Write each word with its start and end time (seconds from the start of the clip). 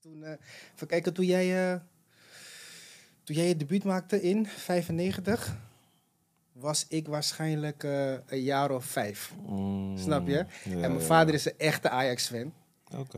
toen, 0.00 0.24
eh, 0.24 0.30
even 0.74 0.86
kijken, 0.86 1.14
toen 1.14 1.24
jij, 1.24 1.72
eh, 1.72 1.80
toen 3.24 3.36
jij 3.36 3.48
je 3.48 3.56
debuut 3.56 3.84
maakte 3.84 4.22
in 4.22 4.46
95, 4.46 5.56
was 6.52 6.86
ik 6.88 7.06
waarschijnlijk 7.08 7.84
eh, 7.84 8.12
een 8.26 8.42
jaar 8.42 8.70
of 8.70 8.84
vijf. 8.84 9.32
Mm, 9.46 9.98
Snap 9.98 10.26
je? 10.26 10.32
ja, 10.32 10.46
en 10.64 10.80
mijn 10.80 10.92
ja, 10.92 11.00
vader 11.00 11.28
ja. 11.28 11.34
is 11.34 11.44
een 11.44 11.58
echte 11.58 11.88
Ajax-fan. 11.88 12.52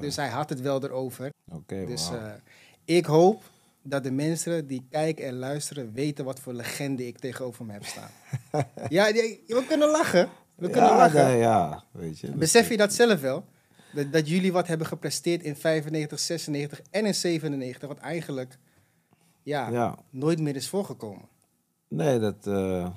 Dus 0.00 0.16
hij 0.16 0.28
had 0.28 0.48
het 0.48 0.60
wel 0.60 0.84
erover. 0.84 1.32
Dus 1.66 2.10
ik 2.84 3.06
hoop 3.06 3.42
dat 3.82 4.02
de 4.02 4.10
mensen 4.10 4.66
die 4.66 4.86
kijken 4.90 5.26
en 5.26 5.34
luisteren 5.34 5.92
weten 5.92 6.24
wat 6.24 6.40
voor 6.40 6.52
legende 6.52 7.06
ik 7.06 7.18
tegenover 7.18 7.64
me 7.64 7.72
heb 7.72 7.84
staan. 7.84 8.10
ja, 8.88 9.12
we 9.12 9.64
kunnen 9.68 9.88
lachen. 9.88 10.28
We 10.54 10.70
kunnen 10.70 10.96
lachen. 10.96 11.36
ja, 11.36 11.84
weet 11.90 12.18
je. 12.18 12.30
Besef 12.30 12.68
je 12.68 12.76
dat 12.76 12.92
zelf 12.92 13.20
wel? 13.20 13.44
Dat, 13.92 14.12
dat 14.12 14.28
jullie 14.28 14.52
wat 14.52 14.66
hebben 14.66 14.86
gepresteerd 14.86 15.42
in 15.42 15.56
95, 15.56 16.18
96 16.20 16.80
en 16.90 17.06
in 17.06 17.14
97, 17.14 17.88
wat 17.88 17.98
eigenlijk 17.98 18.58
ja, 19.42 19.68
Ja, 19.70 19.98
nooit 20.10 20.40
meer 20.40 20.56
is 20.56 20.68
voorgekomen. 20.68 21.28
nee, 21.88 22.18
dat, 22.18 22.46
eh, 22.46 22.90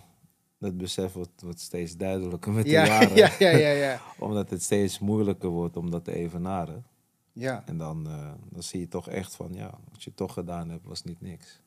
dat 0.60 0.78
besef 0.78 1.14
wordt, 1.14 1.42
wordt 1.42 1.60
steeds 1.60 1.98
duidelijker 1.98 2.52
met 2.52 2.64
de 2.66 2.70
Ja, 2.72 2.86
jaren. 2.88 3.16
ja, 3.16 3.32
ja, 3.40 3.50
ja, 3.58 3.70
ja. 3.70 4.02
Omdat 4.20 4.50
het 4.50 4.64
steeds 4.64 5.00
moeilijker 5.00 5.50
wordt 5.50 5.78
om 5.78 5.92
dat 5.92 6.04
te 6.06 6.14
evenaren. 6.14 6.86
ja. 7.34 7.64
En 7.66 7.78
dan, 7.78 8.08
eh, 8.08 8.32
dan 8.50 8.64
zie 8.64 8.80
je 8.80 8.88
toch 8.88 9.10
echt 9.10 9.36
van, 9.36 9.54
ja, 9.54 9.80
wat 9.92 10.04
je 10.04 10.14
toch 10.14 10.34
gedaan 10.34 10.70
hebt, 10.70 10.86
was 10.86 11.04
niet 11.04 11.22
niks. 11.22 11.62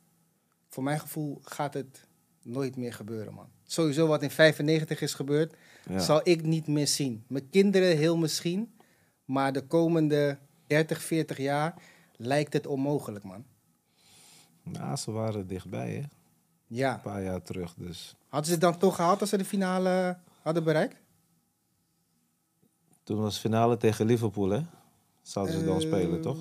Voor 0.68 0.82
mijn 0.82 1.00
gevoel 1.00 1.38
gaat 1.42 1.74
het 1.74 2.06
nooit 2.42 2.76
meer 2.76 2.92
gebeuren, 2.92 3.34
man. 3.34 3.48
Sowieso 3.64 4.06
wat 4.06 4.22
in 4.22 4.30
95 4.30 5.00
is 5.00 5.14
gebeurd, 5.14 5.56
Ja. 5.88 5.98
zal 5.98 6.20
ik 6.24 6.42
niet 6.42 6.66
meer 6.66 6.86
zien. 6.86 7.24
Mijn 7.28 7.48
kinderen 7.50 7.96
heel 7.96 8.16
misschien, 8.16 8.72
maar 9.26 9.52
de 9.52 9.66
komende 9.66 10.38
30, 10.66 11.02
40 11.02 11.38
jaar 11.38 11.74
lijkt 12.16 12.52
het 12.52 12.66
onmogelijk, 12.66 13.24
man. 13.24 13.44
Ja, 14.62 14.96
ze 14.96 15.10
waren 15.10 15.46
dichtbij, 15.46 15.90
hè? 15.92 15.98
Een 15.98 16.10
Ja. 16.66 17.00
paar 17.02 17.22
jaar 17.22 17.42
terug, 17.42 17.74
dus... 17.74 18.14
Hadden 18.28 18.46
ze 18.46 18.52
het 18.52 18.60
dan 18.60 18.78
toch 18.78 18.94
gehaald 18.96 19.20
als 19.20 19.30
ze 19.30 19.36
de 19.36 19.44
finale 19.44 20.18
hadden 20.42 20.64
bereikt? 20.64 20.96
Toen 23.02 23.20
was 23.20 23.38
finale 23.38 23.76
tegen 23.76 24.06
Liverpool, 24.06 24.48
hè? 24.48 24.60
Zouden 25.22 25.54
ze 25.58 25.64
dan 25.64 25.74
Eh, 25.76 25.80
spelen, 25.80 26.20
toch? 26.20 26.38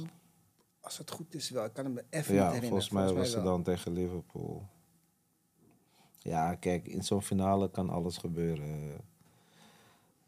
Als 0.82 0.98
het 0.98 1.12
goed 1.12 1.36
is 1.36 1.50
wel. 1.50 1.66
Ik 1.66 1.74
kan 1.74 1.86
het 1.86 1.94
me 1.94 2.04
even 2.10 2.18
niet 2.34 2.42
Ja, 2.42 2.52
herinneren. 2.52 2.68
volgens 2.70 2.90
mij 2.90 3.14
was 3.14 3.28
het 3.28 3.36
wel. 3.36 3.44
dan 3.44 3.64
tegen 3.64 3.92
Liverpool. 3.92 4.68
Ja, 6.20 6.56
kijk, 6.56 6.88
in 6.88 7.04
zo'n 7.04 7.22
finale 7.22 7.70
kan 7.72 7.90
alles 7.90 8.18
gebeuren. 8.18 8.98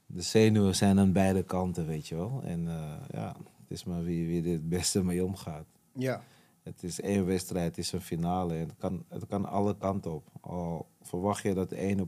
De 0.09 0.21
zenuwen 0.21 0.75
zijn 0.75 0.99
aan 0.99 1.11
beide 1.11 1.43
kanten, 1.43 1.85
weet 1.87 2.07
je 2.07 2.15
wel. 2.15 2.41
En 2.43 2.67
eh, 2.67 2.93
ja, 3.11 3.35
het 3.37 3.71
is 3.71 3.83
maar 3.83 4.03
wie, 4.03 4.27
wie 4.27 4.43
er 4.43 4.51
het 4.51 4.69
beste 4.69 5.03
mee 5.03 5.25
omgaat. 5.25 5.65
Ja, 5.93 6.23
Het 6.63 6.83
is 6.83 7.01
één 7.01 7.25
wedstrijd, 7.25 7.65
het 7.67 7.77
is 7.77 7.91
een 7.91 8.01
finale. 8.01 8.53
En 8.53 8.59
het 8.67 8.77
kan, 8.77 9.05
het 9.09 9.27
kan 9.27 9.45
alle 9.45 9.77
kanten 9.77 10.13
op. 10.13 10.27
Al 10.41 10.87
verwacht 11.01 11.43
je 11.43 11.53
dat 11.53 11.69
de 11.69 11.77
ene 11.77 12.07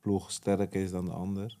ploeg 0.00 0.30
sterker 0.30 0.82
is 0.82 0.90
dan 0.90 1.04
de 1.04 1.10
ander. 1.12 1.58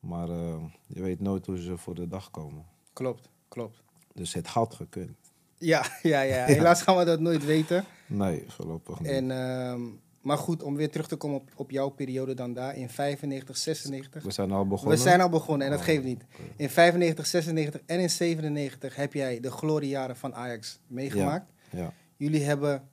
Maar 0.00 0.28
eh, 0.28 0.62
je 0.86 1.02
weet 1.02 1.20
nooit 1.20 1.46
hoe 1.46 1.60
ze 1.60 1.76
voor 1.76 1.94
de 1.94 2.06
dag 2.06 2.30
komen. 2.30 2.64
klopt, 2.92 3.28
klopt. 3.48 3.82
Dus 4.12 4.34
het 4.34 4.46
had 4.46 4.74
gekund. 4.74 5.16
Ja, 5.58 5.84
ja, 6.02 6.20
ja. 6.34 6.44
Helaas 6.44 6.82
gaan 6.82 6.96
we 6.96 7.04
dat 7.04 7.20
nooit 7.20 7.44
weten. 7.44 7.84
Nee, 8.06 8.44
voorlopig 8.48 9.00
niet. 9.00 9.08
En, 9.10 9.30
ehm, 9.30 9.82
maar 10.24 10.38
goed, 10.38 10.62
om 10.62 10.76
weer 10.76 10.90
terug 10.90 11.08
te 11.08 11.16
komen 11.16 11.40
op, 11.40 11.50
op 11.56 11.70
jouw 11.70 11.88
periode 11.88 12.34
dan 12.34 12.52
daar. 12.52 12.76
In 12.76 12.88
95, 12.88 13.56
96. 13.56 14.22
We 14.22 14.30
zijn 14.30 14.50
al 14.52 14.66
begonnen. 14.66 14.96
We 14.96 15.02
zijn 15.02 15.20
al 15.20 15.28
begonnen 15.28 15.66
en 15.66 15.72
dat 15.72 15.80
Oh, 15.80 15.86
geeft 15.86 16.04
niet. 16.04 16.24
In 16.56 16.70
95, 16.70 17.26
96 17.26 17.80
en 17.86 18.00
in 18.00 18.10
97 18.10 18.96
heb 18.96 19.12
jij 19.12 19.40
de 19.40 19.50
gloriejaren 19.50 20.16
van 20.16 20.34
Ajax 20.34 20.78
meegemaakt. 20.86 21.50
Ja, 21.70 21.92
Jullie 22.16 22.42
hebben 22.44 22.88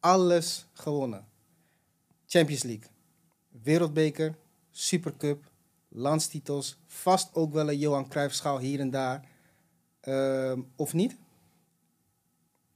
alles 0.00 0.66
gewonnen. 0.72 1.24
Champions 2.26 2.62
League, 2.62 2.86
Wereldbeker, 3.62 4.34
Supercup, 4.70 5.50
landstitels, 5.88 6.78
vast 6.86 7.34
ook 7.34 7.52
wel 7.52 7.68
een 7.68 7.78
Johan 7.78 8.08
Cruijffschaal 8.08 8.58
hier 8.58 8.80
en 8.80 8.90
daar. 8.90 9.24
Ehm, 10.00 10.60
of 10.76 10.92
niet? 10.92 11.12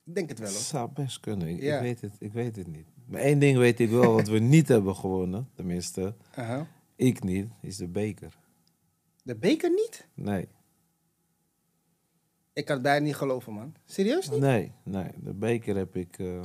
Ik 0.05 0.15
denk 0.15 0.29
het 0.29 0.39
wel 0.39 0.49
het 0.49 0.57
zou 0.59 0.91
best 0.95 1.21
kunnen. 1.21 1.49
Ik, 1.49 1.61
Ja. 1.63 1.75
ik, 1.77 1.83
weet 1.83 2.01
het, 2.01 2.13
ik 2.19 2.33
weet 2.33 2.57
het 2.57 2.67
niet. 2.67 2.87
Maar 3.07 3.21
één 3.21 3.39
ding 3.39 3.59
weet 3.59 3.81
ik 3.81 3.91
wel, 3.91 4.13
wat 4.13 4.29
we 4.29 4.39
niet 4.57 4.69
hebben 4.69 4.97
gewonnen, 4.97 5.49
tenminste, 5.55 6.15
Aha. 6.35 6.67
ik 6.97 7.23
niet, 7.25 7.47
is 7.63 7.77
de 7.77 7.89
beker. 7.89 8.37
De 9.23 9.35
beker 9.37 9.71
niet? 9.71 10.07
Nee, 10.15 10.49
Ik 12.53 12.65
kan 12.65 12.75
het 12.75 12.85
bijna 12.85 13.05
niet 13.05 13.17
geloven 13.17 13.53
man. 13.53 13.75
Serieus 13.85 14.31
niet? 14.31 14.41
nee, 14.41 14.73
nee. 14.85 15.09
De 15.17 15.35
beker 15.35 15.77
heb 15.77 15.97
ik, 15.97 16.19
eh, 16.19 16.41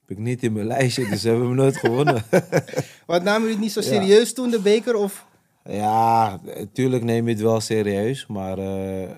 heb 0.00 0.10
ik 0.10 0.18
niet 0.18 0.42
in 0.42 0.52
mijn 0.52 0.66
lijstje, 0.66 1.08
dus 1.08 1.22
hebben 1.22 1.40
we 1.42 1.46
hem 1.48 1.56
nooit 1.56 1.76
gewonnen. 1.76 2.22
Wat 3.06 3.22
namen 3.22 3.40
jullie 3.40 3.54
het 3.54 3.60
niet 3.60 3.72
zo 3.72 3.80
Ja. 3.80 3.86
serieus 3.86 4.32
toen, 4.32 4.50
de 4.50 4.60
beker? 4.60 4.94
Of? 4.94 5.26
Ja, 5.64 6.40
natuurlijk 6.44 7.02
neem 7.04 7.24
je 7.26 7.32
het 7.32 7.42
wel 7.42 7.60
serieus, 7.60 8.26
maar 8.26 8.58
eh, 8.58 9.10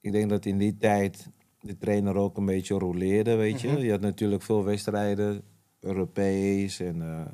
ik 0.00 0.12
denk 0.12 0.30
dat 0.30 0.44
in 0.46 0.58
die 0.58 0.76
tijd 0.76 1.28
de 1.60 1.76
trainer 1.78 2.16
ook 2.16 2.36
een 2.36 2.44
beetje 2.46 2.78
roleerde, 2.78 3.34
weet 3.34 3.60
je. 3.60 3.68
Mhm. 3.68 3.78
Je 3.80 3.90
had 3.90 4.00
natuurlijk 4.00 4.42
veel 4.42 4.64
wedstrijden, 4.64 5.42
Europees 5.80 6.80
en 6.80 7.02
eh, 7.02 7.32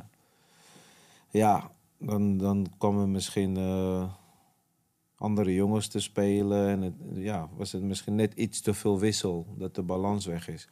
ja, 1.31 1.71
dan, 1.99 2.39
dan 2.39 2.67
kwamen 2.79 3.11
misschien 3.11 3.57
eh, 3.57 4.13
andere 5.17 5.55
jongens 5.55 5.89
te 5.89 6.01
spelen 6.01 6.69
en 6.69 6.81
het, 6.83 6.95
ja, 7.15 7.49
was 7.57 7.73
het 7.73 7.83
misschien 7.83 8.15
net 8.15 8.35
iets 8.35 8.61
te 8.61 8.75
veel 8.75 8.99
wissel, 8.99 9.47
dat 9.57 9.75
de 9.75 9.83
balans 9.83 10.27
weg 10.27 10.49
is. 10.49 10.69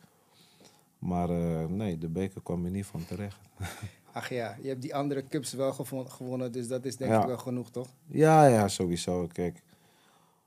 Maar 0.99 1.31
eh, 1.31 1.67
nee, 1.67 1.99
de 1.99 2.09
beker 2.09 2.43
kwam 2.43 2.65
er 2.65 2.71
niet 2.71 2.87
van 2.87 3.05
terecht. 3.05 3.39
Ach 4.13 4.29
ja, 4.29 4.57
je 4.63 4.69
hebt 4.69 4.83
die 4.83 4.95
andere 4.95 5.27
cups 5.27 5.53
wel 5.53 5.73
gewonnen, 5.73 6.53
dus 6.53 6.69
dat 6.69 6.85
is 6.85 6.97
denk 6.97 7.11
Ja. 7.11 7.21
ik 7.21 7.27
wel 7.27 7.39
genoeg 7.39 7.71
toch? 7.71 7.89
Ja, 8.07 8.47
ja, 8.47 8.69
sowieso. 8.69 9.27
Kijk, 9.27 9.63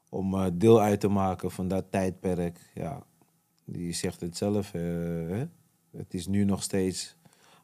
om 0.10 0.58
deel 0.58 0.82
uit 0.82 1.00
te 1.00 1.08
maken 1.08 1.52
van 1.52 1.68
dat 1.68 1.86
tijdperk, 1.90 2.72
ja, 2.74 3.04
die 3.66 3.94
zegt 3.94 4.22
het 4.22 4.38
zelf. 4.38 4.72
hè? 4.72 5.46
Het 5.98 6.14
is 6.14 6.28
nu 6.28 6.44
nog 6.44 6.64
steeds 6.64 7.16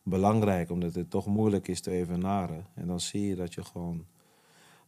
belangrijk, 0.04 0.70
omdat 0.70 0.96
het 0.96 1.10
toch 1.10 1.26
moeilijk 1.26 1.68
is 1.68 1.82
te 1.82 1.92
evenaren. 1.92 2.66
En 2.76 2.88
dan 2.88 3.00
zie 3.00 3.28
je 3.28 3.36
dat 3.36 3.54
je 3.54 3.64
gewoon 3.64 4.06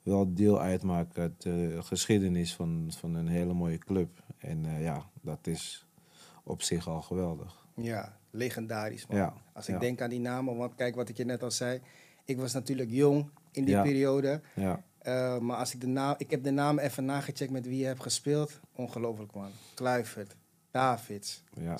wel 0.03 0.33
deel 0.33 0.61
uitmaakt 0.61 1.17
uit 1.17 1.41
de 1.41 1.77
geschiedenis 1.81 2.55
van, 2.55 2.91
van 2.97 3.13
een 3.15 3.27
hele 3.27 3.53
mooie 3.53 3.77
club. 3.77 4.23
En 4.37 4.65
eh, 4.65 4.81
ja, 4.83 5.09
dat 5.21 5.47
is 5.47 5.85
op 6.43 6.61
zich 6.61 6.87
al 6.87 7.01
geweldig. 7.01 7.65
Ja, 7.75 8.17
legendarisch 8.29 9.07
man. 9.07 9.17
Ja, 9.17 9.33
Als 9.53 9.67
ik 9.67 9.73
ja. 9.73 9.79
denk 9.79 10.01
aan 10.01 10.09
die 10.09 10.19
namen, 10.19 10.55
want 10.57 10.75
kijk 10.75 10.95
wat 10.95 11.09
ik 11.09 11.17
je 11.17 11.25
net 11.25 11.43
al 11.43 11.51
zei. 11.51 11.81
Ik 12.25 12.37
was 12.37 12.53
natuurlijk 12.53 12.89
jong 12.91 13.29
in 13.51 13.65
die 13.65 13.73
Ja. 13.75 13.81
periode. 13.81 14.41
Ja, 14.55 14.83
Eh, 15.01 15.37
maar 15.39 15.57
als 15.57 15.73
ik 15.73 15.81
de 15.81 15.87
naam, 15.87 16.15
ik 16.17 16.31
heb 16.31 16.43
de 16.43 16.51
namen 16.51 16.83
even 16.83 17.05
nagecheckt 17.05 17.51
met 17.51 17.65
wie 17.65 17.77
je 17.79 17.85
hebt 17.85 18.01
gespeeld. 18.01 18.59
Ongelooflijk 18.75 19.33
man. 19.33 19.49
Kluivert, 19.73 20.35
Davids, 20.71 21.43
ja, 21.53 21.71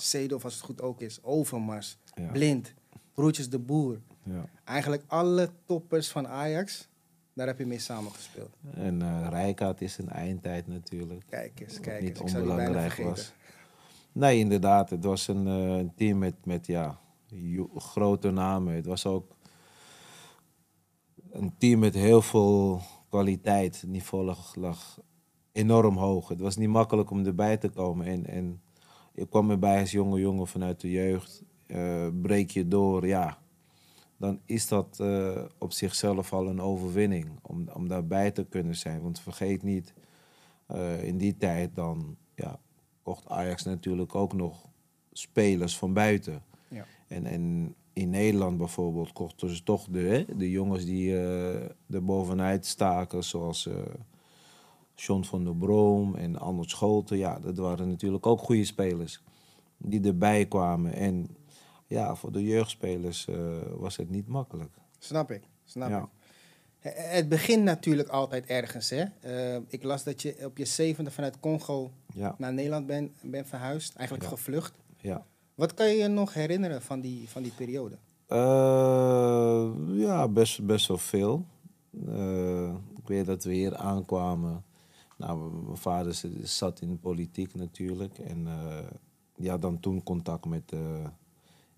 als 0.43 0.53
het 0.53 0.59
goed 0.63 0.81
ook 0.81 1.01
is, 1.01 1.23
Overmars, 1.23 1.97
ja, 2.13 2.31
Blind, 2.31 2.73
Broertjes 3.13 3.49
de 3.49 3.59
Boer. 3.59 3.99
ja. 4.23 4.45
Eigenlijk 4.63 5.03
alle 5.07 5.49
toppers 5.65 6.09
van 6.09 6.27
Ajax, 6.27 6.87
daar 7.33 7.47
heb 7.47 7.57
je 7.57 7.65
mee 7.65 7.79
samengespeeld. 7.79 8.55
En 8.73 9.01
eh 9.01 9.27
Rijkaard 9.29 9.81
is 9.81 9.97
een 9.97 10.09
eindtijd 10.09 10.67
natuurlijk. 10.67 11.23
Kijk 11.29 11.59
eens, 11.59 11.79
kijk 11.79 12.01
niet 12.01 12.19
eens. 12.19 12.31
Ik 12.31 12.37
die 12.37 12.45
bijna 12.45 12.65
onbelangrijk 12.65 13.03
was. 13.09 13.33
Nee, 14.11 14.39
inderdaad. 14.39 14.89
Het 14.89 15.03
was 15.03 15.27
een, 15.27 15.47
eh, 15.47 15.89
team 15.95 16.17
met, 16.17 16.45
met 16.45 16.67
ja, 16.67 16.99
grote 17.75 18.31
namen. 18.31 18.73
Het 18.73 18.85
was 18.85 19.05
ook 19.05 19.35
een 21.31 21.57
team 21.57 21.79
met 21.79 21.93
heel 21.93 22.21
veel 22.21 22.81
kwaliteit. 23.09 23.81
Het 23.81 23.89
niveau 23.89 24.23
lag, 24.23 24.55
lag 24.55 24.99
enorm 25.51 25.97
hoog. 25.97 26.27
Het 26.27 26.39
was 26.39 26.57
niet 26.57 26.69
makkelijk 26.69 27.09
om 27.09 27.25
erbij 27.25 27.57
te 27.57 27.69
komen. 27.69 28.05
En, 28.05 28.25
en 28.25 28.61
ik 29.13 29.29
kwam 29.29 29.51
erbij 29.51 29.79
als 29.79 29.91
jonge 29.91 30.19
jongen 30.19 30.47
vanuit 30.47 30.81
de 30.81 30.91
jeugd. 30.91 31.43
eh, 31.67 32.07
breek 32.21 32.51
je 32.51 32.67
door, 32.67 33.07
ja. 33.07 33.37
Dan 34.17 34.39
is 34.45 34.67
dat 34.67 34.99
eh, 34.99 35.43
op 35.57 35.71
zichzelf 35.71 36.33
al 36.33 36.47
een 36.47 36.61
overwinning. 36.61 37.29
Om, 37.41 37.69
om 37.73 37.87
daarbij 37.87 38.31
te 38.31 38.45
kunnen 38.45 38.75
zijn. 38.75 39.01
Want 39.01 39.19
vergeet 39.19 39.63
niet, 39.63 39.93
eh, 40.65 41.03
in 41.03 41.17
die 41.17 41.37
tijd 41.37 41.75
dan 41.75 42.17
ja, 42.35 42.59
kocht 43.03 43.29
Ajax 43.29 43.63
natuurlijk 43.63 44.15
ook 44.15 44.33
nog 44.33 44.69
spelers 45.11 45.77
van 45.77 45.93
buiten. 45.93 46.43
Ja. 46.67 46.85
En, 47.07 47.25
en 47.25 47.75
in 47.93 48.09
Nederland 48.09 48.57
bijvoorbeeld 48.57 49.11
kochten 49.11 49.55
ze 49.55 49.63
toch 49.63 49.87
de, 49.89 50.25
de 50.37 50.49
jongens 50.51 50.85
die 50.85 51.17
er 51.89 52.05
bovenuit 52.05 52.65
staken, 52.65 53.23
zoals 53.23 53.69
John 54.95 55.23
van 55.23 55.43
der 55.43 55.55
Broom 55.55 56.15
en 56.15 56.39
Arnold 56.39 56.69
Scholten. 56.69 57.17
Ja, 57.17 57.39
dat 57.39 57.57
waren 57.57 57.87
natuurlijk 57.89 58.25
ook 58.25 58.39
goede 58.39 58.65
spelers 58.65 59.21
die 59.77 60.01
erbij 60.03 60.45
kwamen. 60.45 60.93
En 60.93 61.35
ja, 61.87 62.15
voor 62.15 62.31
de 62.31 62.43
jeugdspelers 62.43 63.27
eh, 63.27 63.35
was 63.77 63.97
het 63.97 64.09
niet 64.09 64.27
makkelijk. 64.27 64.71
Snap 64.99 65.31
ik, 65.31 65.43
snap 65.63 65.89
Ja. 65.89 65.99
ik. 66.01 66.09
Het 67.11 67.29
begint 67.29 67.63
natuurlijk 67.63 68.09
altijd 68.09 68.45
ergens. 68.45 68.89
Hè? 68.89 69.03
Eh, 69.21 69.61
ik 69.67 69.83
las 69.83 70.03
dat 70.03 70.21
je 70.21 70.37
op 70.45 70.57
je 70.57 70.65
zevende 70.65 71.11
vanuit 71.11 71.39
Congo 71.39 71.91
Ja, 72.13 72.35
naar 72.37 72.53
Nederland 72.53 72.85
bent 72.87 73.11
ben 73.21 73.45
verhuisd. 73.47 73.95
Eigenlijk 73.95 74.29
Ja. 74.29 74.35
gevlucht. 74.35 74.73
ja. 74.97 75.25
Wat 75.55 75.73
kan 75.73 75.87
je 75.89 75.95
je 75.95 76.07
nog 76.07 76.33
herinneren 76.33 76.81
van 76.81 77.01
die, 77.01 77.29
van 77.29 77.43
die 77.43 77.51
periode? 77.51 77.97
Eh, 78.27 79.71
ja, 79.87 80.27
best, 80.27 80.65
best 80.65 80.87
wel 80.87 80.97
veel. 80.97 81.45
Ik 82.97 83.07
weet 83.07 83.25
dat 83.25 83.43
we 83.43 83.53
hier 83.53 83.75
aankwamen. 83.75 84.63
Nou, 85.21 85.63
mijn 85.63 85.77
vader 85.77 86.21
zat 86.43 86.81
in 86.81 86.89
de 86.89 86.95
politiek 86.95 87.55
natuurlijk. 87.55 88.17
En 88.19 88.47
eh 88.47 88.85
ja, 89.41 89.57
dan 89.57 89.79
toen 89.79 90.03
contact 90.03 90.45
met 90.45 90.71
eh, 90.71 91.07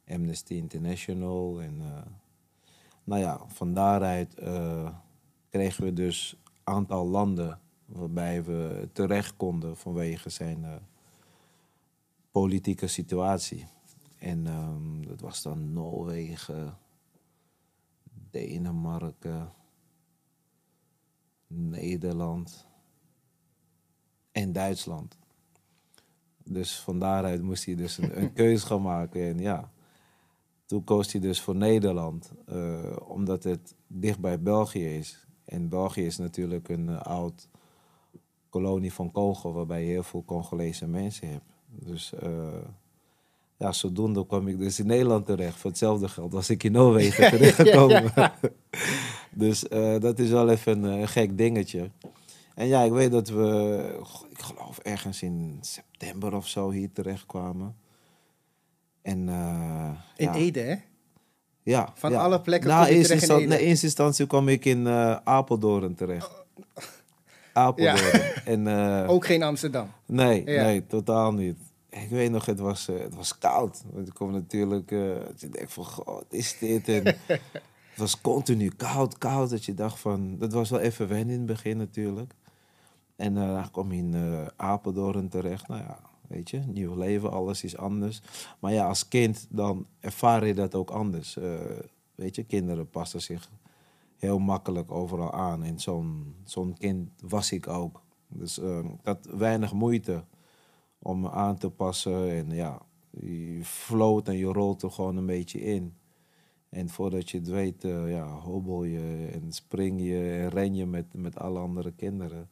Amnesty 0.08 0.54
International. 0.54 1.62
En 1.62 1.82
eh, 1.82 2.06
nou 3.04 3.22
ja, 3.22 3.42
van 3.48 3.74
daaruit 3.74 4.36
eh, 4.36 4.96
kregen 5.50 5.84
we 5.84 5.94
dus 5.94 6.38
een 6.44 6.74
aantal 6.74 7.08
landen 7.08 7.60
waarbij 7.86 8.44
we 8.44 8.90
terecht 8.94 9.36
konden 9.36 9.78
vanwege 9.78 10.30
zijn 10.30 10.64
eh, 10.64 10.76
politieke 12.32 12.88
situatie. 12.88 13.68
En 14.18 14.48
ehm, 14.48 15.02
dat 15.02 15.22
was 15.22 15.42
dan 15.42 15.74
Noorwegen, 15.74 16.78
Denemarken, 18.30 19.54
Nederland 21.48 22.68
Duitsland. 24.54 25.18
Dus 26.44 26.80
van 26.80 27.00
daaruit 27.00 27.42
moest 27.42 27.66
hij 27.66 27.76
dus 27.76 27.98
een, 27.98 28.22
een 28.22 28.34
keuze 28.42 28.66
gaan 28.66 28.82
maken. 28.82 29.22
En 29.22 29.40
ja, 29.40 29.72
toen 30.66 30.84
koos 30.84 31.12
hij 31.12 31.22
dus 31.22 31.42
voor 31.42 31.56
Nederland, 31.56 32.32
eh, 32.46 32.96
omdat 33.08 33.44
het 33.44 33.76
dicht 33.88 34.20
bij 34.20 34.42
België 34.42 34.98
is. 34.98 35.26
En 35.46 35.70
België 35.70 36.06
is 36.06 36.18
natuurlijk 36.18 36.70
een 36.70 36.90
eh, 36.90 37.02
oud 37.02 37.50
kolonie 38.50 38.94
van 38.94 39.12
Congo, 39.12 39.54
waarbij 39.54 39.82
je 39.84 39.92
heel 39.92 40.04
veel 40.04 40.24
Congolese 40.26 40.88
mensen 40.88 41.30
hebt. 41.30 41.54
Dus 41.66 42.14
eh, 42.14 42.30
ja, 43.58 43.72
zodoende 43.72 44.26
kwam 44.26 44.48
ik 44.48 44.60
dus 44.60 44.80
in 44.80 44.88
Nederland 44.88 45.26
terecht. 45.26 45.58
Voor 45.58 45.70
hetzelfde 45.70 46.08
geld 46.08 46.34
was 46.34 46.50
ik 46.50 46.64
in 46.64 46.72
Noorwegen 46.72 47.30
terechtgekomen. 47.38 48.12
dus 49.44 49.68
eh, 49.68 50.00
dat 50.00 50.20
is 50.20 50.30
wel 50.30 50.50
even 50.50 50.84
een, 50.84 51.08
gek 51.08 51.38
dingetje. 51.38 51.90
En 52.56 52.68
ja, 52.68 52.82
ik 52.82 52.92
weet 52.92 53.12
dat 53.12 53.30
we, 53.30 54.00
ik 54.30 54.42
geloof 54.42 54.80
ergens 54.80 55.22
in 55.22 55.58
september 55.62 56.36
of 56.36 56.48
zo 56.48 56.72
hier 56.72 56.92
terechtkwamen. 56.92 57.76
En 59.02 59.30
eh, 59.30 59.92
In 60.16 60.26
ja, 60.26 60.34
Ede, 60.34 60.60
hè? 60.60 60.76
ja, 61.64 61.92
Van 61.96 62.12
ja. 62.12 62.22
alle 62.22 62.42
plekken 62.42 62.70
nou, 62.70 62.82
kom 62.82 62.92
je 62.92 62.98
eerst 62.98 63.10
terecht 63.12 63.30
in 63.30 63.36
Ede. 63.36 63.62
in 63.62 63.68
eerste 63.68 63.86
instantie 63.86 64.28
kwam 64.28 64.48
ik 64.48 64.66
in 64.66 64.88
eh, 64.88 65.16
Apeldoorn 65.24 65.96
terecht. 65.96 66.32
Apeldoorn. 67.54 68.22
En, 68.46 68.68
eh, 68.68 69.10
Ook 69.10 69.26
geen 69.26 69.44
Amsterdam. 69.44 69.92
Nee, 70.06 70.44
nee, 70.44 70.86
totaal 70.86 71.34
niet. 71.34 71.58
Ik 71.90 72.10
weet 72.10 72.32
nog, 72.32 72.46
het 72.46 72.60
was, 72.60 72.86
het 72.86 73.16
was 73.16 73.38
koud. 73.38 73.84
Want 73.92 74.08
ik 74.08 74.14
kom 74.14 74.32
natuurlijk, 74.32 74.90
je 74.90 75.50
denkt 75.52 75.74
van, 75.74 75.86
god, 75.86 76.26
is 76.30 76.58
dit? 76.60 76.88
En 76.88 77.06
het 77.94 77.98
was 77.98 78.22
continu 78.22 78.70
koud, 78.70 79.18
koud. 79.18 79.50
Dat 79.50 79.66
je 79.66 79.74
dacht 79.74 80.00
van, 80.00 80.38
dat 80.38 80.54
was 80.54 80.70
wel 80.70 80.80
even 80.80 81.08
wennen 81.08 81.34
in 81.34 81.38
het 81.38 81.46
begin 81.46 81.78
natuurlijk. 81.78 82.34
En 83.16 83.34
dan 83.34 83.72
kwam 83.72 83.92
je 83.92 83.98
in 83.98 84.14
eh, 84.14 84.48
Apeldoorn 84.56 85.30
terecht. 85.30 85.68
Nou 85.68 85.82
ja, 85.82 86.00
weet 86.28 86.50
je, 86.50 86.60
nieuw 86.60 86.96
leven, 86.96 87.32
alles 87.32 87.64
is 87.64 87.78
anders. 87.78 88.22
Maar 88.60 88.74
ja, 88.74 88.88
als 88.88 89.08
kind 89.08 89.48
dan 89.50 89.88
ervaar 90.00 90.46
je 90.46 90.54
dat 90.54 90.76
ook 90.76 90.90
anders. 90.90 91.38
Eh, 91.38 91.60
weet 92.16 92.36
je, 92.36 92.44
kinderen 92.44 92.90
passen 92.90 93.22
zich 93.22 93.50
heel 94.18 94.40
makkelijk 94.40 94.92
overal 94.92 95.34
aan. 95.34 95.64
En 95.64 95.80
zo'n 95.80 96.36
zo'n 96.44 96.76
kind 96.78 97.10
was 97.22 97.52
ik 97.52 97.68
ook. 97.68 98.02
Dus 98.28 98.60
eh, 98.60 98.78
ik 98.78 99.00
had 99.04 99.26
weinig 99.26 99.74
moeite 99.74 100.24
om 101.00 101.20
me 101.20 101.32
aan 101.32 101.58
te 101.58 101.70
passen. 101.70 102.30
En 102.30 102.50
ja, 102.50 102.82
je 103.10 103.60
floot 103.64 104.28
en 104.28 104.38
je 104.38 104.46
rolt 104.46 104.82
er 104.82 104.92
gewoon 104.92 105.18
een 105.18 105.26
beetje 105.26 105.62
in. 105.62 105.96
En 106.70 106.90
voordat 106.90 107.30
je 107.30 107.38
het 107.38 107.48
weet, 107.48 107.84
eh, 107.84 108.10
ja, 108.12 108.28
hobbel 108.28 108.84
je 108.84 109.30
en 109.34 109.52
spring 109.52 110.02
je 110.02 110.40
en 110.42 110.50
ren 110.50 110.76
je 110.76 110.86
met, 110.86 111.14
met 111.14 111.40
alle 111.40 111.60
andere 111.60 111.92
kinderen. 111.92 112.50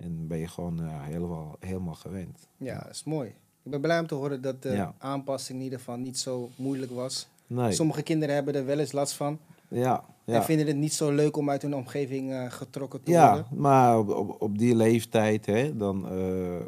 En 0.00 0.26
ben 0.26 0.38
je 0.38 0.48
gewoon 0.48 0.76
ja, 0.76 1.00
helemaal, 1.02 1.56
helemaal 1.58 1.94
gewend. 1.94 2.48
Ja, 2.56 2.78
dat 2.78 2.90
is 2.90 3.04
mooi. 3.04 3.28
Ik 3.62 3.70
ben 3.70 3.80
blij 3.80 4.00
om 4.00 4.06
te 4.06 4.14
horen 4.14 4.42
dat 4.42 4.62
de 4.62 4.68
Ja. 4.70 4.94
aanpassing 4.98 5.58
in 5.58 5.64
ieder 5.64 5.78
geval 5.78 5.96
niet 5.96 6.18
zo 6.18 6.50
moeilijk 6.56 6.92
was. 6.92 7.28
Nee, 7.46 7.72
Sommige 7.72 8.02
kinderen 8.02 8.34
hebben 8.34 8.54
er 8.54 8.64
wel 8.64 8.78
eens 8.78 8.92
last 8.92 9.12
van. 9.12 9.38
ja, 9.68 10.04
En 10.24 10.34
ja. 10.34 10.42
vinden 10.44 10.66
het 10.66 10.76
niet 10.76 10.92
zo 10.92 11.10
leuk 11.12 11.36
om 11.36 11.50
uit 11.50 11.62
hun 11.62 11.74
omgeving 11.74 12.32
eh, 12.32 12.50
getrokken 12.50 13.02
te 13.02 13.10
Ja, 13.10 13.32
worden. 13.32 13.58
maar 13.60 13.98
op, 13.98 14.08
op, 14.08 14.42
op 14.42 14.58
die 14.58 14.74
leeftijd, 14.76 15.46
hè, 15.46 15.76
dan, 15.76 16.08
eh, 16.08 16.60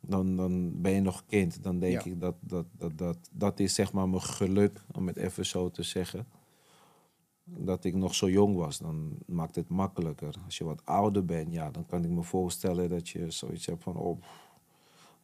dan, 0.00 0.36
dan 0.36 0.80
ben 0.82 0.92
je 0.92 1.00
nog 1.00 1.24
kind. 1.26 1.62
Dan 1.62 1.78
denk 1.78 2.02
Ja. 2.04 2.10
ik 2.10 2.20
dat 2.20 2.34
dat, 2.40 2.66
dat, 2.78 2.98
dat 2.98 3.16
dat 3.32 3.60
is 3.60 3.74
zeg 3.74 3.92
maar 3.92 4.08
mijn 4.08 4.22
geluk, 4.22 4.80
om 4.94 5.06
het 5.06 5.16
even 5.16 5.46
zo 5.46 5.70
te 5.70 5.82
zeggen. 5.82 6.26
Dat 7.56 7.84
ik 7.84 7.94
nog 7.94 8.14
zo 8.14 8.28
jong 8.30 8.56
was, 8.56 8.78
dan 8.78 9.10
maakt 9.26 9.54
het 9.54 9.68
makkelijker. 9.68 10.34
Als 10.44 10.58
je 10.58 10.64
wat 10.64 10.80
ouder 10.84 11.24
bent, 11.24 11.52
ja, 11.52 11.70
dan 11.70 11.86
kan 11.86 12.04
ik 12.04 12.10
me 12.10 12.22
voorstellen 12.22 12.88
dat 12.88 13.08
je 13.08 13.30
zoiets 13.30 13.66
hebt 13.66 13.82
van 13.82 13.96
op 13.96 14.24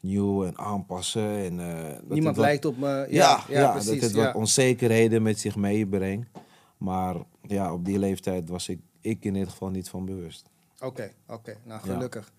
nieuw 0.00 0.44
en 0.44 0.59
aanpassen. 0.59 1.29
En, 1.38 1.61
eh, 1.61 2.00
Niemand 2.09 2.37
wat- 2.37 2.44
lijkt 2.44 2.65
op 2.65 2.76
me. 2.79 2.87
Ja, 2.88 3.06
ja, 3.09 3.44
ja, 3.49 3.61
ja, 3.61 3.71
precies. 3.73 3.91
dat 3.91 4.00
het 4.00 4.12
wat 4.12 4.35
onzekerheden 4.35 5.23
met 5.23 5.38
zich 5.38 5.56
meebrengt. 5.56 6.29
Maar 6.79 7.17
ja, 7.43 7.73
op 7.73 7.85
die 7.85 7.99
leeftijd 7.99 8.49
was 8.49 8.69
ik, 8.69 8.81
ik 9.00 9.25
in 9.25 9.35
ieder 9.35 9.50
geval 9.50 9.70
niet 9.70 9.88
van 9.88 10.05
bewust. 10.05 10.50
Oké, 10.81 11.11
oké. 11.29 11.56
Nou, 11.65 11.81
gelukkig. 11.81 12.32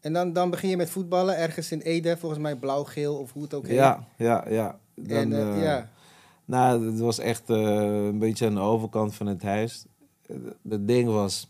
En 0.00 0.12
dan, 0.12 0.32
dan 0.32 0.50
begin 0.50 0.70
je 0.70 0.76
met 0.76 0.90
voetballen 0.90 1.36
ergens 1.38 1.72
in 1.72 1.80
Ede, 1.80 2.16
volgens 2.16 2.40
mij 2.40 2.56
blauw-geel 2.56 3.16
of 3.18 3.32
hoe 3.32 3.42
het 3.42 3.54
ook 3.54 3.66
heet. 3.66 3.74
Ja, 3.76 4.06
ja, 4.16 4.44
ja. 4.48 4.78
Dan, 4.94 5.16
en, 5.16 5.32
eh, 5.32 5.56
eh, 5.56 5.62
ja. 5.62 5.90
Nou, 6.44 6.86
het 6.86 6.98
was 6.98 7.18
echt 7.18 7.50
eh, 7.50 8.04
een 8.04 8.18
beetje 8.18 8.46
aan 8.46 8.54
de 8.54 8.60
overkant 8.60 9.14
van 9.14 9.26
het 9.26 9.42
huis. 9.42 9.84
Eh, 10.26 10.36
Het 10.68 10.86
ding 10.86 11.08
was, 11.08 11.48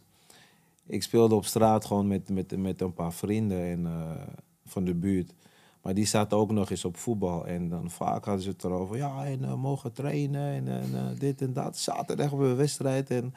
ik 0.86 1.02
speelde 1.02 1.34
op 1.34 1.44
straat 1.44 1.84
gewoon 1.84 2.06
met, 2.06 2.28
met, 2.28 2.56
met 2.56 2.80
een 2.80 2.92
paar 2.94 3.12
vrienden 3.12 3.62
en, 3.62 3.86
eh, 3.86 4.34
van 4.64 4.84
de 4.84 4.94
buurt. 4.94 5.34
Maar 5.82 5.94
die 5.94 6.06
zaten 6.06 6.38
ook 6.38 6.50
nog 6.52 6.70
eens 6.70 6.84
op 6.84 6.96
voetbal. 6.96 7.46
En 7.46 7.68
dan 7.68 7.90
vaak 7.90 8.24
hadden 8.24 8.42
ze 8.42 8.50
het 8.50 8.64
erover, 8.64 8.96
ja, 8.96 9.24
en 9.24 9.58
mogen 9.58 9.92
trainen 9.92 10.68
en, 10.68 11.16
dit 11.18 11.42
en 11.42 11.52
dat. 11.52 11.76
Zaterdag 11.78 12.28
hebben 12.28 12.46
we 12.46 12.52
een 12.52 12.58
wedstrijd. 12.58 13.10
En, 13.10 13.34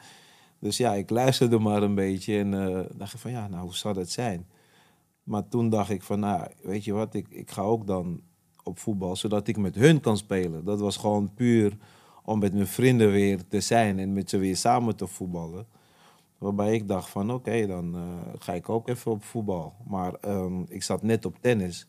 dus 0.58 0.76
ja, 0.76 0.94
ik 0.94 1.10
luisterde 1.10 1.58
maar 1.58 1.82
een 1.82 1.94
beetje 1.94 2.38
en 2.38 2.50
dacht 2.96 3.20
van, 3.20 3.30
ja, 3.30 3.48
nou, 3.48 3.62
hoe 3.62 3.74
zou 3.74 3.94
dat 3.94 4.10
zijn? 4.10 4.46
Maar 5.22 5.48
toen 5.48 5.68
dacht 5.68 5.90
ik 5.90 6.02
van, 6.02 6.20
nou, 6.20 6.50
weet 6.62 6.84
je 6.84 6.92
wat, 6.92 7.14
ik, 7.14 7.28
ik 7.30 7.50
ga 7.50 7.62
ook 7.62 7.86
dan 7.86 8.20
op 8.66 8.78
voetbal, 8.78 9.16
zodat 9.16 9.48
ik 9.48 9.56
met 9.56 9.74
hun 9.74 10.00
kan 10.00 10.16
spelen. 10.16 10.64
Dat 10.64 10.80
was 10.80 10.96
gewoon 10.96 11.34
puur 11.34 11.76
om 12.24 12.38
met 12.38 12.54
mijn 12.54 12.66
vrienden 12.66 13.10
weer 13.10 13.48
te 13.48 13.60
zijn 13.60 13.98
en 13.98 14.12
met 14.12 14.30
ze 14.30 14.38
weer 14.38 14.56
samen 14.56 14.96
te 14.96 15.06
voetballen. 15.06 15.66
Waarbij 16.38 16.74
ik 16.74 16.88
dacht 16.88 17.08
van, 17.08 17.32
oké, 17.32 17.66
dan 17.66 17.94
eh, 17.94 18.02
ga 18.38 18.52
ik 18.52 18.68
ook 18.68 18.88
even 18.88 19.10
op 19.10 19.24
voetbal. 19.24 19.74
Maar 19.86 20.14
ehm, 20.14 20.60
ik 20.68 20.82
zat 20.82 21.02
net 21.02 21.24
op 21.24 21.36
tennis. 21.40 21.86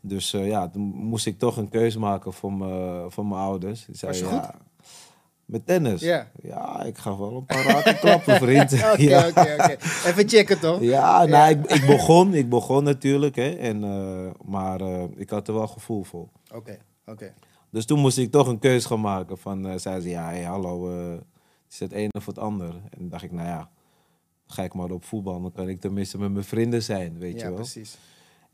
Dus 0.00 0.32
eh, 0.32 0.46
ja, 0.46 0.68
toen 0.68 0.82
moest 0.82 1.26
ik 1.26 1.38
toch 1.38 1.56
een 1.56 1.68
keuze 1.68 1.98
maken 1.98 2.32
voor, 2.32 2.52
me, 2.52 3.06
voor 3.08 3.26
mijn 3.26 3.40
ouders. 3.40 3.86
Was 3.86 4.00
je 4.00 4.14
zeiden, 4.14 4.42
goed? 4.42 4.69
Ja, 5.50 5.56
met 5.58 5.66
tennis? 5.66 6.00
Ja. 6.00 6.30
Ja, 6.42 6.82
ik 6.82 6.98
ga 6.98 7.18
wel 7.18 7.36
een 7.36 7.44
paar 7.44 7.64
raken 7.64 7.98
klappen, 7.98 8.36
vriend. 8.36 8.72
Oké, 8.92 9.02
ja. 9.02 9.28
oké, 9.28 9.40
oké. 9.58 9.76
Even 10.06 10.28
checken 10.28 10.60
toch? 10.60 10.80
Ja, 10.80 11.22
Ja. 11.22 11.28
nou, 11.28 11.50
ik, 11.50 11.66
ik 11.66 11.86
begon, 11.86 12.34
ik 12.34 12.48
begon 12.48 12.84
natuurlijk, 12.84 13.36
hè, 13.36 13.50
en, 13.50 13.84
eh, 13.84 14.30
maar 14.44 14.80
eh, 14.80 15.02
ik 15.16 15.30
had 15.30 15.48
er 15.48 15.54
wel 15.54 15.66
gevoel 15.66 16.02
voor. 16.04 16.28
Oké, 16.54 16.78
oké. 17.06 17.34
Dus 17.70 17.86
toen 17.86 17.98
moest 18.00 18.18
ik 18.18 18.30
toch 18.30 18.46
een 18.48 18.58
keuze 18.58 18.86
gaan 18.86 19.00
maken. 19.00 19.38
Van, 19.38 19.66
eh 19.68 19.78
zei 19.78 20.00
ze, 20.00 20.08
ja, 20.08 20.24
hey, 20.28 20.42
hallo, 20.42 20.90
het 21.10 21.22
is 21.70 21.78
het 21.78 21.92
een 21.92 22.10
of 22.16 22.26
het 22.26 22.38
ander. 22.38 22.68
En 22.68 22.98
dan 22.98 23.08
dacht 23.08 23.22
ik, 23.22 23.32
nou 23.32 23.46
ja, 23.48 23.70
ga 24.46 24.62
ik 24.62 24.74
maar 24.74 24.90
op 24.90 25.04
voetbal. 25.04 25.40
Dan 25.42 25.52
kan 25.52 25.68
ik 25.68 25.80
tenminste 25.80 26.18
met 26.18 26.32
mijn 26.32 26.44
vrienden 26.44 26.82
zijn, 26.82 27.18
weet 27.18 27.32
Ja, 27.32 27.38
je 27.38 27.44
wel. 27.44 27.54
precies. 27.54 27.98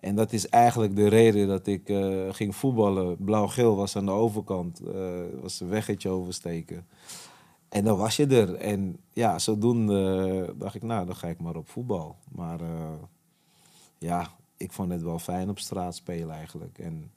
En 0.01 0.15
dat 0.15 0.33
is 0.33 0.49
eigenlijk 0.49 0.97
de 0.97 1.09
reden 1.09 1.49
dat 1.49 1.67
ik 1.67 1.89
eh, 1.89 2.35
ging 2.35 2.57
voetballen. 2.57 3.17
Blauw-geel 3.19 3.77
was 3.77 3.97
aan 3.97 4.07
de 4.07 4.13
overkant. 4.13 4.81
eh 4.81 5.21
was 5.41 5.61
een 5.61 5.69
weggetje 5.69 6.09
oversteken. 6.09 6.87
En 7.69 7.85
dan 7.85 7.99
was 7.99 8.17
je 8.17 8.27
er. 8.27 8.55
En 8.55 8.97
ja, 9.13 9.39
zodoende 9.39 10.55
dacht 10.59 10.75
ik, 10.75 10.83
nou, 10.83 11.07
dan 11.07 11.17
ga 11.17 11.29
ik 11.29 11.41
maar 11.41 11.57
op 11.57 11.69
voetbal. 11.69 12.17
Maar 12.33 12.61
eh, 12.61 12.93
ja, 13.99 14.29
ik 14.57 14.73
vond 14.73 14.91
het 14.93 15.03
wel 15.03 15.19
fijn 15.19 15.49
op 15.49 15.59
straat 15.59 15.95
spelen 15.95 16.35
eigenlijk. 16.35 16.79
En 16.79 17.11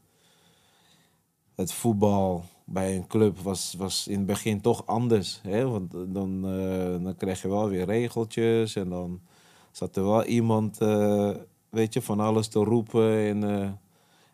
het 1.55 1.71
voetbal 1.71 2.43
bij 2.65 2.95
een 2.95 3.07
club 3.07 3.39
was, 3.39 3.75
was 3.77 4.07
in 4.07 4.17
het 4.17 4.25
begin 4.25 4.61
toch 4.61 4.85
anders. 4.85 5.39
Hè? 5.43 5.67
Want 5.67 5.91
dan, 5.91 6.45
eh, 6.45 7.03
dan 7.03 7.15
kreeg 7.17 7.41
je 7.41 7.47
wel 7.47 7.69
weer 7.69 7.85
regeltjes 7.85 8.75
en 8.75 8.89
dan 8.89 9.21
zat 9.71 9.95
er 9.95 10.03
wel 10.03 10.23
iemand, 10.23 10.81
eh, 10.81 11.29
weet 11.69 11.93
je, 11.93 12.01
van 12.01 12.19
alles 12.19 12.47
te 12.47 12.59
roepen. 12.59 13.11
En 13.17 13.43
eh, 13.61 13.71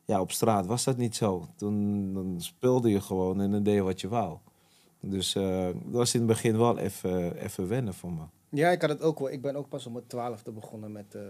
ja, 0.05 0.21
op 0.21 0.31
straat 0.31 0.65
was 0.65 0.83
dat 0.83 0.97
niet 0.97 1.15
zo. 1.15 1.47
Toen 1.55 2.13
dan 2.13 2.35
speelde 2.37 2.89
je 2.89 3.01
gewoon 3.01 3.41
en 3.41 3.51
dan 3.51 3.63
deed 3.63 3.73
je 3.73 3.81
wat 3.81 4.01
je 4.01 4.07
wou. 4.07 4.37
Dus 5.01 5.35
eh, 5.35 5.65
dat 5.65 5.73
was 5.91 6.13
in 6.13 6.19
het 6.19 6.29
begin 6.29 6.57
wel 6.57 6.77
even, 6.77 7.35
even 7.37 7.67
wennen 7.67 7.93
voor 7.93 8.11
me. 8.13 8.21
Ja, 8.49 8.69
ik 8.69 8.81
had 8.81 8.89
het 8.89 9.01
ook 9.01 9.19
wel. 9.19 9.31
Ik 9.31 9.41
ben 9.41 9.55
ook 9.55 9.69
pas 9.69 9.85
om 9.85 9.93
mijn 9.93 10.07
twaalfde 10.07 10.51
begonnen 10.51 10.91
met, 10.91 11.15
eh, 11.15 11.21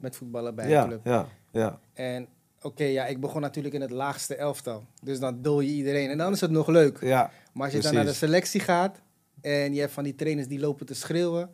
met 0.00 0.16
voetballen 0.16 0.54
bij 0.54 0.64
een 0.64 0.70
Ja, 0.70 0.86
club. 0.86 1.00
ja, 1.04 1.26
ja. 1.50 1.78
En 1.92 2.28
oké, 2.62 2.84
ja, 2.84 3.06
ik 3.06 3.20
begon 3.20 3.40
natuurlijk 3.40 3.74
in 3.74 3.80
het 3.80 3.90
laagste 3.90 4.34
elftal. 4.36 4.84
Dus 5.02 5.18
dan 5.20 5.42
dol 5.42 5.60
je 5.60 5.70
iedereen. 5.72 6.10
En 6.10 6.18
dan 6.18 6.32
is 6.32 6.40
het 6.40 6.50
nog 6.50 6.66
leuk. 6.68 6.98
Ja, 7.00 7.30
Maar 7.52 7.64
als 7.64 7.72
je 7.74 7.80
dan 7.80 7.94
naar 7.94 8.04
de 8.04 8.12
selectie 8.12 8.60
gaat 8.60 9.00
en 9.40 9.74
je 9.74 9.80
hebt 9.80 9.92
van 9.92 10.04
die 10.04 10.14
trainers 10.14 10.48
die 10.48 10.60
lopen 10.60 10.86
te 10.86 10.94
schreeuwen. 10.94 11.50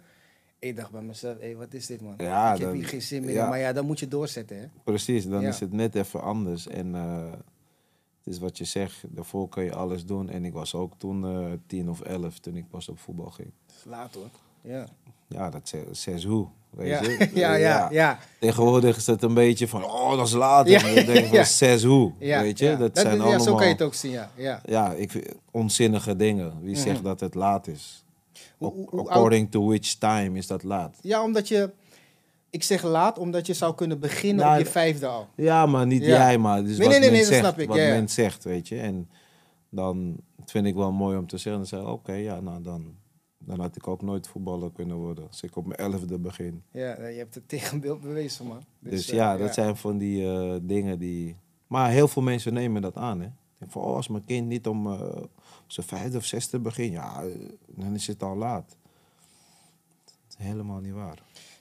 Ik 0.61 0.77
dacht 0.77 0.91
bij 0.91 1.03
mezelf, 1.03 1.39
hé, 1.41 1.55
wat 1.55 1.75
is 1.75 1.87
dit 1.87 2.01
man? 2.01 2.15
Ja, 2.17 2.53
ik 2.53 2.59
heb 2.59 2.69
dan- 2.69 2.77
hier 2.77 2.89
geen 2.89 3.03
zin 3.03 3.25
meer 3.25 3.35
ja. 3.35 3.43
in. 3.45 3.49
Maar 3.49 3.59
ja, 3.59 3.73
dan 3.73 3.87
moet 3.87 3.99
je 4.01 4.09
doorzetten, 4.09 4.59
hè? 4.59 4.65
precies. 4.85 5.27
Dan 5.29 5.41
Ja. 5.41 5.49
is 5.49 5.61
het 5.61 5.73
net 5.73 5.95
even 5.95 6.23
anders. 6.23 6.67
En 6.69 6.95
eh, 6.95 7.31
het 8.25 8.35
is 8.35 8.39
wat 8.39 8.59
je 8.59 8.65
zegt, 8.65 9.05
daarvoor 9.09 9.49
kan 9.49 9.65
je 9.65 9.75
alles 9.75 10.05
doen. 10.07 10.29
En 10.31 10.45
ik 10.45 10.53
was 10.53 10.75
ook 10.75 10.93
toen 10.97 11.25
eh, 11.25 11.47
tien 11.67 11.91
of 11.91 12.01
elf 12.01 12.39
toen 12.39 12.57
ik 12.57 12.69
pas 12.71 12.89
op 12.89 12.99
voetbal 12.99 13.31
ging. 13.31 13.51
Dat 13.67 13.77
is 13.77 13.85
laat 13.85 14.15
hoor. 14.15 14.29
Ja, 14.61 14.87
Ja, 15.29 15.51
dat 15.51 15.69
ze- 15.69 15.89
zes 15.91 16.25
hoe, 16.25 16.47
weet 16.71 16.89
ja. 16.89 17.03
je. 17.03 17.31
ja, 17.35 17.55
ja, 17.55 17.89
ja. 17.91 18.19
Tegenwoordig 18.41 18.97
is 18.97 19.07
het 19.07 19.23
een 19.23 19.35
beetje 19.35 19.69
van, 19.69 19.85
oh, 19.85 20.17
dat 20.17 20.27
is 20.27 20.33
later. 20.33 20.73
Ja, 20.73 20.79
dan 20.83 20.95
denk 20.95 21.09
ik 21.09 21.27
van, 21.27 21.37
ja. 21.39 21.45
zes 21.45 21.85
hoe, 21.85 22.13
ja, 22.19 22.41
weet 22.43 22.59
je. 22.59 22.65
ja. 22.65 22.71
Dat, 22.77 22.95
Dat- 22.95 23.05
zijn 23.05 23.17
ja, 23.17 23.23
allemaal... 23.23 23.41
Zo 23.41 23.55
kan 23.55 23.67
je 23.67 23.73
het 23.73 23.83
ook 23.83 23.95
zien, 23.95 24.11
ja. 24.11 24.31
ja. 24.37 24.61
Ja, 24.65 24.93
ik 24.93 25.11
vind 25.11 25.27
onzinnige 25.51 26.17
dingen. 26.17 26.61
Wie 26.63 26.73
Mhm. 26.75 26.81
zegt 26.83 27.03
dat 27.03 27.21
het 27.21 27.35
laat 27.35 27.67
is? 27.67 28.05
Hoe- 28.61 28.73
hoe- 28.73 28.89
hoe 28.91 28.99
oud- 29.01 29.09
According 29.09 29.51
to 29.51 29.67
which 29.67 29.95
time 29.95 30.39
is 30.39 30.47
dat 30.47 30.63
laat? 30.63 30.99
Ja, 31.03 31.23
omdat 31.23 31.49
je... 31.49 31.71
Ik 32.51 32.63
zeg 32.63 32.83
laat, 32.83 33.19
omdat 33.19 33.47
je 33.47 33.55
zou 33.55 33.75
kunnen 33.75 34.01
beginnen 34.01 34.45
Nou, 34.45 34.59
op 34.59 34.65
je 34.65 34.71
vijfde 34.71 35.07
al. 35.07 35.27
Ja, 35.37 35.67
maar 35.67 35.87
niet 35.87 36.03
Ja. 36.03 36.09
jij, 36.09 36.39
maar. 36.39 36.65
Dus 36.65 36.79
Nee, 36.79 36.89
wat 36.89 36.89
nee, 36.89 37.11
nee, 37.11 37.19
men 37.19 37.27
zegt, 37.27 37.41
snap 37.41 37.59
ik, 37.59 37.69
Wat 37.69 37.77
ja, 37.77 37.83
ja. 37.83 37.95
men 37.95 38.09
zegt, 38.09 38.45
weet 38.45 38.69
je. 38.69 38.79
En 38.81 39.09
dan 39.71 40.17
vind 40.45 40.67
ik 40.67 40.75
wel 40.75 40.93
mooi 40.93 41.17
om 41.19 41.27
te 41.27 41.37
zeggen. 41.39 41.63
Dan 41.63 41.67
zeg 41.81 41.89
oké, 41.93 42.13
ja, 42.13 42.41
nou 42.41 42.63
dan, 42.63 42.95
dan 43.39 43.61
had 43.61 43.77
ik 43.77 43.89
ook 43.89 44.03
nooit 44.03 44.29
voetballer 44.29 44.73
kunnen 44.73 44.97
worden. 44.97 45.27
Als 45.27 45.43
ik 45.43 45.57
op 45.57 45.67
mijn 45.67 45.79
elfde 45.93 46.19
begin. 46.19 46.63
Ja, 46.73 47.07
je 47.07 47.19
hebt 47.19 47.35
het 47.35 47.49
tegenbeeld 47.49 48.01
bewezen, 48.01 48.47
man. 48.47 48.65
Dus, 48.79 49.09
eh, 49.11 49.17
ja, 49.17 49.37
dat 49.37 49.55
zijn 49.55 49.77
van 49.77 49.99
die 49.99 50.33
eh, 50.33 50.55
dingen 50.63 50.99
die... 50.99 51.37
Maar 51.67 51.91
heel 51.91 52.09
veel 52.09 52.23
mensen 52.23 52.53
nemen 52.53 52.83
dat 52.83 52.97
aan, 52.97 53.21
hè. 53.21 53.27
Ik 53.27 53.33
denk 53.59 53.73
van, 53.73 53.83
oh, 53.83 53.95
als 53.95 54.09
mijn 54.09 54.25
kind 54.25 54.47
niet 54.49 54.67
om 54.67 54.93
eh, 54.93 55.01
zijn 55.73 55.87
vijfde 55.87 56.17
of 56.17 56.25
zesde 56.25 56.59
begint, 56.59 56.93
ja, 56.93 57.23
eh, 57.23 57.31
dan 57.67 57.95
is 57.95 58.07
het 58.07 58.23
al 58.23 58.37
laat. 58.37 58.77
Dat 60.05 60.39
is 60.39 60.45
helemaal 60.45 60.81
niet 60.81 60.93
waar. 60.93 61.19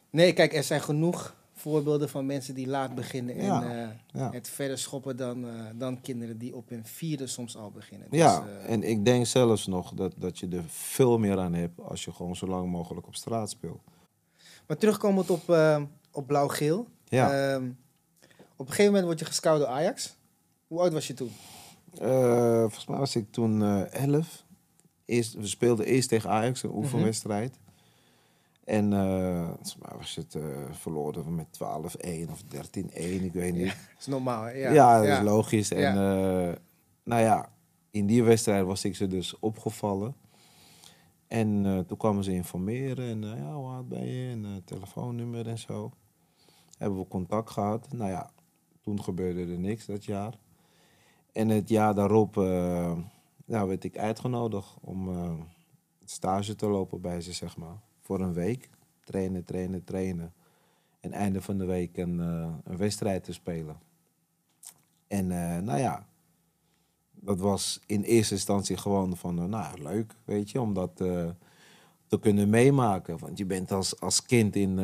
Nee, 0.10 0.34
kijk, 0.34 0.54
er 0.54 0.64
zijn 0.64 0.82
genoeg 0.82 1.36
voorbeelden 1.54 2.10
van 2.10 2.26
mensen 2.26 2.54
die 2.56 2.68
laat 2.68 2.96
beginnen. 2.96 3.36
En 3.36 3.46
Ja, 3.46 3.64
eh, 3.64 3.90
ja. 4.12 4.32
het 4.32 4.50
verder 4.50 4.78
schoppen 4.78 5.18
dan, 5.18 5.48
eh, 5.48 5.54
dan 5.76 6.02
kinderen 6.02 6.38
die 6.38 6.56
op 6.56 6.70
hun 6.70 6.86
vierde 6.86 7.28
soms 7.28 7.58
al 7.58 7.72
beginnen. 7.72 8.08
Ja, 8.12 8.40
Dus, 8.40 8.66
en 8.66 8.84
ik 8.84 9.06
denk 9.06 9.26
zelfs 9.26 9.68
nog 9.68 9.94
dat, 9.94 10.14
dat 10.18 10.40
je 10.40 10.48
er 10.48 10.64
veel 10.68 11.18
meer 11.18 11.40
aan 11.40 11.54
hebt 11.54 11.80
als 11.82 12.06
je 12.06 12.12
gewoon 12.12 12.36
zo 12.36 12.48
lang 12.48 12.70
mogelijk 12.72 13.08
op 13.08 13.16
straat 13.16 13.50
speelt. 13.50 13.82
Maar 14.68 14.78
terugkomend 14.78 15.30
op, 15.30 15.58
op 16.12 16.28
blauw-geel. 16.28 16.88
Ja. 17.08 17.54
Ehm, 17.54 17.70
op 18.56 18.66
een 18.66 18.74
gegeven 18.74 18.86
moment 18.86 19.06
word 19.06 19.20
je 19.20 19.26
gescout 19.26 19.60
door 19.60 19.68
Ajax. 19.68 20.16
Hoe 20.68 20.80
oud 20.80 20.94
was 20.94 21.08
je 21.08 21.14
toen? 21.14 21.32
Eh, 21.98 22.60
volgens 22.60 22.86
mij 22.86 22.98
was 22.98 23.16
ik 23.16 23.32
toen 23.32 23.62
eh 23.64 23.94
11. 23.94 24.46
Eerst, 25.06 25.34
we 25.34 25.48
speelden 25.48 25.86
eerst 25.86 26.10
tegen 26.10 26.30
Ajax, 26.30 26.64
een 26.64 26.74
oefenwedstrijd. 26.76 27.60
En 28.64 28.94
eh, 28.94 29.46
volgens 29.48 29.78
mij 29.78 29.98
was 29.98 30.16
het 30.16 30.36
eh, 30.36 30.44
verloren 30.72 31.36
met 31.36 31.48
12-1 31.64 32.30
of 32.32 32.42
13-1, 32.44 33.24
ik 33.24 33.34
weet 33.34 33.54
niet. 33.54 33.66
Dat 33.66 34.00
is 34.00 34.06
normaal, 34.08 34.44
hè? 34.44 34.50
Ja, 34.50 34.72
Ja, 34.72 34.98
dat 34.98 35.08
ja. 35.08 35.18
is 35.18 35.24
logisch. 35.24 35.72
En 35.72 35.94
eh, 35.96 36.56
nou 37.04 37.22
ja, 37.22 37.50
in 37.92 38.06
die 38.06 38.24
wedstrijd 38.24 38.66
was 38.66 38.86
ik 38.86 38.96
ze 38.96 39.08
dus 39.08 39.40
opgevallen. 39.40 40.16
En 41.28 41.66
eh, 41.66 41.80
toen 41.80 41.98
kwamen 41.98 42.24
ze 42.24 42.32
informeren 42.32 43.10
en 43.10 43.24
eh, 43.24 43.40
ja, 43.40 43.54
hoe 43.54 43.68
oud 43.68 43.88
ben 43.88 44.06
je? 44.06 44.32
En 44.32 44.46
eh, 44.46 44.52
telefoonnummer 44.66 45.48
en 45.48 45.58
zo. 45.58 45.92
Hebben 46.78 47.00
we 47.00 47.08
contact 47.08 47.50
gehad. 47.50 47.94
Nou 47.94 48.10
ja, 48.10 48.32
toen 48.82 49.04
gebeurde 49.04 49.42
er 49.42 49.60
niks 49.60 49.86
dat 49.86 50.06
jaar. 50.06 50.38
En 51.40 51.50
het 51.50 51.70
jaar 51.70 51.96
daarop 51.96 52.38
eh, 52.38 52.98
ja, 53.46 53.68
werd 53.68 53.84
ik 53.84 53.98
uitgenodigd 53.98 54.76
om 54.82 55.10
eh, 55.10 55.32
stage 56.06 56.56
te 56.56 56.68
lopen 56.68 57.02
bij 57.02 57.22
ze, 57.22 57.34
zeg 57.34 57.58
maar. 57.58 57.80
Voor 58.00 58.20
een 58.20 58.34
week. 58.34 58.70
Trainen, 59.04 59.44
trainen, 59.44 59.84
trainen. 59.84 60.34
En 61.00 61.12
einde 61.12 61.42
van 61.42 61.58
de 61.58 61.66
week 61.66 61.98
een, 61.98 62.20
eh, 62.20 62.54
een 62.64 62.78
wedstrijd 62.78 63.24
te 63.24 63.34
spelen. 63.34 63.78
En 65.08 65.28
nou 65.64 65.80
ja, 65.80 66.06
dat 67.12 67.40
was 67.40 67.80
in 67.86 68.02
eerste 68.02 68.34
instantie 68.34 68.78
gewoon 68.78 69.18
van, 69.18 69.50
nou 69.50 69.82
leuk, 69.82 70.16
weet 70.26 70.50
je, 70.50 70.62
om 70.62 70.74
dat 70.74 70.96
te 72.08 72.20
kunnen 72.20 72.50
meemaken. 72.50 73.18
Want 73.18 73.38
je 73.38 73.46
bent 73.46 73.72
als, 73.72 74.00
als 74.00 74.26
kind 74.26 74.56
in, 74.56 74.80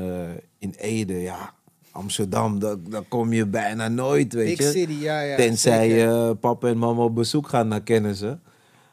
in 0.57 0.71
Ede, 0.71 1.13
ja, 1.13 1.53
Amsterdam, 1.95 2.59
daar, 2.59 2.75
daar 2.89 3.03
kom 3.03 3.33
je 3.33 3.47
bijna 3.47 3.87
nooit, 3.87 4.33
weet 4.33 4.57
Big 4.57 4.67
je. 4.67 4.71
City, 4.79 4.93
ja, 4.93 5.21
ja. 5.21 5.35
Tenzij 5.35 6.35
papa 6.35 6.67
en 6.67 6.77
mama 6.77 7.03
op 7.03 7.15
bezoek 7.15 7.47
gaan 7.47 7.67
naar 7.67 7.81
kennissen. 7.83 8.41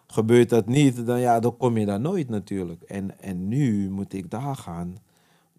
Gebeurt 0.07 0.49
dat 0.49 0.67
niet, 0.67 1.07
dan, 1.07 1.21
ja, 1.21 1.41
dan 1.41 1.57
kom 1.57 1.77
je 1.79 1.87
daar 1.87 2.01
nooit 2.01 2.29
natuurlijk. 2.29 2.83
En, 2.83 3.21
en 3.21 3.49
nu 3.49 3.91
moet 3.91 4.13
ik 4.13 4.31
daar 4.31 4.57
gaan. 4.57 4.97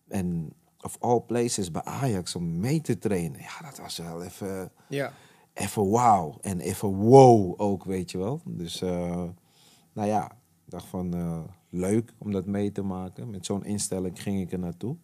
En 0.08 0.54
of 0.82 0.98
all 1.00 1.20
places 1.22 1.72
bij 1.72 1.84
Ajax 1.84 2.36
om 2.36 2.60
mee 2.60 2.82
te 2.82 2.98
trainen. 2.98 3.40
Ja, 3.40 3.70
dat 3.70 3.78
was 3.80 3.98
wel 3.98 4.24
even, 4.24 4.72
Ja. 4.88 5.12
even 5.54 5.90
wauw. 5.90 6.38
En 6.42 6.60
even 6.60 6.88
wow 6.96 7.54
ook, 7.62 7.84
weet 7.84 8.12
je 8.12 8.18
wel. 8.18 8.42
Dus, 8.46 8.82
eh, 8.82 9.24
nou 9.94 10.08
ja, 10.08 10.26
ik 10.66 10.72
dacht 10.72 10.86
van 10.86 11.14
eh, 11.14 11.40
leuk 11.70 12.14
om 12.18 12.32
dat 12.32 12.46
mee 12.46 12.72
te 12.72 12.82
maken. 12.82 13.30
Met 13.30 13.46
zo'n 13.46 13.66
instelling 13.66 14.22
ging 14.22 14.42
ik 14.42 14.52
er 14.52 14.60
naartoe. 14.60 14.96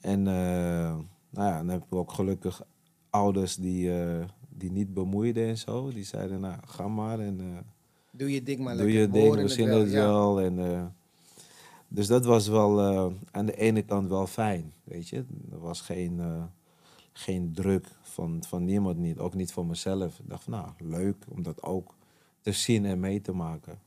En 0.00 0.26
eh, 0.26 0.96
nou 1.30 1.48
ja, 1.48 1.56
dan 1.56 1.68
hebben 1.68 1.88
we 1.90 1.96
ook 1.96 2.12
gelukkig 2.12 2.62
ouders 3.10 3.56
die, 3.56 4.00
eh, 4.02 4.24
die 4.48 4.70
niet 4.70 4.94
bemoeiden 4.94 5.46
en 5.48 5.58
zo. 5.58 5.90
Die 5.92 6.04
zeiden, 6.04 6.40
nou, 6.40 6.58
ga 6.66 6.88
maar 6.88 7.18
en... 7.18 7.40
eh, 7.40 7.46
Doe 8.10 8.32
je 8.32 8.42
ding 8.42 8.60
maar 8.60 8.76
Doe 8.76 8.84
lekker. 8.84 9.00
je 9.00 9.06
We 9.06 9.12
ding, 9.12 9.34
we 9.34 9.40
het 9.40 9.50
zien 9.50 9.68
wel, 9.68 9.80
het 9.80 9.90
ja. 9.90 10.06
wel. 10.06 10.40
En, 10.40 10.94
dus 11.88 12.06
dat 12.06 12.24
was 12.24 12.48
wel 12.48 12.80
aan 13.30 13.46
de 13.46 13.56
ene 13.56 13.82
kant 13.82 14.08
wel 14.08 14.26
fijn, 14.26 14.72
weet 14.84 15.08
je. 15.08 15.24
Er 15.52 15.58
was 15.58 15.80
geen, 15.80 16.20
geen 17.12 17.52
druk 17.52 17.86
van, 18.02 18.42
van 18.46 18.64
niemand 18.64 18.98
niet, 18.98 19.18
ook 19.18 19.34
niet 19.34 19.52
van 19.52 19.66
mezelf. 19.66 20.18
Ik 20.18 20.28
dacht 20.28 20.44
van, 20.44 20.52
nou, 20.52 20.68
leuk 20.78 21.24
om 21.28 21.42
dat 21.42 21.62
ook 21.62 21.94
te 22.40 22.52
zien 22.52 22.84
en 22.84 23.00
mee 23.00 23.20
te 23.20 23.32
maken. 23.32 23.78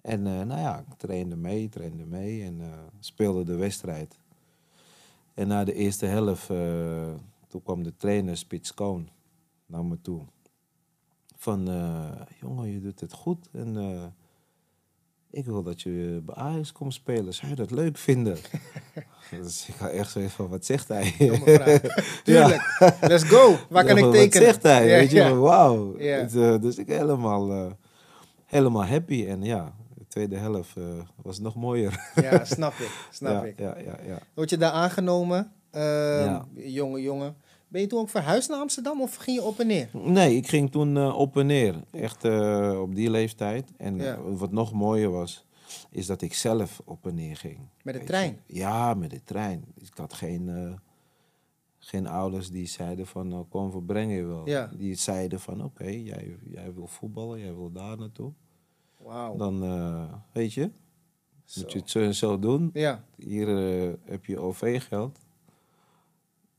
En 0.00 0.22
nou 0.22 0.60
ja, 0.60 0.78
ik 0.78 0.94
trainde 0.96 1.36
mee, 1.36 1.68
trainde 1.68 2.06
mee 2.06 2.42
en 2.42 2.60
speelde 3.00 3.44
de 3.44 3.56
wedstrijd. 3.56 4.18
En 5.36 5.48
na 5.48 5.64
de 5.64 5.74
eerste 5.74 6.06
helft, 6.06 6.50
eh, 6.50 7.14
toen 7.48 7.62
kwam 7.62 7.82
de 7.82 7.96
trainer 7.96 8.36
Spits 8.36 8.74
Koon 8.74 9.08
naar 9.66 9.84
me 9.84 10.00
toe. 10.00 10.20
Van, 11.36 11.68
eh, 11.68 12.10
jongen, 12.40 12.70
je 12.70 12.80
doet 12.80 13.00
het 13.00 13.12
goed 13.12 13.48
en 13.52 13.76
eh, 13.76 14.04
ik 15.30 15.44
wil 15.44 15.62
dat 15.62 15.82
je 15.82 16.22
bij 16.24 16.34
Ajax 16.34 16.72
komt 16.72 16.94
spelen. 16.94 17.34
Zou 17.34 17.50
je 17.50 17.56
dat 17.56 17.70
leuk 17.70 17.96
vinden? 17.96 18.36
dus 19.30 19.68
ik 19.68 19.74
ga 19.74 19.88
echt 19.88 20.10
zo 20.10 20.18
even 20.18 20.30
van, 20.30 20.48
wat 20.48 20.64
zegt 20.64 20.88
hij? 20.88 21.14
Tuurlijk. 22.24 22.78
Let's 23.00 23.24
go. 23.24 23.56
Waar 23.68 23.84
kan 23.84 23.96
Ja, 23.96 24.06
ik 24.06 24.12
tekenen? 24.12 24.22
Wat 24.22 24.32
zegt 24.32 24.62
hij? 24.62 24.88
Ja, 24.88 24.96
Weet 24.96 25.10
je, 25.10 25.34
wauw. 25.34 25.96
Eh, 25.96 26.60
dus 26.60 26.78
ik 26.78 26.86
helemaal, 26.86 27.76
helemaal 28.44 28.84
happy. 28.84 29.26
En 29.26 29.42
ja, 29.42 29.74
tweede 30.16 30.36
helft 30.36 30.76
eh, 30.76 30.84
was 31.22 31.38
nog 31.38 31.54
mooier. 31.54 32.10
Ja, 32.22 32.44
snap 32.44 32.72
ik. 32.72 33.08
Snap 33.10 33.32
ja, 33.32 33.44
ik. 33.44 33.58
Ja, 33.58 33.78
ja, 33.78 33.98
ja. 34.06 34.18
Word 34.34 34.50
je 34.50 34.56
daar 34.56 34.70
aangenomen? 34.72 35.52
Ehm, 35.70 35.84
Ja. 36.24 36.46
Jonge 36.54 37.02
jongen. 37.02 37.36
Ben 37.68 37.80
je 37.80 37.86
toen 37.86 38.00
ook 38.00 38.08
verhuisd 38.08 38.48
naar 38.48 38.58
Amsterdam 38.60 39.00
of 39.00 39.14
ging 39.16 39.36
je 39.36 39.42
op 39.42 39.60
en 39.60 39.66
neer? 39.66 39.88
Nee, 39.92 40.36
ik 40.36 40.48
ging 40.48 40.70
toen 40.70 40.96
eh, 40.96 41.18
op 41.18 41.36
en 41.36 41.46
neer. 41.46 41.74
Echt 41.90 42.24
eh, 42.24 42.78
op 42.82 42.94
die 42.94 43.10
leeftijd. 43.10 43.70
En 43.76 43.96
Ja. 43.96 44.20
wat 44.22 44.52
nog 44.52 44.72
mooier 44.72 45.10
was, 45.10 45.44
is 45.90 46.06
dat 46.06 46.22
ik 46.22 46.34
zelf 46.34 46.80
op 46.84 47.06
en 47.06 47.14
neer 47.14 47.36
ging. 47.36 47.58
Met 47.82 47.94
de 47.94 48.04
trein? 48.04 48.40
je. 48.46 48.54
Ja, 48.54 48.94
met 48.94 49.10
de 49.10 49.22
trein. 49.24 49.64
Ik 49.74 49.90
had 49.94 50.12
geen, 50.12 50.78
geen 51.78 52.06
ouders 52.06 52.50
die 52.50 52.66
zeiden 52.66 53.06
van, 53.06 53.28
nou, 53.28 53.44
kom, 53.44 53.70
we 53.70 53.82
brengen 53.82 54.16
je 54.16 54.24
wel. 54.24 54.48
Ja. 54.48 54.70
Die 54.76 54.94
zeiden 54.94 55.40
van, 55.40 55.64
oké, 55.64 55.84
jij, 55.88 56.36
jij 56.44 56.74
wil 56.74 56.86
voetballen, 56.86 57.38
jij 57.40 57.54
wil 57.54 57.72
daar 57.72 57.98
naartoe. 57.98 58.32
Dan, 59.36 59.62
eh, 59.64 60.12
weet 60.32 60.52
je, 60.52 60.70
Zo. 61.44 61.60
moet 61.60 61.72
je 61.72 61.78
het 61.78 61.90
zo 61.90 62.00
en 62.00 62.14
zo 62.14 62.38
doen. 62.38 62.70
Ja, 62.72 63.04
Hier 63.16 63.48
eh, 63.88 63.92
heb 64.04 64.24
je 64.24 64.38
OV-geld. 64.38 65.18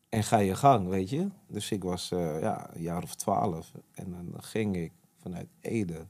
En 0.09 0.23
ga 0.23 0.37
je 0.37 0.55
gang, 0.55 0.87
weet 0.87 1.09
je. 1.09 1.27
Dus 1.47 1.71
ik 1.71 1.83
was 1.83 2.11
eh, 2.11 2.41
ja, 2.41 2.69
een 2.73 2.81
jaar 2.81 3.03
of 3.03 3.15
twaalf. 3.15 3.71
En 3.93 4.11
dan 4.11 4.43
ging 4.43 4.75
ik 4.77 4.91
vanuit 5.21 5.47
Ede 5.61 6.05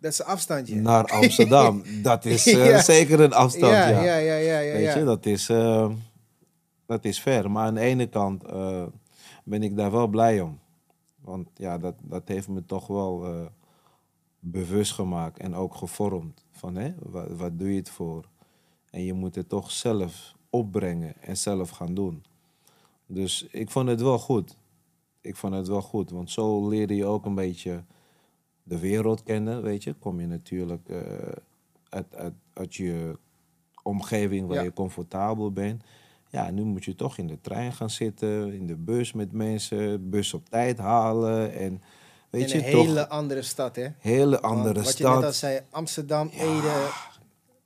dat 0.00 0.12
is 0.12 0.18
een 0.18 0.24
afstandje. 0.26 0.74
naar 0.74 1.04
Amsterdam. 1.04 1.82
Dat 2.02 2.24
is 2.24 2.44
Ja. 2.44 2.80
zeker 2.80 3.20
een 3.20 3.32
afstand, 3.32 3.72
ja, 3.72 3.88
ja. 3.88 4.02
ja, 4.02 4.16
ja, 4.16 4.34
ja, 4.36 4.58
ja. 4.58 4.72
Weet 4.72 4.94
je, 4.94 5.04
dat 5.04 5.26
is, 5.26 5.46
dat 6.86 7.04
is 7.04 7.20
ver. 7.20 7.50
Maar 7.50 7.66
aan 7.66 7.74
de 7.74 7.80
ene 7.80 8.06
kant 8.06 8.42
ben 9.44 9.62
ik 9.62 9.76
daar 9.76 9.90
wel 9.90 10.06
blij 10.06 10.40
om. 10.40 10.58
Want 11.20 11.48
ja, 11.54 11.78
dat, 11.78 11.94
dat 12.02 12.28
heeft 12.28 12.48
me 12.48 12.64
toch 12.64 12.86
wel 12.86 13.26
bewust 14.44 14.92
gemaakt 14.92 15.38
en 15.38 15.54
ook 15.54 15.74
gevormd. 15.74 16.44
Van 16.50 16.74
hè, 16.76 16.94
wat, 16.98 17.28
wat 17.30 17.58
doe 17.58 17.70
je 17.70 17.76
het 17.76 17.90
voor? 17.90 18.28
En 18.90 19.02
je 19.04 19.12
moet 19.12 19.34
het 19.34 19.48
toch 19.48 19.70
zelf 19.70 20.34
opbrengen 20.50 21.22
en 21.22 21.36
zelf 21.36 21.70
gaan 21.70 21.94
doen. 21.94 22.24
Dus 23.06 23.46
ik 23.50 23.70
vond 23.70 23.88
het 23.88 24.00
wel 24.00 24.18
goed. 24.18 24.56
Ik 25.20 25.36
vond 25.36 25.54
het 25.54 25.68
wel 25.68 25.82
goed, 25.82 26.10
want 26.10 26.30
zo 26.30 26.68
leerde 26.68 26.94
je 26.96 27.04
ook 27.04 27.24
een 27.24 27.34
beetje 27.34 27.84
de 28.62 28.78
wereld 28.78 29.22
kennen, 29.22 29.62
weet 29.62 29.82
je. 29.82 29.92
Kom 29.94 30.20
je 30.20 30.26
natuurlijk 30.26 30.88
eh, 30.88 30.98
uit, 31.88 32.14
uit, 32.16 32.34
uit 32.52 32.74
je 32.74 33.18
omgeving 33.82 34.46
waar 34.46 34.56
Ja. 34.56 34.62
je 34.62 34.72
comfortabel 34.72 35.52
bent. 35.52 35.84
Ja, 36.30 36.50
nu 36.50 36.62
moet 36.64 36.84
je 36.84 36.94
toch 36.94 37.18
in 37.18 37.26
de 37.26 37.40
trein 37.40 37.72
gaan 37.72 37.90
zitten, 37.90 38.52
in 38.52 38.66
de 38.66 38.76
bus 38.76 39.12
met 39.12 39.32
mensen, 39.32 40.10
bus 40.10 40.34
op 40.34 40.48
tijd 40.48 40.78
halen 40.78 41.52
en 41.54 41.82
weet 42.40 42.50
in 42.52 42.58
je 42.60 42.66
een 42.66 42.72
toch 42.72 42.84
hele 42.86 43.08
andere 43.08 43.42
stad, 43.42 43.76
hè? 43.76 43.86
hele 43.98 44.40
Want 44.40 44.42
andere 44.56 44.82
Wat 44.82 44.98
je 44.98 45.04
net 45.04 45.12
al 45.12 45.18
stad. 45.20 45.34
zei, 45.34 45.60
Amsterdam, 45.70 46.30
Ja, 46.32 46.42
Ede. 46.42 46.90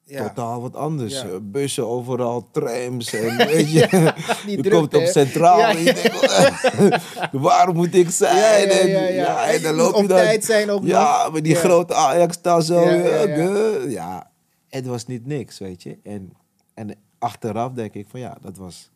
Ja, 0.09 0.29
Totaal 0.29 0.61
wat 0.61 0.75
anders. 0.77 1.13
Ja. 1.15 1.23
Eh, 1.29 1.37
Bussen 1.43 1.87
overal, 1.89 2.49
trams 2.53 3.13
en 3.13 3.37
weet 3.47 3.73
je. 3.73 4.13
je 4.47 4.69
komt 4.71 4.95
op? 4.95 5.05
Centraal 5.05 5.61
en 5.61 5.79
je 5.79 5.93
denkt, 5.95 7.33
waar 7.47 7.75
moet 7.75 7.95
ik 7.95 8.11
zijn? 8.11 8.37
Ja, 8.37 8.57
ja, 8.75 8.81
En, 8.81 8.89
ja, 8.89 9.01
ja. 9.09 9.47
en 9.53 9.63
dan 9.63 9.75
loop 9.75 9.95
je 9.95 10.03
op 10.03 10.09
dan. 10.09 10.19
tijd 10.19 10.45
zijn 10.45 10.71
ook 10.71 10.85
Ja, 10.85 11.23
nog. 11.25 11.33
met 11.33 11.45
die 11.45 11.55
grote 11.55 11.95
Ajax 11.95 12.43
daar 12.43 12.63
zo. 12.63 12.85
De- 12.85 13.87
ja, 13.89 14.31
het 14.69 14.87
was 14.87 15.07
niet 15.07 15.27
niks, 15.27 15.59
weet 15.59 15.83
je. 15.83 15.99
En, 16.03 16.33
en 16.75 16.95
achteraf 17.19 17.73
denk 17.73 17.95
ik 17.95 18.07
van 18.09 18.21
ja, 18.21 18.37
dat 18.41 18.57
was 18.57 18.91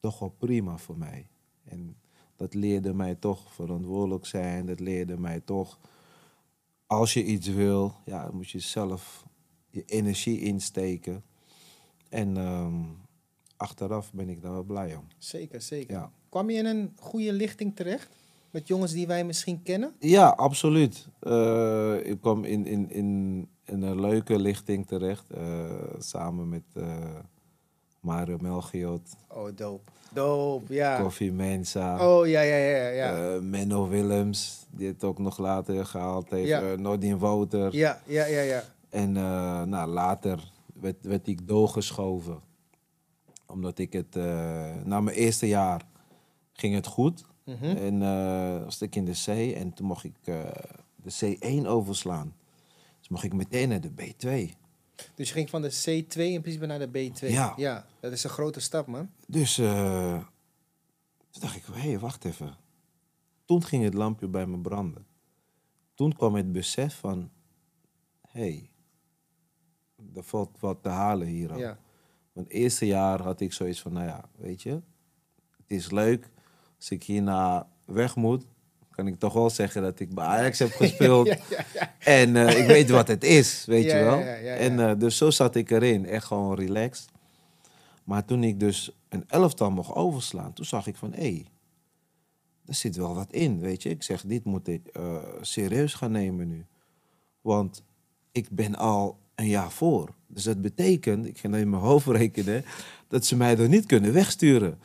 toch 0.00 0.18
wel 0.18 0.34
prima 0.38 0.76
voor 0.78 0.98
mij. 0.98 1.26
En 1.68 1.96
dat 2.38 2.54
leerde 2.54 2.94
mij 2.94 3.14
toch 3.14 3.52
verantwoordelijk 3.52 4.26
zijn. 4.26 4.66
Dat 4.66 4.80
leerde 4.80 5.18
mij 5.18 5.40
toch, 5.40 5.78
als 6.86 7.14
je 7.14 7.24
iets 7.24 7.48
wil, 7.48 7.94
ja, 8.04 8.30
moet 8.32 8.50
je 8.50 8.58
zelf 8.58 9.24
je 9.70 9.84
energie 9.86 10.40
insteken. 10.40 11.22
En 12.08 12.36
ehm, 12.36 12.74
achteraf 13.56 14.12
ben 14.12 14.28
ik 14.28 14.42
daar 14.42 14.52
wel 14.52 14.62
blij 14.62 14.94
om. 14.96 15.04
Zeker, 15.18 15.60
zeker. 15.62 15.94
Ja. 15.94 16.10
Kwam 16.28 16.50
je 16.50 16.56
in 16.58 16.66
een 16.66 16.92
goede 16.96 17.32
lichting 17.32 17.76
terecht? 17.76 18.08
Met 18.50 18.68
jongens 18.68 18.92
die 18.92 19.06
wij 19.06 19.24
misschien 19.24 19.62
kennen? 19.62 19.94
Ja, 19.98 20.28
absoluut. 20.28 21.08
Eh, 21.20 22.06
ik 22.06 22.20
kwam 22.20 22.44
in, 22.44 22.66
in, 22.66 22.90
in, 22.90 23.48
in 23.64 23.82
een 23.82 24.00
leuke 24.00 24.38
lichting 24.38 24.86
terecht. 24.86 25.30
eh, 25.30 25.70
samen 25.98 26.48
met 26.48 26.62
eh, 26.74 27.18
Mario 28.00 28.36
Melchiot, 28.40 29.16
Oh, 29.28 29.48
dope. 29.56 29.90
Dope, 30.08 30.74
ja. 30.74 31.00
Koffie 31.02 31.32
Mensa, 31.32 32.08
Oh, 32.08 32.26
ja, 32.26 32.40
ja, 32.40 32.56
ja, 32.56 32.88
ja. 32.88 33.34
eh, 33.34 33.40
Menno 33.40 33.88
Willems, 33.88 34.66
die 34.70 34.86
het 34.86 35.04
ook 35.04 35.18
nog 35.18 35.38
later 35.38 35.86
gehaald 35.86 36.30
heeft. 36.30 36.48
Ja. 36.48 36.62
eh, 36.62 36.78
Nordin 36.78 37.18
Wouter. 37.18 37.74
Ja, 37.76 38.00
ja, 38.06 38.24
ja, 38.24 38.40
ja. 38.40 38.62
En 38.90 39.16
eh, 39.16 39.62
nou, 39.62 39.88
later 39.90 40.50
werd, 40.80 40.96
werd 41.00 41.26
ik 41.28 41.48
doorgeschoven. 41.48 42.40
Omdat 43.46 43.78
ik 43.78 43.92
het, 43.92 44.14
na 44.84 45.00
mijn 45.00 45.16
eerste 45.16 45.46
jaar 45.48 45.82
ging 46.52 46.74
het 46.74 46.86
goed. 46.86 47.24
Mhm. 47.44 47.64
En 47.64 48.02
eh 48.02 48.64
was 48.64 48.82
ik 48.82 48.96
in 48.96 49.04
de 49.04 49.22
C 49.24 49.54
en 49.56 49.72
toen 49.72 49.86
mocht 49.86 50.04
ik 50.04 50.14
de 50.96 51.36
C1 51.62 51.66
overslaan. 51.66 52.34
Dus 52.98 53.08
mocht 53.08 53.24
ik 53.24 53.32
meteen 53.32 53.68
naar 53.68 53.80
de 53.80 53.90
B2. 53.90 54.54
Dus 55.14 55.28
je 55.28 55.34
ging 55.34 55.50
van 55.50 55.62
de 55.62 55.72
C2 55.72 56.20
in 56.20 56.40
principe 56.40 56.66
naar 56.66 56.90
de 56.90 57.10
B2. 57.10 57.28
Ja. 57.28 57.52
ja. 57.56 57.86
Dat 58.00 58.12
is 58.12 58.24
een 58.24 58.30
grote 58.30 58.60
stap, 58.60 58.86
man. 58.86 59.10
Dus 59.26 59.58
eh, 59.58 60.24
toen 61.30 61.40
dacht 61.40 61.56
ik, 61.56 61.64
hé, 61.72 61.80
hey, 61.80 61.98
wacht 61.98 62.24
even. 62.24 62.56
Toen 63.44 63.64
ging 63.64 63.84
het 63.84 63.94
lampje 63.94 64.28
bij 64.28 64.46
me 64.46 64.58
branden. 64.58 65.06
Toen 65.94 66.12
kwam 66.12 66.34
het 66.34 66.52
besef 66.52 66.98
van, 66.98 67.30
hé, 68.28 68.40
hey, 68.40 68.70
er 70.14 70.22
valt 70.22 70.60
wat 70.60 70.82
te 70.82 70.88
halen 70.88 71.26
hier 71.26 71.52
al. 71.52 71.58
Ja. 71.58 71.78
Want 72.32 72.46
het 72.46 72.56
eerste 72.56 72.86
jaar 72.86 73.22
had 73.22 73.40
ik 73.40 73.52
zoiets 73.52 73.80
van, 73.80 73.92
nou 73.92 74.06
ja, 74.06 74.28
weet 74.36 74.62
je, 74.62 74.70
het 75.56 75.66
is 75.66 75.90
leuk. 75.90 76.30
Als 76.76 76.90
ik 76.90 77.02
hierna 77.02 77.68
weg 77.84 78.16
moet, 78.16 78.46
kan 78.98 79.06
ik 79.06 79.18
toch 79.18 79.32
wel 79.32 79.50
zeggen 79.50 79.82
dat 79.82 80.00
ik 80.00 80.14
bij 80.14 80.24
Ajax 80.24 80.58
heb 80.58 80.72
gespeeld. 80.82 81.26
ja, 81.26 81.36
ja, 81.50 81.64
ja. 81.74 81.94
En 81.98 82.36
eh, 82.36 82.58
ik 82.58 82.66
weet 82.66 82.90
wat 82.90 83.08
het 83.08 83.24
is, 83.24 83.64
weet 83.66 83.84
je 83.84 83.98
wel. 83.98 84.20
En 84.20 84.80
eh, 84.88 84.98
dus 84.98 85.16
zo 85.16 85.30
zat 85.30 85.54
ik 85.54 85.70
erin, 85.70 86.06
echt 86.06 86.24
gewoon 86.24 86.54
relaxed. 86.54 87.08
Maar 88.04 88.24
toen 88.24 88.44
ik 88.44 88.60
dus 88.60 88.90
een 89.08 89.24
elftal 89.28 89.70
mocht 89.70 89.94
overslaan, 89.94 90.52
toen 90.52 90.64
zag 90.64 90.86
ik 90.86 90.96
van, 90.96 91.12
hé, 91.12 91.20
hey, 91.20 91.46
er 92.66 92.74
zit 92.74 92.96
wel 92.96 93.14
wat 93.14 93.32
in, 93.32 93.60
weet 93.60 93.82
je. 93.82 93.88
Ik 93.88 94.02
zeg, 94.02 94.22
dit 94.22 94.44
moet 94.44 94.68
ik 94.68 94.86
eh, 94.86 95.16
serieus 95.40 95.94
gaan 95.94 96.12
nemen 96.12 96.48
nu. 96.48 96.66
Want 97.40 97.82
ik 98.32 98.50
ben 98.50 98.74
al 98.74 99.18
een 99.34 99.48
jaar 99.48 99.70
voor. 99.70 100.14
Dus 100.26 100.42
dat 100.42 100.62
betekent, 100.62 101.26
ik 101.26 101.38
ga 101.38 101.48
in 101.48 101.70
mijn 101.70 101.82
hoofd 101.82 102.06
rekenen, 102.06 102.64
dat 103.08 103.26
ze 103.26 103.36
mij 103.36 103.58
er 103.58 103.68
niet 103.68 103.86
kunnen 103.86 104.12
wegsturen. 104.12 104.78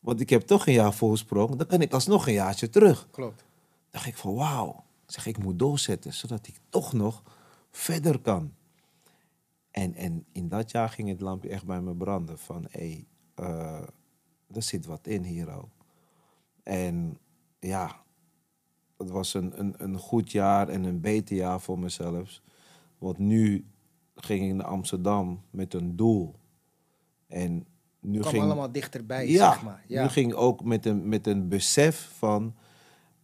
Want 0.00 0.20
ik 0.20 0.30
heb 0.30 0.42
toch 0.42 0.66
een 0.66 0.72
jaar 0.72 0.94
voorsprong, 0.94 1.56
dan 1.56 1.66
kan 1.66 1.80
ik 1.80 1.92
alsnog 1.92 2.26
een 2.26 2.32
jaartje 2.32 2.70
terug 2.70 3.08
Klopt. 3.10 3.46
Dacht 3.90 4.06
ik 4.06 4.16
van 4.16 4.34
wauw. 4.34 4.84
Ik 5.06 5.12
zeg, 5.12 5.26
ik 5.26 5.38
moet 5.38 5.58
doorzetten, 5.58 6.14
zodat 6.14 6.46
ik 6.46 6.58
toch 6.68 6.92
nog 6.92 7.22
verder 7.70 8.18
kan. 8.20 8.54
En, 9.70 9.94
en 9.94 10.26
in 10.32 10.48
dat 10.48 10.70
jaar 10.70 10.88
ging 10.88 11.08
het 11.08 11.20
lampje 11.20 11.48
echt 11.48 11.66
bij 11.66 11.80
me 11.80 11.94
branden 11.94 12.38
van, 12.38 12.66
hé, 12.70 12.80
hey, 12.80 13.06
eh, 13.34 13.88
er 14.54 14.62
zit 14.62 14.86
wat 14.86 15.06
in 15.06 15.22
hier 15.22 15.50
ook. 15.50 15.70
En 16.62 17.18
ja, 17.58 18.02
het 18.96 19.10
was 19.10 19.34
een, 19.34 19.60
een, 19.60 19.74
een 19.76 19.98
goed 19.98 20.30
jaar 20.30 20.68
en 20.68 20.84
een 20.84 21.00
beter 21.00 21.36
jaar 21.36 21.60
voor 21.60 21.78
mezelf. 21.78 22.42
Want 22.98 23.18
nu 23.18 23.66
ging 24.14 24.48
ik 24.48 24.54
naar 24.54 24.66
Amsterdam 24.66 25.42
met 25.50 25.74
een 25.74 25.96
doel. 25.96 26.34
En 27.26 27.66
nu 28.00 28.12
Het 28.12 28.20
kwam 28.20 28.32
ging, 28.32 28.44
allemaal 28.44 28.72
dichterbij, 28.72 29.28
ja, 29.28 29.52
zeg 29.52 29.62
maar. 29.62 29.84
Ja. 29.86 30.02
nu 30.02 30.08
ging 30.08 30.32
ook 30.32 30.64
met 30.64 30.86
een, 30.86 31.08
met 31.08 31.26
een 31.26 31.48
besef 31.48 32.10
van... 32.16 32.54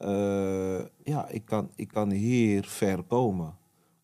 eh, 0.04 0.84
ja, 1.02 1.28
ik 1.28 1.44
kan, 1.44 1.70
ik 1.74 1.88
kan 1.88 2.10
hier 2.10 2.64
ver 2.64 3.02
komen. 3.02 3.56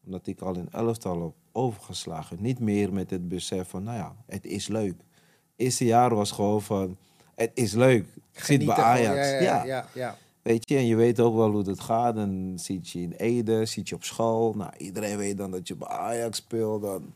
Omdat 0.04 0.26
ik 0.26 0.40
al 0.40 0.54
in 0.54 0.68
elftal 0.72 1.22
heb 1.22 1.32
overgeslagen. 1.52 2.36
Niet 2.40 2.58
meer 2.58 2.92
met 2.92 3.10
het 3.10 3.28
besef 3.28 3.68
van, 3.68 3.82
nou 3.82 3.96
ja, 3.96 4.16
het 4.26 4.46
is 4.46 4.68
leuk. 4.68 4.94
eerste 5.56 5.84
jaar 5.84 6.14
was 6.14 6.30
gewoon 6.30 6.62
van, 6.62 6.96
het 7.34 7.50
is 7.54 7.72
leuk. 7.72 8.06
Ik 8.32 8.44
zit 8.44 8.66
bij. 8.66 8.74
Ajax. 8.76 9.30
Ja, 9.30 9.40
ja, 9.40 9.64
ja, 9.64 9.86
ja. 9.94 10.16
Weet 10.42 10.68
je, 10.68 10.76
en 10.76 10.86
je 10.86 10.96
weet 10.96 11.20
ook 11.20 11.34
wel 11.36 11.50
hoe 11.50 11.68
het 11.68 11.80
gaat. 11.80 12.14
Dan 12.14 12.52
zit 12.56 12.90
je 12.90 13.00
in 13.00 13.12
Ede, 13.12 13.66
zit 13.66 13.88
je 13.88 13.94
op 13.94 14.04
school. 14.04 14.54
Nou, 14.54 14.72
iedereen 14.76 15.16
weet 15.16 15.36
dan 15.36 15.50
dat 15.50 15.68
je 15.68 15.76
bij 15.76 15.88
Ajax 15.88 16.36
speelt. 16.36 16.82
Dan 16.82 17.12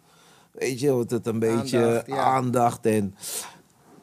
weet 0.51 0.81
je, 0.81 0.93
wordt 0.93 1.11
het 1.11 1.27
een 1.27 1.39
beetje 1.39 1.79
Aandacht, 1.79 2.07
ja. 2.07 2.23
aandacht. 2.23 2.87
En 2.87 3.15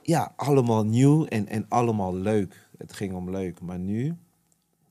ja, 0.02 0.34
allemaal 0.36 0.86
nieuw 0.86 1.26
en, 1.26 1.48
en 1.48 1.66
allemaal 1.70 2.16
leuk. 2.16 2.68
Het 2.78 2.94
ging 2.94 3.14
om 3.14 3.30
leuk. 3.30 3.62
Maar 3.62 3.80
nu, 3.80 4.16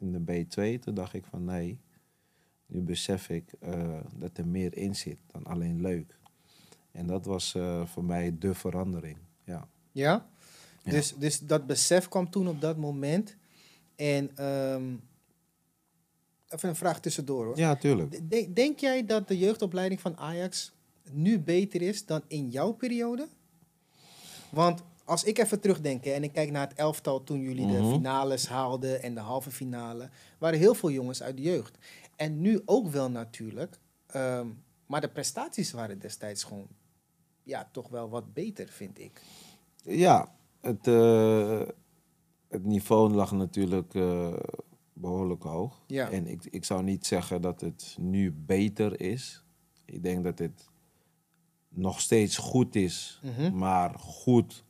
in 0.00 0.12
de 0.12 0.44
B2, 0.44 0.80
toen 0.80 0.94
dacht 0.94 1.14
ik 1.14 1.24
van 1.24 1.44
nee. 1.44 1.78
Nu 2.66 2.80
besef 2.80 3.28
ik 3.28 3.52
eh, 3.60 4.00
dat 4.14 4.38
er 4.38 4.46
meer 4.46 4.76
in 4.76 4.96
zit 4.96 5.18
dan 5.26 5.44
alleen 5.44 5.80
leuk. 5.80 6.18
En 6.92 7.06
dat 7.06 7.24
was 7.24 7.54
eh, 7.54 7.86
voor 7.86 8.04
mij 8.04 8.38
de 8.38 8.54
verandering. 8.54 9.16
Ja. 9.44 9.68
Ja? 9.92 10.28
Ja. 10.82 10.90
Dus, 10.90 11.14
dus 11.16 11.38
dat 11.38 11.66
besef 11.66 12.08
kwam 12.08 12.30
toen 12.30 12.48
op 12.48 12.60
dat 12.60 12.76
moment. 12.76 13.36
En 13.96 14.36
ehm, 14.36 14.94
even 16.48 16.68
een 16.68 16.76
vraag 16.76 17.00
tussendoor 17.00 17.44
hoor. 17.44 17.58
ja, 17.58 17.76
tuurlijk. 17.76 18.30
De- 18.30 18.52
denk 18.52 18.78
jij 18.78 19.06
dat 19.06 19.28
de 19.28 19.38
jeugdopleiding 19.38 20.00
van 20.00 20.16
Ajax 20.16 20.72
nu 21.12 21.38
beter 21.38 21.82
is 21.82 22.06
dan 22.06 22.22
in 22.26 22.48
jouw 22.50 22.72
periode? 22.72 23.28
Want 24.50 24.82
als 25.10 25.24
ik 25.24 25.38
even 25.38 25.60
terugdenk 25.60 26.04
hè, 26.04 26.10
en 26.10 26.22
ik 26.22 26.32
kijk 26.32 26.50
naar 26.50 26.68
het 26.68 26.78
elftal 26.78 27.24
toen 27.24 27.40
jullie 27.40 27.66
de 27.66 27.72
Mhm. 27.80 27.90
finales 27.92 28.48
haalden 28.48 29.02
en 29.02 29.14
de 29.14 29.20
halve 29.20 29.50
finale, 29.50 30.08
waren 30.38 30.58
heel 30.58 30.74
veel 30.74 30.90
jongens 30.90 31.22
uit 31.22 31.36
de 31.36 31.42
jeugd. 31.42 31.78
En 32.16 32.40
nu 32.40 32.62
ook 32.64 32.86
wel 32.88 33.10
natuurlijk. 33.10 33.78
ehm, 34.06 34.46
maar 34.86 35.00
de 35.00 35.08
prestaties 35.08 35.72
waren 35.72 35.98
destijds 35.98 36.44
gewoon 36.44 36.66
ja, 37.42 37.68
toch 37.72 37.88
wel 37.88 38.08
wat 38.08 38.32
beter, 38.34 38.68
vind 38.68 38.98
ik. 38.98 39.22
Ja, 39.82 40.34
het, 40.60 40.86
eh, 40.86 41.60
het 42.48 42.64
niveau 42.64 43.10
lag 43.12 43.32
natuurlijk 43.32 43.94
eh, 43.94 44.32
behoorlijk 44.92 45.42
hoog. 45.42 45.82
Ja. 45.86 46.10
En 46.10 46.26
ik, 46.26 46.44
ik 46.50 46.64
zou 46.64 46.82
niet 46.82 47.06
zeggen 47.06 47.42
dat 47.42 47.60
het 47.60 47.96
nu 48.00 48.32
beter 48.32 49.00
is. 49.00 49.42
Ik 49.84 50.02
denk 50.02 50.24
dat 50.24 50.38
het 50.38 50.68
nog 51.68 52.00
steeds 52.00 52.36
goed 52.36 52.74
is, 52.74 53.20
Mhm. 53.22 53.56
maar 53.58 53.94
goed 53.98 54.64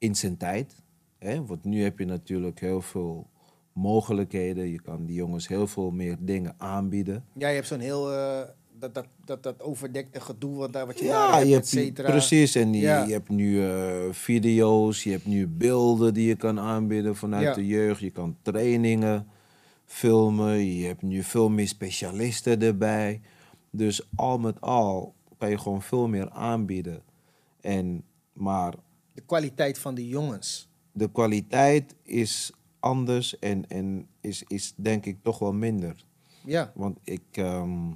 in 0.00 0.14
zijn 0.14 0.36
tijd. 0.36 0.82
Hè? 1.18 1.44
Want 1.46 1.64
nu 1.64 1.82
heb 1.82 1.98
je 1.98 2.04
natuurlijk 2.04 2.60
heel 2.60 2.80
veel 2.80 3.26
mogelijkheden. 3.72 4.68
Je 4.70 4.80
kan 4.82 5.04
die 5.04 5.14
jongens 5.14 5.48
heel 5.48 5.66
veel 5.66 5.90
meer 5.90 6.16
dingen 6.20 6.54
aanbieden. 6.58 7.24
Ja, 7.34 7.48
je 7.48 7.54
hebt 7.54 7.66
zo'n 7.66 7.80
heel. 7.80 8.12
eh, 8.12 8.40
dat, 8.78 8.94
dat, 8.94 9.06
dat, 9.24 9.42
dat 9.42 9.62
overdekte 9.62 10.20
gedoe 10.20 10.56
wat, 10.56 10.72
daar, 10.72 10.86
wat 10.86 10.98
je 10.98 11.04
daar 11.04 11.30
Ja, 11.30 11.36
hebt, 11.36 11.42
je 11.48 11.48
et 11.48 11.54
hebt, 11.54 11.66
cetera. 11.66 12.10
precies. 12.10 12.54
En 12.54 12.72
Ja. 12.74 13.04
je 13.04 13.12
hebt 13.12 13.28
nu 13.28 13.66
eh, 13.68 14.12
video's, 14.12 15.02
je 15.02 15.10
hebt 15.10 15.26
nu 15.26 15.46
beelden 15.48 16.14
die 16.14 16.26
je 16.28 16.36
kan 16.36 16.58
aanbieden 16.60 17.16
vanuit 17.16 17.44
Ja. 17.44 17.52
de 17.54 17.66
jeugd. 17.66 18.00
Je 18.00 18.10
kan 18.10 18.36
trainingen 18.42 19.26
filmen, 19.86 20.66
je 20.76 20.86
hebt 20.86 21.02
nu 21.02 21.22
veel 21.22 21.48
meer 21.48 21.68
specialisten 21.68 22.60
erbij. 22.62 23.20
Dus 23.70 24.06
al 24.14 24.38
met 24.38 24.60
al 24.60 25.14
kan 25.38 25.50
je 25.50 25.58
gewoon 25.58 25.82
veel 25.82 26.08
meer 26.08 26.30
aanbieden. 26.30 27.02
En, 27.60 28.02
maar 28.32 28.74
De 29.20 29.26
kwaliteit 29.26 29.78
van 29.78 29.94
de 29.94 30.08
jongens. 30.08 30.68
de 30.92 31.10
kwaliteit 31.10 31.94
is 32.02 32.52
anders 32.78 33.38
en, 33.38 33.68
en 33.68 34.06
is, 34.20 34.42
is 34.46 34.72
denk 34.76 35.06
ik 35.06 35.22
toch 35.22 35.38
wel 35.38 35.52
minder. 35.52 36.04
Ja, 36.44 36.72
Want 36.74 36.98
ik, 37.04 37.22
ehm, 37.30 37.90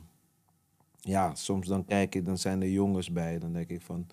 ja, 1.00 1.34
soms 1.34 1.66
dan 1.66 1.84
kijk 1.84 2.14
ik, 2.14 2.24
dan 2.24 2.38
zijn 2.38 2.62
er 2.62 2.70
jongens 2.70 3.12
bij. 3.12 3.38
Dan 3.38 3.52
denk 3.52 3.70
ik 3.70 3.82
van, 3.82 4.06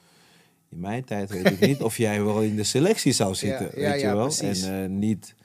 in 0.69 0.80
mijn 0.80 1.04
tijd 1.04 1.30
weet 1.30 1.52
ik 1.52 1.60
niet 1.60 1.82
of 1.89 1.97
jij 1.97 2.24
wel 2.24 2.41
in 2.41 2.56
de 2.56 2.63
selectie 2.63 3.12
zou 3.12 3.36
zitten. 3.36 3.65
Ja, 3.65 3.82
ja, 3.82 3.91
weet 3.91 4.02
je 4.02 4.08
wel? 4.08 4.26
precies. 4.26 4.63
En 4.63 4.84
eh, 4.84 4.89
niet 4.89 5.36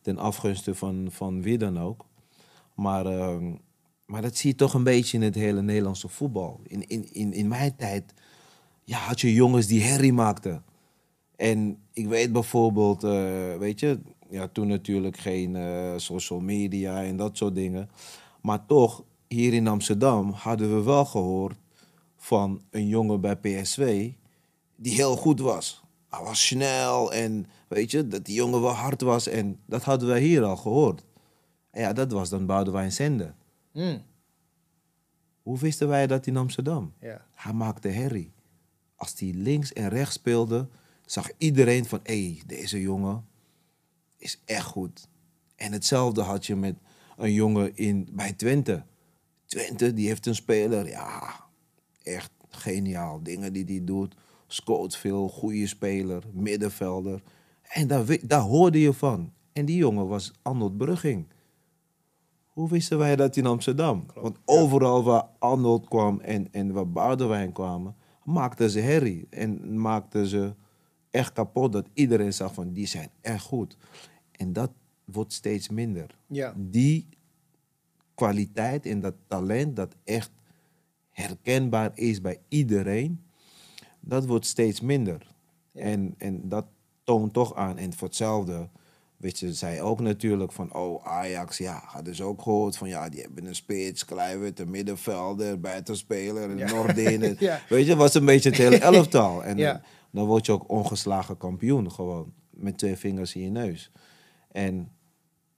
ten 0.00 0.18
afgunste 0.18 0.74
van, 0.74 1.08
van 1.10 1.42
wie 1.42 1.58
dan 1.58 1.78
ook. 1.78 2.04
Maar, 2.74 3.06
ehm, 3.06 3.54
maar 4.06 4.22
dat 4.22 4.36
zie 4.36 4.50
je 4.50 4.56
toch 4.56 4.74
een 4.74 4.84
beetje 4.84 5.16
in 5.16 5.22
het 5.22 5.34
hele 5.34 5.62
Nederlandse 5.62 6.08
voetbal. 6.08 6.60
In, 6.62 6.86
in, 6.86 7.12
in, 7.12 7.32
in 7.32 7.48
mijn 7.48 7.76
tijd 7.76 8.14
ja, 8.84 8.98
had 8.98 9.20
je 9.20 9.32
jongens 9.32 9.66
die 9.66 9.82
herrie 9.82 10.12
maakten. 10.12 10.64
En 11.36 11.78
ik 11.92 12.06
weet 12.06 12.32
bijvoorbeeld, 12.32 13.04
eh, 13.04 13.56
weet 13.56 13.80
je, 13.80 14.00
ja, 14.30 14.48
toen 14.48 14.66
natuurlijk 14.66 15.16
geen 15.16 15.56
eh, 15.56 15.92
social 15.96 16.40
media 16.40 17.04
en 17.04 17.16
dat 17.16 17.36
soort 17.36 17.54
dingen. 17.54 17.90
Maar 18.40 18.66
toch, 18.66 19.04
hier 19.28 19.52
in 19.52 19.68
Amsterdam 19.68 20.30
hadden 20.30 20.76
we 20.76 20.82
wel 20.82 21.04
gehoord 21.04 21.56
van 22.16 22.62
een 22.70 22.86
jongen 22.86 23.20
bij 23.20 23.36
PSV 23.36 24.10
die 24.76 24.94
heel 24.94 25.16
goed 25.16 25.40
was. 25.40 25.84
Hij 26.08 26.24
was 26.24 26.46
snel 26.46 27.12
en 27.12 27.46
weet 27.68 27.90
je, 27.90 28.08
dat 28.08 28.24
die 28.24 28.34
jongen 28.34 28.60
wel 28.60 28.70
hard 28.72 29.00
was. 29.00 29.26
En 29.26 29.58
dat 29.66 29.82
hadden 29.82 30.08
wij 30.08 30.20
hier 30.20 30.42
al 30.44 30.56
gehoord. 30.56 31.04
En 31.70 31.80
ja, 31.80 31.92
dat 31.92 32.12
was 32.12 32.28
dan 32.28 32.46
Boudewijn 32.46 32.92
Sende. 32.92 33.34
Mm, 33.72 34.02
Hoe 35.42 35.58
wisten 35.58 35.88
wij 35.88 36.06
dat 36.06 36.26
in 36.26 36.36
Amsterdam? 36.36 36.92
Hij 37.34 37.52
maakte 37.52 37.88
herrie. 37.88 38.32
Als 38.96 39.14
hij 39.18 39.32
links 39.34 39.72
en 39.72 39.88
rechts 39.88 40.14
speelde, 40.14 40.68
zag 41.06 41.30
iedereen 41.38 41.84
van... 41.84 42.00
hé, 42.02 42.24
hey, 42.24 42.42
deze 42.46 42.80
jongen 42.80 43.26
is 44.16 44.42
echt 44.44 44.64
goed. 44.66 45.08
En 45.56 45.72
hetzelfde 45.72 46.22
had 46.22 46.46
je 46.46 46.56
met 46.56 46.76
een 47.16 47.32
jongen 47.32 47.76
in, 47.76 48.08
bij 48.12 48.32
Twente. 48.32 48.84
Twente, 49.46 49.92
die 49.92 50.06
heeft 50.06 50.26
een 50.26 50.34
speler, 50.34 50.88
ja, 50.88 51.46
echt 52.02 52.30
geniaal. 52.48 53.22
Dingen 53.22 53.52
die 53.52 53.64
hij 53.64 53.84
doet. 53.84 54.16
Scoort 54.46 54.96
veel, 54.96 55.28
goede 55.28 55.66
speler, 55.66 56.22
middenvelder. 56.32 57.22
En 57.62 57.86
daar, 57.86 58.18
daar 58.22 58.40
hoorde 58.40 58.80
je 58.80 58.92
van. 58.92 59.32
En 59.52 59.64
die 59.64 59.76
jongen 59.76 60.08
was 60.08 60.32
Arnold 60.42 60.76
Brugging. 60.76 61.26
Hoe 62.46 62.68
wisten 62.68 62.98
wij 62.98 63.16
dat 63.16 63.36
in 63.36 63.46
Amsterdam? 63.46 64.06
Want 64.14 64.38
overal 64.44 65.02
waar 65.02 65.24
Arnold 65.38 65.88
kwam 65.88 66.20
en, 66.20 66.52
en 66.52 66.72
waar 66.72 66.90
Boudewijn 66.90 67.52
kwamen, 67.52 67.96
maakten 68.24 68.70
ze 68.70 68.80
herrie. 68.80 69.26
En 69.30 69.80
maakten 69.80 70.26
ze 70.26 70.54
echt 71.16 71.32
kapot 71.32 71.72
dat 71.72 71.86
iedereen 71.92 72.32
zag 72.32 72.54
van 72.54 72.72
die 72.72 72.86
zijn 72.86 73.10
echt 73.20 73.44
goed. 73.44 73.76
En 74.32 74.52
dat 74.52 74.70
wordt 75.04 75.32
steeds 75.32 75.68
minder. 75.68 76.18
Ja. 76.26 76.54
Die 76.56 77.08
kwaliteit 78.14 78.86
en 78.86 79.00
dat 79.00 79.14
talent 79.26 79.76
dat 79.76 79.94
echt 80.04 80.30
herkenbaar 81.10 81.90
is 81.94 82.20
bij 82.20 82.38
iedereen, 82.48 83.24
dat 84.00 84.26
wordt 84.26 84.46
steeds 84.46 84.80
minder. 84.80 85.34
En, 85.72 86.14
en 86.18 86.48
dat 86.48 86.66
toont 87.04 87.32
toch 87.32 87.54
aan. 87.54 87.78
En 87.78 87.92
voor 87.92 88.08
hetzelfde, 88.08 88.68
weet 89.16 89.38
je, 89.38 89.54
zij 89.54 89.82
ook 89.82 90.00
natuurlijk 90.00 90.52
van, 90.52 90.74
oh 90.74 91.06
Ajax, 91.06 91.58
ja, 91.58 91.82
hadden 91.84 92.14
ze 92.14 92.24
ook 92.24 92.42
gehoord 92.42 92.76
van, 92.76 92.88
ja, 92.88 93.08
die 93.08 93.20
hebben 93.20 93.46
een 93.46 93.54
spits, 93.54 94.04
Kluivert, 94.04 94.58
een 94.60 94.70
middenvelder, 94.70 95.60
buitenspeler, 95.60 96.50
een 96.50 96.58
Ja. 96.58 96.70
Noordin. 96.70 97.36
Ja. 97.38 97.60
Weet 97.68 97.86
je, 97.86 97.96
was 97.96 98.14
een 98.14 98.24
beetje 98.24 98.48
het 98.48 98.58
hele 98.58 98.78
elftal. 98.94 99.44
En 99.44 99.56
Ja. 99.56 99.82
Dan, 100.10 100.26
word 100.26 100.46
je 100.46 100.52
ook 100.52 100.70
ongeslagen 100.70 101.36
kampioen 101.36 101.92
gewoon, 101.92 102.32
met 102.50 102.78
twee 102.78 102.96
vingers 102.96 103.34
in 103.34 103.42
je 103.42 103.50
neus. 103.50 103.90
En 104.52 104.90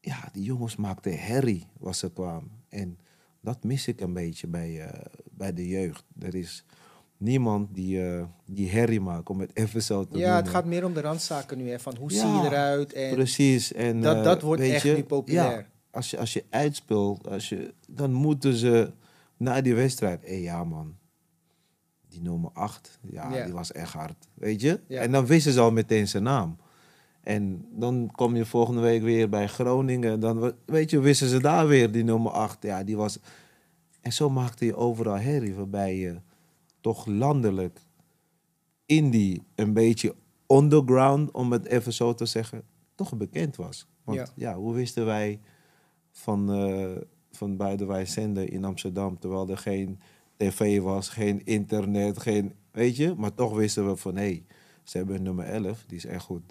ja, 0.00 0.28
die 0.32 0.42
jongens 0.42 0.76
maakten 0.76 1.18
herrie 1.18 1.66
als 1.80 1.98
ze 1.98 2.12
kwamen. 2.12 2.50
En 2.68 2.98
dat 3.40 3.64
mis 3.64 3.88
ik 3.88 4.00
een 4.00 4.12
beetje 4.12 4.46
bij, 4.46 4.86
eh, 4.86 5.00
bij 5.30 5.52
de 5.52 5.68
jeugd. 5.68 6.04
Er 6.18 6.34
is 6.34 6.64
niemand 7.16 7.74
die, 7.74 8.06
eh, 8.06 8.24
die 8.46 8.70
herrie 8.70 9.00
maakt, 9.00 9.28
om 9.28 9.40
het 9.40 9.50
even 9.54 9.82
zo 9.82 10.06
te 10.06 10.18
Ja, 10.18 10.36
het 10.36 10.48
gaat 10.48 10.64
meer 10.64 10.84
om 10.84 10.94
de 10.94 11.00
randzaken 11.00 11.58
nu. 11.58 11.70
Hè, 11.70 11.80
van 11.80 11.96
hoe 11.96 12.12
Ja, 12.12 12.20
zie 12.20 12.42
je 12.42 12.46
eruit? 12.46 12.92
En 12.92 13.14
Precies. 13.14 13.72
En, 13.72 14.00
dat, 14.00 14.16
eh, 14.16 14.22
dat 14.22 14.42
wordt 14.42 14.62
echt 14.62 14.82
je, 14.82 14.94
nu 14.94 15.04
populair. 15.04 15.58
Ja, 15.58 15.66
als, 15.90 16.10
je, 16.10 16.18
als 16.18 16.32
je 16.32 16.44
uitspeelt, 16.50 17.28
als 17.28 17.48
je, 17.48 17.74
dan 17.88 18.12
moeten 18.12 18.54
ze 18.54 18.92
na 19.36 19.60
die 19.60 19.74
wedstrijd... 19.74 20.24
Hé, 20.24 20.34
ja 20.34 20.64
man, 20.64 20.96
die 22.20 22.30
nummer 22.30 22.50
8, 22.52 22.98
ja, 23.10 23.28
die 23.44 23.52
was 23.52 23.72
echt 23.72 23.92
hard. 23.92 24.28
Weet 24.34 24.60
je? 24.60 24.80
En 25.02 25.12
dan 25.12 25.26
wisten 25.26 25.52
ze 25.52 25.60
al 25.60 25.70
meteen 25.72 26.08
zijn 26.08 26.22
naam. 26.22 26.56
En 27.20 27.64
dan 27.70 28.10
kom 28.14 28.36
je 28.36 28.44
volgende 28.44 28.80
week 28.80 29.02
weer 29.02 29.28
bij 29.28 29.46
Groningen. 29.48 30.20
Dan 30.20 30.40
we- 30.40 30.54
weet 30.66 30.90
je, 30.90 31.00
wisten 31.00 31.28
ze 31.28 31.40
daar 31.40 31.66
weer 31.66 31.92
die 31.92 32.04
nummer 32.04 32.32
8. 32.32 32.62
Ja, 32.62 32.84
die 32.84 32.96
was... 32.96 33.18
En 34.00 34.12
zo 34.12 34.30
maakte 34.30 34.64
je 34.64 34.76
overal 34.76 35.18
herrie, 35.18 35.54
waarbij 35.54 35.96
je 35.96 36.20
toch 36.80 37.06
landelijk 37.06 37.80
in 38.86 39.10
die 39.10 39.42
een 39.54 39.72
beetje 39.72 40.14
underground, 40.46 41.30
om 41.30 41.52
het 41.52 41.66
even 41.66 41.92
zo 41.92 42.14
te 42.14 42.26
zeggen, 42.26 42.62
toch 42.94 43.16
bekend 43.16 43.56
was. 43.56 43.86
Want 44.04 44.18
Ja. 44.18 44.26
ja, 44.34 44.54
hoe 44.54 44.74
wisten 44.74 45.06
wij 45.06 45.40
van, 46.12 46.52
eh 46.52 47.02
van 47.30 47.56
Buitenwij 47.56 48.06
zenden 48.06 48.48
in 48.48 48.64
Amsterdam, 48.64 49.18
terwijl 49.18 49.48
er 49.48 49.58
geen 49.58 50.00
tv 50.38 50.80
was, 50.80 51.08
geen 51.08 51.44
internet, 51.44 52.18
geen, 52.20 52.54
weet 52.70 52.96
je, 52.96 53.14
maar 53.16 53.34
toch 53.34 53.54
wisten 53.54 53.88
we 53.88 53.96
van, 53.96 54.16
hé, 54.16 54.22
hey, 54.22 54.44
ze 54.82 54.96
hebben 54.96 55.16
een 55.16 55.22
nummer 55.22 55.44
11, 55.44 55.84
die 55.86 55.96
is 55.96 56.04
echt 56.04 56.24
goed. 56.24 56.42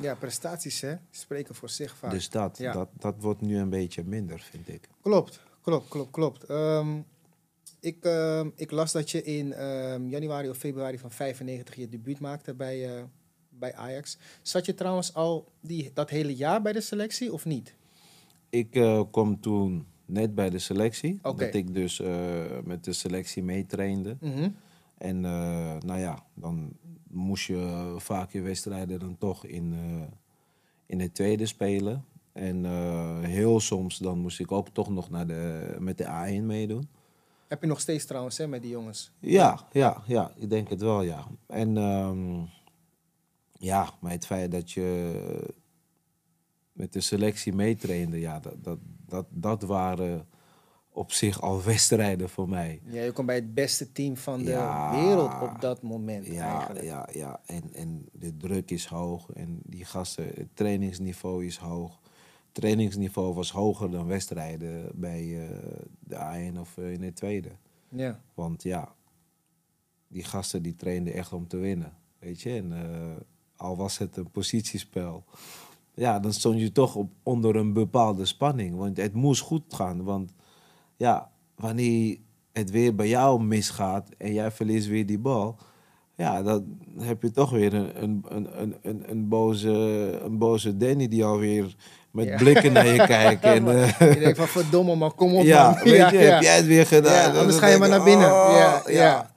Ja, 0.00 0.14
prestaties 0.14 0.80
hè, 0.80 0.94
spreken 1.10 1.54
voor 1.54 1.68
zich 1.68 1.96
vaak. 1.96 2.10
Dus 2.10 2.30
dat, 2.30 2.58
Ja. 2.58 2.72
dat, 2.72 2.88
dat 2.98 3.14
wordt 3.18 3.40
nu 3.40 3.58
een 3.58 3.70
beetje 3.70 4.04
minder, 4.04 4.40
vind 4.40 4.68
ik. 4.68 4.88
Klopt, 5.02 5.40
klopt, 5.62 5.88
klopt, 5.88 6.10
klopt. 6.10 6.44
Ehm, 6.44 7.00
ik, 7.80 8.04
ehm, 8.04 8.50
ik 8.56 8.70
las 8.70 8.92
dat 8.92 9.10
je 9.10 9.22
in 9.22 9.52
ehm, 9.52 10.06
januari 10.08 10.48
of 10.48 10.56
februari 10.56 10.98
van 10.98 11.10
95 11.10 11.74
je 11.74 11.88
debuut 11.88 12.18
maakte 12.20 12.54
bij, 12.54 12.96
eh, 12.96 13.02
bij 13.48 13.74
Ajax. 13.74 14.18
Zat 14.42 14.66
je 14.66 14.74
trouwens 14.74 15.14
al 15.14 15.52
die, 15.60 15.90
dat 15.94 16.10
hele 16.10 16.34
jaar 16.36 16.62
bij 16.62 16.72
de 16.72 16.80
selectie 16.80 17.32
of 17.32 17.44
niet? 17.44 17.74
Ik 18.50 18.74
eh 18.74 19.02
kwam 19.10 19.40
toen 19.40 19.86
net 20.12 20.34
bij 20.34 20.50
de 20.50 20.58
selectie, 20.58 21.18
dat 21.22 21.54
ik 21.54 21.74
dus 21.74 22.00
eh, 22.00 22.44
met 22.64 22.84
de 22.84 22.92
selectie 22.92 23.42
meetrainde. 23.42 24.16
Mhm. 24.20 24.48
En 24.98 25.24
eh, 25.24 25.76
nou 25.78 25.98
ja, 26.00 26.24
dan 26.34 26.72
moest 27.08 27.46
je 27.46 27.94
vaak 27.98 28.32
je 28.32 28.40
wedstrijden 28.40 28.98
dan 28.98 29.18
toch 29.18 29.44
in, 29.44 29.72
eh, 29.72 30.08
in 30.86 31.00
het 31.00 31.14
tweede 31.14 31.46
spelen. 31.46 32.04
En 32.32 32.64
heel 33.24 33.60
soms 33.60 33.98
dan 33.98 34.18
moest 34.18 34.40
ik 34.40 34.52
ook 34.52 34.68
toch 34.68 34.88
nog 34.88 35.10
naar 35.10 35.26
de, 35.26 35.76
met 35.78 35.98
de 35.98 36.04
A1 36.04 36.42
meedoen. 36.42 36.88
Heb 37.48 37.60
je 37.60 37.66
nog 37.66 37.80
steeds 37.80 38.06
trouwens 38.06 38.38
hè, 38.38 38.46
met 38.46 38.62
die 38.62 38.70
jongens? 38.70 39.12
Ja, 39.18 39.66
ja, 39.72 40.02
ja, 40.06 40.32
ik 40.36 40.50
denk 40.50 40.68
het 40.68 40.80
wel, 40.80 41.02
ja. 41.02 41.26
En 41.46 41.76
ehm, 41.76 42.40
ja, 43.52 43.90
maar 44.00 44.12
het 44.12 44.26
feit 44.26 44.50
dat 44.50 44.70
je 44.72 45.10
met 46.72 46.92
de 46.92 47.00
selectie 47.00 47.52
meetrainde, 47.52 48.20
ja, 48.20 48.40
dat, 48.40 48.64
dat, 48.64 48.78
dat, 49.12 49.26
dat 49.30 49.62
waren 49.62 50.26
op 50.92 51.12
zich 51.12 51.40
al 51.40 51.62
wedstrijden 51.62 52.28
voor 52.28 52.48
mij. 52.48 52.80
Ja, 52.84 53.02
je 53.02 53.12
kwam 53.12 53.26
bij 53.26 53.34
het 53.34 53.54
beste 53.54 53.92
team 53.92 54.16
van 54.16 54.38
de 54.38 54.50
Ja. 54.50 55.04
wereld 55.04 55.42
op 55.42 55.60
dat 55.60 55.82
moment 55.82 56.26
Ja, 56.26 56.56
eigenlijk. 56.56 56.84
ja, 56.84 57.08
ja. 57.12 57.40
En, 57.46 57.72
en 57.74 58.08
de 58.12 58.36
druk 58.36 58.70
is 58.70 58.86
hoog. 58.86 59.30
En 59.30 59.60
die 59.64 59.84
gasten, 59.84 60.24
het 60.34 60.48
trainingsniveau 60.54 61.46
is 61.46 61.56
hoog. 61.56 62.00
Het 62.44 62.54
trainingsniveau 62.62 63.34
was 63.34 63.50
hoger 63.52 63.90
dan 63.90 64.06
wedstrijden 64.06 64.90
bij 64.94 65.48
eh, 65.48 65.56
de 66.00 66.50
A1 66.52 66.58
of 66.58 66.78
eh, 66.78 66.92
in 66.92 67.02
het 67.02 67.16
tweede. 67.16 67.50
Ja. 67.88 68.20
Want 68.34 68.62
ja, 68.62 68.94
die 70.08 70.24
gasten 70.24 70.62
die 70.62 70.76
trainden 70.76 71.12
echt 71.12 71.32
om 71.32 71.48
te 71.48 71.56
winnen. 71.56 71.92
Weet 72.18 72.40
je, 72.40 72.50
en 72.50 72.72
eh, 72.72 73.16
al 73.56 73.76
was 73.76 73.98
het 73.98 74.16
een 74.16 74.30
positiespel. 74.30 75.24
Ja, 75.94 76.20
dan 76.20 76.32
stond 76.32 76.60
je 76.60 76.72
toch 76.72 76.94
op, 76.94 77.10
onder 77.22 77.56
een 77.56 77.72
bepaalde 77.72 78.24
spanning. 78.24 78.76
Want 78.76 78.96
het 78.96 79.14
moest 79.14 79.40
goed 79.42 79.62
gaan. 79.68 80.04
Want 80.04 80.32
ja, 80.96 81.30
wanneer 81.56 82.16
het 82.52 82.70
weer 82.70 82.94
bij 82.94 83.08
jou 83.08 83.42
misgaat 83.42 84.08
en 84.18 84.32
jij 84.32 84.50
verliest 84.50 84.86
weer 84.88 85.06
die 85.06 85.18
bal. 85.18 85.56
Ja, 86.14 86.42
dan 86.42 86.64
heb 86.98 87.22
je 87.22 87.30
toch 87.30 87.50
weer 87.50 87.74
een, 87.74 88.02
een, 88.02 88.24
een, 88.60 88.76
een, 88.82 89.10
een, 89.10 89.28
boze, 89.28 89.70
een 90.24 90.38
boze 90.38 90.76
Danny 90.76 91.08
die 91.08 91.24
alweer 91.24 91.74
met 92.10 92.26
Ja. 92.26 92.36
blikken 92.36 92.72
naar 92.72 92.86
je 92.86 93.06
kijkt. 93.16 93.42
En, 93.44 93.68
eh, 93.82 93.98
Je 94.14 94.18
denkt 94.20 94.38
van 94.38 94.46
verdomme 94.48 94.94
man, 94.96 95.14
kom 95.14 95.34
op 95.34 95.42
ja, 95.44 95.70
man. 95.70 95.82
weet 95.82 96.10
je, 96.10 96.16
heb 96.16 96.42
jij 96.42 96.56
het 96.56 96.66
weer 96.66 96.86
gedaan? 96.86 97.30
Dan 97.32 97.40
anders 97.40 97.58
ga 97.58 97.66
je 97.66 97.78
maar 97.78 97.88
ik, 97.88 97.94
naar 97.94 98.04
binnen. 98.04 98.26
oh, 98.32 98.52
Ja, 98.56 98.82
ja. 98.86 99.30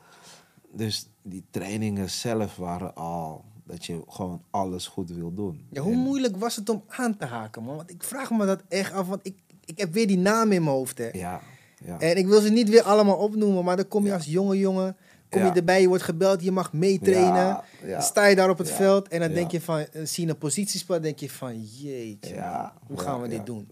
Dus 0.71 1.07
die 1.21 1.43
trainingen 1.51 2.09
zelf 2.09 2.55
waren 2.55 2.95
al 2.95 3.45
dat 3.67 3.86
je 3.86 4.01
gewoon 4.08 4.41
alles 4.49 4.88
goed 4.88 5.10
wil 5.10 5.34
doen. 5.34 5.65
Ja, 5.71 5.82
hoe 5.82 5.93
En- 5.93 5.99
moeilijk 5.99 6.38
was 6.38 6.56
het 6.56 6.69
om 6.69 6.84
aan 6.88 7.17
te 7.17 7.25
haken, 7.25 7.63
man? 7.63 7.75
Want 7.75 7.89
ik 7.89 8.04
vraag 8.04 8.32
me 8.32 8.45
dat 8.45 8.62
echt 8.67 8.93
af, 8.93 9.08
want 9.08 9.19
ik, 9.23 9.36
ik 9.65 9.80
heb 9.80 9.93
weer 9.93 10.08
die 10.08 10.17
naam 10.17 10.51
in 10.51 10.63
mijn 10.63 10.75
hoofd, 10.75 10.97
hè. 10.97 11.10
Ja, 11.12 11.41
ja. 11.86 11.99
En 11.99 12.17
ik 12.17 12.28
wil 12.28 12.41
ze 12.41 12.49
niet 12.49 12.69
weer 12.69 12.84
allemaal 12.84 13.17
opnoemen, 13.17 13.63
maar 13.63 13.75
dan 13.75 13.88
kom 13.88 14.06
je 14.06 14.13
als 14.13 14.25
jonge 14.25 14.58
jongen, 14.58 14.97
kom 15.30 15.43
je 15.43 15.51
erbij, 15.51 15.82
je 15.82 15.88
wordt 15.88 16.04
gebeld, 16.04 16.43
je 16.43 16.51
mag 16.51 16.73
meetrainen. 16.73 17.62
Dan 17.89 18.01
sta 18.01 18.25
je 18.25 18.36
daar 18.36 18.49
op 18.49 18.58
het 18.58 18.71
veld 18.71 19.08
en 19.08 19.19
dan 19.19 19.34
denk 19.34 19.51
je 19.51 19.62
van, 19.62 19.86
zie 20.04 20.25
je 20.25 20.32
een 20.32 20.38
positiespel, 20.38 21.01
denk 21.01 21.19
je 21.19 21.30
van, 21.30 21.62
jeetje, 21.63 22.36
Ja, 22.36 22.73
hoe 22.88 22.99
gaan 22.99 23.21
we 23.21 23.28
dit 23.28 23.45
doen? 23.45 23.67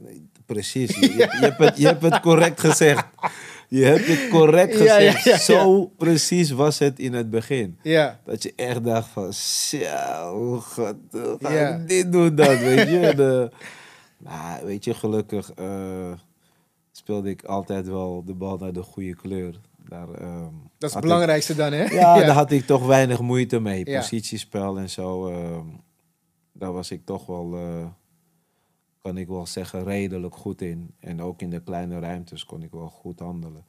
Precies, 0.46 0.96
je, 0.96 1.02
je, 1.12 1.18
je 1.18 1.28
hebt 1.40 1.58
het, 1.58 1.78
je 1.78 1.86
hebt 1.86 2.02
het 2.02 2.20
correct 2.20 2.60
gezegd. 2.60 3.06
Je 3.76 3.84
hebt 3.86 4.08
het 4.08 4.28
correct 4.30 4.78
ja, 4.78 4.80
gezegd. 4.80 5.24
ja, 5.24 5.32
ja. 5.32 5.38
Zo 5.38 5.86
precies 5.98 6.52
was 6.52 6.80
het 6.80 7.00
in 7.00 7.14
het 7.14 7.30
begin. 7.30 7.78
Ja, 7.82 8.20
Dat 8.26 8.44
je 8.44 8.54
echt 8.56 8.84
dacht 8.84 9.08
van, 9.10 9.34
"Zo, 9.34 9.78
hoe 10.34 10.62
gaat, 10.62 10.96
hoe 11.12 11.38
ga 11.42 11.50
ik 11.50 11.88
dit 11.88 12.12
doen 12.12 12.36
dan, 12.36 12.58
weet 12.58 12.90
je. 12.90 13.14
De, 13.16 13.52
nou, 14.18 14.66
weet 14.66 14.84
je, 14.84 14.94
gelukkig 14.94 15.52
eh, 15.54 16.12
speelde 16.92 17.30
ik 17.30 17.44
altijd 17.44 17.88
wel 17.88 18.24
de 18.26 18.34
bal 18.34 18.58
naar 18.58 18.74
de 18.74 18.84
goede 18.84 19.16
kleur. 19.16 19.60
Daar, 19.90 20.10
ehm, 20.14 20.54
dat 20.78 20.90
is 20.90 20.94
het 20.96 21.04
belangrijkste 21.04 21.56
dan, 21.56 21.72
hè? 21.74 21.84
Ja, 21.84 22.20
daar 22.20 22.36
had 22.44 22.52
ik 22.52 22.66
toch 22.66 22.86
weinig 22.86 23.20
moeite 23.20 23.60
mee. 23.60 23.84
Positiespel 23.84 24.78
en 24.78 24.90
zo, 24.90 25.28
ehm, 25.28 25.66
daar 26.52 26.72
was 26.72 26.92
ik 26.92 27.06
toch 27.06 27.26
wel, 27.26 27.54
eh, 27.56 27.86
kan 29.04 29.18
ik 29.18 29.28
wel 29.28 29.46
zeggen, 29.46 29.84
redelijk 29.84 30.36
goed 30.36 30.62
in. 30.62 30.96
En 31.00 31.22
ook 31.22 31.42
in 31.42 31.50
de 31.50 31.64
kleine 31.64 32.00
ruimtes 32.00 32.46
kon 32.46 32.64
ik 32.64 32.72
wel 32.72 32.90
goed 32.90 33.20
handelen. 33.20 33.66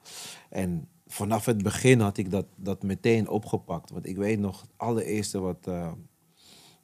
En 0.49 0.88
vanaf 1.07 1.44
het 1.44 1.62
begin 1.62 2.01
had 2.01 2.16
ik 2.16 2.31
dat, 2.31 2.47
dat 2.57 2.83
meteen 2.83 3.29
opgepakt. 3.29 3.90
Want 3.90 4.07
ik 4.07 4.16
weet 4.16 4.38
nog, 4.38 4.61
het 4.61 4.70
allereerste 4.77 5.40
wat, 5.40 5.66
eh, 5.66 5.92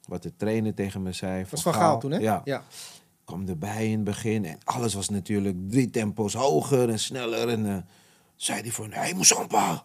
wat 0.07 0.23
de 0.23 0.35
trainer 0.35 0.73
tegen 0.73 1.01
me 1.01 1.11
zei. 1.11 1.41
Dat 1.41 1.51
was 1.51 1.61
van 1.61 1.73
Gaal 1.73 1.99
toen, 1.99 2.11
hè? 2.11 2.17
Ja, 2.17 2.41
ja. 2.43 2.59
ik 2.59 3.25
kwam 3.25 3.47
erbij 3.47 3.85
in 3.85 3.91
het 3.91 4.03
begin 4.03 4.45
en 4.45 4.57
alles 4.63 4.93
was 4.93 5.09
natuurlijk 5.09 5.69
drie 5.69 5.89
tempo's 5.89 6.33
hoger 6.33 6.89
en 6.89 6.99
sneller. 6.99 7.49
En 7.49 7.65
eh, 7.65 7.77
zei 8.35 8.61
hij 8.61 8.71
van, 8.71 8.91
hé 8.91 8.99
hey, 8.99 9.13
Moussampa, 9.13 9.83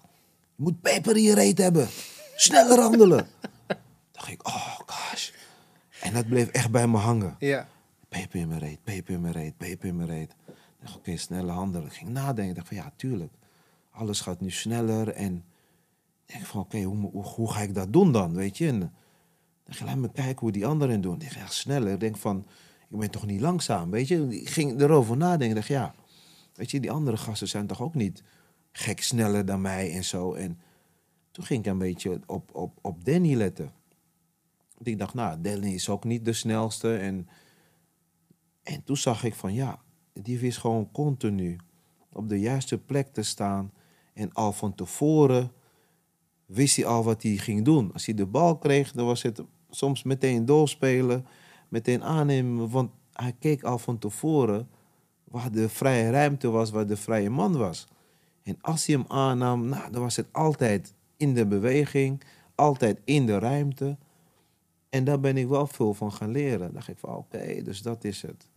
je 0.56 0.62
moet 0.62 0.80
peper 0.80 1.16
in 1.16 1.22
je 1.22 1.34
reet 1.34 1.58
hebben. 1.58 1.88
Sneller 2.36 2.80
handelen. 2.80 3.26
dacht 4.12 4.28
ik, 4.28 4.46
oh 4.46 4.78
gosh. 4.86 5.30
En 6.00 6.12
dat 6.12 6.28
bleef 6.28 6.48
echt 6.48 6.70
bij 6.70 6.88
me 6.88 6.96
hangen. 6.96 7.36
ja. 7.38 7.68
Peper 8.08 8.40
in 8.40 8.48
mijn 8.48 8.60
reet, 8.60 8.84
peper 8.84 9.14
in 9.14 9.20
mijn 9.20 9.32
reet, 9.32 9.56
peper 9.56 9.88
in 9.88 9.96
mijn 9.96 10.08
reet. 10.08 10.30
Ik 10.48 10.82
dacht, 10.82 10.96
oké, 10.96 11.16
sneller 11.16 11.54
handelen. 11.54 11.86
Ik 11.86 11.92
ging 11.92 12.10
nadenken. 12.10 12.48
Ik 12.48 12.54
dacht 12.54 12.68
van, 12.68 12.76
ja, 12.76 12.92
tuurlijk. 12.96 13.32
Alles 13.90 14.20
gaat 14.20 14.40
nu 14.40 14.50
sneller. 14.50 15.08
En 15.08 15.44
ik 16.26 16.32
denk 16.32 16.44
van, 16.44 16.60
oké, 16.60 16.82
hoe, 16.82 17.10
hoe, 17.10 17.52
ga 17.52 17.60
ik 17.60 17.74
dat 17.74 17.92
doen 17.92 18.12
dan, 18.12 18.34
weet 18.34 18.58
je? 18.58 18.66
En 18.66 18.80
dan 18.80 18.92
dacht 19.64 19.80
laat 19.80 19.96
me 19.96 20.12
kijken 20.12 20.40
hoe 20.40 20.52
die 20.52 20.66
anderen 20.66 21.00
doen. 21.00 21.20
Ik 21.20 21.28
ga 21.28 21.46
sneller. 21.46 21.92
Ik 21.92 22.00
denk 22.00 22.16
van, 22.16 22.46
ik 22.88 22.98
ben 22.98 23.10
toch 23.10 23.26
niet 23.26 23.40
langzaam, 23.40 23.90
weet 23.90 24.08
je? 24.08 24.40
Ik 24.40 24.48
ging 24.48 24.80
erover 24.80 25.16
nadenken. 25.16 25.48
Ik 25.48 25.54
dacht, 25.54 25.66
ja, 25.66 25.94
weet 26.54 26.70
je, 26.70 26.80
die 26.80 26.90
andere 26.90 27.16
gasten 27.16 27.48
zijn 27.48 27.66
toch 27.66 27.82
ook 27.82 27.94
niet 27.94 28.22
gek 28.72 29.02
sneller 29.02 29.44
dan 29.44 29.60
mij 29.60 29.92
en 29.92 30.04
zo. 30.04 30.34
En 30.34 30.60
toen 31.30 31.44
ging 31.44 31.64
ik 31.64 31.72
een 31.72 31.78
beetje 31.78 32.20
op, 32.26 32.54
op, 32.54 32.78
op 32.80 33.04
Danny 33.04 33.34
letten. 33.34 33.72
Want 34.74 34.86
Ik 34.86 34.98
dacht, 34.98 35.14
nou, 35.14 35.40
Danny 35.40 35.72
is 35.74 35.88
ook 35.88 36.04
niet 36.04 36.24
de 36.24 36.32
snelste. 36.32 36.96
En, 36.96 37.28
en 38.66 38.84
toen 38.84 38.96
zag 38.96 39.24
ik 39.24 39.34
van, 39.34 39.54
ja, 39.54 39.80
die 40.12 40.38
wist 40.38 40.58
gewoon 40.58 40.90
continu 40.92 41.56
op 42.12 42.28
de 42.28 42.40
juiste 42.40 42.78
plek 42.78 43.12
te 43.12 43.22
staan. 43.22 43.72
En 44.12 44.32
al 44.32 44.52
van 44.52 44.74
tevoren 44.74 45.52
wist 46.46 46.76
hij 46.76 46.86
al 46.86 47.04
wat 47.04 47.22
hij 47.22 47.36
ging 47.36 47.64
doen. 47.64 47.92
Als 47.92 48.06
hij 48.06 48.14
de 48.14 48.26
bal 48.26 48.58
kreeg, 48.58 48.92
dan 48.92 49.06
was 49.06 49.22
het 49.22 49.42
soms 49.70 50.02
meteen 50.02 50.44
doorspelen, 50.44 51.26
meteen 51.68 52.02
aannemen. 52.04 52.70
Want 52.70 52.90
hij 53.12 53.34
keek 53.38 53.62
al 53.62 53.78
van 53.78 53.98
tevoren 53.98 54.68
waar 55.24 55.52
de 55.52 55.68
vrije 55.68 56.10
ruimte 56.10 56.50
was, 56.50 56.70
waar 56.70 56.86
de 56.86 56.96
vrije 56.96 57.30
man 57.30 57.56
was. 57.56 57.86
En 58.42 58.58
als 58.60 58.86
hij 58.86 58.96
hem 58.96 59.04
aannam, 59.08 59.68
nou, 59.68 59.92
dan 59.92 60.02
was 60.02 60.16
het 60.16 60.32
altijd 60.32 60.94
in 61.16 61.34
de 61.34 61.46
beweging, 61.46 62.22
altijd 62.54 63.00
in 63.04 63.26
de 63.26 63.38
ruimte. 63.38 63.96
En 64.88 65.04
daar 65.04 65.20
ben 65.20 65.36
ik 65.36 65.48
wel 65.48 65.66
veel 65.66 65.94
van 65.94 66.12
gaan 66.12 66.30
leren. 66.30 66.58
Dan 66.58 66.72
dacht 66.72 66.88
ik 66.88 66.98
van, 66.98 67.16
oké, 67.16 67.62
dus 67.62 67.82
dat 67.82 68.04
is 68.04 68.22
het. 68.22 68.54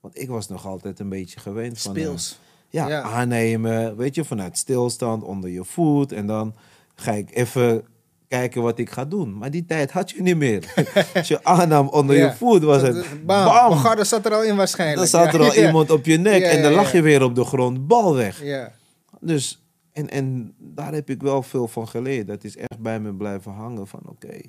Want 0.00 0.18
ik 0.20 0.28
was 0.28 0.48
nog 0.48 0.66
altijd 0.66 0.98
een 0.98 1.08
beetje 1.08 1.40
gewend 1.40 1.80
van... 1.80 1.96
eh, 1.96 2.02
Speels. 2.02 2.38
ja, 2.68 2.88
Ja. 2.88 3.02
aannemen, 3.02 3.96
weet 3.96 4.14
je, 4.14 4.24
vanuit 4.24 4.58
stilstand, 4.58 5.22
onder 5.22 5.50
je 5.50 5.64
voet. 5.64 6.12
En 6.12 6.26
dan 6.26 6.54
ga 6.94 7.12
ik 7.12 7.34
even 7.34 7.84
kijken 8.28 8.62
wat 8.62 8.78
ik 8.78 8.90
ga 8.90 9.04
doen. 9.04 9.38
Maar 9.38 9.50
die 9.50 9.64
tijd 9.66 9.90
had 9.90 10.10
je 10.10 10.22
niet 10.22 10.36
meer. 10.36 10.72
Als 11.14 11.28
je 11.28 11.44
aannam 11.44 11.88
onder 11.88 12.16
Ja. 12.16 12.24
je 12.26 12.32
voet, 12.32 12.62
was 12.62 12.82
het 12.82 13.06
Bam. 13.26 13.44
bam. 13.44 14.04
Zat 14.04 14.26
er 14.26 14.32
al 14.34 14.44
in 14.44 14.56
waarschijnlijk. 14.56 14.98
Dan 15.10 15.20
zat 15.24 15.34
er 15.34 15.40
al 15.40 15.54
iemand 15.66 15.90
op 15.90 16.04
je 16.04 16.16
nek 16.16 16.42
en 16.42 16.62
dan 16.62 16.72
lag 16.72 16.92
je 16.92 17.02
weer 17.02 17.22
op 17.22 17.34
de 17.34 17.44
grond, 17.44 17.86
bal 17.86 18.14
weg. 18.14 18.42
Ja. 18.44 18.72
Dus, 19.20 19.62
en, 19.92 20.10
en 20.10 20.54
daar 20.58 20.92
heb 20.92 21.10
ik 21.10 21.22
wel 21.22 21.42
veel 21.42 21.68
van 21.68 21.88
geleerd. 21.88 22.26
Dat 22.26 22.44
is 22.44 22.56
echt 22.56 22.78
bij 22.78 23.00
me 23.00 23.14
blijven 23.14 23.52
hangen 23.52 23.86
van 23.86 24.00
oké, 24.06 24.40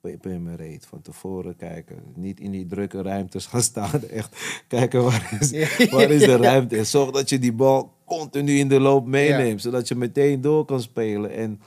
peper 0.00 0.30
in 0.30 0.42
mijn 0.42 0.56
reet. 0.56 0.86
Van 0.86 1.02
tevoren 1.02 1.56
kijken. 1.56 2.02
Niet 2.14 2.40
in 2.40 2.50
die 2.50 2.66
drukke 2.66 3.02
ruimtes 3.02 3.46
gaan 3.46 3.62
staan. 3.62 4.02
Echt 4.08 4.36
kijken 4.68 5.02
waar 5.04 5.36
is, 5.40 5.50
Ja. 5.50 5.68
waar 5.90 6.10
is 6.10 6.20
de 6.24 6.36
ruimte. 6.50 6.76
En 6.76 6.86
zorg 6.86 7.10
dat 7.10 7.28
je 7.28 7.38
die 7.38 7.52
bal 7.52 7.92
continu 8.04 8.58
in 8.58 8.68
de 8.68 8.80
loop 8.80 9.06
meeneemt. 9.06 9.62
Zodat 9.62 9.88
je 9.88 9.94
meteen 9.94 10.40
door 10.40 10.64
kan 10.64 10.80
spelen. 10.82 11.30
En, 11.30 11.60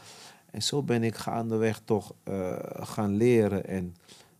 en 0.51 0.61
zo 0.63 0.83
ben 0.83 1.03
ik 1.03 1.15
gaandeweg 1.15 1.81
toch 1.85 2.13
eh, 2.23 2.55
gaan 2.69 3.15
leren. 3.17 3.65
En 3.67 3.95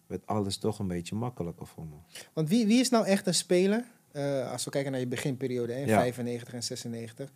werd 0.08 0.21
alles 0.25 0.58
toch 0.58 0.79
een 0.79 0.88
beetje 0.88 1.15
makkelijker 1.15 1.67
voor 1.67 1.86
me. 1.86 1.95
Want 2.34 2.49
wie, 2.49 2.65
wie 2.67 2.79
is 2.79 2.89
nou 2.89 3.06
echt 3.06 3.27
een 3.27 3.34
speler? 3.34 3.84
eh, 4.12 4.51
als 4.51 4.63
we 4.65 4.71
kijken 4.71 4.91
naar 4.91 4.99
je 4.99 5.08
beginperiode, 5.08 5.73
hè, 5.73 5.79
Ja. 5.79 5.99
95 5.99 6.53
en 6.53 6.63
96. 6.63 7.32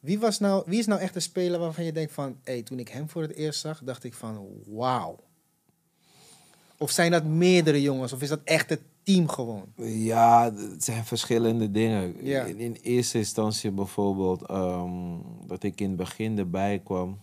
Wie, 0.00 0.18
was 0.18 0.38
nou, 0.38 0.62
wie 0.66 0.78
is 0.78 0.86
nou 0.86 1.00
echt 1.00 1.14
een 1.14 1.22
speler 1.22 1.58
waarvan 1.60 1.84
je 1.84 1.92
denkt 1.92 2.12
van... 2.12 2.36
Hey, 2.44 2.62
toen 2.62 2.78
ik 2.78 2.88
hem 2.88 3.08
voor 3.08 3.22
het 3.22 3.34
eerst 3.34 3.60
zag, 3.60 3.80
dacht 3.84 4.04
ik 4.04 4.14
van 4.14 4.46
wauw. 4.66 5.18
Of 6.82 6.90
zijn 6.90 7.10
dat 7.10 7.24
meerdere 7.24 7.82
jongens? 7.82 8.12
Of 8.12 8.22
is 8.22 8.28
dat 8.28 8.40
echt 8.44 8.70
het 8.70 8.80
team 9.02 9.28
gewoon? 9.28 9.64
Ja, 9.84 10.52
het 10.54 10.84
zijn 10.84 11.04
verschillende 11.04 11.70
dingen. 11.70 12.24
Ja. 12.26 12.44
In, 12.44 12.58
in 12.58 12.76
eerste 12.82 13.18
instantie 13.18 13.70
bijvoorbeeld 13.70 14.42
ehm, 14.46 15.18
dat 15.46 15.62
ik 15.62 15.80
in 15.80 15.88
het 15.88 15.96
begin 15.96 16.38
erbij 16.38 16.78
kwam. 16.84 17.20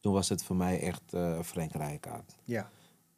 Toen 0.00 0.12
was 0.12 0.28
het 0.28 0.44
voor 0.44 0.56
mij 0.56 0.80
echt 0.80 1.02
eh 1.10 1.40
Frank 1.42 1.72
Rijkaard. 1.72 2.36
Ja. 2.44 2.70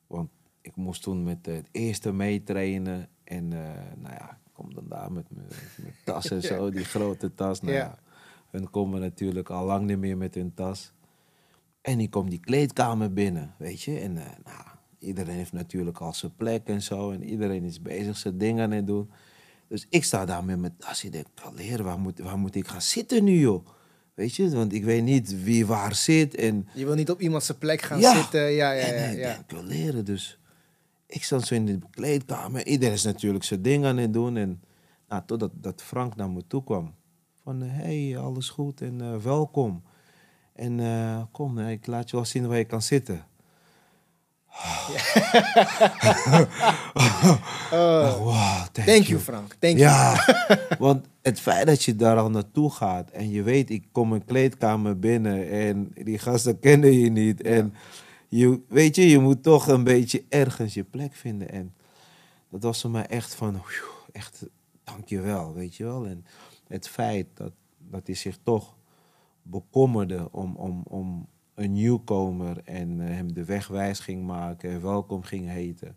Want 0.07 0.31
ik 0.61 0.77
moest 0.77 1.03
toen 1.03 1.23
met 1.23 1.47
het 1.47 1.69
eerste 1.71 2.13
meetrainen. 2.13 3.09
En 3.25 3.53
eh, 3.53 3.59
nou 3.97 4.15
ja, 4.15 4.31
ik 4.31 4.53
kom 4.53 4.75
dan 4.75 4.89
daar 4.89 5.13
met 5.13 5.27
mijn 5.31 5.95
tas 6.05 6.31
en 6.31 6.43
zo, 6.53 6.71
die 6.71 6.85
grote 6.85 7.35
tas. 7.35 7.61
Nou 7.61 7.75
Ja. 7.75 7.81
ja. 7.81 7.99
hun 8.51 8.71
komen 8.71 9.01
natuurlijk 9.01 9.51
al 9.51 9.65
lang 9.65 9.87
niet 9.87 9.99
meer 9.99 10.17
met 10.17 10.35
hun 10.35 10.55
tas. 10.55 10.93
En 11.81 12.01
ik 12.01 12.11
kom 12.11 12.31
die 12.31 12.41
kleedkamer 12.41 13.13
binnen, 13.13 13.55
weet 13.59 13.83
je. 13.83 13.99
En 13.99 14.17
eh, 14.17 14.25
nou, 14.45 14.74
iedereen 15.05 15.37
heeft 15.37 15.53
natuurlijk 15.53 15.99
al 15.99 16.13
zijn 16.15 16.35
plek 16.37 16.67
en 16.67 16.83
zo. 16.83 17.11
En 17.11 17.25
iedereen 17.25 17.65
is 17.65 17.83
bezig 17.83 18.17
zijn 18.17 18.39
dingen 18.39 18.65
aan 18.65 18.71
het 18.71 18.87
doen. 18.87 19.11
Dus 19.69 19.87
ik 19.89 20.05
sta 20.05 20.25
daar 20.25 20.45
met 20.45 20.59
mijn 20.59 20.77
tas. 20.79 21.05
Ik 21.05 21.13
denk, 21.13 21.27
leren, 21.55 21.85
waar 21.85 21.99
moet, 21.99 22.19
waar 22.19 22.39
moet 22.39 22.55
ik 22.55 22.69
gaan 22.69 22.83
zitten 22.83 23.25
nu, 23.25 23.39
joh? 23.39 23.67
Weet 24.15 24.35
je, 24.35 24.51
want 24.51 24.73
ik 24.73 24.85
weet 24.85 25.03
niet 25.03 25.43
wie 25.43 25.67
waar 25.67 25.95
zit. 25.95 26.35
En 26.35 26.69
Je 26.75 26.85
wil 26.85 26.95
niet 26.95 27.11
op 27.11 27.21
iemand 27.21 27.43
zijn 27.43 27.59
plek 27.59 27.83
gaan 27.83 28.01
Ja. 28.01 28.15
zitten. 28.15 28.41
Ja, 28.41 28.73
ja, 28.73 28.87
ja. 28.87 29.05
ik 29.05 29.19
ja. 29.19 29.27
denk, 29.29 29.41
ik 29.41 29.51
wil 29.51 29.63
leren. 29.63 30.05
Dus 30.05 30.39
ik 31.07 31.25
zat 31.25 31.47
zo 31.47 31.55
in 31.55 31.67
de 31.67 31.79
kleedkamer. 31.91 32.67
Iedereen 32.67 32.95
is 32.95 33.03
natuurlijk 33.03 33.45
zijn 33.45 33.63
ding 33.63 33.85
aan 33.85 33.97
het 33.97 34.13
doen. 34.13 34.37
En 34.37 34.63
nou, 35.09 35.23
totdat 35.27 35.51
dat 35.55 35.83
Frank 35.83 36.17
naar 36.17 36.31
me 36.31 36.47
toe 36.47 36.65
kwam. 36.65 36.95
Van, 37.43 37.61
hé, 37.61 38.11
hey, 38.11 38.19
alles 38.19 38.49
goed 38.49 38.81
en 38.81 39.01
eh, 39.01 39.17
welkom. 39.17 39.83
En 40.53 40.81
eh, 40.81 41.23
kom, 41.33 41.59
eh, 41.59 41.71
ik 41.71 41.87
laat 41.87 42.11
je 42.11 42.17
wel 42.17 42.25
zien 42.25 42.47
waar 42.47 42.59
je 42.59 42.65
kan 42.65 42.83
zitten. 42.83 43.25
Oh, 47.73 48.19
Wow, 48.19 48.67
thank, 48.73 48.89
thank 48.89 49.05
you, 49.05 49.21
Frank. 49.21 49.55
Thank 49.59 49.79
you. 49.79 49.91
Ja, 49.91 50.25
want 50.79 51.07
het 51.23 51.41
feit 51.41 51.67
dat 51.67 51.83
je 51.83 51.97
daar 51.97 52.17
al 52.17 52.31
naartoe 52.31 52.71
gaat 52.71 53.11
en 53.11 53.31
je 53.31 53.43
weet, 53.43 53.71
ik 53.71 53.85
kom 53.93 54.13
een 54.13 54.25
kleedkamer 54.25 54.99
binnen 54.99 55.51
en 55.51 55.91
die 55.95 56.19
gasten 56.19 56.61
kennen 56.61 56.93
je 56.93 57.11
niet. 57.11 57.43
En 57.43 57.75
je, 58.29 58.61
weet 58.69 58.97
je, 58.97 59.09
je 59.09 59.19
moet 59.19 59.43
toch 59.43 59.67
een 59.67 59.85
beetje 59.85 60.25
ergens 60.29 60.75
je 60.75 60.85
plek 60.85 61.15
vinden. 61.15 61.51
En 61.51 61.75
dat 62.51 62.63
was 62.63 62.81
voor 62.81 62.91
mij 62.91 63.07
echt 63.07 63.35
van, 63.35 63.63
echt, 64.13 64.47
dankjewel, 64.85 65.55
weet 65.55 65.77
je 65.77 65.85
wel. 65.85 66.07
En 66.07 66.25
het 66.69 66.89
feit 66.89 67.27
dat, 67.35 67.53
dat 67.79 68.07
hij 68.07 68.15
zich 68.15 68.39
toch 68.43 68.77
bekommerde 69.43 70.29
om, 70.31 70.57
om, 70.57 70.83
om 70.85 71.29
een 71.55 71.73
nieuwkomer 71.73 72.61
en 72.65 73.01
eh, 73.01 73.15
hem 73.15 73.33
de 73.33 73.45
weg 73.45 73.67
wijs 73.67 74.01
ging 74.01 74.27
maken 74.27 74.71
en 74.71 74.83
welkom 74.83 75.23
ging 75.23 75.49
heten. 75.49 75.97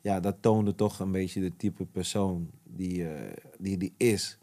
Ja, 0.00 0.20
dat 0.20 0.36
toonde 0.40 0.74
toch 0.74 0.98
een 0.98 1.12
beetje 1.12 1.40
de 1.40 1.56
type 1.56 1.84
persoon 1.84 2.50
die 2.62 3.08
eh, 3.08 3.32
die, 3.58 3.76
die 3.76 3.94
is. 3.96 4.38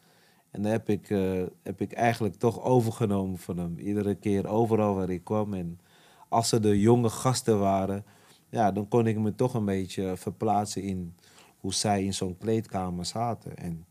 En 0.52 0.62
dat 0.62 0.72
heb 0.72 0.90
ik, 0.90 1.10
eh, 1.10 1.44
heb 1.64 1.82
ik 1.82 1.92
eigenlijk 1.92 2.36
toch 2.36 2.64
overgenomen 2.64 3.38
van 3.38 3.58
hem. 3.58 3.78
Iedere 3.78 4.16
keer 4.16 4.48
overal 4.48 4.96
waar 4.96 5.10
ik 5.10 5.24
kwam. 5.24 5.54
En 5.54 5.80
als 6.30 6.52
er 6.52 6.62
de 6.62 6.80
jonge 6.80 7.10
gasten 7.10 7.60
waren, 7.60 8.06
ja, 8.50 8.72
dan 8.72 8.88
kon 8.88 9.08
ik 9.08 9.18
me 9.18 9.36
toch 9.36 9.54
een 9.54 9.66
beetje 9.66 10.18
verplaatsen 10.18 10.82
in 10.82 11.16
hoe 11.60 11.74
zij 11.74 12.04
in 12.04 12.14
zo'n 12.14 12.38
kleedkamer 12.38 13.06
zaten. 13.06 13.58
En 13.58 13.86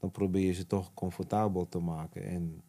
dan 0.00 0.10
probeer 0.10 0.46
je 0.46 0.52
ze 0.52 0.66
toch 0.66 0.94
comfortabel 0.94 1.68
te 1.68 1.78
maken. 1.78 2.24
En 2.24 2.62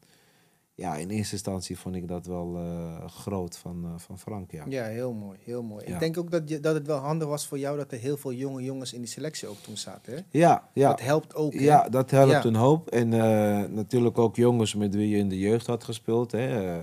ja, 0.76 0.96
in 0.96 1.10
eerste 1.10 1.34
instantie 1.34 1.78
vond 1.80 1.96
ik 1.96 2.08
dat 2.08 2.26
wel 2.26 2.56
eh, 2.58 3.08
groot 3.08 3.58
van, 3.58 3.84
eh, 3.86 3.94
van 3.98 4.20
Frank, 4.20 4.52
ja. 4.52 4.66
Ja, 4.70 4.84
heel 4.86 5.14
mooi, 5.14 5.38
heel 5.44 5.64
mooi. 5.64 5.86
Ja. 5.88 5.94
Ik 5.94 6.00
denk 6.00 6.18
ook 6.18 6.32
dat, 6.32 6.50
je, 6.50 6.60
dat 6.60 6.74
het 6.74 6.88
wel 6.88 6.98
handig 6.98 7.28
was 7.28 7.48
voor 7.48 7.60
jou 7.60 7.78
dat 7.78 7.92
er 7.92 7.98
heel 8.00 8.18
veel 8.18 8.34
jonge 8.34 8.64
jongens 8.64 8.94
in 8.94 9.00
die 9.00 9.10
selectie 9.10 9.48
ook 9.48 9.58
toen 9.58 9.78
zaten. 9.78 10.14
Hè? 10.14 10.20
Ja, 10.30 10.70
ja. 10.74 10.90
Dat 10.90 11.02
helpt 11.02 11.36
ook. 11.36 11.54
hè? 11.54 11.60
Ja, 11.60 11.90
dat 11.90 12.12
helpt 12.12 12.32
Ja. 12.32 12.44
een 12.46 12.56
hoop. 12.56 12.90
En 12.90 13.14
eh, 13.14 13.70
natuurlijk 13.70 14.18
ook 14.18 14.36
jongens 14.36 14.76
met 14.76 14.96
wie 14.96 15.10
je 15.10 15.18
in 15.18 15.30
de 15.30 15.40
jeugd 15.40 15.68
had 15.68 15.84
gespeeld. 15.84 16.32
Hè. 16.32 16.80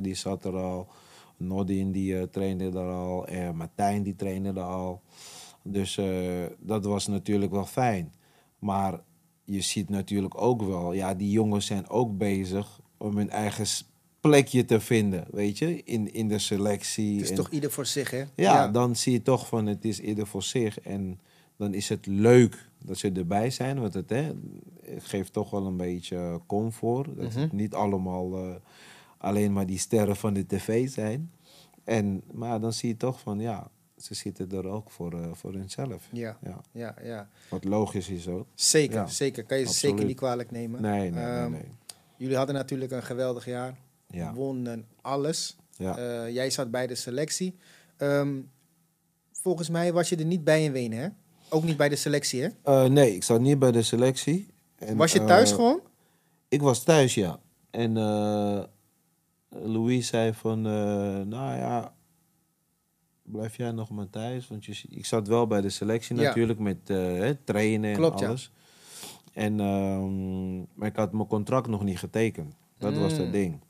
Die 0.00 0.14
zat 0.14 0.44
er 0.44 0.56
al. 0.56 0.88
Nordin 1.36 1.92
die 1.92 2.30
trainde 2.30 2.64
er 2.64 2.90
al. 2.92 3.26
Eh, 3.26 3.50
Martijn 3.50 4.02
die 4.02 4.16
trainde 4.16 4.48
er 4.48 4.60
al. 4.66 5.02
Dus 5.62 6.00
dat 6.58 6.84
was 6.84 7.06
natuurlijk 7.06 7.52
wel 7.52 7.66
fijn. 7.66 8.12
Maar 8.58 9.00
je 9.44 9.60
ziet 9.60 9.88
natuurlijk 9.88 10.40
ook 10.40 10.62
wel, 10.62 10.92
ja, 10.92 11.14
die 11.14 11.30
jongens 11.30 11.66
zijn 11.66 11.88
ook 11.88 12.18
bezig 12.18 12.80
om 13.04 13.16
hun 13.16 13.30
eigen 13.30 13.66
plekje 14.20 14.64
te 14.64 14.80
vinden, 14.80 15.24
weet 15.30 15.58
je, 15.58 15.82
in, 15.84 16.12
in 16.12 16.28
de 16.28 16.38
selectie. 16.38 17.12
Het 17.14 17.22
is 17.22 17.30
En- 17.30 17.36
toch 17.36 17.50
ieder 17.50 17.70
voor 17.70 17.86
zich, 17.86 18.10
hè? 18.10 18.24
ja, 18.36 18.68
dan 18.68 18.96
zie 18.96 19.12
je 19.12 19.22
toch 19.22 19.46
van 19.46 19.66
het 19.66 19.84
is 19.84 20.00
ieder 20.00 20.26
voor 20.26 20.42
zich. 20.42 20.80
En 20.80 21.20
dan 21.56 21.74
is 21.74 21.88
het 21.88 22.06
leuk 22.06 22.68
dat 22.84 22.98
ze 22.98 23.12
erbij 23.12 23.50
zijn. 23.50 23.80
Want 23.80 23.94
het, 23.94 24.10
hè, 24.10 24.32
het 24.84 25.04
geeft 25.04 25.32
toch 25.32 25.50
wel 25.50 25.66
een 25.66 25.76
beetje 25.76 26.40
comfort. 26.46 27.16
Dat 27.16 27.30
Mhm. 27.30 27.38
het 27.40 27.52
niet 27.52 27.74
allemaal 27.74 28.36
eh, 28.38 28.54
alleen 29.18 29.52
maar 29.52 29.66
die 29.66 29.78
sterren 29.78 30.16
van 30.16 30.34
de 30.34 30.46
tv 30.46 30.88
zijn. 30.88 31.30
En, 31.84 32.22
maar 32.32 32.60
dan 32.60 32.72
zie 32.72 32.88
je 32.88 32.96
toch 32.96 33.20
van 33.20 33.40
ja, 33.40 33.70
ze 33.96 34.14
zitten 34.14 34.50
er 34.50 34.66
ook 34.66 34.90
voor, 34.90 35.12
eh, 35.12 35.28
voor 35.32 35.52
hunzelf. 35.52 36.08
Ja, 36.12 36.38
Ja. 36.42 36.60
ja, 36.72 36.94
ja. 37.02 37.28
Wat 37.50 37.64
logisch 37.64 38.08
is 38.08 38.28
ook. 38.28 38.46
Zeker, 38.54 38.94
Ja, 38.96 39.06
zeker. 39.06 39.44
Kan 39.44 39.58
je 39.58 39.62
ze 39.64 39.68
absoluut. 39.70 39.92
zeker 39.94 40.08
niet 40.08 40.16
kwalijk 40.18 40.50
nemen. 40.50 40.82
Nee, 40.82 41.10
nee, 41.10 41.24
Ehm, 41.24 41.50
nee. 41.50 41.60
nee. 41.60 41.70
Jullie 42.16 42.36
hadden 42.36 42.54
natuurlijk 42.54 42.92
een 42.92 43.02
geweldig 43.02 43.44
jaar. 43.44 43.78
Ja. 44.08 44.34
Wonnen 44.34 44.86
alles. 45.00 45.56
Ja. 45.76 45.96
Eh, 45.96 46.34
jij 46.34 46.50
zat 46.50 46.70
bij 46.70 46.86
de 46.86 46.94
selectie. 46.94 47.56
Ehm, 47.96 48.40
volgens 49.32 49.68
mij 49.68 49.92
was 49.92 50.08
je 50.08 50.16
er 50.16 50.24
niet 50.24 50.44
bij 50.44 50.64
in 50.64 50.72
Wenen, 50.72 50.98
hè? 50.98 51.08
Ook 51.48 51.64
niet 51.64 51.76
bij 51.76 51.88
de 51.88 51.96
selectie, 51.96 52.42
hè? 52.42 52.48
Eh, 52.62 52.84
nee, 52.84 53.14
ik 53.14 53.22
zat 53.22 53.40
niet 53.40 53.58
bij 53.58 53.72
de 53.72 53.82
selectie. 53.82 54.48
En, 54.76 54.96
was 54.96 55.12
je 55.12 55.24
thuis 55.24 55.50
eh, 55.50 55.56
gewoon? 55.56 55.80
Ik 56.48 56.60
was 56.60 56.82
thuis, 56.82 57.14
ja. 57.14 57.40
En 57.70 57.92
Louis 59.48 60.06
zei 60.06 60.34
van, 60.34 60.62
nou 61.28 61.58
ja, 61.58 61.94
blijf 63.22 63.56
jij 63.56 63.70
nog 63.70 63.90
maar 63.90 64.10
thuis? 64.10 64.48
Want 64.48 64.64
je, 64.64 64.84
ik 64.88 65.06
zat 65.06 65.28
wel 65.28 65.46
bij 65.46 65.60
de 65.60 65.70
selectie 65.70 66.16
Ja. 66.16 66.22
natuurlijk 66.22 66.58
met 66.58 66.86
trainen 67.44 67.90
en 67.90 67.96
Klopt, 67.96 68.20
ja. 68.20 68.34
En, 69.34 69.60
ehm, 69.60 70.56
maar 70.58 70.88
ik 70.88 70.96
had 70.96 71.12
mijn 71.12 71.26
contract 71.28 71.66
nog 71.68 71.82
niet 71.84 71.98
getekend. 71.98 72.54
Dat 72.78 72.96
was 72.96 73.12
Mm. 73.12 73.18
het 73.24 73.32
ding. 73.32 73.60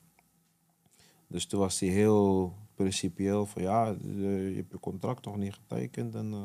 Dus 1.27 1.47
toen 1.47 1.61
was 1.61 1.81
hij 1.81 1.89
heel 1.89 2.55
principieel 2.75 3.47
van, 3.47 3.63
ja, 3.63 3.87
eh, 3.87 4.49
je 4.51 4.55
hebt 4.57 4.73
je 4.73 4.81
contract 4.81 5.25
nog 5.25 5.37
niet 5.37 5.53
getekend. 5.55 6.13
Dan, 6.13 6.33
eh, 6.33 6.45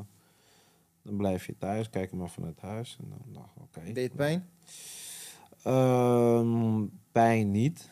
dan 1.01 1.17
blijf 1.17 1.45
je 1.45 1.57
thuis, 1.57 1.89
kijk 1.89 2.11
maar 2.11 2.29
vanuit 2.29 2.59
huis. 2.61 2.97
En 3.01 3.09
dan 3.09 3.33
dacht 3.33 3.55
ik, 3.55 3.61
oké. 3.61 3.91
Deed 3.93 4.15
pijn? 4.15 4.49
Ehm, 5.63 6.85
pijn 7.11 7.51
niet, 7.51 7.91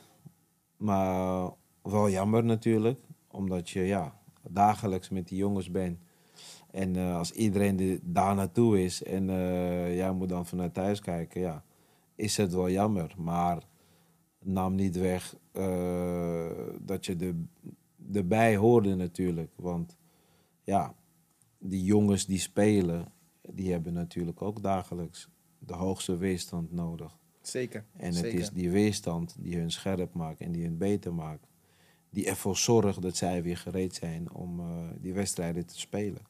maar 0.77 1.49
wel 1.81 2.09
jammer 2.09 2.43
natuurlijk, 2.43 2.99
omdat 3.27 3.69
je 3.69 3.81
ja, 3.81 4.19
dagelijks 4.49 5.09
met 5.09 5.27
die 5.27 5.37
jongens 5.37 5.71
bent. 5.71 5.99
En 6.77 6.95
eh, 6.95 7.17
als 7.17 7.31
iedereen 7.31 7.79
er 7.79 7.99
daar 8.03 8.35
naartoe 8.35 8.83
is 8.83 9.03
en 9.03 9.29
eh, 9.29 9.95
jij 9.95 10.11
moet 10.11 10.29
dan 10.29 10.45
vanuit 10.45 10.73
thuis 10.73 10.99
kijken, 10.99 11.41
ja, 11.41 11.63
is 12.15 12.37
het 12.37 12.53
wel 12.53 12.69
jammer. 12.69 13.15
Maar 13.17 13.63
nam 14.43 14.75
niet 14.75 14.97
weg 14.97 15.35
eh, 15.51 16.49
dat 16.79 17.05
je 17.05 17.15
er, 17.15 17.35
erbij 18.13 18.55
hoorde 18.55 18.95
natuurlijk. 18.95 19.51
Want 19.55 19.97
ja, 20.63 20.95
die 21.59 21.83
jongens 21.83 22.25
die 22.25 22.39
spelen, 22.39 23.05
die 23.41 23.71
hebben 23.71 23.93
natuurlijk 23.93 24.41
ook 24.41 24.63
dagelijks 24.63 25.29
de 25.59 25.73
hoogste 25.73 26.17
weerstand 26.17 26.71
nodig. 26.71 27.17
Zeker. 27.41 27.85
En 27.95 28.13
zeker. 28.13 28.31
het 28.31 28.39
is 28.39 28.49
die 28.49 28.71
weerstand 28.71 29.35
die 29.39 29.57
hun 29.57 29.71
scherp 29.71 30.13
maakt 30.13 30.39
en 30.39 30.51
die 30.51 30.63
hun 30.63 30.77
beter 30.77 31.13
maakt. 31.13 31.46
Die 32.17 32.27
ervoor 32.27 32.57
zorgt 32.57 33.01
dat 33.01 33.15
zij 33.15 33.43
weer 33.43 33.57
gereed 33.57 33.95
zijn 33.95 34.33
om 34.33 34.59
eh, 34.59 34.65
die 34.99 35.13
wedstrijden 35.13 35.65
te 35.65 35.79
spelen. 35.79 36.21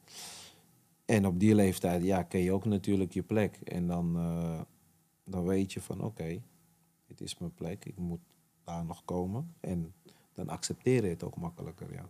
En 1.04 1.26
op 1.26 1.40
die 1.40 1.54
leeftijd, 1.54 2.02
ja, 2.02 2.22
ken 2.22 2.40
je 2.40 2.52
ook 2.52 2.64
natuurlijk 2.64 3.12
je 3.12 3.22
plek. 3.22 3.58
En 3.64 3.86
dan, 3.86 4.16
eh, 4.16 4.60
dan 5.24 5.44
weet 5.44 5.72
je 5.72 5.80
van, 5.80 6.00
oké, 6.00 6.42
dit 7.06 7.20
is 7.20 7.38
mijn 7.38 7.54
plek. 7.54 7.84
Ik 7.84 7.96
moet 7.96 8.20
daar 8.64 8.84
nog 8.84 9.04
komen. 9.04 9.54
En 9.60 9.92
dan 10.34 10.48
accepteer 10.48 11.04
je 11.04 11.10
het 11.10 11.24
ook 11.24 11.36
makkelijker, 11.36 11.92
ja. 11.92 12.08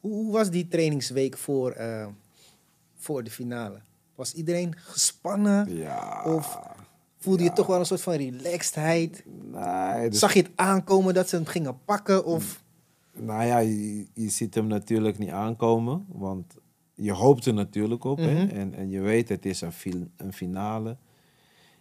Hoe, 0.00 0.32
was 0.32 0.50
die 0.50 0.68
trainingsweek 0.68 1.36
voor, 1.36 1.70
eh, 1.70 2.06
voor 2.94 3.24
de 3.24 3.30
finale? 3.30 3.80
Was 4.14 4.34
iedereen 4.34 4.74
gespannen? 4.76 5.76
Ja. 5.76 6.24
Of 6.24 6.58
voelde 7.16 7.42
je 7.42 7.52
toch 7.52 7.66
wel 7.66 7.78
een 7.78 7.86
soort 7.86 8.02
van 8.02 8.14
relaxedheid? 8.14 9.24
Nee, 9.26 10.08
dus- 10.08 10.18
Zag 10.18 10.32
je 10.32 10.42
het 10.42 10.52
aankomen 10.54 11.14
dat 11.14 11.28
ze 11.28 11.36
hem 11.36 11.46
gingen 11.46 11.84
pakken? 11.84 12.24
Of... 12.24 12.62
Nou 13.14 13.44
ja, 13.44 13.58
je, 13.58 14.06
je 14.14 14.28
ziet 14.28 14.54
hem 14.54 14.66
natuurlijk 14.66 15.18
niet 15.18 15.30
aankomen, 15.30 16.06
want 16.08 16.54
je 16.94 17.12
hoopt 17.12 17.46
er 17.46 17.54
natuurlijk 17.54 18.04
op. 18.04 18.18
hè? 18.18 18.44
Mhm. 18.44 18.56
En, 18.56 18.74
en 18.74 18.90
je 18.90 19.00
weet, 19.00 19.28
het 19.28 19.46
is 19.46 19.60
een, 19.60 20.12
een 20.16 20.32
finale. 20.32 20.96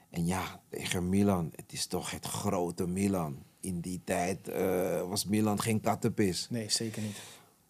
En 0.10 0.26
ja, 0.26 0.62
tegen 0.70 1.10
Milan, 1.10 1.50
het 1.56 1.74
is 1.74 1.88
toch 1.88 2.12
het 2.12 2.26
grote 2.26 2.88
Milan. 2.88 3.44
In 3.60 3.80
die 3.80 4.02
tijd 4.04 4.48
eh, 4.48 5.08
was 5.08 5.26
Milan 5.26 5.60
geen 5.60 5.82
kattenpis. 5.82 6.48
Nee, 6.50 6.70
zeker 6.70 7.02
niet. 7.02 7.22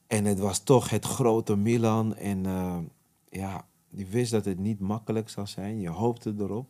En 0.07 0.25
het 0.25 0.39
was 0.39 0.59
toch 0.59 0.89
het 0.89 1.05
grote 1.05 1.55
Milan. 1.55 2.15
En 2.15 2.45
eh, 2.45 2.77
ja, 3.29 3.67
je 3.87 4.05
wist 4.05 4.31
dat 4.31 4.45
het 4.45 4.59
niet 4.59 4.79
makkelijk 4.79 5.29
zou 5.29 5.47
zijn. 5.47 5.79
Je 5.79 5.89
hoopte 5.89 6.33
erop. 6.37 6.69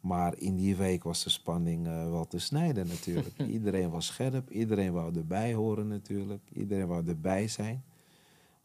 Maar 0.00 0.34
in 0.38 0.56
die 0.56 0.76
week 0.76 1.02
was 1.04 1.24
de 1.24 1.30
spanning 1.30 1.86
eh, 1.86 2.10
wel 2.10 2.26
te 2.26 2.38
snijden 2.38 2.86
natuurlijk. 2.86 3.38
iedereen 3.56 3.90
was 3.90 4.06
scherp. 4.06 4.50
Iedereen 4.50 4.92
wou 4.92 5.16
erbij 5.16 5.52
horen 5.54 5.88
natuurlijk. 5.88 6.42
Iedereen 6.52 6.86
wou 6.86 7.06
erbij 7.08 7.48
zijn. 7.48 7.84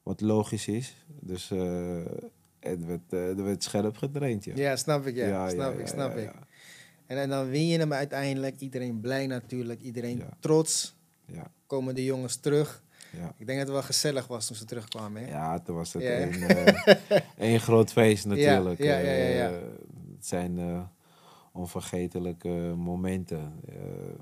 Wat 0.03 0.21
logisch 0.21 0.67
is. 0.67 0.95
Dus 1.19 1.51
eh, 1.51 1.97
het 2.59 2.85
werd, 2.85 3.13
eh, 3.13 3.37
er 3.37 3.43
werd 3.43 3.63
scherp 3.63 3.97
getraind. 3.97 4.43
Ja, 4.45 4.53
Ja, 4.55 4.75
snap 4.75 5.05
ik, 5.05 5.15
ja. 5.15 5.27
Ja, 5.27 5.49
snap 5.49 5.73
ja, 5.73 5.79
ik, 5.79 5.87
snap 5.87 6.15
ik. 6.17 6.31
En, 7.05 7.17
en 7.17 7.29
dan 7.29 7.49
win 7.49 7.67
je 7.67 7.77
hem 7.77 7.93
uiteindelijk. 7.93 8.59
Iedereen 8.59 8.99
blij 8.99 9.27
natuurlijk. 9.27 9.81
Iedereen 9.81 10.23
trots. 10.39 10.95
Ja, 11.25 11.51
Komen 11.67 11.95
de 11.95 12.03
jongens 12.03 12.35
terug. 12.35 12.83
ja. 13.11 13.33
Ik 13.37 13.45
denk 13.45 13.57
dat 13.59 13.67
het 13.67 13.75
wel 13.75 13.81
gezellig 13.85 14.27
was 14.27 14.47
toen 14.47 14.55
ze 14.55 14.65
terugkwamen. 14.65 15.21
Hè? 15.23 15.29
Ja, 15.29 15.59
toen 15.59 15.75
was 15.75 15.93
het 15.93 16.03
Ja. 16.03 16.27
één 17.37 17.59
groot 17.67 17.91
feest 17.91 18.25
natuurlijk. 18.25 18.79
ja, 18.79 18.97
ja, 18.97 19.11
ja, 19.11 19.27
ja. 19.27 19.51
Het 20.15 20.25
zijn 20.25 20.59
onvergetelijke 21.55 22.73
momenten. 22.77 23.53
Eh, 23.67 23.75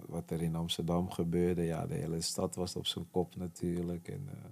wat 0.08 0.30
er 0.32 0.42
in 0.42 0.56
Amsterdam 0.56 1.10
gebeurde. 1.10 1.62
Ja, 1.64 1.88
de 1.88 1.94
hele 1.96 2.22
stad 2.22 2.56
was 2.56 2.76
op 2.76 2.86
zijn 2.86 3.06
kop 3.12 3.36
natuurlijk. 3.36 4.08
En, 4.08 4.28
eh, 4.32 4.50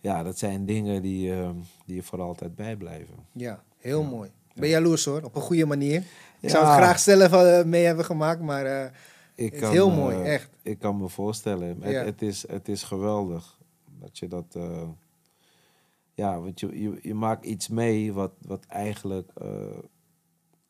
ja, 0.00 0.22
dat 0.22 0.38
zijn 0.38 0.66
dingen 0.66 1.02
die, 1.02 1.32
eh, 1.34 1.50
die 1.86 1.96
je 1.96 2.02
voor 2.02 2.20
altijd 2.20 2.54
bijblijven. 2.54 3.14
Ja, 3.32 3.62
heel 3.78 4.02
Ja. 4.02 4.08
mooi. 4.08 4.30
Ik 4.54 4.60
ben 4.60 4.68
jaloers 4.68 5.04
hoor, 5.04 5.22
op 5.22 5.34
een 5.34 5.42
goede 5.42 5.66
manier. 5.66 5.96
Ik 6.00 6.04
Ja. 6.40 6.48
zou 6.48 6.64
het 6.64 6.74
graag 6.74 6.98
zelf 6.98 7.32
eh, 7.32 7.64
mee 7.64 7.84
hebben 7.84 8.04
gemaakt, 8.04 8.40
maar 8.40 8.92
Ik 9.34 9.52
het 9.52 9.62
is 9.62 9.68
heel 9.68 9.90
mooi, 9.90 10.22
echt. 10.22 10.50
Ik 10.62 10.78
kan 10.78 10.96
me 10.96 11.08
voorstellen. 11.08 11.82
Het, 11.82 11.92
Ja. 11.92 12.04
het, 12.04 12.22
is, 12.22 12.48
het 12.48 12.68
is 12.68 12.82
geweldig 12.82 13.58
dat 14.00 14.18
je 14.18 14.28
dat. 14.28 14.56
ja, 16.14 16.40
want 16.40 16.60
je, 16.60 16.80
je, 16.82 16.98
je 17.02 17.14
maakt 17.14 17.44
iets 17.44 17.68
mee 17.68 18.12
wat, 18.12 18.32
wat 18.46 18.64
eigenlijk 18.66 19.30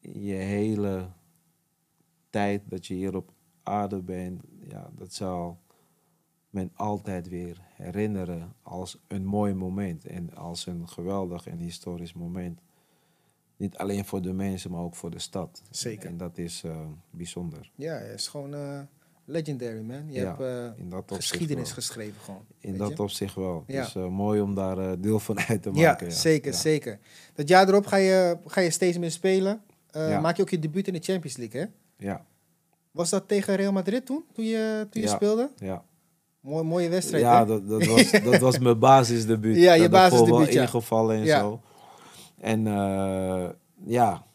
je 0.02 0.34
hele 0.34 1.08
tijd 2.30 2.62
dat 2.64 2.86
je 2.86 2.94
hier 2.94 3.16
op 3.16 3.32
aarde 3.62 4.02
bent, 4.02 4.42
ja, 4.68 4.90
dat 4.96 5.12
zal 5.14 5.58
men 6.50 6.70
altijd 6.74 7.28
weer 7.28 7.60
herinneren 7.74 8.52
als 8.62 8.98
een 9.08 9.24
mooi 9.24 9.54
moment 9.54 10.04
en 10.06 10.34
als 10.34 10.66
een 10.66 10.88
geweldig 10.88 11.46
en 11.46 11.58
historisch 11.58 12.12
moment. 12.12 12.60
Niet 13.56 13.76
alleen 13.76 14.04
voor 14.04 14.22
de 14.22 14.32
mensen, 14.32 14.70
maar 14.70 14.80
ook 14.80 14.94
voor 14.96 15.10
de 15.10 15.18
stad. 15.18 15.62
Zeker. 15.70 16.08
En 16.08 16.16
dat 16.16 16.38
is 16.38 16.62
eh, 16.64 16.86
bijzonder. 17.10 17.70
ja, 17.74 17.94
het 17.94 18.18
is 18.20 18.28
gewoon 18.28 18.54
eh, 18.54 18.80
legendary 19.24 19.80
man. 19.80 20.12
Je 20.12 20.20
Ja, 20.20 20.36
hebt 20.36 21.10
opzicht 21.10 21.14
geschiedenis 21.30 21.64
wel. 21.64 21.74
geschreven 21.74 22.20
gewoon. 22.20 22.44
In 22.58 22.76
dat 22.76 22.88
je? 22.96 23.02
opzicht 23.02 23.34
wel. 23.34 23.64
Ja. 23.66 23.82
Dus 23.82 23.94
mooi 23.94 24.40
om 24.40 24.54
daar 24.54 25.00
deel 25.00 25.18
van 25.20 25.38
uit 25.38 25.62
te 25.62 25.70
maken. 25.70 26.06
Ja, 26.06 26.12
zeker, 26.12 26.52
Ja. 26.52 26.58
zeker. 26.58 26.98
Dat 27.34 27.48
jaar 27.48 27.68
erop 27.68 27.86
ga 27.86 27.96
je, 27.96 28.38
ga 28.46 28.60
je 28.60 28.70
steeds 28.70 28.98
meer 28.98 29.10
spelen. 29.10 29.62
Eh, 29.92 30.10
Ja. 30.10 30.20
Maak 30.20 30.36
je 30.36 30.42
ook 30.42 30.50
je 30.50 30.58
debuut 30.58 30.86
in 30.86 30.92
de 30.92 31.00
Champions 31.02 31.36
League, 31.36 31.60
hè? 31.60 31.66
Ja, 32.06 32.24
Was 32.90 33.10
dat 33.10 33.28
tegen 33.28 33.54
Real 33.56 33.72
Madrid 33.72 34.06
toen, 34.06 34.24
toen 34.32 34.44
je, 34.44 34.86
toen 34.90 35.02
je 35.02 35.08
Ja. 35.08 35.14
speelde? 35.14 35.50
ja. 35.56 35.84
Mooi, 36.40 36.64
mooie 36.64 36.88
wedstrijd, 36.88 37.22
ja 37.22 37.38
hè? 37.38 37.46
dat, 37.46 37.68
dat, 37.68 37.86
was, 37.86 38.10
dat 38.10 38.38
was 38.38 38.58
mijn 38.58 38.78
basisdebuut. 38.88 39.56
Ja, 39.56 39.72
je 39.72 39.88
basisdebuut, 39.88 40.52
ja. 40.52 40.62
ingevallen 40.62 41.16
en 41.20 41.26
zo. 41.26 41.60
En 42.40 42.66
eh, 42.66 43.48
ja, 43.84 44.26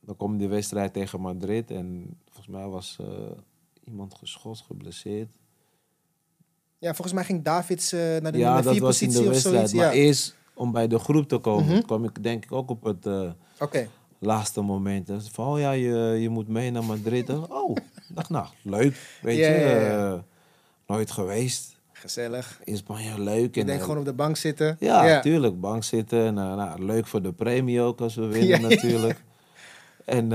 dan 0.00 0.16
komt 0.16 0.38
die 0.38 0.48
wedstrijd 0.48 0.92
tegen 0.92 1.20
Madrid 1.20 1.70
en 1.70 2.16
volgens 2.24 2.46
mij 2.56 2.66
was 2.66 2.96
eh, 3.00 3.06
iemand 3.84 4.14
geschot, 4.14 4.58
geblesseerd. 4.66 5.36
Ja, 6.78 6.94
volgens 6.94 7.12
mij 7.12 7.24
ging 7.24 7.42
Davids 7.44 7.92
naar 7.92 8.32
de 8.32 8.38
ja, 8.38 8.44
nummer 8.44 8.62
dat 8.62 8.72
4 8.72 8.82
was 8.82 9.02
in 9.02 9.06
positie 9.06 9.12
de 9.12 9.18
of 9.20 9.26
wedstrijd. 9.32 9.68
zoiets. 9.70 9.72
Maar 9.72 9.96
Ja. 9.96 10.02
eerst 10.06 10.36
om 10.54 10.72
bij 10.72 10.86
de 10.88 10.98
groep 10.98 11.28
te 11.28 11.38
komen, 11.38 11.72
Mhm. 11.74 11.82
kwam 11.82 12.04
ik 12.04 12.22
denk 12.22 12.44
ik 12.44 12.52
ook 12.52 12.70
op 12.70 12.82
het 12.82 13.06
Oké, 13.60 13.88
laatste 14.20 14.60
moment. 14.60 15.06
Dus 15.06 15.28
Van, 15.28 15.46
oh 15.46 15.58
ja, 15.58 15.70
je, 15.70 16.16
je 16.20 16.28
moet 16.28 16.48
mee 16.48 16.70
naar 16.70 16.84
Madrid. 16.84 17.28
oh, 17.48 17.76
dacht 18.08 18.28
nou, 18.30 18.46
leuk, 18.62 19.18
weet 19.22 19.38
Ja, 19.38 19.48
je. 19.48 19.60
ja, 19.60 20.12
eh, 20.12 20.18
nooit 20.86 21.10
geweest. 21.10 21.76
gezellig. 21.92 22.60
In 22.64 22.76
Spanje 22.76 23.20
leuk. 23.20 23.54
Je 23.54 23.60
en, 23.60 23.66
denkt 23.66 23.80
eh, 23.80 23.86
gewoon 23.88 23.98
op 23.98 24.04
de 24.04 24.12
bank 24.12 24.36
zitten. 24.36 24.76
Ja, 24.80 25.20
tuurlijk. 25.20 25.60
Bank 25.60 25.84
zitten. 25.84 26.18
En, 26.26 26.38
eh, 26.38 26.56
nou, 26.56 26.84
leuk 26.84 27.06
voor 27.06 27.22
de 27.22 27.32
premie 27.32 27.80
ook 27.80 28.00
als 28.00 28.14
we 28.14 28.26
winnen 28.26 28.62
natuurlijk. 28.62 29.22
En 30.04 30.26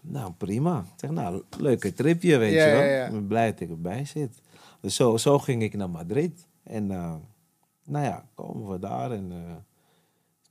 nou, 0.00 0.30
prima. 0.38 0.78
Ik 0.78 0.84
zeg, 0.96 1.10
nou, 1.10 1.42
leuke 1.58 1.92
tripje, 1.92 2.36
weet 2.36 2.52
je 2.52 2.58
wel. 2.58 3.04
Ik 3.06 3.12
ben 3.12 3.26
blij 3.26 3.50
dat 3.50 3.60
ik 3.60 3.70
erbij 3.70 4.04
zit. 4.04 4.40
Dus 4.80 4.94
zo, 4.94 5.16
zo 5.16 5.38
ging 5.38 5.62
ik 5.62 5.74
naar 5.74 5.90
Madrid. 5.90 6.46
En 6.62 6.86
nou 7.86 8.04
ja, 8.04 8.24
komen 8.34 8.70
we 8.70 8.78
daar 8.78 9.10
en 9.10 9.32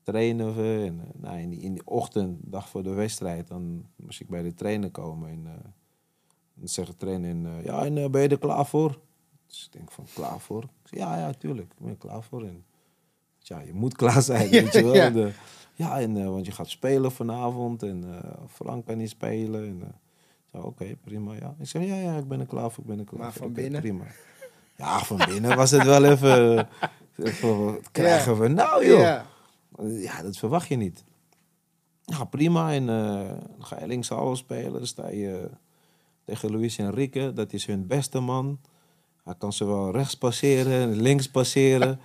trainen 0.03 0.55
we. 0.55 0.83
En 0.87 0.99
eh, 0.99 1.21
nou, 1.21 1.39
in, 1.39 1.49
die, 1.49 1.59
in 1.59 1.73
die 1.73 1.85
ochtend, 1.85 2.39
dag 2.41 2.69
voor 2.69 2.83
de 2.83 2.93
wedstrijd, 2.93 3.47
dan 3.47 3.85
moest 3.95 4.19
ik 4.19 4.29
bij 4.29 4.41
de 4.41 4.53
trainer 4.53 4.91
komen. 4.91 5.29
En 5.29 5.41
eh, 5.45 5.51
dan 6.53 6.67
zegt 6.67 6.87
de 6.87 6.95
trainer, 6.95 7.29
en, 7.29 7.45
eh, 7.45 7.65
ja, 7.65 7.85
en 7.85 8.11
ben 8.11 8.21
je 8.21 8.27
er 8.27 8.37
klaar 8.37 8.65
voor? 8.65 8.99
Dus 9.47 9.65
ik 9.65 9.71
denk 9.71 9.91
van, 9.91 10.05
klaar 10.13 10.39
voor? 10.39 10.63
Zeg, 10.83 10.99
ja, 10.99 11.17
ja, 11.17 11.33
tuurlijk, 11.33 11.71
ik 11.71 11.79
ben 11.79 11.89
er 11.89 11.97
klaar 11.97 12.23
voor. 12.23 12.43
En, 12.43 12.65
ja, 13.39 13.59
je 13.59 13.73
moet 13.73 13.95
klaar 13.95 14.21
zijn, 14.31 14.49
Ja, 14.51 14.61
weet 14.61 14.73
je 14.73 14.83
wel. 14.83 14.95
ja. 14.95 15.05
En, 15.05 15.33
ja, 15.75 15.99
en, 15.99 16.31
want 16.31 16.45
je 16.45 16.51
gaat 16.51 16.69
spelen 16.69 17.11
vanavond 17.11 17.83
en 17.83 18.21
Frank 18.49 18.85
kan 18.85 18.97
niet 18.97 19.09
spelen. 19.09 19.63
En, 19.63 19.95
zei, 20.51 20.63
oké, 20.63 20.95
prima, 21.01 21.33
ja. 21.33 21.55
Ik 21.59 21.67
zeg, 21.67 21.85
ja, 21.85 21.95
ja, 21.95 22.17
ik 22.17 22.27
ben 22.27 22.39
er 22.39 22.45
klaar 22.45 22.71
voor, 22.71 22.83
ik 22.83 22.89
ben 22.89 22.99
er 22.99 23.05
klaar 23.05 23.19
Maar 23.21 23.31
voor. 23.33 23.41
van 23.41 23.53
binnen? 23.53 23.81
Prima. 23.81 24.05
Ja, 24.77 24.99
van 24.99 25.17
binnen 25.29 25.55
was 25.55 25.71
het 25.71 25.83
wel 25.83 26.03
even... 26.03 26.67
even 27.15 27.65
wat 27.65 27.91
krijgen 27.91 28.39
we 28.39 28.47
nou, 28.47 28.85
joh? 28.87 29.19
Ja. 29.81 30.21
Dat 30.21 30.37
verwacht 30.37 30.67
je 30.67 30.75
niet. 30.75 31.03
Ja, 32.01 32.23
prima. 32.23 32.73
En 32.73 32.89
eh, 32.89 33.27
dan 33.27 33.65
ga 33.65 33.79
je 33.79 33.87
linkshalve 33.87 34.35
spelen. 34.35 34.73
Dan 34.73 34.87
sta 34.87 35.09
je 35.09 35.49
tegen 36.25 36.51
Luis 36.51 36.77
Enrique. 36.77 37.33
Dat 37.33 37.53
is 37.53 37.65
hun 37.65 37.87
beste 37.87 38.19
man. 38.19 38.59
Hij 39.23 39.35
kan 39.37 39.53
zowel 39.53 39.91
rechts 39.91 40.15
passeren, 40.15 40.95
links 40.95 41.29
passeren. 41.29 41.99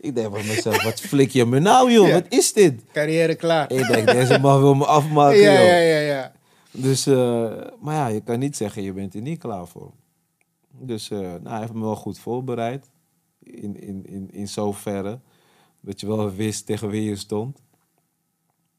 ik 0.00 0.14
denk 0.14 0.30
bij 0.30 0.44
mezelf, 0.44 0.82
wat 0.82 1.00
flik 1.00 1.30
je 1.30 1.44
me 1.44 1.58
nou, 1.58 1.92
joh? 1.92 2.06
Ja. 2.06 2.12
Wat 2.12 2.26
is 2.28 2.52
dit? 2.52 2.82
Carrière 2.92 3.34
klaar. 3.34 3.72
Ik 3.72 3.86
denk, 3.86 4.06
deze 4.06 4.38
man 4.38 4.60
wil 4.60 4.74
me 4.74 4.86
afmaken, 4.86 5.38
ja, 5.38 5.52
joh. 5.52 5.66
ja, 5.66 5.76
ja, 5.76 5.98
ja. 5.98 6.32
Dus, 6.70 7.06
eh, 7.06 7.52
maar 7.80 7.94
ja, 7.94 8.06
je 8.06 8.20
kan 8.20 8.38
niet 8.38 8.56
zeggen, 8.56 8.82
je 8.82 8.92
bent 8.92 9.14
er 9.14 9.20
niet 9.20 9.38
klaar 9.38 9.66
voor. 9.66 9.92
Dus 10.70 11.10
eh, 11.10 11.18
nou, 11.18 11.48
hij 11.48 11.60
heeft 11.60 11.72
me 11.72 11.80
wel 11.80 11.96
goed 11.96 12.18
voorbereid. 12.18 12.90
In, 13.38 13.80
in, 13.80 14.06
in, 14.06 14.30
in 14.32 14.48
zoverre 14.48 15.20
dat 15.84 16.00
je 16.00 16.06
wel 16.06 16.30
wist 16.34 16.66
tegen 16.66 16.88
wie 16.88 17.02
je 17.02 17.16
stond. 17.16 17.62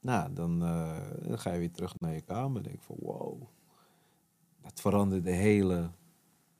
Nou, 0.01 0.33
dan, 0.33 0.63
eh, 0.63 0.97
dan 1.27 1.39
ga 1.39 1.51
je 1.53 1.59
weer 1.59 1.71
terug 1.71 1.99
naar 1.99 2.13
je 2.13 2.21
kamer. 2.21 2.63
denk 2.63 2.75
ik 2.75 2.81
van, 2.81 2.95
wow. 2.99 3.41
Dat 4.61 4.81
verandert 4.81 5.23
de 5.23 5.31
hele, 5.31 5.89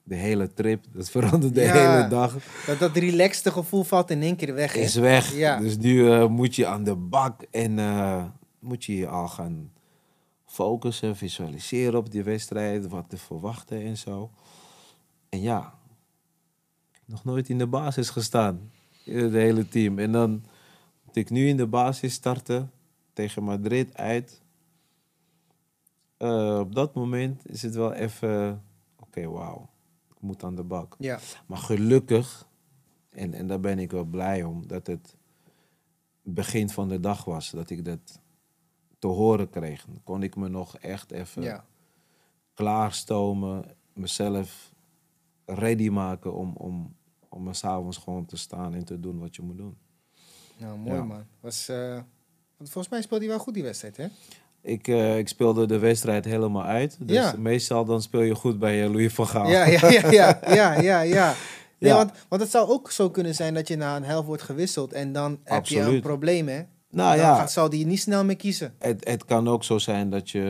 de 0.04 0.16
hele 0.16 0.54
trip. 0.54 0.86
Dat 0.94 1.10
verandert 1.10 1.56
de 1.56 1.62
Ja. 1.62 1.74
hele 1.74 2.10
dag. 2.10 2.36
Dat, 2.66 2.80
dat 2.80 2.96
relaxte 2.98 3.52
gevoel 3.52 3.84
valt 3.84 4.10
in 4.12 4.22
één 4.22 4.36
keer 4.36 4.54
weg, 4.54 4.74
hè? 4.74 4.80
Is 4.80 4.96
weg. 4.96 5.34
Ja. 5.36 5.60
Dus 5.60 5.78
nu 5.78 6.12
eh, 6.12 6.28
moet 6.28 6.56
je 6.56 6.66
aan 6.68 6.84
de 6.84 6.96
bak 6.96 7.42
en 7.42 7.80
eh, 7.80 8.26
moet 8.60 8.84
je 8.86 8.96
je 8.96 9.08
al 9.08 9.28
gaan 9.28 9.72
focussen, 10.46 11.16
visualiseren 11.16 12.00
op 12.00 12.12
die 12.12 12.24
wedstrijd, 12.24 12.88
wat 12.88 13.10
te 13.10 13.18
verwachten 13.18 13.82
en 13.82 13.98
zo. 13.98 14.32
En 15.30 15.42
ja, 15.42 15.74
nog 17.06 17.24
nooit 17.24 17.50
in 17.50 17.58
de 17.58 17.68
basis 17.68 18.10
gestaan, 18.10 18.72
het 19.06 19.34
hele 19.34 19.68
team. 19.68 20.00
En 20.00 20.12
dan 20.12 20.44
moet 21.04 21.16
ik 21.16 21.30
nu 21.30 21.48
in 21.48 21.58
de 21.58 21.68
basis 21.68 22.14
starten 22.14 22.72
tegen 23.14 23.44
Madrid 23.44 23.98
uit. 23.98 24.42
Eh, 26.18 26.60
op 26.60 26.76
dat 26.76 26.94
moment 26.94 27.50
is 27.50 27.62
het 27.62 27.76
wel 27.76 27.94
even, 27.94 28.64
oké, 29.00 29.28
wauw, 29.28 29.70
ik 30.10 30.22
moet 30.22 30.44
aan 30.44 30.56
de 30.56 30.64
bak. 30.64 30.96
Ja. 31.00 31.20
Maar 31.46 31.58
gelukkig, 31.58 32.48
en, 33.10 33.34
en 33.34 33.48
daar 33.48 33.60
ben 33.60 33.80
ik 33.80 33.92
wel 33.92 34.04
blij 34.06 34.44
om, 34.44 34.68
dat 34.68 34.88
het 34.88 35.16
begin 36.22 36.70
van 36.70 36.90
de 36.90 37.00
dag 37.00 37.26
was. 37.26 37.50
Dat 37.50 37.70
ik 37.70 37.86
dat 37.86 38.22
te 39.00 39.08
horen 39.08 39.50
kreeg. 39.50 39.86
Dan 39.86 40.04
kon 40.04 40.24
ik 40.24 40.36
me 40.36 40.48
nog 40.48 40.78
echt 40.78 41.12
even 41.12 41.42
ja. 41.42 41.66
klaarstomen, 42.54 43.66
mezelf 43.94 44.74
ready 45.46 45.90
maken 45.90 46.34
om, 46.34 46.56
om, 46.56 46.96
om 47.36 47.48
er 47.48 47.56
s'avonds 47.56 47.98
gewoon 47.98 48.26
te 48.26 48.38
staan 48.38 48.74
en 48.74 48.86
te 48.86 49.00
doen 49.00 49.20
wat 49.20 49.36
je 49.36 49.42
moet 49.42 49.58
doen. 49.58 49.78
Nou, 50.58 50.78
mooi 50.78 50.96
Ja. 50.96 51.04
man. 51.04 51.24
Was, 51.40 51.70
eh, 51.70 52.00
volgens 52.58 52.90
mij 52.90 53.02
speelde 53.02 53.24
hij 53.26 53.34
wel 53.34 53.44
goed 53.44 53.54
die 53.54 53.64
wedstrijd, 53.64 53.98
hè? 53.98 54.08
Ik, 54.62 54.88
eh, 54.88 55.18
ik 55.18 55.28
speelde 55.28 55.66
de 55.66 55.80
wedstrijd 55.80 56.26
helemaal 56.26 56.64
uit. 56.64 56.98
Dus 57.00 57.16
Ja. 57.16 57.36
meestal 57.38 57.86
dan 57.86 58.02
speel 58.02 58.22
je 58.22 58.36
goed 58.36 58.60
bij 58.60 58.84
eh, 58.84 58.90
Louis 58.92 59.14
van 59.14 59.28
Gaal. 59.28 59.50
Ja, 59.50 59.66
ja, 59.66 59.90
ja, 59.90 60.10
ja, 60.12 60.40
ja, 60.46 60.80
ja. 60.82 61.02
ja. 61.02 61.34
Nee, 61.80 61.94
want, 61.94 62.12
want 62.30 62.42
het 62.42 62.52
zou 62.52 62.70
ook 62.70 62.92
zo 62.92 63.10
kunnen 63.10 63.36
zijn 63.36 63.54
dat 63.54 63.68
je 63.68 63.76
na 63.76 63.96
een 63.96 64.04
helft 64.04 64.28
wordt 64.28 64.42
gewisseld 64.42 64.94
en 64.94 65.14
dan 65.14 65.40
heb 65.44 65.66
je 65.66 65.80
een 65.80 66.02
probleem, 66.02 66.48
hè? 66.48 66.62
Nou 66.90 67.18
dan 67.18 67.26
ja, 67.26 67.36
gaat, 67.36 67.52
zal 67.52 67.70
die 67.70 67.86
niet 67.86 68.00
snel 68.00 68.24
meer 68.24 68.36
kiezen. 68.36 68.74
Het, 68.80 69.08
het 69.08 69.26
kan 69.26 69.48
ook 69.48 69.64
zo 69.64 69.78
zijn 69.78 70.10
dat 70.10 70.30
je 70.30 70.42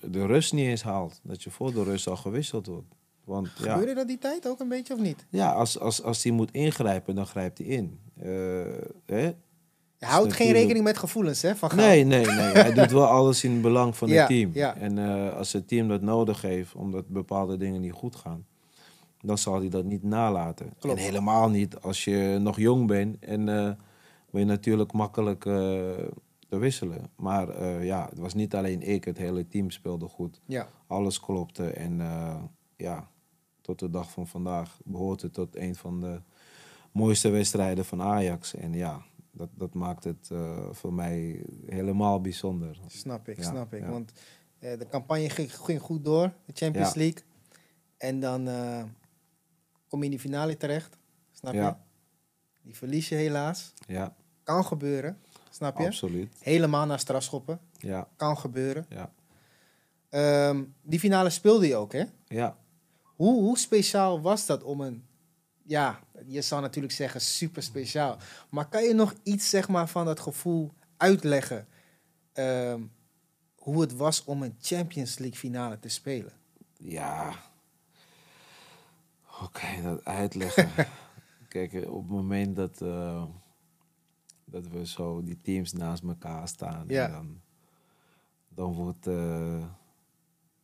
de 0.00 0.26
rust 0.26 0.52
niet 0.52 0.66
eens 0.66 0.82
haalt. 0.82 1.20
Dat 1.22 1.42
je 1.42 1.50
voor 1.50 1.72
de 1.72 1.82
rust 1.82 2.06
al 2.08 2.16
gewisseld 2.16 2.66
wordt. 2.66 2.94
Want 3.24 3.48
ja, 3.58 3.72
Gebeurde 3.72 3.94
dat 3.94 4.06
die 4.08 4.18
tijd 4.18 4.48
ook 4.48 4.60
een 4.60 4.68
beetje 4.68 4.94
of 4.94 5.00
niet? 5.00 5.26
ja 5.28 5.52
als, 5.52 5.78
als, 5.78 6.02
als 6.02 6.22
hij 6.22 6.32
moet 6.32 6.50
ingrijpen, 6.52 7.14
dan 7.14 7.26
grijpt 7.26 7.58
hij 7.58 7.66
in. 7.66 7.98
Eh, 8.20 8.28
hè? 9.06 9.32
Je 9.98 10.08
houdt 10.08 10.32
geen 10.32 10.46
natuurlijk- 10.46 10.58
rekening 10.58 10.84
met 10.84 10.98
gevoelens, 10.98 11.42
hè? 11.42 11.56
Van 11.56 11.70
Gaal. 11.70 11.78
Nee, 11.86 12.04
nee, 12.04 12.26
nee. 12.26 12.34
Hij 12.36 12.72
doet 12.72 12.90
wel 12.90 13.06
alles 13.06 13.44
in 13.44 13.52
het 13.52 13.62
belang 13.62 13.96
van 13.96 14.08
Ja, 14.08 14.18
het 14.18 14.26
team. 14.28 14.50
ja. 14.54 14.76
En 14.76 14.98
eh, 14.98 15.36
als 15.36 15.52
het 15.52 15.68
team 15.68 15.88
dat 15.88 16.00
nodig 16.00 16.42
heeft, 16.42 16.74
omdat 16.74 17.08
bepaalde 17.08 17.56
dingen 17.56 17.80
niet 17.80 17.92
goed 17.92 18.16
gaan, 18.16 18.46
dan 19.20 19.38
zal 19.38 19.58
hij 19.60 19.68
dat 19.68 19.84
niet 19.84 20.02
nalaten. 20.02 20.72
Klopt. 20.78 20.98
En 20.98 21.04
helemaal 21.04 21.50
niet 21.50 21.76
als 21.80 22.04
je 22.04 22.38
nog 22.40 22.56
jong 22.58 22.86
bent 22.86 23.16
en 23.18 23.48
eh 23.48 23.70
ben 24.30 24.40
je 24.40 24.46
natuurlijk 24.46 24.92
makkelijk 24.92 25.46
eh, 25.46 25.52
te 26.48 26.58
wisselen. 26.58 27.10
Maar 27.16 27.48
eh, 27.48 27.84
ja, 27.84 28.06
het 28.10 28.18
was 28.18 28.34
niet 28.34 28.54
alleen 28.54 28.82
ik, 28.82 29.04
het 29.04 29.18
hele 29.18 29.48
team 29.48 29.70
speelde 29.70 30.08
goed. 30.08 30.40
Ja, 30.46 30.68
Alles 30.86 31.20
klopte 31.20 31.66
en 31.70 32.00
eh, 32.00 32.34
ja, 32.82 33.08
tot 33.60 33.78
de 33.78 33.90
dag 33.90 34.10
van 34.10 34.26
vandaag 34.26 34.78
behoort 34.84 35.22
het 35.22 35.32
tot 35.32 35.56
een 35.56 35.74
van 35.74 36.00
de 36.00 36.20
mooiste 36.92 37.28
wedstrijden 37.28 37.84
van 37.84 38.02
Ajax. 38.02 38.54
En 38.54 38.72
ja, 38.72 39.02
dat, 39.30 39.48
dat 39.54 39.74
maakt 39.74 40.04
het 40.04 40.28
eh, 40.32 40.58
voor 40.70 40.92
mij 40.92 41.44
helemaal 41.66 42.20
bijzonder. 42.20 42.78
snap 42.86 43.28
ik, 43.28 43.36
Ja, 43.36 43.42
snap 43.42 43.72
ik. 43.74 43.80
ja. 43.80 43.90
Want 43.90 44.12
eh, 44.58 44.78
de 44.78 44.88
campagne 44.88 45.30
ging, 45.30 45.54
ging 45.56 45.80
goed 45.80 46.04
door, 46.04 46.32
de 46.46 46.52
Champions 46.54 46.92
Ja. 46.92 46.98
League. 47.00 47.22
En 47.96 48.20
dan 48.20 48.48
eh, 48.48 48.82
kom 49.88 49.98
je 49.98 50.04
in 50.04 50.10
die 50.10 50.20
finale 50.20 50.56
terecht, 50.56 50.96
snap 51.32 51.52
je? 51.54 51.74
Die 52.62 52.76
verlies 52.76 53.08
je 53.08 53.14
helaas. 53.14 53.72
Ja, 53.86 54.14
Kan 54.42 54.64
gebeuren, 54.64 55.18
snap 55.50 55.78
je? 55.78 55.86
absoluut. 55.86 56.34
Helemaal 56.40 56.86
naar 56.86 56.98
strafschoppen, 56.98 57.60
Ja, 57.78 58.08
kan 58.16 58.38
gebeuren. 58.38 58.86
ja, 58.88 59.12
Ehm, 60.08 60.64
die 60.82 60.98
finale 60.98 61.30
speelde 61.30 61.66
je 61.66 61.76
ook, 61.76 61.92
hè? 61.92 62.04
ja. 62.26 62.56
Hoe, 63.22 63.42
hoe 63.42 63.58
speciaal 63.58 64.20
was 64.20 64.46
dat 64.46 64.62
om 64.62 64.80
een... 64.80 65.04
Ja, 65.62 66.00
je 66.26 66.42
zou 66.42 66.60
natuurlijk 66.62 66.94
zeggen 66.94 67.20
super 67.20 67.62
speciaal. 67.62 68.18
Maar 68.50 68.68
kan 68.68 68.82
je 68.82 68.94
nog 68.94 69.14
iets 69.22 69.48
zeg 69.50 69.68
maar, 69.68 69.88
van 69.88 70.04
dat 70.04 70.20
gevoel 70.20 70.72
uitleggen? 70.96 71.66
ehm, 72.32 72.82
hoe 73.56 73.80
het 73.80 73.96
was 73.96 74.24
om 74.24 74.42
een 74.42 74.56
Champions 74.60 75.18
League 75.18 75.38
finale 75.38 75.78
te 75.78 75.88
spelen? 75.88 76.32
Ja. 76.78 77.34
Oké, 79.42 79.82
dat 79.82 80.04
uitleggen. 80.04 80.70
Kijk, 81.48 81.72
eh, 81.72 81.90
op 81.92 82.02
het 82.02 82.10
moment 82.10 82.56
dat, 82.56 82.80
eh, 82.80 83.24
dat 84.44 84.66
we 84.68 84.86
zo 84.86 85.22
die 85.22 85.40
teams 85.40 85.72
naast 85.72 86.02
elkaar 86.02 86.48
staan, 86.48 86.84
Ja. 86.88 87.04
en 87.06 87.12
dan, 87.12 87.40
dan 88.48 88.72
wordt, 88.72 89.06
eh, 89.06 89.64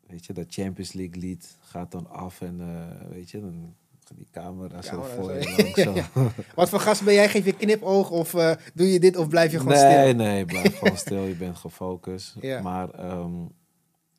weet 0.08 0.26
je, 0.26 0.32
dat 0.32 0.46
Champions 0.48 0.92
League 0.92 1.20
lied 1.20 1.56
gaat 1.60 1.90
dan 1.92 2.10
af 2.10 2.40
en, 2.40 2.60
eh, 2.60 3.08
weet 3.10 3.30
je, 3.30 3.40
dan 3.40 3.74
die 4.14 4.28
camera 4.30 4.82
zo 4.82 5.02
voor 5.02 5.32
je 5.32 5.56
langs. 5.56 5.82
zo. 6.14 6.22
Wat 6.54 6.68
voor 6.68 6.80
gast 6.80 7.04
ben 7.04 7.14
jij? 7.14 7.28
Geef 7.28 7.44
je 7.44 7.52
knipoog 7.52 8.10
of 8.10 8.34
eh, 8.34 8.54
doe 8.74 8.92
je 8.92 9.00
dit 9.00 9.16
of 9.16 9.28
blijf 9.28 9.52
je 9.52 9.58
gewoon 9.58 9.72
nee, 9.72 10.02
stil? 10.02 10.14
nee, 10.14 10.44
blijf 10.44 10.76
gewoon 10.78 10.96
stil. 10.96 11.22
Je 11.22 11.34
bent 11.34 11.56
gefocust. 11.56 12.36
Ja. 12.40 12.62
Maar 12.62 12.90
ehm, 12.90 13.46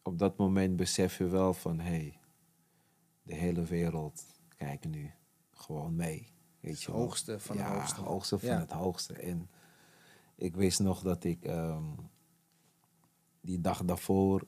op 0.04 0.20
dat 0.20 0.38
moment 0.38 0.76
besef 0.76 1.18
je 1.18 1.28
wel 1.28 1.54
van... 1.54 1.80
hé, 1.80 1.90
hey, 1.90 2.18
de 3.24 3.36
hele 3.36 3.64
wereld 3.64 4.24
kijkt 4.58 4.86
nu 4.86 5.12
gewoon 5.52 5.96
mee. 5.96 6.28
Weet 6.60 6.72
Het 6.72 6.82
je 6.82 6.92
wel. 6.92 7.02
hoogste 7.02 7.40
van 7.40 7.56
ja, 7.58 7.64
het 7.70 7.78
hoogste. 7.80 8.02
hoogste 8.02 8.40
van 8.40 8.50
het 8.60 8.72
hoogste. 8.72 9.14
En 9.14 9.50
ik 10.36 10.56
wist 10.56 10.80
nog 10.80 11.02
dat 11.02 11.24
ik... 11.24 11.44
ehm, 11.44 11.84
die 13.42 13.62
dag 13.62 13.84
daarvoor 13.86 14.44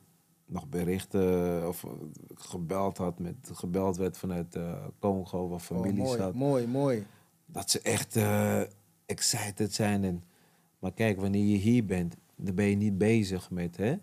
nog 0.46 0.68
berichten 0.68 1.68
of 1.68 1.86
gebeld 2.34 2.98
had 2.98 3.18
met 3.18 3.50
gebeld 3.52 3.96
werd 3.96 4.18
vanuit 4.18 4.56
uh, 4.56 4.84
Congo 4.98 5.48
waar 5.48 5.60
familie 5.60 6.00
oh, 6.00 6.06
mooi, 6.06 6.18
zat. 6.18 6.34
Mooi, 6.34 6.66
mooi. 6.66 7.06
Dat 7.46 7.70
ze 7.70 7.80
echt 7.80 8.16
uh, 8.16 8.60
excited 9.06 9.74
zijn. 9.74 10.04
En, 10.04 10.22
maar 10.78 10.92
kijk, 10.92 11.20
wanneer 11.20 11.44
je 11.44 11.56
hier 11.56 11.84
bent, 11.84 12.16
dan 12.36 12.54
ben 12.54 12.64
je 12.64 12.76
niet 12.76 12.98
bezig 12.98 13.50
met, 13.50 13.76
hè, 13.76 13.94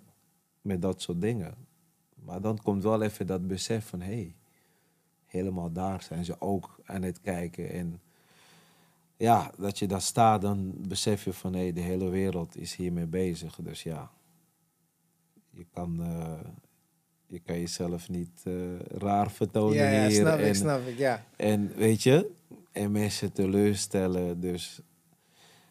met 0.61 0.81
dat 0.81 1.01
soort 1.01 1.21
dingen. 1.21 1.53
Maar 2.15 2.41
dan 2.41 2.57
komt 2.63 2.83
wel 2.83 3.01
even 3.01 3.27
dat 3.27 3.47
besef 3.47 3.87
van 3.87 4.01
hé, 4.01 4.13
hey, 4.13 4.35
helemaal 5.25 5.71
daar 5.71 6.01
zijn 6.01 6.25
ze 6.25 6.41
ook 6.41 6.79
aan 6.85 7.01
het 7.01 7.21
kijken. 7.21 7.71
En 7.71 8.01
ja, 9.17 9.51
dat 9.57 9.79
je 9.79 9.87
daar 9.87 10.01
staat, 10.01 10.41
dan 10.41 10.73
besef 10.87 11.23
je 11.23 11.33
van 11.33 11.53
hé, 11.53 11.59
hey, 11.59 11.73
de 11.73 11.81
hele 11.81 12.09
wereld 12.09 12.57
is 12.57 12.75
hiermee 12.75 13.07
bezig. 13.07 13.55
Dus 13.55 13.83
ja, 13.83 14.11
je 15.60 15.66
kan, 15.74 16.01
uh, 16.01 16.39
je 17.26 17.39
kan 17.39 17.60
jezelf 17.60 18.10
niet 18.10 18.43
uh, 18.47 18.80
raar 18.80 19.32
vertonen 19.32 19.76
ja, 19.76 19.89
ja, 19.89 20.07
hier. 20.07 20.22
snap 20.22 20.39
en, 20.39 20.47
ik, 20.47 20.55
snap 20.55 20.88
ik, 20.88 20.97
ja. 20.97 21.26
En 21.36 21.72
weet 21.76 22.03
je, 22.03 22.32
en 22.72 22.91
mensen 22.91 23.32
teleurstellen. 23.32 24.39
Dus 24.39 24.82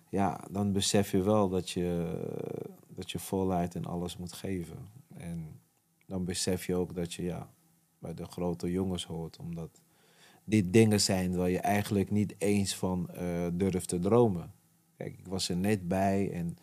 ja, 0.09 0.41
dan 0.51 0.73
besef 0.73 1.11
je 1.11 1.23
wel 1.23 1.49
dat 1.49 1.71
je, 1.71 2.21
dat 2.89 3.11
je 3.11 3.19
voluit 3.19 3.75
en 3.75 3.85
alles 3.85 4.17
moet 4.17 4.33
geven. 4.33 4.89
En 5.17 5.61
dan 6.07 6.25
besef 6.25 6.67
je 6.67 6.75
ook 6.75 6.95
dat 6.95 7.15
je 7.15 7.23
ja, 7.23 7.51
bij 7.99 8.15
de 8.15 8.25
grote 8.25 8.71
jongens 8.71 9.07
hoort. 9.07 9.37
Omdat 9.39 9.81
dit 10.45 10.73
dingen 10.73 11.01
zijn 11.01 11.37
waar 11.37 11.51
je 11.51 11.61
eigenlijk 11.61 12.11
niet 12.11 12.35
eens 12.39 12.75
van 12.77 13.11
uh, 13.21 13.47
durft 13.53 13.89
te 13.89 13.99
dromen. 13.99 14.53
Kijk, 14.97 15.19
ik 15.19 15.27
was 15.27 15.49
er 15.49 15.57
net 15.57 15.89
bij 15.89 16.31
en 16.33 16.57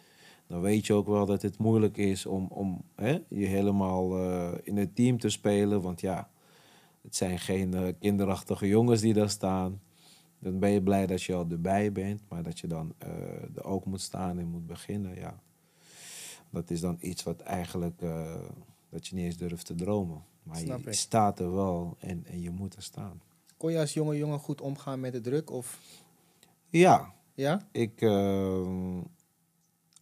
dan 0.48 0.62
weet 0.62 0.86
je 0.86 0.94
ook 0.94 1.08
wel 1.08 1.26
dat 1.26 1.42
het 1.42 1.58
moeilijk 1.58 1.98
is 1.98 2.26
om, 2.26 2.48
om 2.50 2.82
hè, 2.96 3.20
je 3.30 3.46
helemaal 3.46 4.20
uh, 4.20 4.52
in 4.64 4.78
het 4.78 4.96
team 4.96 5.20
te 5.20 5.30
spelen. 5.30 5.82
Want 5.82 6.02
ja, 6.02 6.30
het 7.02 7.16
zijn 7.16 7.40
geen 7.40 7.76
uh, 7.76 7.88
kinderachtige 8.00 8.68
jongens 8.68 9.02
die 9.02 9.14
daar 9.14 9.30
staan. 9.30 9.82
Dan 10.40 10.60
ben 10.60 10.70
je 10.72 10.82
blij 10.82 11.06
dat 11.08 11.24
je 11.24 11.34
al 11.34 11.46
erbij 11.50 11.92
bent, 11.92 12.22
maar 12.30 12.44
dat 12.44 12.60
je 12.60 12.68
dan 12.68 12.94
uh, 13.08 13.10
er 13.56 13.64
ook 13.64 13.86
moet 13.86 14.02
staan 14.02 14.40
en 14.40 14.48
moet 14.48 14.68
beginnen. 14.68 15.16
Ja. 15.16 15.40
Dat 16.50 16.70
is 16.70 16.80
dan 16.82 16.98
iets 17.00 17.24
wat 17.24 17.40
eigenlijk 17.42 18.00
dat 18.90 19.08
je 19.08 19.16
niet 19.16 19.26
eens 19.26 19.38
durft 19.38 19.66
te 19.66 19.76
dromen. 19.76 20.24
Maar 20.44 20.56
Snap 20.58 20.80
je 20.80 20.88
ik. 20.88 20.94
staat 20.94 21.40
er 21.40 21.54
wel 21.54 21.96
en, 22.00 22.26
en 22.26 22.42
je 22.42 22.50
moet 22.50 22.76
er 22.76 22.82
staan. 22.84 23.22
Kon 23.58 23.72
je 23.72 23.80
als 23.80 23.94
jonge 23.94 24.18
jongen 24.18 24.40
goed 24.40 24.62
omgaan 24.62 25.00
met 25.00 25.12
de 25.14 25.22
druk? 25.22 25.50
Of? 25.52 25.80
Ja, 26.70 27.14
Ja? 27.34 27.68
ik 27.72 28.02
uh, 28.02 28.98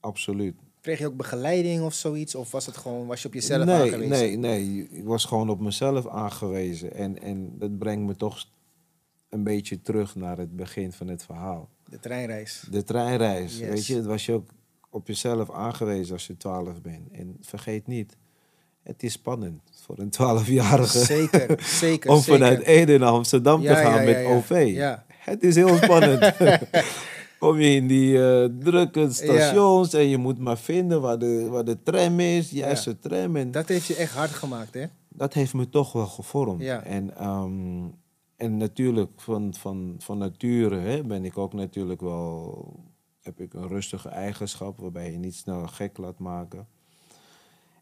absoluut. 0.03 0.55
Kreeg 0.81 0.99
je 0.99 1.05
ook 1.05 1.17
begeleiding 1.17 1.83
of 1.83 1.93
zoiets? 1.93 2.35
Of 2.35 2.51
was 2.51 2.65
het 2.65 2.77
gewoon, 2.77 3.07
was 3.07 3.21
je 3.21 3.27
op 3.27 3.33
jezelf 3.33 3.65
nee, 3.65 3.75
aangewezen? 3.75 4.09
Nee, 4.09 4.37
nee, 4.37 4.87
ik 4.91 5.03
was 5.03 5.25
gewoon 5.25 5.49
op 5.49 5.59
mezelf 5.59 6.07
aangewezen. 6.07 6.93
En, 6.93 7.21
en 7.21 7.57
dat 7.57 7.77
brengt 7.77 8.05
me 8.05 8.15
toch 8.15 8.45
een 9.29 9.43
beetje 9.43 9.81
terug 9.81 10.15
naar 10.15 10.37
het 10.37 10.55
begin 10.55 10.91
van 10.91 11.07
het 11.07 11.23
verhaal. 11.23 11.69
De 11.89 11.99
treinreis. 11.99 12.63
De 12.71 12.83
treinreis, 12.83 13.57
Yes. 13.57 13.69
weet 13.69 13.85
je, 13.85 13.95
het 13.95 14.05
was 14.05 14.25
je 14.25 14.31
ook 14.33 14.49
op 14.89 15.07
jezelf 15.07 15.51
aangewezen 15.51 16.13
als 16.13 16.27
je 16.27 16.37
12 16.37 16.81
bent. 16.81 17.11
En 17.11 17.37
vergeet 17.41 17.87
niet, 17.87 18.17
het 18.83 19.03
is 19.03 19.13
spannend 19.13 19.61
voor 19.85 19.99
een 19.99 20.11
12-jarige 20.11 20.97
Zeker, 20.99 21.63
zeker. 21.63 22.09
om 22.13 22.21
vanuit 22.21 22.61
Ede 22.61 22.97
naar 22.97 23.09
Amsterdam 23.09 23.61
Ja, 23.61 23.75
te 23.75 23.81
gaan 23.81 24.03
ja, 24.05 24.09
ja, 24.09 24.29
met. 24.29 24.35
OV. 24.35 24.77
Het 25.07 25.43
is 25.43 25.55
heel 25.55 25.75
spannend. 25.75 26.33
Kom 27.43 27.59
je 27.59 27.75
in 27.75 27.87
die 27.87 28.25
eh, 28.25 28.49
drukke 28.59 29.11
stations 29.11 29.93
en 29.93 30.07
je 30.07 30.17
moet 30.17 30.39
maar 30.39 30.57
vinden 30.57 31.01
waar 31.01 31.19
de, 31.19 31.47
waar 31.49 31.63
de 31.63 31.83
tram 31.83 32.19
is, 32.19 32.49
de 32.49 32.55
juiste 32.55 32.99
tram. 32.99 33.35
En 33.35 33.51
Dat 33.51 33.67
heeft 33.67 33.85
je 33.85 33.95
echt 33.95 34.13
hard 34.13 34.31
gemaakt, 34.31 34.73
hè? 34.73 34.85
dat 35.09 35.33
heeft 35.33 35.53
me 35.53 35.69
toch 35.69 35.91
wel 35.91 36.05
gevormd. 36.05 36.61
Ja. 36.61 36.83
En, 36.83 37.17
ehm, 37.17 37.87
en 38.35 38.57
natuurlijk, 38.57 39.11
van, 39.15 39.53
van, 39.53 39.95
van 39.97 40.17
nature 40.17 40.77
hè, 40.79 41.03
ben 41.03 41.25
ik 41.25 41.37
ook 41.37 41.53
natuurlijk 41.53 42.01
wel... 42.01 42.79
heb 43.21 43.39
ik 43.39 43.53
een 43.53 43.67
rustige 43.67 44.09
eigenschap 44.09 44.79
waarbij 44.79 45.11
je 45.11 45.17
niet 45.17 45.35
snel 45.35 45.67
gek 45.67 45.97
laat 45.97 46.19
maken. 46.19 46.67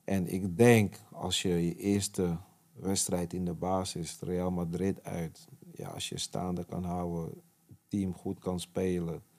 En 0.03 0.27
ik 0.27 0.57
denk, 0.57 0.95
als 1.11 1.41
je 1.41 1.65
je 1.65 1.75
eerste 1.75 2.37
wedstrijd 2.73 3.33
in 3.33 3.45
de 3.45 3.53
basis, 3.53 4.17
Real 4.21 4.51
Madrid 4.51 5.03
uit... 5.03 5.47
Ja, 5.73 5.87
als 5.87 6.09
je 6.09 6.17
staande 6.17 6.65
kan 6.65 6.83
houden, 6.83 7.33
het 7.67 7.77
team 7.87 8.13
goed 8.13 8.39
kan 8.39 8.59
spelen... 8.59 9.29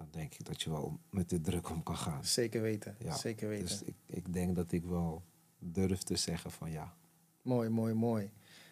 dan 0.00 0.08
denk 0.10 0.34
ik 0.34 0.46
dat 0.46 0.62
je 0.62 0.70
wel 0.70 0.98
met 1.10 1.28
de 1.28 1.40
druk 1.40 1.70
om 1.70 1.82
kan 1.82 1.96
gaan. 1.96 2.24
Zeker 2.24 2.62
weten. 2.62 2.96
Ja, 2.98 3.16
Zeker 3.16 3.48
weten. 3.48 3.66
Dus 3.66 3.82
ik, 3.82 3.94
ik 4.06 4.32
denk 4.32 4.56
dat 4.56 4.72
ik 4.72 4.84
wel 4.84 5.22
durf 5.58 6.02
te 6.02 6.16
zeggen 6.16 6.50
van 6.50 6.70
ja. 6.70 6.94
Mooi, 7.42 7.68
mooi, 7.68 7.94
mooi. 7.94 8.30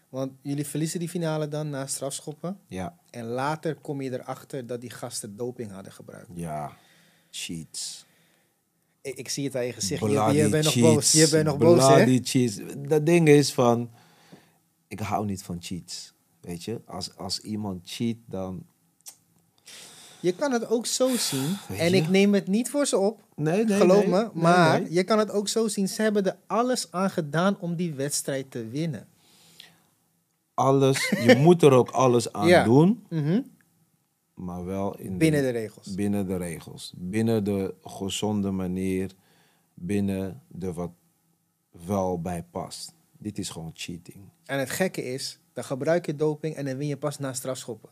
Want 0.08 0.32
jullie 0.42 0.66
verliezen 0.66 0.98
die 0.98 1.08
finale 1.08 1.48
dan 1.48 1.70
na 1.70 1.86
strafschoppen. 1.86 2.58
Ja, 2.66 2.98
En 3.10 3.24
later 3.24 3.74
kom 3.74 4.00
je 4.00 4.12
erachter 4.12 4.66
dat 4.66 4.80
die 4.80 4.90
gasten 4.90 5.36
doping 5.36 5.70
hadden 5.70 5.92
gebruikt. 5.92 6.28
ja. 6.34 6.76
Cheats. 7.30 8.06
Ik, 9.00 9.14
ik 9.14 9.28
zie 9.28 9.44
het 9.44 9.56
aan 9.56 9.64
je 9.66 9.72
gezicht. 9.72 10.00
Je, 10.00 10.08
Bloody 10.08 10.36
je 10.36 10.48
bent 10.48 10.64
nog 10.64 10.80
boos. 10.80 11.12
Je 11.12 11.28
bent 11.28 11.44
nog 11.44 11.58
boos, 11.58 11.88
hè? 11.88 11.94
Bloody 11.94 12.20
cheats. 12.22 12.60
Dat 12.88 13.06
ding 13.06 13.28
is 13.28 13.52
van, 13.54 13.90
ik 14.86 15.00
hou 15.00 15.26
niet 15.26 15.42
van 15.42 15.56
cheats. 15.60 16.14
Weet 16.40 16.64
je, 16.64 16.80
als, 16.86 17.16
als 17.16 17.40
iemand 17.40 17.80
cheat, 17.84 18.16
dan... 18.26 18.66
Je 20.20 20.32
kan 20.34 20.52
het 20.52 20.68
ook 20.68 20.86
zo 20.86 21.16
zien. 21.16 21.56
En 21.78 21.94
ik 21.94 22.08
neem 22.08 22.34
het 22.34 22.46
niet 22.46 22.70
voor 22.70 22.86
ze 22.86 22.98
op. 22.98 23.20
Nee, 23.36 23.64
nee, 23.64 23.76
geloof 23.76 24.00
nee. 24.06 24.10
me. 24.10 24.30
Maar 24.32 24.90
je 24.90 25.04
kan 25.04 25.18
het 25.18 25.30
ook 25.30 25.48
zo 25.48 25.68
zien. 25.68 25.88
Ze 25.88 26.02
hebben 26.02 26.24
er 26.26 26.36
alles 26.46 26.92
aan 26.92 27.10
gedaan 27.10 27.56
om 27.60 27.76
die 27.76 27.94
wedstrijd 27.94 28.50
te 28.50 28.68
winnen. 28.68 29.08
Alles, 30.54 31.08
je 31.08 31.36
moet 31.44 31.62
er 31.62 31.72
ook 31.72 31.90
alles 31.90 32.32
aan 32.32 32.48
Ja. 32.48 32.64
doen, 32.64 33.04
Mhm. 33.08 33.40
maar 34.34 34.64
wel 34.64 34.98
in 34.98 35.18
Binnen 35.18 35.42
de 35.42 35.50
regels. 35.50 35.94
binnen 35.94 36.26
de 36.26 36.36
regels. 36.36 36.92
Binnen 36.96 37.44
de 37.44 37.74
gezonde 37.82 38.50
manier, 38.50 39.10
binnen 39.74 40.42
de 40.48 40.72
wat 40.72 40.90
wel 41.86 42.20
bij 42.20 42.44
past. 42.50 42.94
Dit 43.18 43.38
is 43.38 43.48
gewoon 43.48 43.70
cheating. 43.74 44.18
En 44.46 44.58
het 44.58 44.70
gekke 44.70 45.04
is, 45.12 45.38
dan 45.52 45.64
gebruik 45.64 46.06
je 46.06 46.14
doping 46.16 46.54
en 46.54 46.64
dan 46.64 46.76
win 46.76 46.86
je 46.88 46.96
pas 46.96 47.18
na 47.18 47.32
strafschoppen. 47.32 47.90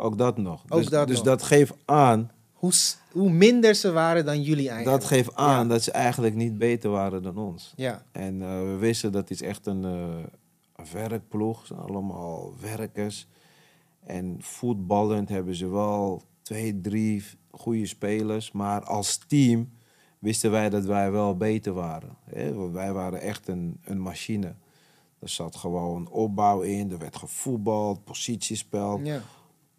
Ook 0.00 0.18
dat 0.18 0.36
nog. 0.38 0.62
Ook 0.68 0.78
dus 0.80 0.88
dat 0.88 1.06
dus 1.06 1.16
nog. 1.16 1.24
dat 1.24 1.42
geeft 1.42 1.72
aan, 1.84 2.30
Hoe, 2.52 2.72
hoe 3.12 3.30
minder 3.30 3.74
ze 3.74 3.92
waren 3.92 4.24
dan 4.24 4.42
jullie 4.42 4.68
eigenlijk. 4.68 5.00
dat 5.00 5.08
geeft 5.10 5.34
aan 5.34 5.62
Ja. 5.62 5.68
dat 5.72 5.82
ze 5.82 5.90
eigenlijk 5.90 6.34
niet 6.34 6.58
beter 6.58 6.90
waren 6.90 7.22
dan 7.22 7.36
ons. 7.38 7.72
Ja, 7.76 8.02
En 8.12 8.42
eh, 8.42 8.48
we 8.60 8.76
wisten 8.78 9.12
dat 9.12 9.30
is 9.30 9.42
echt 9.42 9.66
een, 9.66 9.82
een 9.82 10.26
werkploeg. 10.92 11.66
Zijn 11.66 11.80
allemaal 11.80 12.54
werkers. 12.60 13.26
En 14.06 14.36
voetballend 14.38 15.28
hebben 15.28 15.54
ze 15.54 15.68
wel 15.68 16.22
twee, 16.42 16.80
drie 16.80 17.24
goede 17.50 17.86
spelers. 17.86 18.52
Maar 18.52 18.84
als 18.84 19.18
team 19.26 19.70
wisten 20.18 20.50
wij 20.50 20.70
dat 20.70 20.84
wij 20.84 21.10
wel 21.10 21.36
beter 21.36 21.72
waren. 21.72 22.16
Hè? 22.24 22.54
Want 22.54 22.72
wij 22.72 22.92
waren 22.92 23.20
echt 23.20 23.48
een, 23.48 23.80
een 23.84 24.00
machine. 24.00 24.54
Er 25.18 25.28
zat 25.28 25.56
gewoon 25.56 26.08
opbouw 26.10 26.60
in, 26.60 26.90
er 26.90 26.98
werd 26.98 27.16
gevoetbald, 27.16 28.04
positiespel. 28.04 29.00
ja. 29.02 29.20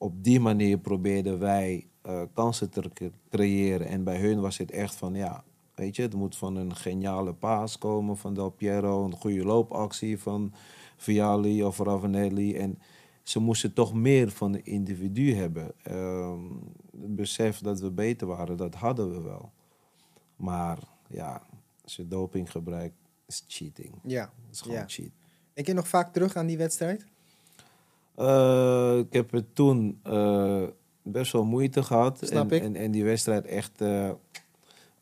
Op 0.02 0.24
die 0.24 0.40
manier 0.40 0.78
probeerden 0.78 1.40
wij 1.40 1.88
eh, 2.02 2.22
kansen 2.34 2.70
te 2.70 2.90
cre- 2.94 3.12
creëren. 3.30 3.88
En 3.88 4.04
bij 4.04 4.20
hun 4.20 4.40
was 4.40 4.58
het 4.58 4.72
echt 4.72 4.96
van, 4.96 5.14
ja, 5.14 5.44
weet 5.76 5.96
je, 5.96 6.02
het 6.02 6.14
moet 6.16 6.36
van 6.36 6.56
een 6.56 6.76
geniale 6.76 7.34
paas 7.34 7.78
komen 7.78 8.18
van 8.18 8.34
Del 8.34 8.50
Piero, 8.50 9.04
een 9.06 9.16
goede 9.16 9.44
loopactie 9.44 10.20
van 10.20 10.54
Vialli 10.98 11.64
of 11.64 11.78
Ravanelli. 11.80 12.56
En 12.56 12.80
ze 13.24 13.40
moesten 13.40 13.74
toch 13.74 13.94
meer 13.94 14.32
van 14.32 14.52
de 14.52 14.62
individu 14.62 15.34
hebben. 15.36 15.72
Ehm, 15.84 16.44
het 17.02 17.16
besef 17.16 17.60
dat 17.60 17.80
we 17.80 17.92
beter 17.92 18.28
waren, 18.28 18.58
dat 18.58 18.76
hadden 18.76 19.12
we 19.12 19.22
wel. 19.22 19.52
Maar 20.36 20.78
ja, 21.10 21.46
als 21.84 21.96
je 21.96 22.08
doping 22.08 22.52
gebruikt, 22.52 22.96
is 23.28 23.46
cheating. 23.48 23.94
ja. 24.04 24.34
Is 24.52 24.62
gewoon 24.62 24.78
Ja. 24.78 24.84
cheat. 24.88 25.12
Ik 25.54 25.64
keer 25.64 25.76
nog 25.76 25.88
vaak 25.88 26.14
terug 26.14 26.36
aan 26.36 26.46
die 26.46 26.58
wedstrijd. 26.58 27.06
Eh, 28.16 28.98
ik 28.98 29.14
heb 29.14 29.32
het 29.32 29.56
toen 29.56 30.00
eh, 30.04 30.64
best 31.04 31.32
wel 31.32 31.44
moeite 31.46 31.84
gehad. 31.84 32.20
Snap 32.24 32.52
en, 32.52 32.58
ik. 32.58 32.64
En, 32.64 32.76
en 32.76 32.92
die 32.92 33.04
wedstrijd 33.04 33.46
echt 33.46 33.82
eh, 33.82 34.10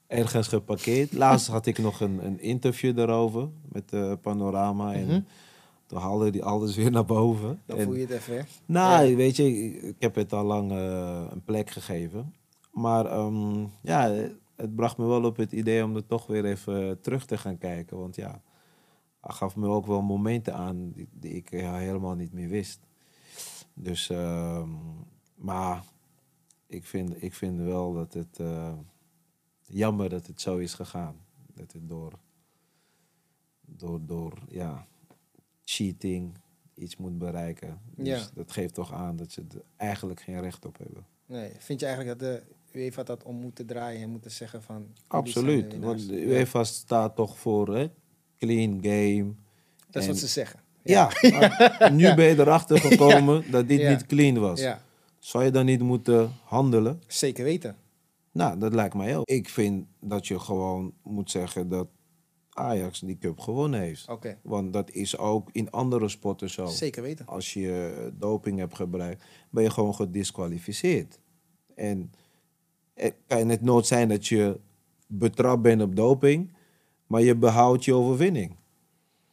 ergens 0.07 0.47
geparkeerd. 0.47 1.13
Laatst 1.13 1.47
had 1.47 1.65
ik 1.65 1.77
nog 1.77 1.99
een, 2.01 2.25
een 2.25 2.39
interview 2.41 2.95
daarover 2.95 3.49
met 3.71 4.21
Panorama. 4.21 4.93
En 4.93 5.05
Mhm. 5.07 5.21
toen 5.85 5.99
haalde 5.99 6.29
die 6.31 6.43
alles 6.43 6.75
weer 6.75 6.91
naar 6.91 7.05
boven. 7.05 7.61
Dan 7.65 7.77
En- 7.77 7.83
voel 7.85 7.93
je 7.95 8.01
het 8.01 8.09
even, 8.11 8.37
hè? 8.37 8.41
nou, 8.65 9.05
Ja. 9.05 9.15
weet 9.15 9.35
je, 9.35 9.43
ik, 9.65 9.81
ik 9.81 9.95
heb 9.99 10.15
het 10.15 10.33
al 10.33 10.43
lang 10.45 10.71
een 11.31 11.43
plek 11.43 11.69
gegeven. 11.69 12.33
Maar 12.71 13.05
ehm, 13.05 13.65
ja, 13.81 14.11
het 14.55 14.75
bracht 14.75 14.97
me 14.97 15.05
wel 15.05 15.23
op 15.23 15.37
het 15.37 15.51
idee 15.51 15.83
om 15.83 15.95
er 15.95 16.05
toch 16.05 16.27
weer 16.27 16.45
even 16.45 17.01
terug 17.01 17.25
te 17.25 17.37
gaan 17.37 17.57
kijken. 17.57 17.97
Want 17.97 18.15
ja, 18.15 18.41
gaf 19.21 19.55
me 19.55 19.67
ook 19.67 19.85
wel 19.85 20.01
momenten 20.01 20.53
aan 20.53 20.91
die, 20.91 21.07
die 21.11 21.33
ik 21.33 21.49
helemaal 21.49 22.15
niet 22.15 22.33
meer 22.33 22.49
wist. 22.49 22.79
Dus, 23.81 24.09
ehm, 24.09 24.69
maar 25.35 25.83
ik 26.67 26.85
vind, 26.85 27.23
ik 27.23 27.33
vind 27.33 27.59
wel 27.59 27.93
dat 27.93 28.13
het 28.13 28.39
eh, 28.39 28.73
jammer 29.65 30.09
dat 30.09 30.27
het 30.27 30.41
zo 30.41 30.57
is 30.57 30.73
gegaan. 30.73 31.15
dat 31.53 31.71
het 31.71 31.89
door, 31.89 32.19
door, 33.65 34.05
door 34.05 34.33
ja, 34.47 34.87
cheating 35.63 36.37
iets 36.73 36.97
moet 36.97 37.17
bereiken. 37.17 37.81
Dus 37.95 38.07
Ja. 38.07 38.27
dat 38.35 38.51
geeft 38.51 38.73
toch 38.73 38.93
aan 38.93 39.15
dat 39.15 39.31
ze 39.31 39.45
er 39.53 39.61
eigenlijk 39.75 40.21
geen 40.21 40.41
recht 40.41 40.65
op 40.65 40.77
hebben. 40.77 41.05
Nee, 41.25 41.51
vind 41.57 41.79
je 41.79 41.85
eigenlijk 41.85 42.19
dat 42.19 42.29
de 42.29 42.43
UEFA 42.79 43.03
dat 43.03 43.23
om 43.23 43.35
moeten 43.35 43.65
draaien 43.65 44.01
en 44.01 44.09
moeten 44.09 44.31
zeggen 44.31 44.63
van... 44.63 44.87
Absoluut, 45.07 45.77
want 45.79 46.07
de 46.07 46.21
UEFA 46.25 46.63
staat 46.63 47.15
toch 47.15 47.39
voor 47.39 47.75
hè, 47.75 47.91
clean 48.37 48.71
game. 48.83 49.33
Dat 49.89 50.01
is 50.01 50.07
en- 50.07 50.07
wat 50.07 50.17
ze 50.17 50.27
zeggen. 50.27 50.59
Ja, 50.83 51.11
maar 51.21 51.91
nu 51.91 52.13
ben 52.15 52.25
je 52.25 52.39
erachter 52.39 52.79
gekomen 52.89 53.51
dat 53.51 53.67
dit 53.67 53.87
niet 53.89 54.05
clean 54.05 54.39
was. 54.39 54.65
Zou 55.19 55.43
je 55.43 55.51
dan 55.51 55.65
niet 55.65 55.81
moeten 55.81 56.31
handelen? 56.43 57.01
zeker 57.07 57.43
weten. 57.43 57.75
Nou, 58.31 58.59
dat 58.59 58.73
lijkt 58.73 58.93
mij 58.93 59.17
ook. 59.17 59.27
Ik 59.27 59.49
vind 59.49 59.85
dat 59.99 60.27
je 60.27 60.39
gewoon 60.39 60.93
moet 61.03 61.31
zeggen 61.31 61.69
dat 61.69 61.87
Ajax 62.49 62.99
die 62.99 63.17
cup 63.17 63.39
gewonnen 63.39 63.79
heeft. 63.79 64.09
Want 64.41 64.73
dat 64.73 64.91
is 64.91 65.17
ook 65.17 65.49
in 65.51 65.71
andere 65.71 66.09
sporten 66.09 66.49
zo. 66.49 66.65
zeker 66.65 67.01
weten. 67.01 67.25
Als 67.25 67.53
je 67.53 68.09
doping 68.13 68.59
hebt 68.59 68.75
gebruikt, 68.75 69.23
ben 69.49 69.63
je 69.63 69.69
gewoon 69.69 69.95
gedisqualificeerd. 69.95 71.19
En 71.75 72.11
het 72.93 73.13
kan 73.27 73.49
het 73.49 73.61
nooit 73.61 73.87
zijn 73.87 74.09
dat 74.09 74.27
je 74.27 74.59
betrapt 75.07 75.61
bent 75.61 75.81
op 75.81 75.95
doping, 75.95 76.53
maar 77.07 77.21
je 77.21 77.35
behoudt 77.35 77.85
je 77.85 77.93
overwinning. 77.93 78.55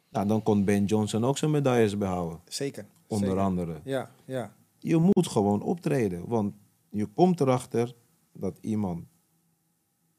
Nou, 0.09 0.27
dan 0.27 0.43
kon 0.43 0.65
Ben 0.65 0.85
Johnson 0.85 1.25
ook 1.25 1.37
zijn 1.37 1.51
medailles 1.51 1.97
behouden, 1.97 2.39
Zeker. 2.45 2.85
onder 3.07 3.27
zeker. 3.27 3.43
andere. 3.43 3.79
Ja, 3.83 4.11
ja. 4.25 4.55
Je 4.79 4.97
moet 4.97 5.27
gewoon 5.27 5.61
optreden, 5.61 6.27
want 6.27 6.53
je 6.89 7.05
komt 7.05 7.39
erachter 7.39 7.95
dat 8.33 8.57
iemand 8.61 9.05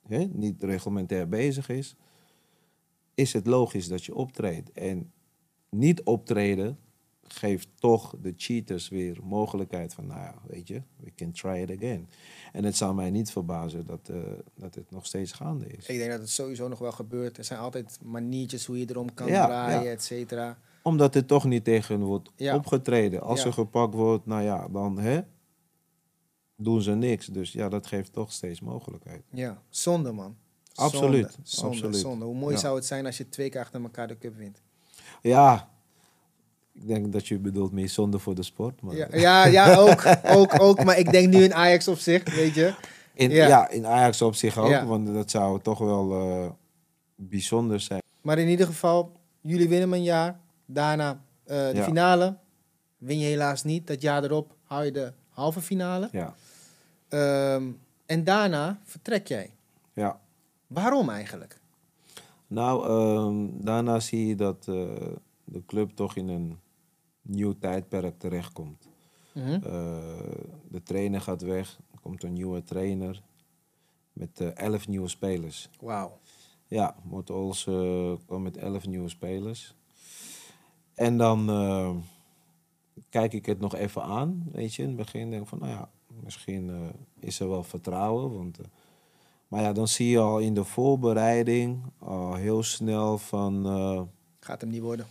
hè, 0.02 0.24
niet 0.24 0.62
reglementair 0.62 1.28
bezig 1.28 1.68
is. 1.68 1.96
Is 3.14 3.32
het 3.32 3.46
logisch 3.46 3.88
dat 3.88 4.04
je 4.04 4.14
optreedt? 4.14 4.72
En 4.72 5.12
niet 5.70 6.02
optreden 6.02 6.78
geeft 7.34 7.68
toch 7.74 8.14
de 8.22 8.34
cheaters 8.36 8.88
weer 8.88 9.18
mogelijkheid 9.22 9.94
van, 9.94 10.06
nou 10.06 10.20
ja, 10.20 10.34
weet 10.46 10.68
je, 10.68 10.82
we 10.96 11.12
can 11.14 11.32
try 11.32 11.56
it 11.68 11.76
again. 11.76 12.08
En 12.52 12.64
het 12.64 12.76
zou 12.76 12.94
mij 12.94 13.10
niet 13.10 13.30
verbazen 13.30 13.86
dat, 13.86 14.08
eh, 14.08 14.16
dat 14.54 14.74
het 14.74 14.90
nog 14.90 15.06
steeds 15.06 15.32
gaande 15.32 15.66
is. 15.66 15.86
Ik 15.86 15.98
denk 15.98 16.10
dat 16.10 16.20
het 16.20 16.30
sowieso 16.30 16.68
nog 16.68 16.78
wel 16.78 16.92
gebeurt. 16.92 17.38
Er 17.38 17.44
zijn 17.44 17.58
altijd 17.60 17.98
maniertjes 18.04 18.66
hoe 18.66 18.78
je 18.78 18.86
erom 18.90 19.14
kan 19.14 19.26
Ja, 19.26 19.46
draaien, 19.46 19.82
ja. 19.82 19.90
et 19.90 20.02
cetera. 20.02 20.58
Omdat 20.82 21.14
er 21.14 21.24
toch 21.24 21.44
niet 21.44 21.64
tegen 21.64 22.00
wordt 22.00 22.30
Ja. 22.36 22.54
opgetreden. 22.56 23.20
Als 23.22 23.44
er 23.44 23.52
gepakt 23.52 23.94
wordt, 23.94 24.26
nou 24.26 24.42
ja, 24.42 24.68
dan 24.68 24.98
hè, 24.98 25.20
doen 26.56 26.82
ze 26.82 26.94
niks. 26.94 27.26
Dus 27.26 27.52
ja, 27.52 27.68
dat 27.68 27.86
geeft 27.86 28.12
toch 28.12 28.32
steeds 28.32 28.60
mogelijkheid. 28.60 29.22
Ja, 29.32 29.62
zonde 29.68 30.12
man. 30.12 30.36
Absoluut, 30.74 31.30
Zonde, 31.30 31.48
zonde, 31.48 31.74
absoluut. 31.76 31.96
zonde. 31.96 32.24
Hoe 32.24 32.34
mooi 32.34 32.58
zou 32.58 32.76
het 32.76 32.84
zijn 32.86 33.06
als 33.06 33.18
je 33.18 33.28
twee 33.28 33.48
keer 33.50 33.60
achter 33.60 33.82
elkaar 33.82 34.08
de 34.08 34.18
cup 34.18 34.36
wint? 34.36 34.62
Ja, 35.22 35.70
ik 36.80 36.86
denk 36.86 37.12
dat 37.12 37.28
je 37.28 37.38
bedoelt 37.38 37.72
meer 37.72 37.88
zonde 37.88 38.18
voor 38.18 38.34
de 38.34 38.42
sport. 38.42 38.80
Maar 38.82 38.96
Ja, 38.96 39.08
ja, 39.12 39.46
ja 39.46 39.74
ook, 39.74 40.04
ook, 40.24 40.60
ook. 40.60 40.84
Maar 40.84 40.98
ik 40.98 41.10
denk 41.10 41.32
nu 41.32 41.42
in 41.42 41.54
Ajax 41.54 41.88
op 41.88 41.98
zich, 41.98 42.34
weet 42.34 42.54
je. 42.54 42.74
in, 43.14 43.30
ja. 43.30 43.46
ja. 43.46 43.68
in 43.68 43.86
Ajax 43.86 44.22
op 44.22 44.34
zich 44.34 44.58
ook, 44.58 44.68
Ja. 44.68 44.86
want 44.86 45.06
dat 45.14 45.30
zou 45.30 45.60
toch 45.62 45.78
wel 45.78 46.12
eh, 46.12 46.50
bijzonder 47.16 47.80
zijn. 47.80 48.02
Maar 48.22 48.38
in 48.38 48.48
ieder 48.48 48.66
geval, 48.66 49.12
jullie 49.40 49.68
winnen 49.68 49.92
een 49.92 50.02
jaar. 50.02 50.38
Daarna 50.66 51.20
eh, 51.44 51.56
de 51.56 51.72
Ja. 51.74 51.84
finale. 51.84 52.36
Win 52.98 53.18
je 53.18 53.26
helaas 53.26 53.64
niet. 53.64 53.86
Dat 53.86 54.02
jaar 54.02 54.24
erop 54.24 54.54
hou 54.64 54.84
je 54.84 54.92
de 54.92 55.12
halve 55.28 55.60
finale. 55.60 56.08
Ja, 56.12 56.34
Ehm, 57.08 57.62
en 58.06 58.24
daarna 58.24 58.78
vertrek 58.84 59.26
jij. 59.28 59.50
ja. 59.92 60.20
Waarom 60.66 61.08
eigenlijk? 61.10 61.60
Nou, 62.46 62.86
ehm, 62.88 63.64
daarna 63.64 64.00
zie 64.00 64.26
je 64.26 64.34
dat 64.34 64.56
eh, 64.68 64.74
de 65.44 65.62
club 65.66 65.90
toch 65.94 66.16
in 66.16 66.28
een 66.28 66.58
nieuw 67.28 67.54
tijdperk 67.58 68.18
terechtkomt. 68.18 68.88
Mhm. 69.34 69.52
Eh, 69.52 69.60
de 70.68 70.82
trainer 70.82 71.20
gaat 71.20 71.42
weg, 71.42 71.78
er 71.92 71.98
komt 72.00 72.22
een 72.22 72.32
nieuwe 72.32 72.62
trainer 72.64 73.22
met 74.12 74.40
eh, 74.40 74.56
elf 74.56 74.88
nieuwe 74.88 75.08
spelers. 75.08 75.68
Wauw. 75.80 76.18
Ja, 76.66 76.96
Mort 77.02 77.30
Ols 77.30 77.66
eh, 77.66 78.12
kwam 78.26 78.42
met 78.42 78.56
elf 78.56 78.86
nieuwe 78.86 79.08
spelers. 79.08 79.74
En 80.94 81.16
dan 81.18 81.48
eh, 81.50 81.90
kijk 83.08 83.32
ik 83.32 83.46
het 83.46 83.60
nog 83.60 83.74
even 83.74 84.02
aan, 84.02 84.46
weet 84.52 84.74
je. 84.74 84.82
In 84.82 84.88
het 84.88 84.96
begin 84.96 85.30
denk 85.30 85.42
ik 85.42 85.48
van, 85.48 85.58
nou 85.58 85.70
ja, 85.70 85.90
misschien 86.24 86.70
eh, 86.70 86.76
is 87.20 87.40
er 87.40 87.48
wel 87.48 87.62
vertrouwen. 87.62 88.32
Want, 88.36 88.58
eh, 88.58 88.64
maar 89.48 89.62
ja, 89.62 89.72
dan 89.72 89.88
zie 89.88 90.08
je 90.08 90.18
al 90.18 90.38
in 90.38 90.54
de 90.54 90.64
voorbereiding 90.64 91.82
al 91.98 92.34
heel 92.34 92.62
snel 92.62 93.18
van... 93.18 93.66
eh, 93.66 94.02
Gaat 94.40 94.60
hem 94.60 94.70
niet 94.70 94.80
worden. 94.82 95.06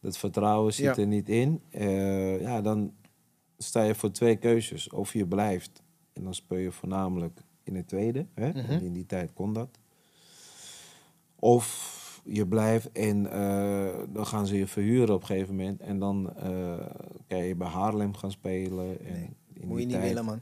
Dat 0.00 0.18
vertrouwen 0.18 0.74
zit 0.74 0.84
Ja. 0.84 0.96
er 0.96 1.06
niet 1.06 1.28
in. 1.28 1.60
Eh, 1.70 2.40
ja, 2.40 2.60
dan 2.60 2.92
sta 3.58 3.82
je 3.82 3.94
voor 3.94 4.10
twee 4.10 4.36
keuzes. 4.36 4.88
Of 4.90 5.12
je 5.12 5.26
blijft 5.26 5.82
en 6.12 6.24
dan 6.24 6.34
speel 6.34 6.58
je 6.58 6.72
voornamelijk 6.72 7.40
in 7.62 7.74
het 7.76 7.88
tweede. 7.88 8.26
Hè? 8.34 8.48
Mhm. 8.48 8.84
In 8.84 8.92
die 8.92 9.06
tijd 9.06 9.32
kon 9.32 9.52
dat. 9.52 9.78
Of 11.38 11.96
je 12.24 12.46
blijft 12.46 12.92
en 12.92 13.30
eh, 13.32 13.94
dan 14.08 14.26
gaan 14.26 14.46
ze 14.46 14.56
je 14.56 14.66
verhuren 14.66 15.14
op 15.14 15.20
een 15.20 15.26
gegeven 15.26 15.56
moment. 15.56 15.80
En 15.80 15.98
dan 15.98 16.36
eh, 16.36 16.86
kan 17.26 17.38
je 17.44 17.54
bij 17.54 17.68
Haarlem 17.68 18.14
gaan 18.14 18.30
spelen. 18.30 19.00
En 19.06 19.12
Nee, 19.12 19.30
in 19.54 19.68
Moet 19.68 19.76
die 19.76 19.78
je 19.78 19.84
niet 19.86 19.90
tijd- 19.90 20.02
willen, 20.08 20.24
man. 20.24 20.40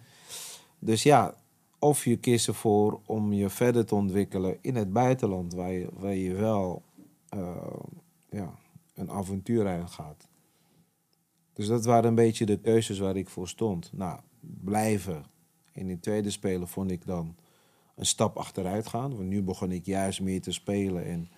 Dus 0.79 1.03
ja, 1.03 1.35
of 1.79 2.05
je 2.05 2.17
kiest 2.17 2.49
ervoor 2.49 3.01
om 3.07 3.33
je 3.33 3.49
verder 3.49 3.87
te 3.87 3.95
ontwikkelen 3.95 4.59
in 4.61 4.75
het 4.77 4.93
buitenland, 4.93 5.55
waar 5.55 5.73
je, 5.73 5.89
waar 5.93 6.15
je 6.15 6.35
wel 6.35 6.83
ja, 8.31 8.55
een 8.97 9.11
avontuur 9.11 9.69
aan 9.69 9.89
gaat. 9.89 10.29
Dus 11.53 11.67
dat 11.67 11.85
waren 11.85 12.09
een 12.09 12.15
beetje 12.15 12.47
de 12.47 12.59
keuzes 12.59 12.99
waar 12.99 13.17
ik 13.17 13.29
voor 13.29 13.49
stond. 13.49 13.91
Nou, 13.93 14.21
blijven. 14.41 15.25
In 15.73 15.87
die 15.87 16.01
tweede 16.01 16.31
spelen 16.31 16.69
vond 16.69 16.91
ik 16.91 17.07
dan 17.07 17.37
een 17.97 18.07
stap 18.07 18.37
achteruit 18.37 18.87
gaan. 18.87 19.17
Want 19.17 19.29
nu 19.29 19.43
begon 19.43 19.73
ik 19.73 19.87
juist 19.87 20.21
meer 20.21 20.41
te 20.43 20.53
spelen. 20.53 21.05
En, 21.05 21.29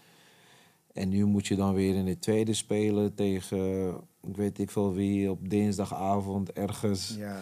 en 0.93 1.09
nu 1.09 1.25
moet 1.25 1.47
je 1.47 1.57
dan 1.57 1.75
weer 1.75 1.95
in 1.95 2.07
het 2.07 2.21
tweede 2.21 2.55
spelen 2.55 3.15
tegen, 3.15 3.89
ik 4.29 4.37
weet 4.37 4.59
ik 4.59 4.71
veel 4.71 4.93
wie, 4.95 5.31
op 5.31 5.49
dinsdagavond 5.49 6.53
ergens. 6.53 7.15
Ja. 7.19 7.41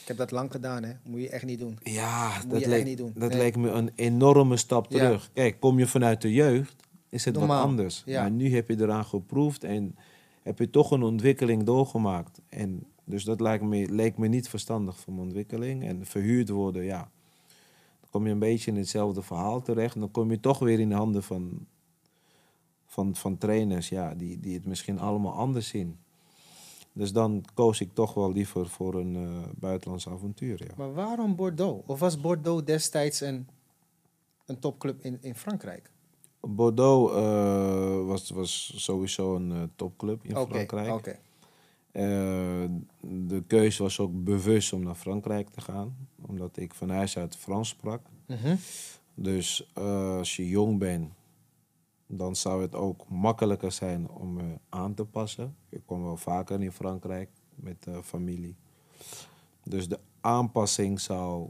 Ik 0.00 0.16
heb 0.16 0.16
dat 0.16 0.30
lang 0.30 0.50
gedaan, 0.50 0.82
hè. 0.82 0.92
Moet 1.04 1.20
je 1.20 1.28
echt 1.28 1.44
niet 1.44 1.58
doen. 1.58 1.78
Ja, 1.82 2.32
Moet 2.42 2.50
dat, 2.50 2.58
je 2.60 2.64
echt 2.66 2.74
leek, 2.74 2.84
niet 2.84 2.98
doen. 2.98 3.12
dat 3.16 3.28
Nee. 3.28 3.38
leek 3.38 3.56
me 3.56 3.70
een 3.70 3.90
enorme 3.94 4.56
stap 4.56 4.90
Ja. 4.90 4.98
terug. 4.98 5.30
Kijk, 5.32 5.60
kom 5.60 5.78
je 5.78 5.86
vanuit 5.86 6.22
de 6.22 6.32
jeugd, 6.32 6.74
is 7.08 7.24
het 7.24 7.34
Normaal, 7.34 7.56
wat 7.60 7.66
anders. 7.66 8.02
ja. 8.06 8.20
Maar 8.20 8.30
nu 8.30 8.54
heb 8.54 8.68
je 8.68 8.80
eraan 8.80 9.04
geproefd 9.04 9.64
en 9.64 9.96
heb 10.42 10.58
je 10.58 10.70
toch 10.70 10.90
een 10.90 11.02
ontwikkeling 11.02 11.62
doorgemaakt. 11.62 12.40
En 12.48 12.86
dus 13.04 13.24
dat 13.24 13.40
lijkt 13.40 13.64
me, 13.64 13.92
leek 13.92 14.18
me 14.18 14.28
niet 14.28 14.48
verstandig 14.48 14.96
voor 14.96 15.12
mijn 15.12 15.26
ontwikkeling. 15.26 15.84
En 15.84 16.06
verhuurd 16.06 16.48
worden, 16.48 16.84
ja. 16.84 17.10
Dan 18.00 18.10
kom 18.10 18.26
je 18.26 18.32
een 18.32 18.38
beetje 18.38 18.70
in 18.70 18.76
hetzelfde 18.76 19.22
verhaal 19.22 19.62
terecht. 19.62 19.94
En 19.94 20.00
dan 20.00 20.10
kom 20.10 20.30
je 20.30 20.40
toch 20.40 20.58
weer 20.58 20.80
in 20.80 20.88
de 20.88 20.94
handen 20.94 21.22
van, 21.22 21.66
van, 22.86 23.14
van 23.14 23.38
trainers, 23.38 23.88
ja, 23.88 24.14
die, 24.14 24.40
die 24.40 24.54
het 24.54 24.66
misschien 24.66 24.98
allemaal 24.98 25.32
anders 25.32 25.68
zien. 25.68 25.98
Dus 26.92 27.12
dan 27.12 27.44
koos 27.54 27.80
ik 27.80 27.94
toch 27.94 28.14
wel 28.14 28.32
liever 28.32 28.68
voor 28.68 28.94
een 28.94 29.16
eh 29.16 29.48
buitenlands 29.56 30.08
avontuur, 30.08 30.64
ja. 30.64 30.74
Maar 30.76 30.94
waarom 30.94 31.36
Bordeaux? 31.36 31.82
Of 31.86 31.98
was 31.98 32.20
Bordeaux 32.20 32.64
destijds 32.64 33.20
een, 33.20 33.48
een 34.46 34.58
topclub 34.58 35.04
in, 35.04 35.18
in 35.20 35.34
Frankrijk? 35.34 35.90
Bordeaux 36.50 37.14
eh, 37.14 38.06
was, 38.06 38.30
was 38.30 38.72
sowieso 38.76 39.36
een 39.36 39.52
eh, 39.52 39.62
topclub 39.76 40.24
in 40.24 40.30
Frankrijk. 40.30 41.20
Eh, 41.92 42.02
de 43.00 43.42
keuze 43.46 43.82
was 43.82 44.00
ook 44.00 44.24
bewust 44.24 44.72
om 44.72 44.82
naar 44.82 44.94
Frankrijk 44.94 45.48
te 45.48 45.60
gaan, 45.60 45.96
omdat 46.26 46.56
ik 46.56 46.74
van 46.74 46.90
huis 46.90 47.18
uit 47.18 47.36
Frans 47.36 47.68
sprak. 47.68 48.00
Mhm. 48.26 48.56
Dus 49.14 49.70
als 50.18 50.36
je 50.36 50.48
jong 50.48 50.78
bent, 50.78 51.12
dan 52.06 52.36
zou 52.36 52.62
het 52.62 52.74
ook 52.74 53.08
makkelijker 53.08 53.72
zijn 53.72 54.08
om 54.08 54.32
me 54.32 54.58
aan 54.68 54.94
te 54.94 55.04
passen. 55.04 55.56
Ik 55.68 55.82
kom 55.86 56.02
wel 56.02 56.16
vaker 56.16 56.62
in 56.62 56.72
Frankrijk 56.72 57.30
met 57.54 57.86
familie. 58.02 58.56
Dus 59.64 59.88
de 59.88 59.98
aanpassing 60.20 61.00
zou 61.00 61.48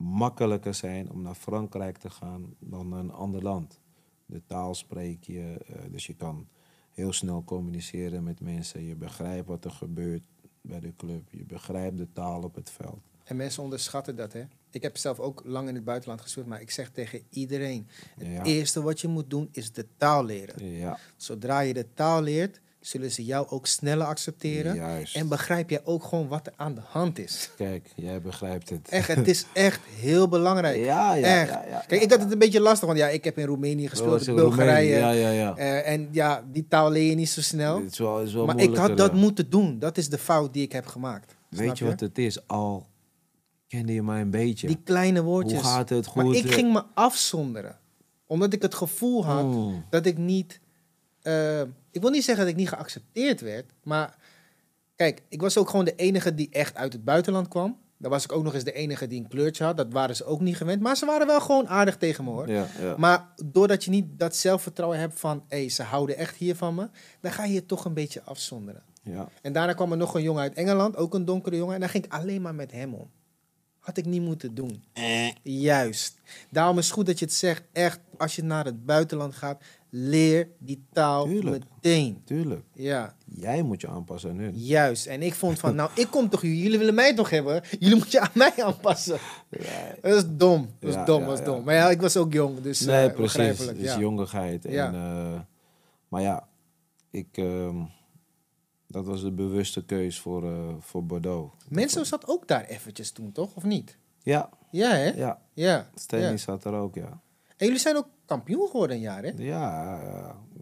makkelijker 0.00 0.74
zijn 0.74 1.10
om 1.10 1.22
naar 1.22 1.34
Frankrijk 1.34 1.98
te 1.98 2.10
gaan 2.10 2.54
dan 2.58 2.88
naar 2.88 2.98
een 2.98 3.12
ander 3.12 3.42
land. 3.42 3.80
De 4.26 4.42
taal 4.46 4.74
spreek 4.74 5.24
je, 5.24 5.56
eh, 5.66 5.82
dus 5.90 6.06
je 6.06 6.14
kan 6.14 6.48
heel 6.90 7.12
snel 7.12 7.44
communiceren 7.44 8.22
met 8.24 8.40
mensen. 8.40 8.84
Je 8.84 8.96
begrijpt 8.96 9.48
wat 9.48 9.64
er 9.64 9.70
gebeurt 9.70 10.22
bij 10.60 10.80
de 10.80 10.96
club. 10.96 11.28
Je 11.30 11.44
begrijpt 11.44 11.96
de 11.96 12.12
taal 12.12 12.42
op 12.42 12.54
het 12.54 12.70
veld. 12.70 13.00
En 13.24 13.36
mensen 13.36 13.62
onderschatten 13.62 14.16
dat, 14.16 14.32
hè. 14.32 14.44
Ik 14.70 14.82
heb 14.82 14.96
zelf 14.96 15.18
ook 15.20 15.42
lang 15.44 15.68
in 15.68 15.74
het 15.74 15.84
buitenland 15.84 16.20
gespeeld, 16.20 16.46
maar 16.46 16.60
ik 16.60 16.70
zeg 16.70 16.90
tegen 16.90 17.22
iedereen... 17.30 17.88
Het 18.18 18.26
Ja. 18.26 18.44
eerste 18.44 18.82
wat 18.82 19.00
je 19.00 19.08
moet 19.08 19.30
doen 19.30 19.48
is 19.52 19.72
de 19.72 19.86
taal 19.96 20.24
leren. 20.24 20.66
Ja, 20.66 20.98
Zodra 21.16 21.60
je 21.60 21.74
de 21.74 21.92
taal 21.94 22.22
leert, 22.22 22.60
zullen 22.80 23.10
ze 23.10 23.24
jou 23.24 23.48
ook 23.48 23.66
sneller 23.66 24.06
accepteren. 24.06 24.74
Juist. 24.74 25.16
En 25.16 25.28
begrijp 25.28 25.70
jij 25.70 25.80
ook 25.84 26.04
gewoon 26.04 26.28
wat 26.28 26.46
er 26.46 26.52
aan 26.56 26.74
de 26.74 26.80
hand 26.84 27.18
is. 27.18 27.50
Kijk, 27.56 27.92
jij 27.96 28.20
begrijpt 28.20 28.68
het. 28.70 28.88
Echt, 28.88 29.08
het 29.08 29.28
is 29.28 29.44
echt 29.52 29.80
heel 29.84 30.28
belangrijk. 30.28 30.76
Ja, 30.84 31.14
ja, 31.14 31.40
echt. 31.40 31.50
ja, 31.50 31.64
ja, 31.68 31.84
Kijk, 31.86 32.02
ik 32.02 32.10
had 32.10 32.20
het 32.20 32.32
een 32.32 32.38
beetje 32.38 32.60
lastig, 32.60 32.86
want 32.86 32.98
ja, 32.98 33.08
ik 33.08 33.24
heb 33.24 33.38
in 33.38 33.46
Roemenië 33.46 33.88
gespeeld, 33.88 34.26
in 34.26 34.34
Bulgarije. 34.34 34.92
Roemenië, 35.00 35.18
Ja, 35.20 35.30
ja, 35.30 35.30
ja. 35.30 35.56
Eh, 35.56 35.92
en 35.92 36.08
ja, 36.12 36.44
die 36.52 36.66
taal 36.68 36.90
leer 36.90 37.08
je 37.08 37.14
niet 37.14 37.28
zo 37.30 37.40
snel. 37.40 37.78
Is 37.80 37.98
wel, 37.98 38.18
het 38.18 38.28
is 38.28 38.34
wel 38.34 38.46
Maar 38.46 38.60
ik 38.60 38.76
had 38.76 38.96
dat 38.96 39.14
moeten 39.14 39.50
doen. 39.50 39.78
Dat 39.78 39.98
is 39.98 40.08
de 40.08 40.18
fout 40.18 40.52
die 40.52 40.62
ik 40.62 40.72
heb 40.72 40.86
gemaakt. 40.86 41.36
Weet 41.48 41.78
je 41.78 41.84
wat 41.84 42.00
het 42.00 42.18
is? 42.18 42.46
Al 42.48 42.86
kende 43.68 43.92
je 43.92 44.02
maar 44.02 44.20
een 44.20 44.30
beetje. 44.30 44.66
Die 44.66 44.80
kleine 44.84 45.22
woordjes. 45.22 45.60
Hoe 45.60 45.70
gaat 45.70 45.88
het? 45.88 46.06
Goed? 46.06 46.24
Maar 46.24 46.34
ik 46.34 46.50
ging 46.52 46.72
me 46.72 46.82
afzonderen. 46.94 47.78
Omdat 48.26 48.52
ik 48.52 48.62
het 48.62 48.74
gevoel 48.74 49.24
had 49.24 49.44
Mm. 49.44 49.84
dat 49.90 50.06
ik 50.06 50.18
niet... 50.18 50.60
eh, 51.22 51.60
ik 51.90 52.00
wil 52.00 52.10
niet 52.10 52.24
zeggen 52.24 52.44
dat 52.44 52.52
ik 52.52 52.58
niet 52.60 52.68
geaccepteerd 52.68 53.40
werd. 53.40 53.72
Maar 53.82 54.16
kijk, 54.96 55.22
ik 55.28 55.40
was 55.40 55.56
ook 55.58 55.70
gewoon 55.70 55.84
de 55.84 55.94
enige 55.94 56.34
die 56.34 56.48
echt 56.50 56.76
uit 56.76 56.92
het 56.92 57.04
buitenland 57.04 57.48
kwam. 57.48 57.78
Dan 57.98 58.10
was 58.10 58.24
ik 58.24 58.32
ook 58.32 58.42
nog 58.42 58.54
eens 58.54 58.64
de 58.64 58.72
enige 58.72 59.06
die 59.06 59.20
een 59.20 59.28
kleurtje 59.28 59.64
had. 59.64 59.76
Dat 59.76 59.92
waren 59.92 60.16
ze 60.16 60.24
ook 60.24 60.40
niet 60.40 60.56
gewend. 60.56 60.82
Maar 60.82 60.96
ze 60.96 61.06
waren 61.06 61.26
wel 61.26 61.40
gewoon 61.40 61.68
aardig 61.68 61.96
tegen 61.96 62.24
me 62.24 62.30
hoor. 62.30 62.48
Ja, 62.48 62.66
ja. 62.80 62.94
Maar 62.98 63.28
doordat 63.44 63.84
je 63.84 63.90
niet 63.90 64.18
dat 64.18 64.36
zelfvertrouwen 64.36 64.98
hebt 64.98 65.20
van... 65.20 65.44
hé, 65.48 65.68
ze 65.68 65.82
houden 65.82 66.16
echt 66.16 66.36
hier 66.36 66.56
van 66.56 66.74
me. 66.74 66.88
Dan 67.20 67.32
ga 67.32 67.44
je 67.44 67.52
je 67.52 67.66
toch 67.66 67.84
een 67.84 67.94
beetje 67.94 68.22
afzonderen. 68.22 68.82
ja. 69.02 69.28
En 69.42 69.52
daarna 69.52 69.72
kwam 69.72 69.90
er 69.90 69.96
nog 69.96 70.14
een 70.14 70.22
jongen 70.22 70.42
uit 70.42 70.54
Engeland, 70.54 70.96
ook 70.96 71.14
een 71.14 71.24
donkere 71.24 71.56
jongen. 71.56 71.74
En 71.74 71.80
dan 71.80 71.88
ging 71.88 72.04
ik 72.04 72.12
alleen 72.12 72.42
maar 72.42 72.54
met 72.54 72.72
hem 72.72 72.94
om. 72.94 73.10
Had 73.78 73.96
ik 73.96 74.04
niet 74.06 74.22
moeten 74.22 74.54
doen. 74.54 74.84
Juist. 75.42 76.18
Daarom 76.50 76.78
is 76.78 76.84
het 76.84 76.94
goed 76.94 77.06
dat 77.06 77.18
je 77.18 77.24
het 77.24 77.34
zegt. 77.34 77.62
Echt, 77.72 78.00
als 78.18 78.36
je 78.36 78.42
naar 78.44 78.64
het 78.64 78.86
buitenland 78.86 79.34
gaat, 79.34 79.62
leer 79.90 80.48
die 80.58 80.84
taal 80.92 81.24
Tuurlijk. 81.24 81.64
meteen. 81.74 82.22
Tuurlijk. 82.24 82.64
Ja, 82.74 83.14
Jij 83.24 83.62
moet 83.62 83.80
je 83.80 83.88
aanpassen 83.88 84.30
aan 84.30 84.38
hun. 84.38 84.58
juist. 84.58 85.06
En 85.06 85.22
ik 85.22 85.34
vond 85.34 85.58
van, 85.58 85.74
nou, 85.80 85.90
ik 85.94 86.06
kom 86.10 86.28
toch 86.28 86.40
hier. 86.40 86.54
Jullie 86.54 86.78
willen 86.78 86.94
mij 86.94 87.14
toch 87.14 87.30
hebben? 87.30 87.62
Jullie 87.78 87.94
moeten 87.96 88.10
je 88.12 88.20
aan 88.20 88.30
mij 88.34 88.52
aanpassen. 88.64 89.18
Dat 90.02 90.14
is 90.14 90.22
dom. 90.28 90.68
Dat 90.78 90.88
is 90.90 90.94
Ja, 90.94 91.04
dom, 91.04 91.20
ja, 91.20 91.26
dat 91.26 91.38
is 91.38 91.44
ja. 91.44 91.52
dom. 91.52 91.64
Maar 91.64 91.74
ja, 91.74 91.90
ik 91.90 92.00
was 92.00 92.16
ook 92.16 92.32
jong, 92.32 92.60
dus 92.60 92.80
Nee, 92.80 93.08
eh, 93.08 93.14
precies. 93.14 93.58
Het 93.58 93.76
is 93.76 93.84
ja. 93.84 93.98
jongigheid. 93.98 94.64
En, 94.64 94.72
Ja. 94.72 94.92
eh, 94.92 95.40
maar 96.08 96.22
ja, 96.22 96.48
ik, 97.10 97.28
ehm, 97.32 97.76
dat 98.86 99.06
was 99.06 99.20
de 99.22 99.32
bewuste 99.32 99.84
keus 99.84 100.18
voor, 100.18 100.44
eh, 100.44 100.68
voor 100.80 101.04
Bordeaux. 101.04 101.54
Mensen 101.68 102.06
zat 102.06 102.28
ook 102.28 102.48
daar 102.48 102.64
eventjes 102.64 103.10
toen, 103.10 103.32
toch? 103.32 103.54
Of 103.56 103.64
niet? 103.64 103.96
Ja, 104.22 104.48
Ja, 104.70 104.90
hè? 104.90 105.08
ja. 105.10 105.40
Ja. 105.54 105.90
Stanley 105.94 106.30
ja. 106.30 106.36
zat 106.36 106.64
er 106.64 106.72
ook, 106.74 106.94
ja. 106.94 107.20
En 107.56 107.66
jullie 107.66 107.78
zijn 107.80 107.96
ook 107.96 108.06
kampioen 108.30 108.66
geworden 108.70 108.96
een 108.96 109.02
jaar, 109.02 109.22
hè? 109.22 109.30
Ja, 109.36 109.98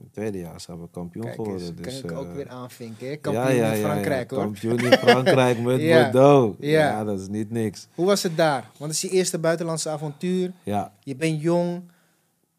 het 0.02 0.12
tweede 0.12 0.38
jaar 0.38 0.60
zijn 0.60 0.80
we 0.80 0.88
kampioen 0.90 1.24
Kijk 1.24 1.38
eens, 1.38 1.46
geworden. 1.48 1.74
kan 1.74 1.84
Dus, 1.84 2.00
ik 2.02 2.12
ook 2.12 2.28
eh, 2.28 2.34
weer 2.34 2.48
aanvinken. 2.48 3.08
hè? 3.08 3.16
Kampioen 3.16 3.54
ja, 3.54 3.72
in 3.72 3.82
Frankrijk, 3.82 4.30
ja. 4.30 4.36
hoor. 4.36 4.44
Kampioen 4.44 4.78
in 4.78 4.92
Frankrijk 4.92 5.58
met 5.68 5.80
Bordeaux. 5.88 6.56
ja. 6.60 6.68
Ja. 6.68 7.04
dat 7.04 7.20
is 7.20 7.28
niet 7.28 7.50
niks. 7.50 7.88
Hoe 7.94 8.06
was 8.06 8.22
het 8.22 8.36
daar? 8.36 8.62
Want 8.78 8.92
het 8.92 9.02
is 9.02 9.10
je 9.10 9.16
eerste 9.16 9.38
buitenlandse 9.38 9.88
avontuur. 9.88 10.52
Ja, 10.62 10.92
Je 11.00 11.16
bent 11.16 11.40
jong. 11.42 11.82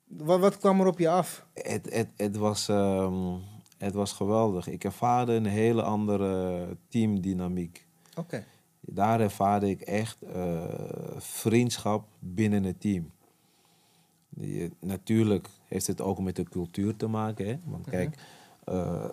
Wat, 0.08 0.40
wat 0.40 0.58
kwam 0.58 0.80
er 0.82 0.88
op 0.88 1.00
je 1.00 1.10
af? 1.10 1.46
het, 1.54 1.94
het, 1.94 2.08
het, 2.16 2.38
was, 2.38 2.68
ehm, 2.70 3.34
het 3.78 3.94
was 3.94 4.12
geweldig. 4.12 4.68
Ik 4.68 4.84
ervaarde 4.84 5.34
een 5.34 5.46
hele 5.46 5.82
andere 5.82 6.66
teamdynamiek. 6.88 7.88
Oké. 8.16 8.44
Daar 8.82 9.20
ervaarde 9.22 9.70
ik 9.70 9.82
echt 9.82 10.18
eh, 10.34 10.64
vriendschap 11.18 12.08
binnen 12.20 12.64
het 12.64 12.82
team. 12.82 13.12
Die, 14.40 14.72
natuurlijk 14.80 15.48
heeft 15.68 15.88
het 15.88 16.02
ook 16.02 16.20
met 16.20 16.36
de 16.36 16.44
cultuur 16.44 16.96
te 16.96 17.08
maken. 17.08 17.48
Hè? 17.48 17.60
Want 17.66 17.90
kijk, 17.90 18.16
eh, 18.64 19.06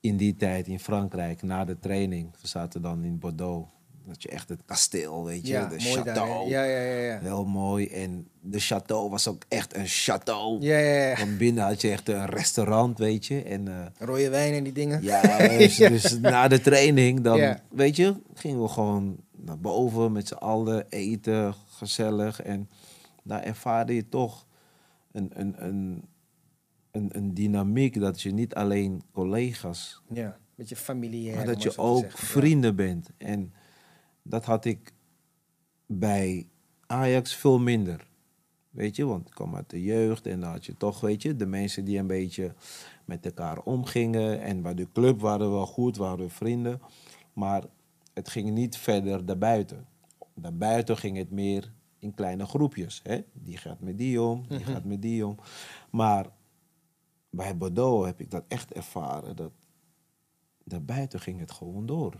in 0.00 0.16
die 0.16 0.36
tijd 0.36 0.66
in 0.66 0.80
Frankrijk, 0.80 1.42
na 1.42 1.64
de 1.64 1.78
training, 1.78 2.30
we 2.40 2.48
zaten 2.48 2.82
dan 2.82 3.04
in 3.04 3.18
Bordeaux. 3.18 3.68
Dat 4.04 4.22
je 4.22 4.28
echt 4.28 4.48
het 4.48 4.60
kasteel, 4.64 5.24
weet 5.24 5.46
je, 5.46 5.52
Ja, 5.52 5.66
de 5.68 5.76
mooi 5.82 6.02
daar. 6.02 6.16
château. 6.16 6.48
Ja, 6.48 6.62
ja, 6.64 6.80
ja. 6.80 7.12
Ja, 7.12 7.20
Heel 7.20 7.44
mooi. 7.44 7.86
En 7.88 8.28
de 8.40 8.60
château 8.62 9.10
was 9.10 9.28
ook 9.28 9.42
echt 9.48 9.76
een 9.76 9.86
château. 9.86 10.60
ja, 10.60 10.78
ja, 10.78 11.08
ja. 11.08 11.16
Want 11.16 11.38
binnen 11.38 11.64
had 11.64 11.80
je 11.80 11.90
echt 11.90 12.08
een 12.08 12.26
restaurant, 12.26 12.98
weet 12.98 13.26
je. 13.26 13.42
En 13.42 13.68
eh, 13.68 13.86
Rode 13.98 14.28
wijn 14.28 14.54
en 14.54 14.64
die 14.64 14.72
dingen. 14.72 15.02
ja, 15.02 15.38
dus, 15.58 15.76
dus 15.76 16.18
na 16.18 16.48
de 16.48 16.60
training, 16.60 17.20
dan, 17.20 17.56
weet 17.70 17.96
je, 17.96 18.14
gingen 18.34 18.62
we 18.62 18.68
gewoon 18.68 19.16
naar 19.36 19.58
boven 19.58 20.12
met 20.12 20.28
z'n 20.28 20.34
allen 20.34 20.86
eten, 20.88 21.54
gezellig. 21.68 22.42
En 22.42 22.68
daar 23.26 23.42
ervaarde 23.42 23.94
je 23.94 24.08
toch 24.08 24.46
een, 25.12 25.30
een, 25.40 25.64
een, 25.64 26.04
een, 26.90 27.16
een 27.16 27.34
dynamiek 27.34 28.00
dat 28.00 28.20
je 28.22 28.30
niet 28.32 28.54
alleen 28.54 29.02
collega's, 29.12 30.02
Ja, 30.12 30.38
beetje 30.54 30.76
familiair. 30.76 31.36
maar 31.36 31.46
dat 31.46 31.62
je 31.62 31.78
ook 31.78 32.00
zeggen. 32.00 32.20
Ja. 32.20 32.26
vrienden 32.26 32.76
bent. 32.76 33.10
En 33.16 33.52
dat 34.22 34.44
had 34.44 34.64
ik 34.64 34.92
bij 35.86 36.46
Ajax 36.86 37.34
veel 37.34 37.58
minder. 37.58 38.06
Weet 38.70 38.96
je, 38.96 39.04
want 39.04 39.28
ik 39.28 39.34
kwam 39.34 39.56
uit 39.56 39.70
de 39.70 39.82
jeugd 39.82 40.26
en 40.26 40.40
dan 40.40 40.50
had 40.50 40.66
je 40.66 40.76
toch, 40.76 41.00
weet 41.00 41.22
je, 41.22 41.36
de 41.36 41.46
mensen 41.46 41.84
die 41.84 41.98
een 41.98 42.06
beetje 42.06 42.54
met 43.04 43.26
elkaar 43.26 43.58
omgingen. 43.58 44.40
En 44.40 44.62
bij 44.62 44.74
de 44.74 44.88
club 44.92 45.20
waren 45.20 45.46
we 45.46 45.52
wel 45.54 45.66
goed, 45.66 45.96
waren 45.96 46.18
we 46.24 46.30
vrienden. 46.30 46.80
Maar 47.32 47.64
het 48.14 48.28
ging 48.28 48.50
niet 48.50 48.76
verder 48.76 49.26
daarbuiten. 49.26 49.86
Daarbuiten 50.34 50.96
ging 50.96 51.16
het 51.16 51.30
meer 51.30 51.72
in 52.06 52.14
kleine 52.14 52.46
groepjes. 52.46 53.00
Hè? 53.02 53.20
Die 53.32 53.56
gaat 53.56 53.80
met 53.80 53.98
die 53.98 54.22
om, 54.22 54.44
die 54.48 54.64
gaat 54.64 54.84
met 54.84 55.02
die 55.02 55.26
om. 55.26 55.36
Maar 55.90 56.26
bij 57.30 57.56
Bordeaux 57.56 58.06
heb 58.06 58.20
ik 58.20 58.30
dat 58.30 58.44
echt 58.48 58.72
ervaren. 58.72 59.36
Dat 59.36 59.52
daarbuiten 60.64 61.20
ging 61.20 61.40
het 61.40 61.50
gewoon 61.50 61.86
door. 61.86 62.10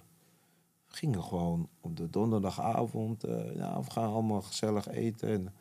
We 0.87 0.95
gingen 0.97 1.22
gewoon 1.22 1.68
op 1.80 1.97
de 1.97 2.11
donderdagavond, 2.11 3.24
eh 3.24 3.55
ja, 3.55 3.80
we 3.82 3.91
gaan 3.91 4.12
allemaal 4.12 4.43
gezellig 4.43 4.89
eten. 4.89 5.28
En, 5.28 5.55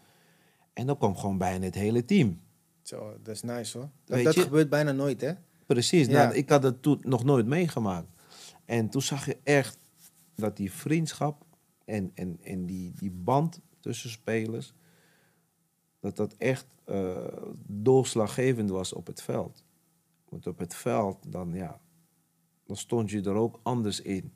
en 0.74 0.86
dan 0.88 0.98
kwam 0.98 1.18
gewoon 1.18 1.38
bijna 1.38 1.66
het 1.66 1.76
hele 1.76 2.06
team. 2.06 2.42
Zo, 2.82 3.18
dat 3.24 3.36
is 3.36 3.42
nice 3.42 3.78
hoor. 3.78 3.90
Dat, 4.06 4.24
dat 4.24 4.40
gebeurt 4.40 4.70
bijna 4.70 4.92
nooit, 4.92 5.22
hè? 5.22 5.34
Precies, 5.66 6.08
Ja. 6.08 6.24
nou, 6.24 6.36
ik 6.36 6.50
had 6.50 6.64
het 6.64 6.82
toen 6.82 7.00
nog 7.02 7.24
nooit 7.24 7.46
meegemaakt. 7.46 8.08
En 8.66 8.90
toen 8.90 9.02
zag 9.02 9.26
je 9.26 9.38
echt 9.44 9.78
dat 10.36 10.58
die 10.58 10.72
vriendschap 10.72 11.46
en, 11.86 12.12
en, 12.14 12.38
en 12.44 12.66
die, 12.66 12.92
die 12.94 13.12
band 13.12 13.60
tussen 13.86 14.10
spelers, 14.10 14.74
dat 16.00 16.16
dat 16.16 16.34
echt 16.34 16.68
eh, 16.84 17.28
doorslaggevend 17.68 18.70
was 18.70 18.94
op 18.94 19.08
het 19.08 19.22
veld. 19.22 19.64
Want 20.30 20.48
op 20.48 20.58
het 20.58 20.76
veld, 20.76 21.32
dan 21.32 21.54
ja, 21.54 21.82
dan 22.64 22.76
stond 22.76 23.10
je 23.10 23.22
er 23.22 23.36
ook 23.36 23.60
anders 23.64 24.02
in. 24.02 24.34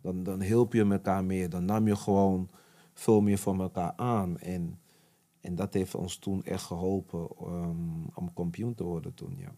Dan, 0.00 0.22
dan 0.22 0.40
hielp 0.40 0.72
je 0.72 0.84
elkaar 0.84 1.24
meer, 1.24 1.48
dan 1.48 1.64
nam 1.64 1.86
je 1.86 1.96
gewoon 1.96 2.50
veel 2.92 3.20
meer 3.20 3.38
van 3.38 3.60
elkaar 3.60 3.92
aan. 3.96 4.38
En, 4.38 4.80
en 5.40 5.54
dat 5.54 5.74
heeft 5.74 5.94
ons 5.94 6.16
toen 6.16 6.44
echt 6.44 6.64
geholpen 6.64 7.28
ehm, 7.38 8.04
om 8.14 8.32
kampioen 8.34 8.74
te 8.74 8.84
worden 8.84 9.14
toen, 9.14 9.36
ja. 9.38 9.54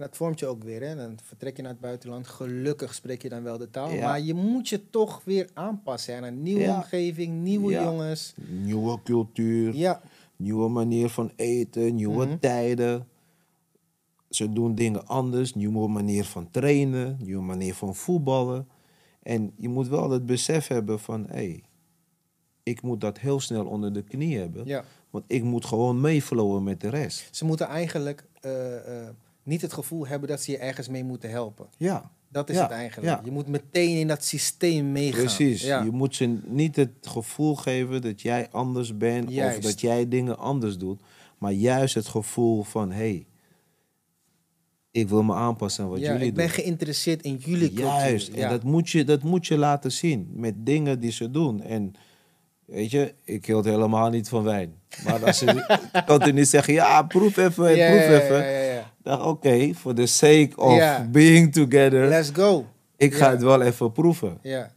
Dat 0.00 0.16
vormt 0.16 0.38
je 0.38 0.46
ook 0.46 0.62
weer, 0.64 0.82
hè? 0.82 0.96
Dan 0.96 1.18
vertrek 1.22 1.56
je 1.56 1.62
naar 1.62 1.70
het 1.70 1.80
buitenland. 1.80 2.26
Gelukkig 2.26 2.94
spreek 2.94 3.22
je 3.22 3.28
dan 3.28 3.42
wel 3.42 3.58
de 3.58 3.70
taal. 3.70 3.90
Ja. 3.90 4.06
Maar 4.06 4.20
je 4.20 4.34
moet 4.34 4.68
je 4.68 4.90
toch 4.90 5.22
weer 5.24 5.48
aanpassen 5.54 6.16
aan 6.16 6.22
een 6.22 6.42
nieuwe 6.42 6.60
Ja. 6.62 6.74
omgeving, 6.76 7.42
nieuwe 7.42 7.72
Ja. 7.72 7.82
jongens. 7.84 8.34
Nieuwe 8.62 8.98
cultuur, 9.04 9.74
Ja, 9.74 10.00
nieuwe 10.36 10.68
manier 10.68 11.08
van 11.08 11.32
eten, 11.36 11.94
nieuwe 11.94 12.26
Mhm. 12.26 12.38
tijden. 12.38 13.06
Ze 14.30 14.52
doen 14.52 14.74
dingen 14.74 15.06
anders, 15.06 15.54
nieuwe 15.54 15.88
manier 15.88 16.24
van 16.24 16.50
trainen, 16.50 17.16
nieuwe 17.22 17.42
manier 17.42 17.74
van 17.74 17.94
voetballen. 17.94 18.68
En 19.22 19.52
je 19.56 19.68
moet 19.68 19.88
wel 19.88 20.10
het 20.10 20.26
besef 20.26 20.66
hebben 20.66 21.00
van, 21.00 21.22
hé, 21.26 21.32
hey, 21.34 21.62
ik 22.62 22.82
moet 22.82 23.00
dat 23.00 23.18
heel 23.18 23.40
snel 23.40 23.66
onder 23.66 23.92
de 23.92 24.02
knie 24.02 24.38
hebben. 24.38 24.66
ja. 24.66 24.84
Want 25.10 25.24
ik 25.26 25.42
moet 25.42 25.64
gewoon 25.64 26.00
meeflowen 26.00 26.62
met 26.62 26.80
de 26.80 26.88
rest. 26.88 27.36
Ze 27.36 27.44
moeten 27.44 27.66
eigenlijk 27.66 28.24
eh, 28.40 29.02
eh, 29.02 29.08
niet 29.42 29.62
het 29.62 29.72
gevoel 29.72 30.06
hebben 30.06 30.28
dat 30.28 30.40
ze 30.42 30.50
je 30.50 30.58
ergens 30.58 30.88
mee 30.88 31.04
moeten 31.04 31.30
helpen. 31.30 31.66
Ja, 31.76 32.10
Dat 32.28 32.48
is 32.50 32.56
Ja, 32.56 32.62
het 32.62 32.70
eigenlijk. 32.70 33.06
ja. 33.08 33.20
Je 33.24 33.30
moet 33.30 33.46
meteen 33.48 33.98
in 33.98 34.08
dat 34.08 34.24
systeem 34.24 34.92
meegaan. 34.92 35.20
precies. 35.24 35.62
Ja. 35.62 35.82
Je 35.82 35.90
moet 35.90 36.14
ze 36.14 36.38
niet 36.46 36.76
het 36.76 36.90
gevoel 37.00 37.54
geven 37.56 38.02
dat 38.02 38.20
jij 38.22 38.48
anders 38.50 38.96
bent 38.96 39.30
Juist. 39.30 39.58
of 39.58 39.64
dat 39.64 39.80
jij 39.80 40.08
dingen 40.08 40.38
anders 40.38 40.76
doet. 40.78 41.00
Maar 41.38 41.52
juist 41.52 41.94
het 41.94 42.06
gevoel 42.08 42.62
van, 42.62 42.90
hé, 42.90 42.96
hey, 42.96 43.26
ik 44.90 45.08
wil 45.08 45.22
me 45.22 45.34
aanpassen 45.34 45.84
aan 45.84 45.90
wat 45.90 45.98
ja, 46.00 46.12
jullie 46.12 46.26
ik 46.26 46.34
ben 46.34 46.44
doen. 46.46 46.54
geïnteresseerd 46.54 47.22
in 47.22 47.34
jullie 47.36 47.68
cultuur. 47.72 47.84
Juist, 47.84 48.28
en 48.28 48.48
dat 48.48 48.62
moet, 48.62 48.90
je, 48.90 49.04
dat 49.04 49.22
moet 49.22 49.46
je 49.46 49.56
laten 49.56 49.92
zien 49.92 50.28
met 50.34 50.54
dingen 50.58 51.00
die 51.00 51.12
ze 51.12 51.30
doen. 51.30 51.62
En 51.62 51.92
weet 52.64 52.90
je, 52.90 53.14
ik 53.24 53.46
hield 53.46 53.64
helemaal 53.64 54.10
niet 54.10 54.28
van 54.28 54.42
wijn. 54.42 54.74
Maar 55.04 55.24
als 55.26 55.38
ze 55.38 56.30
niet 56.34 56.48
zeggen, 56.48 56.74
ja, 56.74 57.02
proef 57.02 57.36
even, 57.36 57.76
Ja, 57.76 57.90
proef 57.90 58.22
even. 58.22 58.36
ja, 58.36 58.44
ja, 58.50 58.58
ja. 58.60 58.69
Dacht, 59.02 59.24
oké, 59.24 59.74
for 59.74 59.94
the 59.94 60.06
sake 60.06 60.52
of 60.56 61.10
being 61.10 61.52
together, 61.52 62.08
Let's 62.08 62.30
go. 62.30 62.66
ik 62.96 63.14
ga 63.14 63.30
het 63.30 63.42
wel 63.42 63.62
even 63.62 63.92
proeven. 63.92 64.38
Ja. 64.42 64.72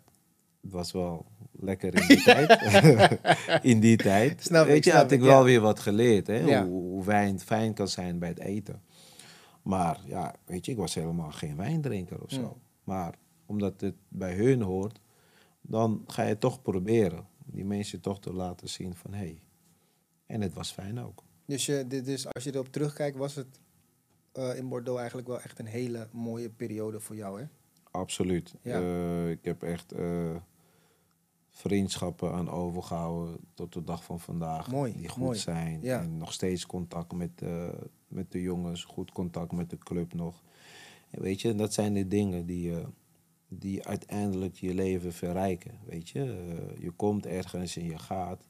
Het 0.62 0.72
was 0.72 0.92
wel 0.92 1.26
lekker 1.52 1.96
in 1.96 2.08
die 2.08 2.24
tijd. 2.34 2.60
in 3.72 3.80
die 3.80 3.98
tijd. 3.98 4.44
Snap 4.44 4.66
ik, 4.66 4.72
Weet 4.72 4.84
je, 4.84 4.90
snap 4.90 5.02
had 5.02 5.12
ik 5.12 5.20
ik, 5.20 5.26
wel 5.26 5.44
weer 5.44 5.62
wat 5.62 5.80
geleerd. 5.80 6.28
Hè? 6.28 6.62
Hoe, 6.64 6.72
hoe 6.72 7.06
wijn 7.06 7.40
fijn 7.40 7.74
kan 7.74 7.88
zijn 7.88 8.20
bij 8.20 8.30
het 8.30 8.40
eten. 8.40 8.82
Maar 9.62 10.00
ja, 10.06 10.36
weet 10.46 10.66
je, 10.66 10.72
ik 10.72 10.78
was 10.78 10.94
helemaal 10.94 11.32
geen 11.32 11.56
wijndrinker 11.56 12.22
of 12.22 12.32
zo. 12.32 12.40
Mm. 12.40 12.62
Maar 12.84 13.14
omdat 13.46 13.82
het 13.82 13.96
bij 14.08 14.34
hun 14.34 14.62
hoort, 14.62 15.00
dan 15.62 16.04
ga 16.08 16.24
je 16.24 16.38
toch 16.38 16.62
proberen. 16.62 17.28
Die 17.46 17.66
mensen 17.66 18.02
toch 18.02 18.20
te 18.20 18.34
laten 18.34 18.70
zien 18.70 18.96
van 18.96 19.14
hé. 19.14 19.18
Hey. 19.18 19.42
En 20.26 20.42
het 20.42 20.54
was 20.54 20.72
fijn 20.72 21.00
ook. 21.00 21.24
Dus, 21.46 21.66
je, 21.66 21.86
is, 22.06 22.28
als 22.28 22.44
je 22.44 22.54
erop 22.54 22.72
terugkijkt, 22.72 23.18
was 23.18 23.36
het 23.36 23.60
eh, 24.34 24.58
in 24.58 24.70
Bordeaux 24.70 25.00
eigenlijk 25.00 25.28
wel 25.28 25.42
echt 25.42 25.60
een 25.60 25.66
hele 25.66 26.08
mooie 26.12 26.50
periode 26.50 27.00
voor 27.00 27.16
jou, 27.16 27.42
hè? 27.42 27.48
Absoluut. 27.92 28.56
Ja. 28.62 28.82
Eh, 28.82 29.30
ik 29.30 29.46
heb 29.46 29.64
echt 29.64 29.92
eh, 29.92 30.36
vriendschappen 31.50 32.32
aan 32.34 32.50
overgehouden 32.50 33.38
tot 33.54 33.74
de 33.74 33.84
dag 33.84 34.04
van 34.04 34.20
vandaag. 34.20 34.72
Mooi, 34.72 34.94
Die 34.98 35.10
goed 35.10 35.24
mooi. 35.24 35.38
zijn. 35.40 35.82
Ja. 35.82 36.02
En 36.02 36.18
nog 36.18 36.34
steeds 36.34 36.66
contact 36.66 37.14
met, 37.14 37.42
met 38.08 38.32
de 38.32 38.42
jongens. 38.42 38.84
Goed 38.84 39.12
contact 39.12 39.52
met 39.52 39.70
de 39.70 39.78
club 39.78 40.14
nog. 40.14 40.44
En 41.10 41.22
weet 41.22 41.42
je, 41.42 41.56
dat 41.56 41.74
zijn 41.74 41.94
de 41.94 42.08
dingen 42.08 42.46
die, 42.46 42.74
die 43.48 43.88
uiteindelijk 43.88 44.56
je 44.56 44.74
leven 44.74 45.14
verrijken. 45.14 45.80
Weet 45.86 46.10
je, 46.10 46.56
je 46.80 46.92
komt 46.92 47.26
ergens 47.26 47.76
en 47.78 47.86
je 47.86 47.98
gaat. 47.98 48.46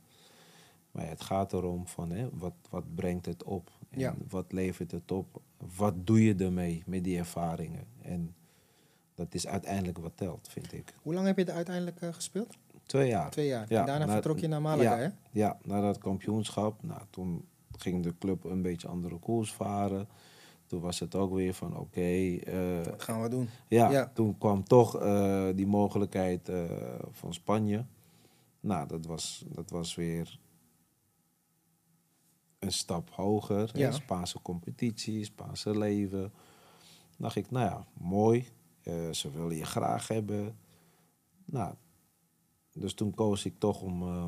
Maar 0.92 1.08
het 1.10 1.22
gaat 1.22 1.54
erom 1.54 1.88
van 1.88 2.12
hè, 2.12 2.30
wat, 2.32 2.54
wat 2.70 2.96
brengt 2.96 3.26
het 3.26 3.44
op? 3.44 3.72
En 3.94 4.00
Ja. 4.00 4.16
wat 4.30 4.52
levert 4.52 4.92
het 4.92 5.12
op? 5.12 5.42
Wat 5.78 5.94
doe 6.08 6.24
je 6.24 6.36
ermee 6.36 6.84
met 6.86 7.04
die 7.04 7.18
ervaringen? 7.18 7.86
En 8.02 8.36
dat 9.16 9.34
is 9.34 9.48
uiteindelijk 9.48 9.98
wat 9.98 10.12
telt, 10.16 10.48
vind 10.52 10.74
ik. 10.74 10.94
Hoe 11.02 11.14
lang 11.14 11.26
heb 11.26 11.38
je 11.38 11.46
er 11.46 11.54
uiteindelijk 11.54 12.02
eh, 12.02 12.14
gespeeld? 12.14 12.58
Twee 12.84 13.08
jaar. 13.10 13.30
Twee 13.30 13.48
jaar. 13.48 13.66
Ja, 13.70 13.80
en 13.80 13.86
daarna 13.86 14.06
na- 14.06 14.12
vertrok 14.14 14.40
je 14.40 14.48
naar 14.48 14.62
Malaga, 14.62 14.96
ja, 14.96 14.98
hè? 14.98 15.08
Ja, 15.32 15.58
na 15.64 15.82
dat 15.82 15.98
kampioenschap. 15.98 16.84
Nou, 16.84 17.02
toen 17.10 17.46
ging 17.78 18.04
de 18.04 18.18
club 18.18 18.44
een 18.44 18.62
beetje 18.62 18.88
andere 18.88 19.18
koers 19.20 19.54
varen. 19.54 20.08
Toen 20.66 20.82
was 20.82 21.00
het 21.00 21.16
ook 21.16 21.34
weer 21.34 21.54
van 21.54 21.78
oké. 21.78 22.02
eh, 22.38 22.84
Wat 22.86 23.04
gaan 23.04 23.22
we 23.22 23.30
doen? 23.30 23.50
ja, 23.68 23.92
Ja. 23.92 24.12
toen 24.14 24.38
kwam 24.38 24.64
toch 24.64 25.00
eh, 25.00 25.48
die 25.56 25.68
mogelijkheid 25.68 26.52
van 27.12 27.34
Spanje. 27.34 27.86
Nou, 28.60 28.88
dat 28.88 29.06
was, 29.06 29.46
dat 29.48 29.70
was 29.70 29.96
weer 29.96 30.40
een 32.64 32.72
stap 32.72 33.10
hoger. 33.10 33.70
Ja. 33.74 33.92
Spaanse 33.92 34.42
competitie, 34.42 35.24
Spaanse 35.24 35.78
leven. 35.78 36.34
dacht 37.18 37.36
ik, 37.36 37.52
nou 37.52 37.66
ja, 37.66 37.86
mooi. 37.94 38.48
Eh, 38.84 39.12
ze 39.12 39.32
willen 39.32 39.56
je 39.56 39.66
graag 39.66 40.08
hebben. 40.08 40.58
Nou, 41.46 41.74
dus 42.74 42.94
toen 42.94 43.14
koos 43.14 43.46
ik 43.46 43.60
toch 43.60 43.82
om 43.82 44.02
eh, 44.02 44.28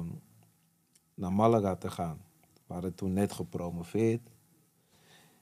naar 1.13 1.33
Malaga 1.33 1.75
te 1.75 1.89
gaan. 1.89 2.21
We 2.53 2.61
waren 2.65 2.95
toen 2.95 3.13
net 3.13 3.31
gepromoveerd. 3.31 4.21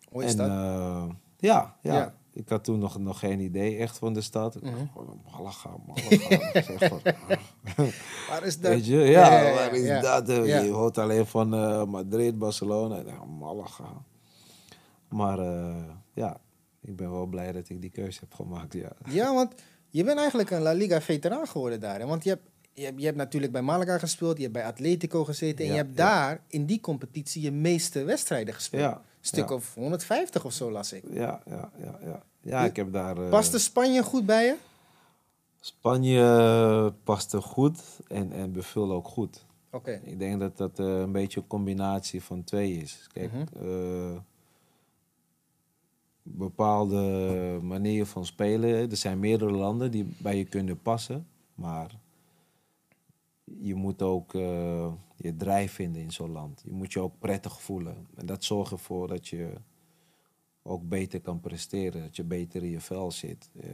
Hoe 0.10 0.24
is 0.24 0.32
en, 0.32 0.38
dat? 0.38 0.50
eh, 0.50 1.10
ja, 1.38 1.78
ja, 1.82 1.94
Ja. 1.94 2.16
Ik 2.34 2.50
had 2.50 2.64
toen 2.64 2.80
nog, 2.80 3.00
nog 3.00 3.20
geen 3.20 3.40
idee 3.40 3.78
echt 3.78 3.98
van 3.98 4.14
de 4.14 4.22
stad. 4.22 4.62
Mhm. 4.62 4.74
gewoon, 4.94 5.22
Malaga, 5.32 5.70
Malaga. 5.88 6.62
Zeg 6.62 6.88
van, 6.90 7.02
ah. 7.04 7.88
Waar 8.30 8.44
is 8.46 8.60
dat? 8.60 8.72
Weet 8.72 8.86
je, 8.86 8.96
ja, 8.96 9.06
Ja, 9.06 9.42
ja, 9.42 9.48
ja, 9.48 9.54
waar 9.54 9.74
is 9.76 9.86
ja. 9.88 10.02
dat? 10.02 10.30
eh? 10.30 10.64
Je 10.66 10.70
hoort 10.72 10.98
alleen 10.98 11.26
van 11.26 11.54
eh, 11.54 11.86
Madrid, 11.86 12.38
Barcelona. 12.38 13.04
Malaga. 13.40 14.04
Maar 15.10 15.40
eh, 15.40 15.84
ja, 16.14 16.40
ik 16.82 16.96
ben 16.96 17.12
wel 17.12 17.26
blij 17.26 17.52
dat 17.52 17.70
ik 17.70 17.82
die 17.82 17.90
keuze 17.90 18.20
heb 18.20 18.34
gemaakt, 18.34 18.74
ja. 18.74 18.92
Ja, 19.10 19.34
want 19.40 19.54
je 19.90 20.04
bent 20.04 20.20
eigenlijk 20.20 20.50
een 20.50 20.62
La 20.62 20.72
Liga 20.72 21.02
veteraan 21.02 21.48
geworden 21.48 21.80
daar. 21.80 22.00
Hè? 22.00 22.06
Want 22.06 22.24
je 22.24 22.30
hebt, 22.30 22.50
je, 22.74 22.84
hebt, 22.84 23.00
je 23.00 23.06
hebt 23.06 23.18
natuurlijk 23.18 23.52
bij 23.52 23.62
Malaga 23.62 23.98
gespeeld, 23.98 24.36
je 24.36 24.42
hebt 24.42 24.54
bij 24.54 24.66
Atletico 24.66 25.24
gezeten. 25.24 25.66
En 25.66 25.72
je 25.72 25.78
hebt 25.78 25.98
daar 25.98 26.44
in 26.48 26.66
die 26.66 26.80
competitie 26.80 27.42
je 27.42 27.52
meeste 27.52 28.04
wedstrijden 28.04 28.54
gespeeld. 28.54 28.98
Stuk 29.26 29.50
ja. 29.50 29.56
of 29.56 29.74
150 29.76 30.46
of 30.46 30.54
zo 30.54 30.72
las 30.72 30.94
ik. 30.94 31.04
Ja, 31.12 31.42
ja, 31.46 31.72
ja, 31.78 32.00
ja. 32.04 32.24
Ja, 32.42 32.66
ik 32.66 32.76
heb 32.76 32.94
daar... 32.94 33.18
eh, 33.18 33.30
Paste 33.30 33.60
Spanje 33.60 34.04
goed 34.04 34.26
bij 34.26 34.46
je? 34.46 34.56
Spanje 35.60 36.94
paste 37.04 37.42
goed 37.42 37.80
en, 38.08 38.32
en 38.32 38.52
bevul 38.52 38.92
ook 38.92 39.08
goed. 39.08 39.46
Oké. 39.72 40.02
Ik 40.04 40.20
denk 40.20 40.40
dat 40.40 40.58
dat 40.58 40.80
eh, 40.80 40.86
een 41.00 41.12
beetje 41.12 41.40
een 41.40 41.48
combinatie 41.48 42.24
van 42.24 42.44
twee 42.44 42.74
is. 42.78 43.08
Kijk, 43.14 43.32
Mhm. 43.34 43.68
eh, 43.68 44.18
bepaalde 46.22 47.60
manieren 47.62 48.08
van 48.08 48.26
spelen. 48.26 48.90
Er 48.92 48.98
zijn 48.98 49.20
meerdere 49.20 49.52
landen 49.52 49.92
die 49.92 50.16
bij 50.18 50.38
je 50.38 50.44
kunnen 50.46 50.82
passen. 50.82 51.28
Maar 51.56 51.92
je 53.44 53.76
moet 53.76 54.02
ook 54.02 54.34
eh, 54.34 54.92
je 55.16 55.36
drijf 55.36 55.74
vinden 55.74 56.02
in 56.02 56.12
zo'n 56.12 56.32
land. 56.32 56.62
Je 56.66 56.72
moet 56.72 56.94
je 56.94 57.00
ook 57.00 57.20
prettig 57.20 57.62
voelen. 57.62 58.08
En 58.16 58.26
dat 58.26 58.44
zorgt 58.44 58.72
ervoor 58.72 59.08
dat 59.08 59.28
je 59.28 59.54
ook 60.64 60.88
beter 60.90 61.22
kan 61.22 61.40
presteren. 61.40 62.02
Dat 62.02 62.16
je 62.16 62.24
beter 62.24 62.64
in 62.64 62.70
je 62.70 62.80
vel 62.82 63.12
zit. 63.12 63.50
Eh, 63.60 63.70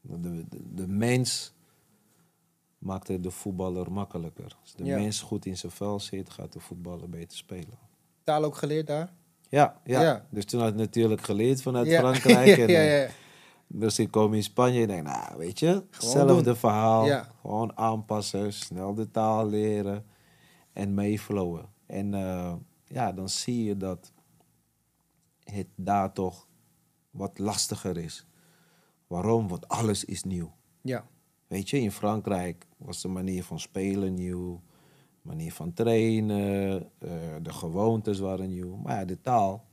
de, 0.00 0.20
de, 0.48 0.74
de 0.74 0.88
mens 0.88 1.54
maakt 2.78 3.08
het 3.08 3.22
de 3.22 3.30
voetballer 3.30 3.92
makkelijker. 3.92 4.56
Als 4.60 4.74
de 4.74 4.84
Ja. 4.84 4.98
mens 4.98 5.20
goed 5.20 5.46
in 5.46 5.56
zijn 5.56 5.72
vel 5.72 6.00
zit, 6.00 6.30
gaat 6.30 6.52
de 6.52 6.60
voetballer 6.60 7.08
beter 7.08 7.36
spelen. 7.36 7.78
Taal 8.24 8.44
ook 8.44 8.56
geleerd 8.56 8.86
daar? 8.86 9.12
Ja, 9.48 9.80
ja. 9.84 10.02
Ja. 10.02 10.26
dus 10.30 10.44
toen 10.44 10.60
had 10.60 10.68
ik 10.68 10.74
natuurlijk 10.74 11.20
geleerd 11.22 11.62
vanuit 11.62 11.86
Ja. 11.86 11.98
Frankrijk. 11.98 12.56
En, 12.58 12.68
ja, 12.68 13.02
eh. 13.02 13.10
Dus 13.66 13.98
ik 13.98 14.10
kom 14.10 14.34
in 14.34 14.42
Spanje 14.42 14.80
en 14.80 14.86
denk, 14.88 15.02
nou, 15.02 15.36
weet 15.38 15.58
je, 15.58 15.82
hetzelfde 15.90 16.54
verhaal. 16.54 17.24
Gewoon 17.40 17.76
aanpassen, 17.78 18.52
snel 18.52 18.94
de 18.94 19.10
taal 19.10 19.48
leren 19.48 20.04
en 20.72 20.94
meeflowen. 20.94 21.68
En 21.86 22.14
eh, 22.14 22.54
ja, 22.84 23.12
dan 23.12 23.28
zie 23.28 23.64
je 23.64 23.76
dat 23.76 24.12
het 25.44 25.68
daar 25.74 26.12
toch 26.12 26.48
wat 27.10 27.38
lastiger 27.38 27.96
is. 27.96 28.26
Waarom? 29.06 29.48
Want 29.48 29.68
alles 29.68 30.04
is 30.04 30.22
nieuw. 30.22 30.52
ja. 30.80 31.10
Weet 31.46 31.70
je, 31.70 31.80
in 31.80 31.92
Frankrijk 31.92 32.66
was 32.76 33.02
de 33.02 33.08
manier 33.08 33.44
van 33.44 33.60
spelen 33.60 34.14
nieuw, 34.14 34.62
de 35.22 35.28
manier 35.28 35.52
van 35.52 35.72
trainen, 35.72 36.82
eh, 36.98 37.10
de 37.42 37.52
gewoontes 37.52 38.18
waren 38.18 38.48
nieuw. 38.48 38.76
Maar 38.76 38.98
ja, 38.98 39.04
de 39.04 39.20
taal 39.20 39.64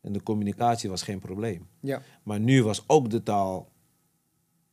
en 0.00 0.12
de 0.12 0.22
communicatie 0.22 0.90
was 0.90 1.02
geen 1.02 1.18
probleem. 1.18 1.68
ja. 1.80 2.02
Maar 2.22 2.40
nu 2.40 2.62
was 2.62 2.84
ook 2.86 3.10
de 3.10 3.22
taal 3.22 3.72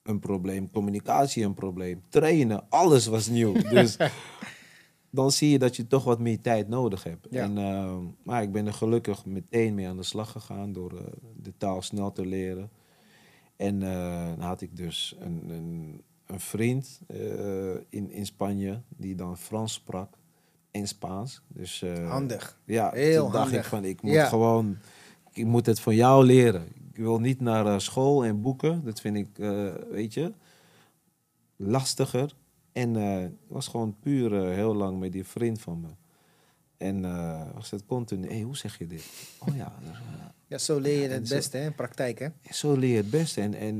een 0.04 0.20
probleem, 0.20 0.72
communicatie 0.72 1.44
een 1.44 1.54
probleem, 1.54 2.04
trainen, 2.10 2.70
alles 2.70 3.06
was 3.06 3.28
nieuw. 3.28 3.54
Dus 3.70 3.98
dan 5.12 5.32
zie 5.32 5.50
je 5.50 5.60
dat 5.60 5.76
je 5.76 5.88
toch 5.88 6.04
wat 6.04 6.20
meer 6.20 6.42
tijd 6.42 6.68
nodig 6.68 7.04
hebt. 7.04 7.28
Ja. 7.30 7.44
En, 7.44 7.58
eh, 7.58 7.98
maar 8.24 8.42
ik 8.44 8.52
ben 8.52 8.68
er 8.68 8.74
gelukkig 8.74 9.26
meteen 9.26 9.74
mee 9.76 9.88
aan 9.88 9.98
de 9.98 10.04
slag 10.04 10.32
gegaan 10.32 10.74
door 10.74 10.92
eh, 10.98 11.04
de 11.42 11.54
taal 11.58 11.82
snel 11.82 12.12
te 12.12 12.26
leren. 12.26 12.70
En 13.56 13.84
eh, 13.84 14.26
dan 14.36 14.40
had 14.48 14.62
ik 14.62 14.76
dus 14.78 15.16
een, 15.20 15.50
een, 15.50 16.02
een 16.26 16.40
vriend 16.40 17.02
eh, 17.08 17.74
in, 17.90 18.12
in 18.12 18.26
Spanje 18.26 18.82
die 18.98 19.16
dan 19.16 19.38
Frans 19.38 19.74
sprak 19.74 20.14
en 20.72 20.88
Spaans. 20.88 21.42
Dus, 21.48 21.84
Handig. 22.08 22.60
ja, 22.66 22.92
Heel 22.92 23.24
toen 23.24 23.32
dacht 23.32 23.44
handig. 23.44 23.64
ik 23.64 23.70
van 23.70 23.84
ik 23.86 24.02
moet 24.02 24.12
Ja. 24.14 24.26
gewoon, 24.28 24.78
ik 25.32 25.46
moet 25.46 25.66
het 25.66 25.80
van 25.80 25.96
jou 25.96 26.26
leren. 26.26 26.68
Ik 26.92 26.98
wil 26.98 27.20
niet 27.20 27.40
naar 27.40 27.82
school 27.82 28.26
en 28.26 28.42
boeken. 28.42 28.84
Dat 28.84 29.00
vind 29.02 29.16
ik, 29.18 29.28
weet 29.90 30.14
je, 30.14 30.34
lastiger. 31.56 32.36
En 32.72 32.94
het 32.94 33.32
was 33.48 33.68
gewoon 33.68 33.96
puur 34.00 34.34
eh, 34.48 34.54
heel 34.56 34.76
lang 34.76 35.00
met 35.00 35.12
die 35.12 35.24
vriend 35.26 35.62
van 35.62 35.80
me. 35.82 35.88
En 36.78 37.06
eh, 37.06 37.42
was 37.54 37.72
het 37.72 37.86
continu, 37.86 38.28
hé, 38.30 38.42
hoe 38.42 38.58
zeg 38.58 38.78
je 38.78 38.88
dit? 38.88 39.06
Oh 39.48 39.56
ja, 39.56 39.74
eh, 39.84 39.90
Ja, 40.48 40.58
zo 40.58 40.80
leer 40.80 41.02
je 41.02 41.08
het 41.08 41.28
zo- 41.28 41.36
beste 41.36 41.58
hè, 41.58 41.66
in 41.66 41.76
praktijk, 41.76 42.20
hè? 42.20 42.28
zo 42.52 42.74
leer 42.78 42.90
je 42.92 42.98
het 42.98 43.10
best. 43.10 43.38
En, 43.38 43.54
en 43.54 43.78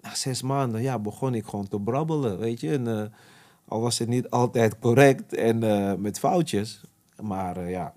na 0.00 0.14
zes 0.14 0.42
maanden 0.42 0.82
ja, 0.82 0.98
begon 0.98 1.34
ik 1.34 1.44
gewoon 1.44 1.68
te 1.68 1.80
brabbelen, 1.80 2.38
weet 2.38 2.60
je. 2.60 2.72
En, 2.72 3.12
al 3.64 3.80
was 3.80 3.98
het 3.98 4.08
niet 4.08 4.30
altijd 4.30 4.78
correct 4.78 5.34
en 5.34 5.58
met 6.00 6.18
foutjes. 6.18 6.80
Maar 7.20 7.68
ja. 7.70 7.94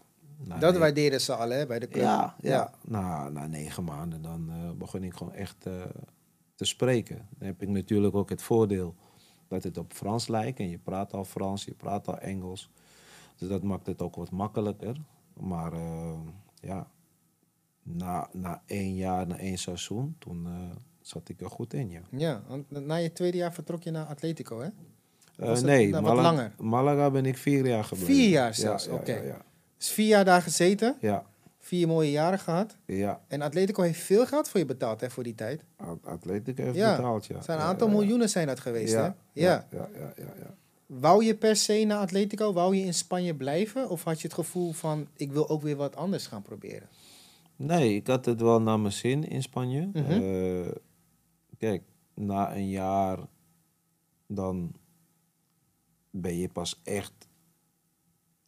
Dat 0.59 0.73
ne- 0.73 0.79
waarderen 0.79 1.21
ze 1.21 1.35
al, 1.35 1.49
hè, 1.49 1.65
bij 1.65 1.79
de 1.79 1.87
club. 1.87 2.03
Ja, 2.03 2.35
ja. 2.41 2.73
Na, 2.87 3.29
na 3.29 3.47
negen 3.47 3.83
maanden 3.83 4.21
dan 4.21 4.51
begon 4.77 5.03
ik 5.03 5.13
gewoon 5.13 5.33
echt 5.33 5.55
te 6.55 6.65
spreken. 6.65 7.27
Dan 7.37 7.47
heb 7.47 7.61
ik 7.61 7.67
natuurlijk 7.69 8.15
ook 8.15 8.29
het 8.29 8.41
voordeel 8.41 8.95
dat 9.47 9.63
het 9.63 9.77
op 9.77 9.93
Frans 9.93 10.27
lijkt. 10.27 10.59
En 10.59 10.69
je 10.69 10.77
praat 10.77 11.13
al 11.13 11.25
Frans, 11.25 11.65
je 11.65 11.73
praat 11.73 12.07
al 12.07 12.17
Engels. 12.19 12.69
Dus 13.37 13.49
dat 13.49 13.63
maakt 13.63 13.85
het 13.85 14.01
ook 14.01 14.15
wat 14.15 14.31
makkelijker. 14.31 15.01
Maar 15.33 15.73
eh, 15.73 16.19
ja, 16.61 16.87
na, 17.83 18.29
na 18.31 18.61
één 18.65 18.95
jaar, 18.95 19.27
na 19.27 19.37
één 19.37 19.57
seizoen, 19.57 20.15
toen 20.19 20.45
eh, 20.45 20.75
zat 21.01 21.29
ik 21.29 21.41
er 21.41 21.49
goed 21.49 21.73
in, 21.73 21.89
ja. 21.89 22.01
Ja, 22.09 22.43
want 22.47 22.71
na 22.71 22.95
je 22.95 23.11
tweede 23.13 23.37
jaar 23.37 23.53
vertrok 23.53 23.83
je 23.83 23.91
naar 23.91 24.05
Atletico, 24.05 24.59
hè? 24.59 24.69
Eh, 25.37 25.61
nee, 25.61 25.91
wat 25.91 26.15
langer? 26.15 26.53
Malaga 26.59 27.11
ben 27.11 27.25
ik 27.25 27.37
vier 27.37 27.67
jaar 27.67 27.83
gebleven. 27.83 28.13
Vier 28.13 28.29
jaar 28.29 28.47
Ja, 28.47 28.53
zelfs, 28.53 28.85
ja, 28.85 28.93
oké. 28.93 29.13
Ja, 29.15 29.41
Dus 29.77 29.89
vier 29.89 30.07
jaar 30.07 30.25
daar 30.25 30.41
gezeten, 30.41 30.97
ja, 31.01 31.25
vier 31.65 31.87
mooie 31.87 32.11
jaren 32.11 32.39
gehad. 32.39 32.77
ja. 32.85 33.21
En 33.27 33.41
Atletico 33.41 33.81
heeft 33.81 33.99
veel 34.01 34.25
geld 34.25 34.49
voor 34.49 34.59
je 34.59 34.65
betaald, 34.65 35.01
hè, 35.01 35.09
voor 35.09 35.23
die 35.23 35.35
tijd. 35.35 35.63
At- 35.75 36.05
Atletico 36.05 36.63
heeft 36.63 36.75
Ja, 36.75 36.95
betaald, 36.95 37.25
ja. 37.25 37.35
Het 37.35 37.45
zijn 37.45 37.59
een 37.59 37.63
aantal 37.65 37.87
ja, 37.87 37.93
ja. 37.93 37.99
miljoenen 37.99 38.29
zijn 38.29 38.47
dat 38.47 38.59
geweest, 38.59 38.93
hè? 38.93 38.99
Ja, 38.99 39.15
Ja. 39.31 39.67
ja, 39.71 39.89
ja, 39.93 39.99
ja, 39.99 40.13
ja, 40.17 40.33
ja. 40.39 40.55
Wou 40.85 41.23
je 41.25 41.35
per 41.35 41.55
se 41.55 41.83
naar 41.83 41.97
Atletico? 41.99 42.53
Wou 42.53 42.75
je 42.75 42.83
in 42.85 42.93
Spanje 42.93 43.35
blijven? 43.35 43.89
Of 43.89 44.03
had 44.03 44.21
je 44.21 44.27
het 44.27 44.35
gevoel 44.35 44.71
van, 44.71 45.07
ik 45.15 45.31
wil 45.31 45.49
ook 45.49 45.61
weer 45.61 45.75
wat 45.75 45.95
anders 45.95 46.27
gaan 46.27 46.41
proberen? 46.41 46.87
Nee, 47.55 47.95
ik 47.95 48.07
had 48.07 48.25
het 48.25 48.41
wel 48.41 48.61
naar 48.61 48.79
mijn 48.79 48.93
zin 48.93 49.27
in 49.29 49.41
Spanje. 49.41 49.89
Mhm. 49.93 50.11
Eh, 50.11 50.71
kijk, 51.57 51.83
na 52.13 52.55
een 52.55 52.69
jaar 52.69 53.19
dan 54.27 54.73
ben 56.09 56.37
je 56.37 56.49
pas 56.49 56.81
echt 56.83 57.13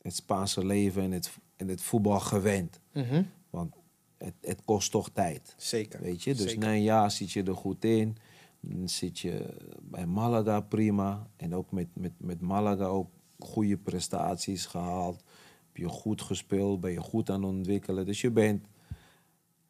het 0.02 0.16
Spaanse 0.16 0.66
leven 0.66 1.04
en 1.04 1.12
het, 1.12 1.38
en 1.58 1.68
het 1.68 1.82
voetbal 1.82 2.20
gewend. 2.20 2.80
Mhm. 2.94 3.24
Want 3.50 3.76
het, 4.18 4.34
het 4.42 4.62
kost 4.66 4.92
toch 4.92 5.10
tijd. 5.10 5.56
Zeker. 5.58 6.02
Weet 6.02 6.24
je, 6.24 6.34
dus 6.34 6.44
Zeker. 6.44 6.60
na 6.60 6.72
een 6.74 6.84
jaar 6.84 7.12
zit 7.12 7.32
je 7.32 7.44
er 7.44 7.56
goed 7.56 7.86
in. 7.86 8.18
Dan 8.60 8.90
zit 8.90 9.20
je 9.20 9.58
bij 9.82 10.06
Malaga 10.06 10.62
prima. 10.62 11.28
En 11.36 11.56
ook 11.56 11.72
met, 11.72 11.88
met, 11.94 12.12
met 12.18 12.42
Malaga 12.42 12.86
ook 12.86 13.10
goede 13.40 13.78
prestaties 13.78 14.66
gehaald. 14.66 15.24
Heb 15.68 15.78
je 15.78 15.88
goed 15.88 16.22
gespeeld, 16.22 16.82
ben 16.82 16.92
je 16.92 17.02
goed 17.02 17.30
aan 17.30 17.44
het 17.44 17.52
ontwikkelen. 17.52 18.06
Dus 18.06 18.22
je 18.22 18.32
bent 18.32 18.68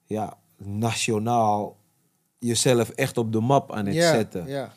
ja, 0.05 0.37
nationaal 0.57 1.77
jezelf 2.39 2.89
echt 2.89 3.17
op 3.17 3.31
de 3.31 3.39
map 3.39 3.71
aan 3.71 3.85
het 3.85 3.95
zetten. 3.95 4.47
Ja. 4.47 4.73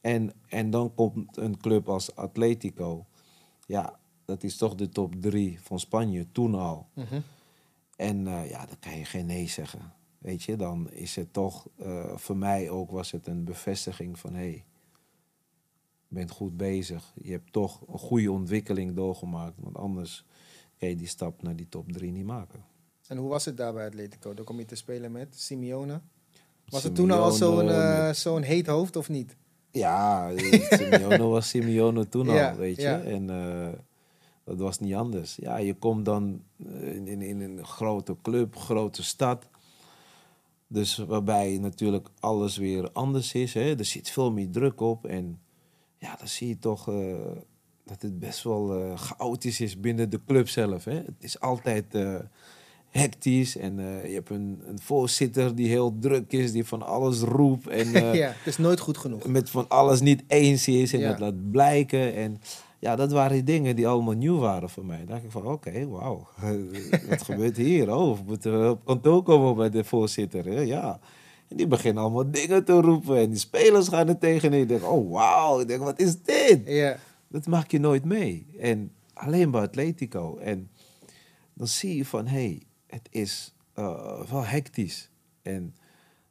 En, 0.00 0.32
en 0.48 0.70
dan 0.70 0.94
komt 0.94 1.36
een 1.36 1.56
club 1.56 1.88
als 1.88 2.16
Atletico. 2.16 3.06
Ja, 3.66 3.98
dat 4.24 4.42
is 4.42 4.56
toch 4.56 4.74
de 4.74 4.88
top 4.88 5.14
drie 5.20 5.60
van 5.60 5.80
Spanje 5.80 6.26
toen 6.32 6.54
al. 6.54 6.86
Mhm. 6.94 7.20
En 7.96 8.26
eh, 8.26 8.50
ja, 8.50 8.66
dan 8.66 8.78
kan 8.80 8.98
je 8.98 9.04
geen 9.04 9.26
nee 9.26 9.48
zeggen. 9.48 9.92
Weet 10.18 10.42
je, 10.42 10.56
dan 10.56 10.90
is 10.90 11.16
het 11.16 11.32
toch, 11.32 11.68
eh, 11.78 12.16
voor 12.16 12.36
mij 12.36 12.70
ook 12.70 12.90
was 12.90 13.10
het 13.10 13.26
een 13.26 13.44
bevestiging 13.44 14.18
van 14.18 14.32
hé, 14.32 14.38
hey, 14.38 14.64
je 16.08 16.14
bent 16.18 16.30
goed 16.30 16.56
bezig. 16.56 17.12
Je 17.22 17.30
hebt 17.32 17.52
toch 17.52 17.80
een 17.88 17.98
goede 17.98 18.32
ontwikkeling 18.32 18.94
doorgemaakt. 18.96 19.54
Want 19.60 19.76
anders 19.76 20.24
kan 20.78 20.88
je 20.88 20.96
die 20.96 21.06
stap 21.06 21.42
naar 21.42 21.56
die 21.56 21.68
top 21.68 21.92
drie 21.92 22.10
niet 22.12 22.24
maken. 22.24 22.64
En 23.06 23.16
hoe 23.16 23.28
was 23.28 23.44
het 23.44 23.56
daar 23.56 23.72
bij 23.72 23.86
Atletico? 23.86 24.34
Dan 24.34 24.44
kom 24.44 24.58
je 24.58 24.64
te 24.64 24.74
spelen 24.74 25.12
met 25.12 25.40
Simeone. 25.40 26.00
Was 26.68 26.82
het 26.82 26.94
toen 26.94 27.10
al 27.10 27.30
zo'n 27.30 27.68
eh, 27.70 28.06
met- 28.06 28.16
zo'n 28.16 28.42
heet 28.42 28.66
hoofd 28.66 28.96
of 28.96 29.08
niet? 29.08 29.36
Ja, 29.70 30.30
Simeone 30.70 31.22
was 31.24 31.48
Simeone 31.48 32.08
toen 32.08 32.26
Ja, 32.26 32.50
al, 32.50 32.56
weet 32.56 32.76
je. 32.76 32.82
ja. 32.82 33.00
En 33.02 33.30
dat 34.56 34.60
was 34.60 34.78
niet 34.78 34.94
anders. 34.94 35.36
Ja, 35.36 35.56
je 35.56 35.74
komt 35.74 36.04
dan 36.04 36.42
eh, 36.66 36.94
in, 36.94 37.06
in, 37.08 37.22
in 37.22 37.40
een 37.40 37.64
grote 37.66 38.16
club, 38.22 38.56
grote 38.56 39.02
stad. 39.02 39.48
Dus 40.66 40.96
waarbij 40.96 41.58
natuurlijk 41.60 42.08
alles 42.20 42.56
weer 42.56 42.90
anders 42.92 43.34
is. 43.34 43.54
Hè? 43.54 43.76
Er 43.76 43.84
zit 43.84 44.10
veel 44.10 44.32
meer 44.32 44.50
druk 44.50 44.80
op. 44.80 45.04
En 45.06 45.40
ja, 45.98 46.16
dan 46.16 46.28
zie 46.28 46.48
je 46.48 46.58
toch 46.58 46.88
eh, 46.88 47.16
dat 47.84 48.02
het 48.02 48.18
best 48.18 48.42
wel 48.42 48.74
eh, 48.74 48.96
chaotisch 48.98 49.60
is 49.60 49.80
binnen 49.80 50.10
de 50.10 50.20
club 50.26 50.48
zelf. 50.48 50.84
Hè? 50.84 50.94
Het 50.94 51.14
is 51.18 51.40
altijd 51.40 51.84
hectisch. 52.88 53.56
En 53.56 53.76
je 54.08 54.14
hebt 54.14 54.30
een, 54.30 54.60
een 54.66 54.80
voorzitter 54.80 55.54
die 55.54 55.68
heel 55.68 55.98
druk 55.98 56.32
is, 56.32 56.52
die 56.52 56.64
van 56.64 56.82
alles 56.82 57.20
roept. 57.20 57.66
En, 57.68 57.90
ja, 58.16 58.28
het 58.28 58.46
is 58.46 58.58
nooit 58.58 58.80
goed 58.80 58.98
genoeg. 58.98 59.26
met 59.26 59.50
van 59.50 59.68
alles 59.68 60.00
niet 60.00 60.22
eens 60.26 60.68
is 60.68 60.92
en 60.92 61.00
Ja. 61.00 61.08
dat 61.10 61.18
laat 61.18 61.50
blijken. 61.50 62.14
En 62.14 62.40
ja, 62.82 62.96
dat 62.96 63.12
waren 63.12 63.32
die 63.32 63.42
dingen 63.42 63.76
die 63.76 63.88
allemaal 63.88 64.14
nieuw 64.14 64.38
waren 64.38 64.70
voor 64.70 64.84
mij. 64.84 64.96
Dan 64.96 65.06
dacht 65.06 65.24
ik 65.24 65.30
van, 65.30 65.46
oké, 65.46 65.86
wauw, 65.88 66.28
wat 67.08 67.22
gebeurt 67.22 67.56
hier? 67.56 67.94
Oh, 67.96 68.16
we 68.18 68.22
moeten 68.26 68.70
op 68.70 68.84
kantoor 68.84 69.22
komen 69.22 69.56
bij 69.56 69.70
de 69.70 69.84
voorzitter. 69.84 70.44
hè? 70.44 70.60
Ja. 70.60 71.00
En 71.48 71.56
die 71.56 71.66
beginnen 71.66 72.02
allemaal 72.02 72.30
dingen 72.30 72.64
te 72.64 72.72
roepen 72.72 73.16
en 73.16 73.30
die 73.30 73.38
spelers 73.38 73.88
gaan 73.88 74.08
er 74.08 74.18
tegenin. 74.18 74.60
Ik 74.60 74.68
denk, 74.68 74.84
oh 74.84 75.10
wauw, 75.10 75.60
ik 75.60 75.68
denk, 75.68 75.82
wat 75.82 76.00
is 76.00 76.22
dit? 76.22 76.60
Ja, 76.64 76.96
Dat 77.28 77.46
maak 77.46 77.70
je 77.70 77.78
nooit 77.78 78.04
mee. 78.04 78.46
En 78.58 78.92
alleen 79.12 79.50
bij 79.50 79.60
Atletico. 79.60 80.36
En 80.36 80.70
dan 81.54 81.66
zie 81.66 81.96
je 81.96 82.04
van, 82.04 82.26
hé, 82.26 82.32
hey, 82.44 82.62
het 82.86 83.08
is 83.10 83.54
eh, 83.74 84.22
wel 84.30 84.44
hectisch. 84.44 85.10
En 85.42 85.74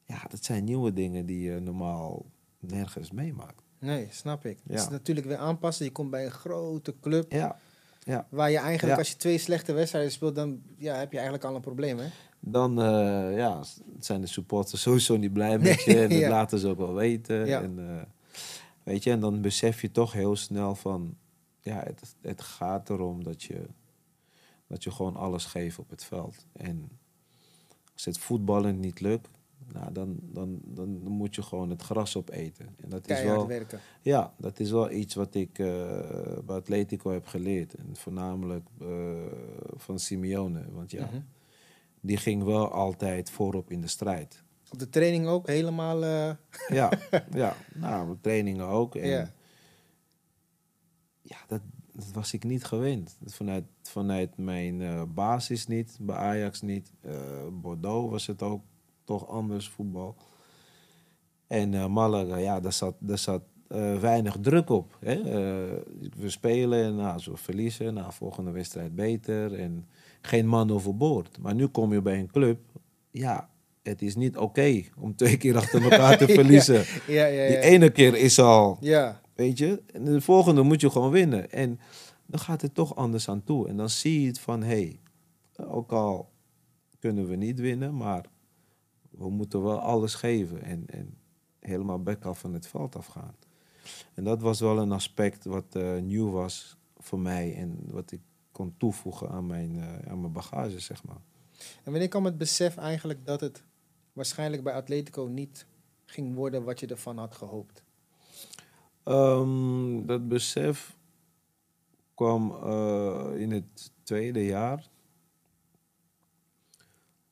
ja, 0.06 0.22
dat 0.30 0.44
zijn 0.44 0.64
nieuwe 0.64 0.94
dingen 0.94 1.26
die 1.26 1.42
je 1.52 1.60
normaal 1.60 2.26
nergens 2.60 3.12
meemaakt. 3.12 3.61
Nee, 3.82 4.08
snap 4.12 4.46
ik. 4.46 4.58
Het 4.68 4.80
is 4.80 4.90
natuurlijk 4.90 5.28
weer 5.28 5.38
aanpassen. 5.38 5.86
Je 5.86 5.92
komt 5.92 6.10
bij 6.10 6.26
een 6.26 6.32
grote 6.32 6.96
club 7.02 7.32
Ja, 7.32 7.60
ja. 8.04 8.28
waar 8.30 8.52
je 8.52 8.58
eigenlijk 8.58 8.94
Ja. 8.94 9.00
als 9.00 9.10
je 9.10 9.16
twee 9.16 9.38
slechte 9.38 9.74
wedstrijden 9.74 10.12
speelt, 10.12 10.36
dan 10.36 10.62
ja, 10.78 10.96
heb 10.96 11.10
je 11.12 11.18
eigenlijk 11.18 11.46
al 11.48 11.56
een 11.56 11.62
probleem, 11.62 11.98
hè? 11.98 12.08
Dan 12.40 12.82
eh, 12.82 13.38
ja, 13.38 13.64
zijn 14.00 14.22
de 14.22 14.28
supporters 14.28 14.82
sowieso 14.82 15.18
niet 15.18 15.34
blij 15.34 15.58
met 15.60 15.84
je. 15.84 16.00
En 16.04 16.10
dat 16.10 16.30
laten 16.30 16.60
ze 16.60 16.68
ook 16.68 16.78
wel 16.78 16.94
weten. 16.94 17.62
En, 17.62 17.90
eh, 17.90 18.04
weet 18.84 19.04
je, 19.04 19.12
en 19.12 19.20
dan 19.20 19.42
besef 19.42 19.82
je 19.82 19.92
toch 19.92 20.14
heel 20.14 20.36
snel 20.36 20.76
van... 20.76 21.18
Ja, 21.60 21.84
het, 21.84 22.16
het 22.22 22.42
gaat 22.42 22.90
erom 22.90 23.24
dat 23.24 23.44
je, 23.44 23.66
dat 24.68 24.84
je 24.84 24.92
gewoon 24.92 25.16
alles 25.16 25.46
geeft 25.46 25.80
op 25.80 25.90
het 25.90 26.04
veld. 26.04 26.46
En 26.54 26.90
als 27.94 28.06
het 28.06 28.18
voetballen 28.18 28.80
niet 28.80 29.00
lukt... 29.00 29.28
Nou, 29.74 29.92
dan, 29.94 30.18
dan, 30.22 30.60
dan 30.64 30.90
moet 30.90 31.36
je 31.36 31.42
gewoon 31.42 31.70
het 31.70 31.82
gras 31.82 32.18
opeten. 32.18 32.76
En 32.82 32.90
dat 32.90 33.10
is 33.10 33.22
wel, 33.24 33.48
werken. 33.48 33.80
Ja, 34.02 34.34
dat 34.38 34.60
is 34.60 34.72
wel 34.72 34.92
iets 34.92 35.16
wat 35.16 35.36
ik 35.36 35.60
eh, 35.60 35.68
bij 36.46 36.56
Atletico 36.56 37.12
heb 37.12 37.26
geleerd. 37.28 37.74
En 37.74 37.96
voornamelijk 37.96 38.68
eh, 38.82 38.88
van 39.76 40.00
Simeone. 40.00 40.66
Want 40.72 40.92
ja, 40.92 41.06
Mhm. 41.06 41.20
die 42.02 42.18
ging 42.18 42.44
wel 42.44 42.72
altijd 42.72 43.30
voorop 43.30 43.72
in 43.72 43.82
de 43.82 43.88
strijd. 43.88 44.44
Op 44.72 44.80
de 44.80 44.90
training 44.90 45.28
ook 45.28 45.48
helemaal. 45.48 46.04
eh, 46.04 46.32
Ja, 46.78 46.92
ja. 47.34 47.56
nou, 47.74 48.06
mijn 48.06 48.22
trainingen 48.22 48.66
ook. 48.66 48.96
En 48.96 49.10
Ja. 49.10 49.32
ja, 51.22 51.38
dat, 51.48 51.62
dat 51.94 52.12
was 52.14 52.34
ik 52.34 52.44
niet 52.44 52.64
gewend. 52.66 53.18
Vanuit, 53.26 53.64
vanuit 53.82 54.38
mijn 54.38 55.08
basis 55.14 55.68
niet, 55.68 55.98
bij 56.02 56.16
Ajax 56.16 56.62
niet. 56.62 56.92
Bordeaux 57.52 58.12
was 58.12 58.28
het 58.28 58.42
ook 58.42 58.64
toch 59.12 59.28
anders 59.28 59.70
voetbal. 59.70 60.16
En 61.48 61.74
eh, 61.74 61.88
Malaga, 61.88 62.36
ja, 62.38 62.60
daar 62.60 62.74
zat, 62.74 62.96
daar 63.00 63.18
zat 63.18 63.42
eh, 63.68 64.00
weinig 64.00 64.38
druk 64.42 64.70
op. 64.70 64.98
Hè? 65.00 65.14
Eh, 65.14 65.78
we 66.18 66.30
spelen 66.30 66.84
en 66.84 66.96
nou, 66.96 67.14
als 67.14 67.26
we 67.26 67.38
verliezen, 67.38 67.94
nou, 67.94 68.14
volgende 68.14 68.52
wedstrijd 68.52 68.96
beter. 68.96 69.54
En 69.54 69.88
geen 70.22 70.48
man 70.48 70.72
overboord. 70.72 71.38
Maar 71.40 71.56
nu 71.56 71.68
kom 71.68 71.94
je 71.94 72.02
bij 72.02 72.20
een 72.20 72.32
club, 72.32 72.60
ja, 73.10 73.50
het 73.84 74.02
is 74.02 74.16
niet 74.16 74.38
oké 74.38 74.84
om 74.98 75.16
twee 75.16 75.38
keer 75.38 75.58
achter 75.58 75.84
elkaar 75.84 76.18
te 76.18 76.28
verliezen. 76.40 76.84
ja, 77.08 77.26
ja, 77.26 77.48
Die 77.48 77.56
ja. 77.56 77.62
ene 77.62 77.90
keer 77.90 78.16
is 78.16 78.40
al, 78.40 78.78
Ja, 78.80 79.22
weet 79.36 79.58
je, 79.58 79.82
en 79.94 80.06
de 80.06 80.22
volgende 80.22 80.62
moet 80.62 80.82
je 80.82 80.90
gewoon 80.90 81.12
winnen. 81.12 81.52
En 81.52 81.80
dan 82.26 82.40
gaat 82.40 82.62
het 82.62 82.74
toch 82.76 82.96
anders 82.96 83.30
aan 83.30 83.44
toe. 83.44 83.68
En 83.68 83.78
dan 83.78 83.90
zie 83.90 84.22
je 84.22 84.28
het 84.28 84.40
van, 84.40 84.64
hé, 84.64 84.68
hey, 84.68 85.00
ook 85.68 85.92
al 85.92 86.30
kunnen 87.00 87.28
we 87.28 87.36
niet 87.36 87.60
winnen, 87.60 87.98
maar 87.98 88.26
we 89.22 89.30
moeten 89.30 89.64
wel 89.64 89.80
alles 89.80 90.16
geven. 90.16 90.64
En, 90.64 90.84
en 90.88 91.18
helemaal 91.60 92.02
back 92.04 92.26
af 92.26 92.40
van 92.40 92.54
het 92.54 92.68
veld 92.68 92.96
afgaan. 92.96 93.36
En 94.14 94.24
dat 94.24 94.42
was 94.42 94.60
wel 94.60 94.78
een 94.78 94.92
aspect 94.92 95.46
wat 95.46 95.76
eh, 95.76 95.98
nieuw 95.98 96.30
was 96.30 96.78
voor 96.98 97.20
mij 97.20 97.56
en 97.56 97.80
wat 97.92 98.12
ik 98.12 98.22
kon 98.52 98.74
toevoegen 98.78 99.30
aan 99.30 99.46
mijn, 99.46 99.80
eh, 99.80 100.12
aan 100.12 100.22
mijn 100.22 100.34
bagage, 100.34 100.80
zeg 100.80 101.04
maar. 101.04 101.22
En 101.84 101.92
wanneer 101.92 102.08
kwam 102.08 102.26
het 102.26 102.38
besef 102.38 102.78
eigenlijk 102.78 103.26
dat 103.26 103.42
het 103.42 103.64
waarschijnlijk 104.14 104.64
bij 104.64 104.74
Atletico 104.74 105.24
niet 105.24 105.66
ging 106.06 106.36
worden 106.36 106.64
wat 106.64 106.80
je 106.80 106.88
ervan 106.88 107.18
had 107.18 107.36
gehoopt? 107.36 107.84
Ehm, 109.04 110.06
dat 110.06 110.28
besef 110.28 110.98
kwam 112.14 112.52
eh, 112.52 113.30
in 113.36 113.52
het 113.52 113.92
tweede 114.04 114.46
jaar. 114.46 114.90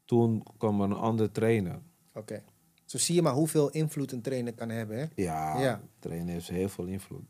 Toen 0.10 0.44
kwam 0.58 0.82
er 0.82 0.90
een 0.90 0.96
andere 0.96 1.32
trainer. 1.32 1.80
Oké. 2.14 2.44
Zo 2.86 2.98
zie 2.98 3.16
je 3.16 3.22
maar 3.22 3.34
hoeveel 3.34 3.70
invloed 3.70 4.12
een 4.12 4.22
trainer 4.22 4.54
kan 4.54 4.70
hebben, 4.70 4.98
hè? 5.00 5.06
Ja, 5.16 5.60
Ja. 5.60 5.76
de 5.76 5.88
trainer 6.00 6.34
heeft 6.34 6.48
heel 6.50 6.70
veel 6.70 6.86
invloed. 6.86 7.30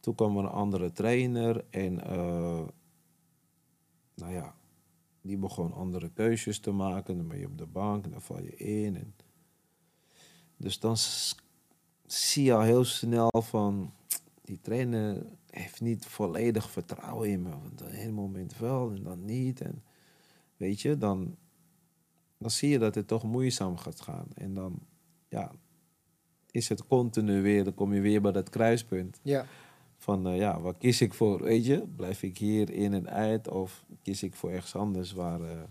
Toen 0.00 0.14
kwam 0.14 0.36
er 0.36 0.44
een 0.44 0.50
andere 0.50 0.92
trainer 0.92 1.64
en 1.70 2.00
eh, 2.04 2.62
nou 4.14 4.32
ja, 4.32 4.54
die 5.20 5.36
begon 5.36 5.72
andere 5.72 6.10
keuzes 6.10 6.58
te 6.58 6.70
maken. 6.70 7.16
Dan 7.16 7.28
ben 7.28 7.38
je 7.38 7.46
op 7.46 7.58
de 7.58 7.66
bank, 7.66 8.10
dan 8.10 8.22
val 8.22 8.42
je 8.42 8.56
in. 8.56 8.96
En 8.96 9.14
dus 10.56 10.78
dan 10.80 10.96
zie 12.06 12.44
je 12.44 12.54
al 12.54 12.60
heel 12.62 12.84
snel 12.84 13.30
van, 13.42 13.92
die 14.42 14.60
trainer 14.60 15.26
heeft 15.50 15.80
niet 15.80 16.06
volledig 16.06 16.70
vertrouwen 16.70 17.28
in 17.30 17.42
me. 17.42 17.50
Want 17.50 17.82
op 17.82 17.88
een 17.92 18.14
moment 18.14 18.58
wel 18.58 18.90
en 18.90 19.02
dan 19.02 19.24
niet. 19.24 19.60
En 19.60 19.82
weet 20.56 20.80
je, 20.80 20.98
dan, 20.98 21.36
dan 22.38 22.50
zie 22.50 22.68
je 22.68 22.78
dat 22.78 22.94
het 22.94 23.06
toch 23.06 23.22
moeizaam 23.22 23.76
gaat 23.76 24.00
gaan. 24.00 24.26
En 24.34 24.54
dan, 24.54 24.78
ja, 25.28 25.52
is 26.50 26.68
het 26.68 26.86
continu 26.86 27.42
weer, 27.42 27.64
dan 27.64 27.74
kom 27.74 27.94
je 27.94 28.00
weer 28.00 28.20
bij 28.20 28.32
dat 28.32 28.50
kruispunt. 28.50 29.20
Ja. 29.22 29.46
Van 29.96 30.26
eh, 30.26 30.36
ja, 30.36 30.60
waar 30.60 30.76
kies 30.76 31.00
ik 31.00 31.14
voor? 31.14 31.42
Weet 31.42 31.66
je, 31.66 31.86
blijf 31.96 32.22
ik 32.22 32.38
hier 32.38 32.70
in 32.70 32.94
en 32.94 33.08
uit 33.08 33.48
of 33.48 33.84
kies 34.02 34.22
ik 34.22 34.34
voor 34.34 34.50
ergens 34.50 34.74
anders 34.74 35.12
waar, 35.12 35.40
eh, 35.40 35.62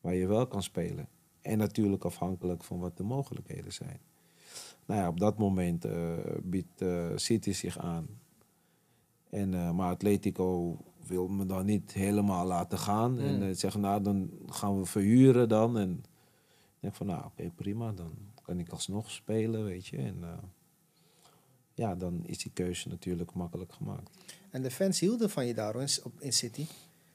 waar 0.00 0.14
je 0.14 0.26
wel 0.26 0.46
kan 0.46 0.62
spelen? 0.62 1.08
En 1.40 1.58
natuurlijk 1.58 2.04
afhankelijk 2.04 2.64
van 2.64 2.78
wat 2.78 2.96
de 2.96 3.02
mogelijkheden 3.02 3.72
zijn. 3.72 4.00
Nou 4.86 5.00
ja, 5.00 5.08
op 5.08 5.20
dat 5.20 5.38
moment 5.38 5.84
eh, 5.84 6.12
biedt 6.42 6.84
City 7.14 7.52
zich 7.52 7.78
aan. 7.78 8.08
En, 9.30 9.74
maar 9.74 9.90
Atletico 9.90 10.78
wil 11.06 11.28
me 11.28 11.46
dan 11.46 11.64
niet 11.66 11.92
helemaal 11.92 12.46
laten 12.46 12.78
gaan. 12.78 13.18
En 13.18 13.36
Mm. 13.36 13.42
eh, 13.42 13.54
zeggen, 13.56 13.80
nou, 13.80 14.02
dan 14.02 14.30
gaan 14.46 14.78
we 14.78 14.84
verhuren 14.86 15.48
dan. 15.48 15.78
En 15.78 15.90
ik 16.74 16.80
denk 16.80 16.94
van, 16.94 17.06
nou, 17.06 17.24
oké, 17.24 17.50
prima. 17.54 17.92
Dan 17.92 18.12
kan 18.42 18.58
ik 18.58 18.68
alsnog 18.68 19.10
spelen, 19.10 19.64
weet 19.64 19.86
je. 19.86 19.96
En 19.96 20.16
eh, 20.22 20.28
ja, 21.74 21.94
dan 21.94 22.20
is 22.26 22.38
die 22.38 22.50
keuze 22.54 22.88
natuurlijk 22.88 23.32
makkelijk 23.34 23.72
gemaakt. 23.72 24.10
En 24.50 24.62
de 24.62 24.70
fans 24.70 25.00
hielden 25.00 25.30
van 25.30 25.46
je 25.46 25.54
daar 25.54 25.76
in, 25.80 25.88
op, 26.04 26.12
in 26.20 26.32
City. 26.32 26.66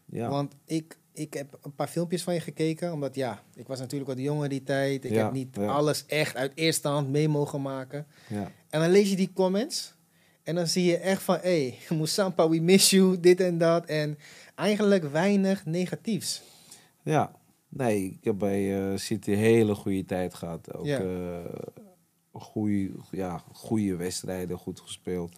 Ja, 0.05 0.29
Want 0.29 0.55
ik, 0.65 0.97
ik 1.11 1.33
heb 1.33 1.59
een 1.61 1.75
paar 1.75 1.87
filmpjes 1.87 2.23
van 2.23 2.33
je 2.33 2.39
gekeken. 2.39 2.93
Omdat 2.93 3.15
ja, 3.15 3.43
ik 3.55 3.67
was 3.67 3.79
natuurlijk 3.79 4.09
wat 4.09 4.19
jonger 4.19 4.49
die 4.49 4.63
tijd. 4.63 5.05
Ik 5.05 5.11
Ja, 5.11 5.23
heb 5.23 5.33
niet 5.33 5.55
ja. 5.55 5.65
alles 5.67 6.05
echt 6.05 6.35
uit 6.35 6.51
eerste 6.55 6.87
hand 6.87 7.09
mee 7.09 7.29
mogen 7.29 7.61
maken. 7.61 8.05
ja. 8.29 8.51
En 8.69 8.79
dan 8.79 8.89
lees 8.91 9.09
je 9.09 9.15
die 9.15 9.33
comments. 9.33 9.93
En 10.49 10.55
dan 10.55 10.67
zie 10.67 10.83
je 10.85 10.97
echt 10.97 11.21
van, 11.21 11.35
hé, 11.41 11.75
hey, 11.77 11.77
Moussampa, 11.97 12.49
we 12.49 12.59
miss 12.59 12.89
you, 12.89 13.19
dit 13.19 13.39
en 13.41 13.57
dat. 13.57 13.85
En 13.85 14.17
eigenlijk 14.55 15.03
weinig 15.11 15.65
negatiefs. 15.65 16.41
Ja, 17.03 17.31
nee, 17.67 18.03
ik 18.05 18.23
heb 18.23 18.37
bij 18.37 18.91
eh, 18.91 18.97
City 18.97 19.31
een 19.31 19.37
hele 19.37 19.75
goede 19.75 20.05
tijd 20.05 20.33
gehad. 20.33 20.73
Ook 20.73 20.85
Ja. 20.85 20.99
eh, 20.99 21.55
goede, 22.31 22.91
ja, 23.11 23.43
goede 23.51 23.95
wedstrijden, 23.95 24.57
goed 24.57 24.79
gespeeld. 24.79 25.35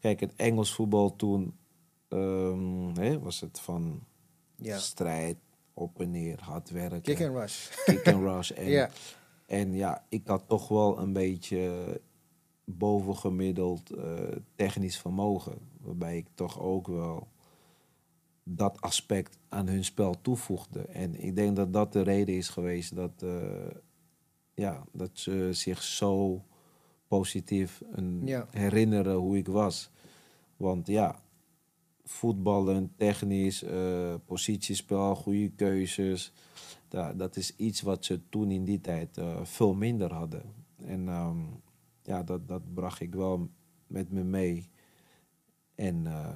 Kijk, 0.00 0.20
het 0.20 0.32
Engels 0.36 0.74
voetbal 0.74 1.16
toen 1.16 1.54
ehm, 2.08 3.20
was 3.20 3.40
het 3.40 3.60
van 3.60 4.02
Ja. 4.56 4.78
strijd, 4.78 5.36
op 5.74 6.00
en 6.00 6.10
neer, 6.10 6.38
hard 6.40 6.70
werken, 6.70 7.00
Kick 7.02 7.22
and 7.22 7.36
rush. 7.36 7.68
kick 7.84 8.08
and 8.08 8.22
rush. 8.34 8.50
En, 8.50 8.68
Ja. 8.70 8.90
en 9.46 9.74
ja, 9.74 10.04
ik 10.08 10.26
had 10.26 10.44
toch 10.48 10.68
wel 10.68 10.98
een 10.98 11.12
beetje 11.12 12.00
bovengemiddeld 12.64 13.90
eh, 13.90 14.14
technisch 14.54 14.98
vermogen. 14.98 15.58
Waarbij 15.80 16.16
ik 16.16 16.26
toch 16.34 16.60
ook 16.60 16.86
wel 16.86 17.28
dat 18.44 18.80
aspect 18.80 19.38
aan 19.48 19.66
hun 19.68 19.84
spel 19.84 20.20
toevoegde. 20.20 20.80
En 20.80 21.22
ik 21.24 21.36
denk 21.36 21.56
dat 21.56 21.72
dat 21.72 21.92
de 21.92 22.00
reden 22.02 22.34
is 22.34 22.48
geweest 22.48 22.94
dat, 22.94 23.22
eh, 23.22 23.70
ja, 24.54 24.84
dat 24.92 25.10
ze 25.12 25.48
zich 25.52 25.82
zo 25.82 26.44
positief 27.08 27.82
Ja. 28.24 28.46
herinneren 28.50 29.14
hoe 29.16 29.36
ik 29.36 29.46
was. 29.46 29.90
Want 30.56 30.86
ja, 30.86 31.18
voetballen, 32.04 32.92
technisch, 32.96 33.62
eh, 33.62 34.14
positiespel, 34.24 35.14
goede 35.16 35.50
keuzes. 35.50 36.32
Da- 36.88 37.12
dat 37.12 37.36
is 37.36 37.56
iets 37.56 37.80
wat 37.80 38.04
ze 38.04 38.28
toen 38.28 38.50
in 38.50 38.64
die 38.64 38.80
tijd 38.80 39.18
veel 39.42 39.74
minder 39.74 40.12
hadden. 40.12 40.42
En 40.76 41.08
ehm, 41.08 41.38
ja, 42.06 42.22
dat, 42.22 42.48
dat 42.48 42.74
bracht 42.74 43.00
ik 43.00 43.14
wel 43.14 43.48
met 43.86 44.10
me 44.10 44.22
mee. 44.24 44.68
En 45.74 46.06
eh, 46.06 46.34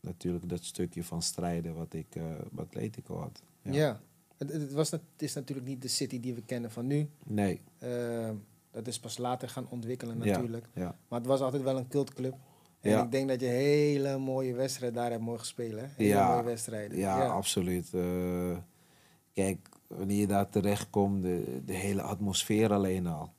natuurlijk 0.00 0.48
dat 0.48 0.64
stukje 0.64 1.04
van 1.04 1.22
strijden 1.22 1.74
wat 1.74 1.92
ik 1.94 2.08
bij 2.52 2.64
Atletico 2.64 3.18
had. 3.18 3.42
Ja. 3.62 4.00
Het, 4.36 4.52
het, 4.52 4.72
was, 4.72 4.90
het 4.90 5.02
is 5.16 5.34
natuurlijk 5.34 5.68
niet 5.68 5.82
de 5.82 5.88
City 5.88 6.20
die 6.20 6.34
we 6.34 6.42
kennen 6.42 6.70
van 6.70 6.86
nu. 6.86 7.08
Nee, 7.26 7.60
Eh, 7.78 8.30
dat 8.70 8.86
is 8.86 9.00
pas 9.00 9.18
later 9.18 9.48
gaan 9.48 9.66
ontwikkelen 9.70 10.18
natuurlijk. 10.18 10.66
ja. 10.74 10.96
Maar 11.08 11.18
het 11.18 11.28
was 11.28 11.40
altijd 11.40 11.62
wel 11.62 11.76
een 11.76 11.88
cultclub. 11.88 12.34
En 12.80 12.90
Ja. 12.90 13.04
ik 13.04 13.10
denk 13.10 13.28
dat 13.28 13.40
je 13.40 13.46
hele 13.46 14.18
mooie 14.18 14.54
wedstrijden 14.54 14.98
daar 15.02 15.10
hebt 15.10 15.22
mogen 15.22 15.46
spelen. 15.46 15.90
Hele 15.96 16.08
Ja. 16.08 16.30
mooie 16.32 16.42
wedstrijden. 16.44 16.98
Ja, 16.98 17.26
absoluut. 17.26 17.90
Kijk, 19.32 19.68
wanneer 19.86 20.20
je 20.20 20.26
daar 20.26 20.48
terechtkomt, 20.48 21.22
de, 21.22 21.62
de 21.64 21.72
hele 21.72 22.02
atmosfeer 22.02 22.72
alleen 22.72 23.06
al. 23.06 23.32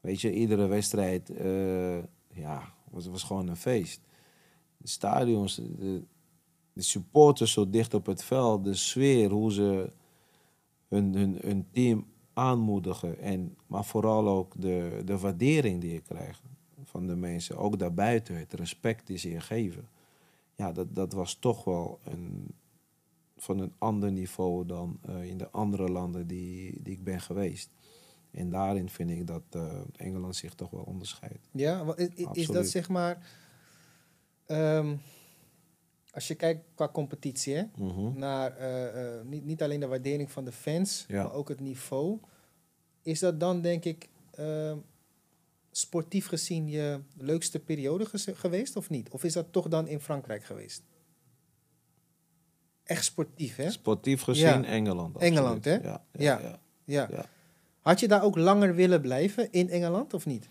Weet 0.00 0.20
je, 0.20 0.32
iedere 0.32 0.66
wedstrijd, 0.66 1.30
eh, 1.30 1.98
ja, 2.32 2.74
was, 2.90 3.06
was 3.06 3.22
gewoon 3.22 3.48
een 3.48 3.56
feest. 3.56 4.00
De 4.76 4.88
stadions, 4.88 5.54
de, 5.54 6.02
de 6.72 6.82
supporters 6.82 7.52
zo 7.52 7.70
dicht 7.70 7.94
op 7.94 8.06
het 8.06 8.24
veld, 8.24 8.64
de 8.64 8.74
sfeer, 8.74 9.30
hoe 9.30 9.52
ze 9.52 9.92
hun, 10.88 11.14
hun, 11.14 11.38
hun 11.40 11.66
team 11.70 12.06
aanmoedigen. 12.32 13.18
En, 13.18 13.56
maar 13.66 13.84
vooral 13.84 14.28
ook 14.28 14.52
de, 14.56 15.02
de 15.04 15.18
waardering 15.18 15.80
die 15.80 15.92
je 15.92 16.00
krijgt 16.00 16.42
van 16.84 17.06
de 17.06 17.16
mensen. 17.16 17.56
Ook 17.56 17.78
daarbuiten, 17.78 18.38
het 18.38 18.52
respect 18.52 19.06
die 19.06 19.18
ze 19.18 19.30
je 19.30 19.40
geven. 19.40 19.88
Ja, 20.54 20.72
dat, 20.72 20.94
dat 20.94 21.12
was 21.12 21.34
toch 21.34 21.64
wel 21.64 21.98
een, 22.04 22.46
van 23.36 23.58
een 23.58 23.72
ander 23.78 24.12
niveau 24.12 24.66
dan 24.66 24.98
eh, 25.02 25.24
in 25.24 25.38
de 25.38 25.50
andere 25.50 25.88
landen 25.88 26.26
die, 26.26 26.82
die 26.82 26.92
ik 26.92 27.04
ben 27.04 27.20
geweest. 27.20 27.70
En 28.38 28.50
daarin 28.50 28.88
vind 28.88 29.10
ik 29.10 29.26
dat 29.26 29.42
eh, 29.50 29.80
Engeland 29.96 30.36
zich 30.36 30.54
toch 30.54 30.70
wel 30.70 30.82
onderscheidt. 30.82 31.48
Ja, 31.52 31.94
is, 31.96 32.26
is 32.32 32.46
dat 32.46 32.66
zeg 32.66 32.88
maar... 32.88 33.26
ehm, 34.46 34.96
als 36.10 36.28
je 36.28 36.34
kijkt 36.34 36.64
qua 36.74 36.88
competitie, 36.88 37.54
hè, 37.54 37.62
Mhm. 37.76 38.18
naar 38.18 38.56
eh, 38.56 39.16
eh, 39.18 39.24
niet, 39.26 39.44
niet 39.44 39.62
alleen 39.62 39.80
de 39.80 39.86
waardering 39.86 40.30
van 40.30 40.44
de 40.44 40.52
fans, 40.52 41.04
Ja. 41.08 41.22
maar 41.22 41.32
ook 41.32 41.48
het 41.48 41.60
niveau. 41.60 42.18
Is 43.02 43.18
dat 43.18 43.40
dan, 43.40 43.60
denk 43.60 43.84
ik, 43.84 44.08
ehm, 44.30 44.78
sportief 45.70 46.26
gezien 46.26 46.68
je 46.68 47.00
leukste 47.16 47.58
periode 47.58 48.06
geweest 48.34 48.76
of 48.76 48.90
niet? 48.90 49.08
Of 49.10 49.24
is 49.24 49.32
dat 49.32 49.52
toch 49.52 49.68
dan 49.68 49.86
in 49.88 50.00
Frankrijk 50.00 50.44
geweest? 50.44 50.82
Echt 52.84 53.04
sportief, 53.04 53.56
hè? 53.56 53.70
Sportief 53.70 54.22
gezien 54.22 54.46
Ja. 54.46 54.64
Engeland. 54.64 55.16
Engeland, 55.16 55.64
hè? 55.64 55.74
Ja. 55.74 56.04
Ja. 56.12 56.60
Ja. 56.84 57.26
Had 57.88 58.00
je 58.00 58.08
daar 58.08 58.22
ook 58.22 58.36
langer 58.36 58.74
willen 58.74 59.00
blijven 59.00 59.52
in 59.52 59.68
Engeland 59.68 60.14
of 60.14 60.26
niet? 60.26 60.48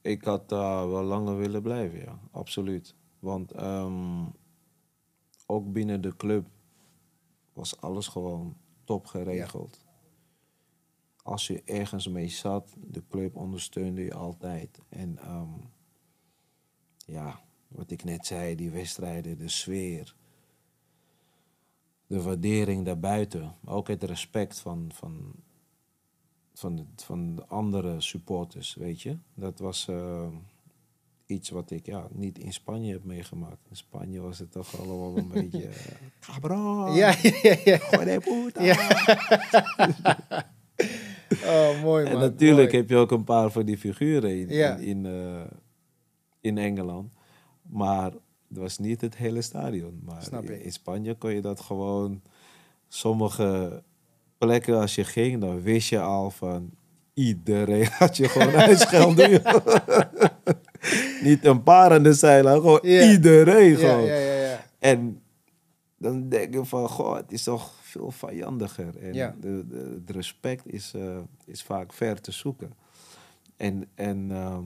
Ik 0.00 0.24
had 0.24 0.48
daar 0.48 0.90
wel 0.90 1.02
langer 1.02 1.36
willen 1.36 1.62
blijven, 1.62 1.98
ja, 1.98 2.18
absoluut. 2.30 2.94
Want 3.18 3.52
ehm, 3.52 4.24
ook 5.46 5.72
binnen 5.72 6.00
de 6.00 6.16
club 6.16 6.46
was 7.52 7.80
alles 7.80 8.06
gewoon 8.06 8.56
top 8.84 9.06
geregeld. 9.06 9.84
Als 11.22 11.46
je 11.46 11.62
ergens 11.64 12.08
mee 12.08 12.28
zat, 12.28 12.74
de 12.78 13.02
club 13.08 13.36
ondersteunde 13.36 14.02
je 14.04 14.14
altijd. 14.14 14.78
En 14.88 15.18
ehm, 15.18 15.58
ja, 16.96 17.40
wat 17.68 17.90
ik 17.90 18.04
net 18.04 18.26
zei, 18.26 18.54
die 18.54 18.70
wedstrijden, 18.70 19.38
de 19.38 19.48
sfeer, 19.48 20.14
de 22.06 22.22
waardering 22.22 22.84
daarbuiten, 22.84 23.54
maar 23.60 23.74
ook 23.74 23.88
het 23.88 24.02
respect 24.02 24.58
van, 24.58 24.90
van, 24.94 25.44
van, 26.58 26.76
de, 26.76 26.84
van 26.96 27.36
de 27.36 27.46
andere 27.46 28.00
supporters, 28.00 28.74
weet 28.74 29.02
je. 29.02 29.16
Dat 29.34 29.58
was 29.58 29.88
eh, 29.88 30.26
iets 31.26 31.50
wat 31.50 31.70
ik 31.70 31.86
ja, 31.86 32.08
niet 32.12 32.38
in 32.38 32.52
Spanje 32.52 32.92
heb 32.92 33.04
meegemaakt. 33.04 33.66
In 33.68 33.76
Spanje 33.76 34.20
was 34.20 34.38
het 34.38 34.52
toch 34.52 34.80
allemaal 34.80 35.16
een 35.16 35.28
beetje... 35.28 35.68
eh, 35.68 36.96
Ja, 36.96 37.14
ja, 37.22 37.56
ja. 37.64 37.78
hijo 37.90 38.04
de 38.04 38.20
puta. 38.20 38.62
Oh, 41.44 41.82
mooi 41.82 42.04
man. 42.04 42.12
En 42.12 42.18
natuurlijk 42.18 42.66
mooi. 42.70 42.76
heb 42.76 42.88
je 42.88 42.96
ook 42.96 43.10
een 43.10 43.24
paar 43.24 43.50
van 43.50 43.64
die 43.64 43.78
figuren 43.78 44.38
in, 44.40 44.48
Ja. 44.48 44.76
in, 44.76 44.86
in, 44.86 45.06
eh, 45.06 45.40
in 46.40 46.58
Engeland. 46.58 47.12
Maar 47.62 48.12
het 48.48 48.58
was 48.58 48.78
niet 48.78 49.00
het 49.00 49.16
hele 49.16 49.42
stadion. 49.42 50.00
Maar 50.04 50.44
in 50.44 50.72
Spanje 50.72 51.14
kon 51.14 51.34
je 51.34 51.40
dat 51.40 51.60
gewoon... 51.60 52.22
Sommige 52.88 53.82
plekken 54.38 54.80
als 54.80 54.94
je 54.94 55.04
ging, 55.04 55.40
dan 55.40 55.62
wist 55.62 55.88
je 55.88 56.00
al 56.00 56.30
van... 56.30 56.70
Iedereen 57.14 57.86
had 57.90 58.16
je 58.16 58.28
gewoon 58.28 58.54
uitschelden. 58.54 59.30
joh. 59.42 59.54
niet 61.22 61.44
een 61.44 61.62
paar 61.62 61.90
aan 61.92 62.02
de 62.02 62.12
zijlijn, 62.12 62.56
gewoon 62.60 62.78
Ja. 62.82 63.10
iedereen 63.10 63.70
Ja, 63.70 63.76
gewoon. 63.76 64.04
ja, 64.04 64.14
ja, 64.14 64.32
ja. 64.34 64.64
En 64.78 65.20
dan 65.98 66.28
denk 66.28 66.54
je 66.54 66.64
van, 66.64 66.88
goh, 66.88 67.16
het 67.16 67.32
is 67.32 67.42
toch 67.42 67.72
veel 67.82 68.10
vijandiger. 68.10 68.98
En 69.02 69.14
Ja. 69.14 69.34
de, 69.40 69.64
de, 69.68 70.00
het 70.06 70.16
respect 70.16 70.66
is, 70.66 70.92
eh, 70.96 71.18
is 71.44 71.62
vaak 71.62 71.92
ver 71.92 72.20
te 72.20 72.32
zoeken. 72.32 72.72
En, 73.56 73.84
en 73.94 74.26
ehm, 74.30 74.64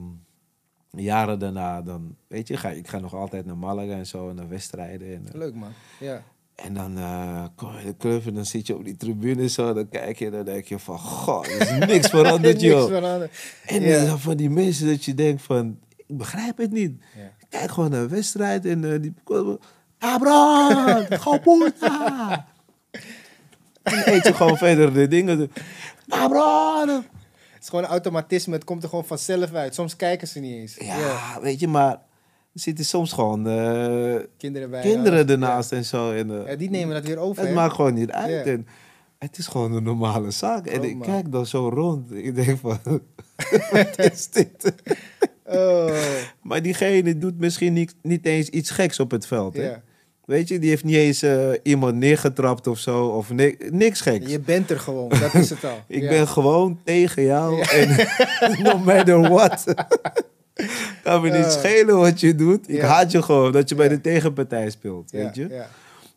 jaren 1.03 1.39
daarna, 1.39 1.81
dan, 1.81 2.15
weet 2.27 2.47
je, 2.47 2.57
ga, 2.57 2.69
ik 2.69 2.87
ga 2.87 2.99
nog 2.99 3.13
altijd 3.13 3.45
naar 3.45 3.57
Malaga 3.57 3.93
en 3.93 4.07
zo, 4.07 4.29
en 4.29 4.35
naar 4.35 4.49
wedstrijden. 4.49 5.13
En, 5.15 5.27
eh, 5.27 5.33
Leuk 5.33 5.53
man. 5.55 5.71
Ja. 5.99 6.23
En 6.63 6.73
dan 6.73 6.97
eh, 6.97 7.43
kom 7.55 7.71
je 7.73 7.79
in 7.79 7.85
de 7.87 7.97
club 7.97 8.25
en 8.27 8.33
dan 8.33 8.45
zit 8.45 8.67
je 8.67 8.75
op 8.75 8.83
die 8.85 8.97
tribune 8.97 9.49
zo, 9.49 9.73
dan 9.73 9.89
kijk 9.89 10.19
je 10.19 10.25
en 10.25 10.31
dan 10.31 10.45
denk 10.45 10.65
je 10.65 10.79
van, 10.79 10.99
goh, 10.99 11.45
er 11.45 11.61
is 11.61 11.71
niks 11.93 12.07
veranderd, 12.09 12.41
Niks 12.53 12.61
joh. 12.63 12.87
veranderd. 12.87 13.31
En 13.65 13.81
Ja. 13.81 14.05
dan 14.05 14.19
van 14.19 14.37
die 14.37 14.49
mensen 14.49 14.87
dat 14.87 15.05
je 15.05 15.13
denkt 15.13 15.41
van, 15.41 15.79
ik 16.07 16.17
begrijp 16.17 16.57
het 16.57 16.71
niet. 16.71 16.91
Ja. 17.17 17.31
Kijk 17.49 17.71
gewoon 17.71 17.89
naar 17.89 18.01
een 18.01 18.09
wedstrijd 18.09 18.65
en 18.65 18.93
eh, 18.93 19.01
die... 19.01 19.13
Cabron, 19.99 21.05
puta. 21.43 22.45
En 23.83 24.13
eet 24.13 24.23
je 24.23 24.33
gewoon 24.33 24.57
verder 24.57 24.93
de 24.93 25.07
dingen. 25.07 25.51
Cabron. 26.09 26.89
Het 26.89 27.03
is 27.61 27.69
gewoon 27.69 27.85
automatisme. 27.85 28.53
Het 28.53 28.63
komt 28.63 28.83
er 28.83 28.89
gewoon 28.89 29.05
vanzelf 29.05 29.53
uit. 29.53 29.75
Soms 29.75 29.95
kijken 29.95 30.27
ze 30.27 30.39
niet 30.39 30.53
eens. 30.55 30.75
Ja, 30.79 31.39
weet 31.41 31.59
je, 31.59 31.67
maar 31.67 31.99
er 32.53 32.59
zitten 32.59 32.85
soms 32.85 33.11
gewoon 33.13 33.47
eh, 33.47 34.15
Kinderen 34.37 34.69
bij. 34.69 34.81
kinderen 34.81 35.25
ja. 35.25 35.31
ernaast 35.31 35.71
en 35.71 35.85
zo. 35.85 36.11
En, 36.11 36.31
eh, 36.43 36.49
Ja, 36.51 36.55
die 36.55 36.69
nemen 36.69 36.93
dat 36.95 37.05
weer 37.05 37.17
over. 37.17 37.43
het 37.45 37.53
maakt 37.53 37.75
gewoon 37.75 37.93
niet 37.93 38.11
uit. 38.11 38.45
En 38.45 38.67
het 39.19 39.37
is 39.37 39.47
gewoon 39.47 39.73
een 39.73 39.83
normale 39.83 40.31
zaak. 40.31 40.67
En 40.67 40.79
Oh, 40.79 40.85
ik 40.85 40.95
man. 40.97 41.07
kijk 41.07 41.31
dan 41.31 41.45
zo 41.45 41.69
rond. 41.69 42.11
Ik 42.13 42.35
denk 42.35 42.59
van, 42.59 42.77
wat 43.71 43.99
is 44.11 44.29
dit? 44.29 44.73
Oh, 45.45 45.93
Maar 46.41 46.61
diegene 46.61 47.17
doet 47.17 47.39
misschien 47.39 47.73
niet, 47.73 47.95
niet 48.01 48.25
eens 48.25 48.49
iets 48.49 48.69
geks 48.69 48.99
op 48.99 49.11
het 49.11 49.27
veld. 49.27 49.55
Hè? 49.55 49.71
Weet 50.25 50.47
je, 50.47 50.59
die 50.59 50.69
heeft 50.69 50.83
niet 50.83 50.95
eens 50.95 51.21
eh, 51.21 51.49
iemand 51.63 51.95
neergetrapt 51.95 52.67
of 52.67 52.77
zo. 52.79 53.05
Of 53.07 53.31
ni- 53.33 53.57
niks 53.69 54.01
geks. 54.01 54.31
Je 54.31 54.39
bent 54.39 54.69
er 54.69 54.79
gewoon, 54.79 55.09
dat 55.09 55.33
is 55.33 55.49
het 55.49 55.63
al. 55.63 55.77
Ik 55.87 56.01
Ja. 56.01 56.09
ben 56.09 56.27
gewoon 56.27 56.79
tegen 56.83 57.23
jou. 57.23 57.61
En 57.61 58.07
no 58.63 58.77
matter 58.77 59.19
what. 59.29 59.63
kan 61.03 61.21
me 61.21 61.29
niet 61.29 61.45
Eh. 61.45 61.49
schelen 61.49 61.97
wat 61.97 62.19
je 62.19 62.35
doet. 62.35 62.69
Ik 62.69 62.81
haat 62.81 63.11
je 63.11 63.21
gewoon 63.21 63.51
dat 63.51 63.69
je 63.69 63.75
bij 63.75 63.87
de 63.87 64.01
tegenpartij 64.01 64.69
speelt. 64.69 65.11
Weet 65.11 65.35
je? 65.35 65.65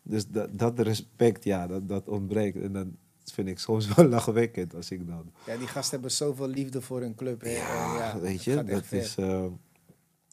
Dus 0.03 0.27
dat, 0.29 0.49
dat 0.59 0.79
respect, 0.79 1.45
ja, 1.45 1.67
dat, 1.67 1.89
dat 1.89 2.09
ontbreekt. 2.09 2.61
En 2.63 2.73
dan 2.73 2.97
vind 3.33 3.49
ik 3.49 3.59
soms 3.59 3.89
wel 3.95 4.07
lachwekkend 4.09 4.75
als 4.75 4.91
ik 4.91 5.07
dan... 5.07 5.33
Ja, 5.47 5.57
die 5.57 5.67
gasten 5.67 5.91
hebben 5.93 6.11
zoveel 6.11 6.49
liefde 6.49 6.81
voor 6.81 7.01
hun 7.01 7.15
club. 7.15 7.41
hè. 7.41 7.51
Ja, 7.51 7.97
ja, 7.97 8.19
weet 8.21 8.45
je, 8.45 8.65
dat, 8.65 8.85
is, 8.91 9.17
eh, 9.17 9.45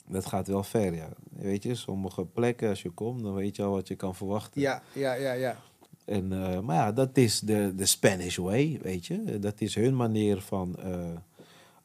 dat 0.07 0.25
gaat 0.25 0.47
wel 0.47 0.63
ver, 0.63 0.93
ja. 0.95 1.09
Weet 1.37 1.63
je, 1.63 1.75
sommige 1.75 2.25
plekken 2.25 2.69
als 2.69 2.81
je 2.81 2.89
komt, 2.89 3.23
dan 3.23 3.33
weet 3.33 3.55
je 3.55 3.63
al 3.63 3.71
wat 3.71 3.87
je 3.87 3.95
kan 3.95 4.15
verwachten. 4.15 4.61
Ja, 4.61 4.81
ja, 4.93 5.13
ja, 5.13 5.31
ja. 5.31 5.57
En, 6.05 6.31
eh, 6.31 6.59
maar 6.59 6.75
ja, 6.75 6.91
dat 6.91 7.17
is 7.17 7.39
de, 7.39 7.73
de 7.75 7.85
Spanish 7.85 8.37
way, 8.37 8.79
weet 8.81 9.05
je. 9.05 9.39
Dat 9.39 9.61
is 9.61 9.75
hun 9.75 9.95
manier 9.95 10.41
van 10.41 10.75
eh, 10.79 10.93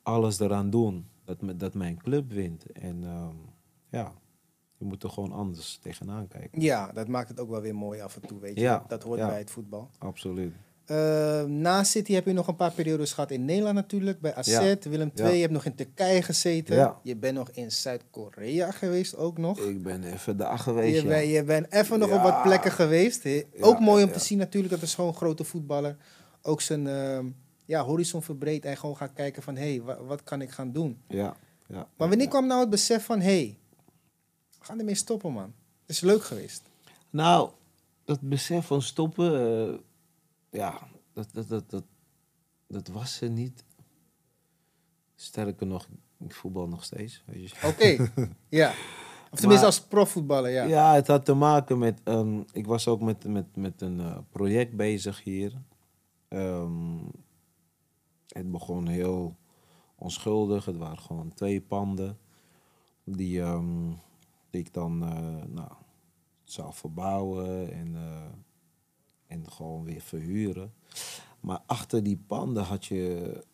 alles 0.02 0.40
eraan 0.40 0.70
doen 0.70 1.06
dat, 1.26 1.42
me- 1.42 1.56
dat 1.56 1.74
mijn 1.74 1.96
club 1.96 2.32
wint. 2.32 2.72
En 2.72 3.04
ehm, 3.04 3.34
ja, 3.90 4.12
je 4.78 4.84
moet 4.84 5.02
er 5.02 5.10
gewoon 5.10 5.32
anders 5.32 5.78
tegenaan 5.82 6.28
kijken. 6.28 6.60
Ja, 6.60 6.92
dat 6.92 7.08
maakt 7.08 7.28
het 7.28 7.40
ook 7.40 7.50
wel 7.50 7.60
weer 7.60 7.74
mooi 7.74 8.00
af 8.00 8.16
en 8.16 8.26
toe, 8.26 8.40
weet 8.40 8.54
je. 8.54 8.60
Ja, 8.60 8.84
Dat 8.88 9.02
hoort 9.02 9.18
ja. 9.18 9.28
bij 9.28 9.38
het 9.38 9.50
voetbal. 9.50 9.90
Absoluut. 9.98 10.52
Eh, 10.86 11.44
na 11.44 11.84
City 11.84 12.12
heb 12.12 12.24
je 12.26 12.32
nog 12.32 12.46
een 12.48 12.56
paar 12.56 12.72
periodes 12.72 13.12
gehad 13.12 13.30
in 13.30 13.44
Nederland 13.44 13.74
natuurlijk. 13.74 14.20
Bij 14.20 14.34
AZ, 14.34 14.46
Ja. 14.48 14.76
Willem 14.90 15.10
II. 15.14 15.34
Je 15.34 15.40
hebt 15.40 15.52
nog 15.52 15.64
in 15.64 15.74
Turkije 15.74 16.22
gezeten. 16.22 16.94
Je 17.02 17.16
bent 17.16 17.34
nog 17.36 17.50
in 17.50 17.72
Zuid-Korea 17.72 18.70
geweest 18.70 19.16
ook 19.16 19.38
nog. 19.38 19.58
Ik 19.60 19.82
ben 19.82 20.02
even 20.04 20.36
daar 20.36 20.58
geweest, 20.58 20.96
Je, 20.96 21.02
ja. 21.02 21.08
bent, 21.08 21.30
je 21.30 21.44
bent 21.44 21.72
even 21.72 21.98
nog 21.98 22.10
op 22.12 22.22
wat 22.22 22.42
plekken 22.42 22.70
geweest. 22.72 23.28
ook 23.60 23.80
mooi 23.80 24.04
om 24.04 24.12
te 24.12 24.18
zien 24.18 24.38
natuurlijk. 24.38 24.72
Dat 24.72 24.82
is 24.82 24.94
gewoon 24.94 25.10
een 25.10 25.16
grote 25.16 25.44
voetballer. 25.44 25.96
Ook 26.42 26.60
zijn 26.60 26.86
ehm, 26.86 27.26
ja, 27.66 27.84
horizon 27.84 28.22
verbreedt 28.22 28.64
en 28.64 28.76
gewoon 28.76 28.96
gaat 28.96 29.12
kijken 29.12 29.42
van... 29.42 29.56
Hé, 29.56 29.68
hey, 29.70 29.82
wa- 29.82 30.02
wat 30.02 30.22
kan 30.22 30.40
ik 30.42 30.50
gaan 30.50 30.72
doen? 30.72 31.00
Ja, 31.08 31.36
ja. 31.66 31.88
Maar 31.96 32.08
wanneer 32.08 32.28
kwam 32.28 32.46
nou 32.46 32.60
het 32.60 32.70
besef 32.70 33.04
van... 33.04 33.20
Hé, 33.20 33.26
hey, 33.38 33.58
we 34.58 34.64
gaan 34.64 34.78
ermee 34.78 34.94
stoppen 34.94 35.32
man. 35.32 35.54
Het 35.80 35.90
is 35.96 36.00
leuk 36.00 36.24
geweest. 36.24 36.62
Nou, 37.10 37.50
dat 38.04 38.20
besef 38.20 38.66
van 38.66 38.82
stoppen, 38.82 39.32
eh, 39.68 39.78
ja, 40.50 40.80
dat, 41.12 41.28
dat, 41.32 41.48
dat, 41.48 41.70
dat, 41.70 41.84
dat 42.66 42.88
was 42.88 43.20
er 43.20 43.30
niet. 43.30 43.64
Sterker 45.14 45.66
nog, 45.66 45.88
ik 46.18 46.34
voetbal 46.34 46.68
nog 46.68 46.84
steeds. 46.84 47.24
Oké, 47.64 48.10
ja. 48.48 48.68
Of 49.30 49.38
tenminste 49.40 49.66
Maar- 49.66 49.74
als 49.76 49.80
profvoetballer, 49.80 50.50
ja. 50.50 50.64
Ja. 50.64 50.94
het 50.94 51.06
had 51.06 51.24
te 51.24 51.34
maken 51.34 51.78
met. 51.78 52.00
ehm, 52.04 52.40
ik 52.52 52.66
was 52.66 52.88
ook 52.88 53.00
met, 53.00 53.24
met, 53.24 53.56
met 53.56 53.80
een 53.80 54.00
eh, 54.00 54.18
project 54.30 54.76
bezig 54.76 55.22
hier. 55.22 55.52
Ehm, 56.28 56.98
het 58.36 58.50
begon 58.50 58.86
heel 58.86 59.36
onschuldig. 59.94 60.64
Het 60.64 60.76
waren 60.76 60.98
gewoon 60.98 61.34
twee 61.34 61.60
panden. 61.60 62.18
Die, 63.04 63.40
ehm, 63.40 63.90
die 64.50 64.60
ik 64.60 64.72
dan 64.74 65.02
eh, 65.02 65.44
nou, 65.46 65.70
zou 66.44 66.74
verbouwen 66.74 67.72
en, 67.72 67.94
eh, 67.96 68.22
en 69.26 69.50
gewoon 69.50 69.84
weer 69.84 70.00
verhuren. 70.00 70.74
Maar 71.40 71.60
achter 71.66 72.02
die 72.02 72.16
panden 72.26 72.62
had 72.64 72.84
je 72.86 73.44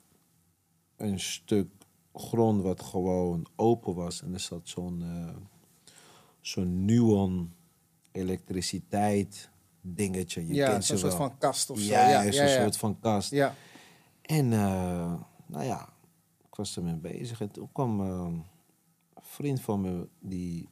een 0.96 1.20
stuk 1.20 1.68
grond 2.14 2.62
wat 2.62 2.82
gewoon 2.82 3.46
open 3.56 3.94
was. 3.94 4.22
En 4.22 4.32
er 4.32 4.40
zat 4.40 4.68
zo'n 4.68 5.02
eh, 5.02 5.36
zo'n 6.40 6.84
Nuon 6.84 7.52
elektriciteit 8.12 9.50
dingetje. 9.80 10.46
Je 10.46 10.54
ja, 10.54 10.70
kent 10.70 10.84
zo'n 10.84 10.96
ze 10.96 11.02
soort 11.02 11.18
wel. 11.18 11.28
van 11.28 11.38
kast 11.38 11.70
of 11.70 11.78
zo. 11.78 11.92
Ja, 11.92 12.08
Ja, 12.08 12.22
juist 12.22 12.38
ja, 12.38 12.44
een 12.44 12.50
ja. 12.50 12.60
soort 12.62 12.76
van 12.76 13.00
kast. 13.00 13.30
Ja, 13.30 13.54
En 14.22 14.52
eh, 14.52 15.20
nou 15.46 15.64
ja, 15.64 15.92
ik 16.48 16.54
was 16.54 16.76
ermee 16.76 16.96
bezig. 16.96 17.40
En 17.40 17.50
toen 17.50 17.72
kwam 17.72 18.00
eh, 18.00 18.06
een 18.06 18.44
vriend 19.14 19.60
van 19.60 19.80
me 19.80 20.08
die 20.20 20.68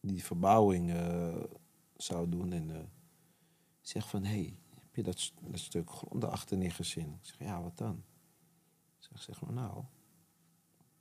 die 0.00 0.24
verbouwing 0.24 0.90
eh, 0.92 1.42
zou 1.96 2.28
doen. 2.28 2.52
En 2.52 2.70
eh 2.70 2.82
zegt 3.80 4.08
van, 4.08 4.24
hey, 4.24 4.58
heb 4.74 4.94
je 4.94 5.02
dat, 5.02 5.32
dat 5.40 5.58
stuk 5.58 5.90
grond 5.90 6.20
daarachter 6.20 6.56
niet 6.56 6.72
gezien? 6.72 7.12
Ik 7.12 7.26
zeg, 7.26 7.38
ja, 7.38 7.62
wat 7.62 7.78
dan? 7.78 8.04
Zeg, 8.98 9.22
zeg 9.22 9.40
maar, 9.40 9.52
nou, 9.52 9.84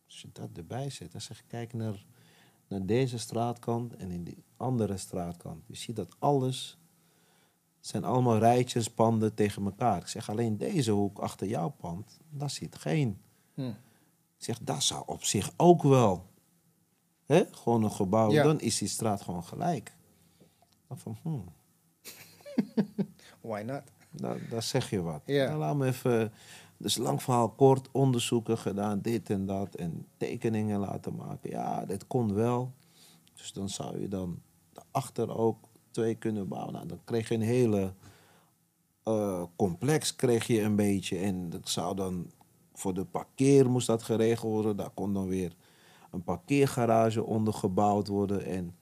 als 0.05 0.21
je 0.21 0.29
dat 0.31 0.49
erbij 0.57 0.89
zet, 0.89 1.11
dan 1.11 1.21
zeg 1.21 1.39
ik, 1.39 1.47
kijk 1.47 1.73
naar, 1.73 2.05
naar 2.67 2.85
deze 2.85 3.17
straatkant 3.17 3.95
en 3.95 4.11
in 4.11 4.23
die 4.23 4.43
andere 4.57 4.97
straatkant. 4.97 5.67
Je 5.67 5.75
ziet 5.75 5.95
dat 5.95 6.15
alles 6.19 6.77
zijn 7.85 8.03
allemaal 8.03 8.37
rijtjes, 8.37 8.87
panden 8.87 9.33
tegen 9.33 9.65
elkaar. 9.65 9.97
Ik 9.97 10.07
zeg, 10.07 10.29
alleen 10.29 10.57
deze 10.57 10.91
hoek 10.91 11.19
achter 11.19 11.47
jouw 11.47 11.69
pand, 11.69 12.19
daar 12.29 12.49
zit 12.49 12.75
geen. 12.75 13.21
Hm. 13.53 13.61
Ik 14.37 14.49
zeg, 14.49 14.59
dat 14.61 14.83
zou 14.83 15.03
op 15.05 15.23
zich 15.23 15.51
ook 15.57 15.83
wel. 15.83 16.25
Hè? 17.25 17.43
Gewoon 17.51 17.83
een 17.83 17.91
gebouw, 17.91 18.31
Ja. 18.31 18.43
dan 18.43 18.59
is 18.59 18.77
die 18.77 18.87
straat 18.87 19.21
gewoon 19.21 19.43
gelijk. 19.43 19.95
Dan 20.87 20.97
van, 20.97 21.17
hmm, 21.21 21.43
why 23.41 23.61
not? 23.65 23.81
daar, 24.11 24.49
daar 24.49 24.63
zeg 24.63 24.89
je 24.89 25.01
wat. 25.01 25.21
Ja. 25.25 25.45
Nou, 25.47 25.57
laat 25.57 25.75
me 25.75 25.85
even, 25.87 26.31
dus 26.77 26.97
lang 26.97 27.23
verhaal 27.23 27.49
kort, 27.49 27.89
onderzoeken 27.91 28.57
gedaan, 28.57 29.01
dit 29.01 29.29
en 29.29 29.45
dat. 29.45 29.75
En 29.75 30.07
tekeningen 30.17 30.79
laten 30.79 31.15
maken. 31.15 31.49
Ja, 31.49 31.85
dit 31.85 32.07
kon 32.07 32.33
wel. 32.33 32.73
Dus 33.33 33.53
dan 33.53 33.69
zou 33.69 33.99
je 33.99 34.07
dan 34.07 34.41
daarachter 34.73 35.37
ook 35.37 35.67
twee 35.93 36.15
kunnen 36.15 36.47
bouwen. 36.47 36.73
Nou, 36.73 36.87
dan 36.87 36.99
kreeg 37.03 37.29
je 37.29 37.35
een 37.35 37.41
hele 37.41 37.93
eh, 39.03 39.43
complex 39.55 40.15
kreeg 40.15 40.47
je 40.47 40.61
een 40.61 40.75
beetje. 40.75 41.17
En 41.17 41.49
dat 41.49 41.69
zou 41.69 41.95
dan 41.95 42.31
voor 42.73 42.93
de 42.93 43.05
parkeer 43.05 43.69
moest 43.69 43.87
dat 43.87 44.03
geregeld 44.03 44.51
worden. 44.51 44.75
Daar 44.75 44.89
kon 44.89 45.13
dan 45.13 45.27
weer 45.27 45.55
een 46.11 46.23
parkeergarage 46.23 47.23
onder 47.23 47.53
gebouwd 47.53 48.07
worden. 48.07 48.45
En 48.45 48.75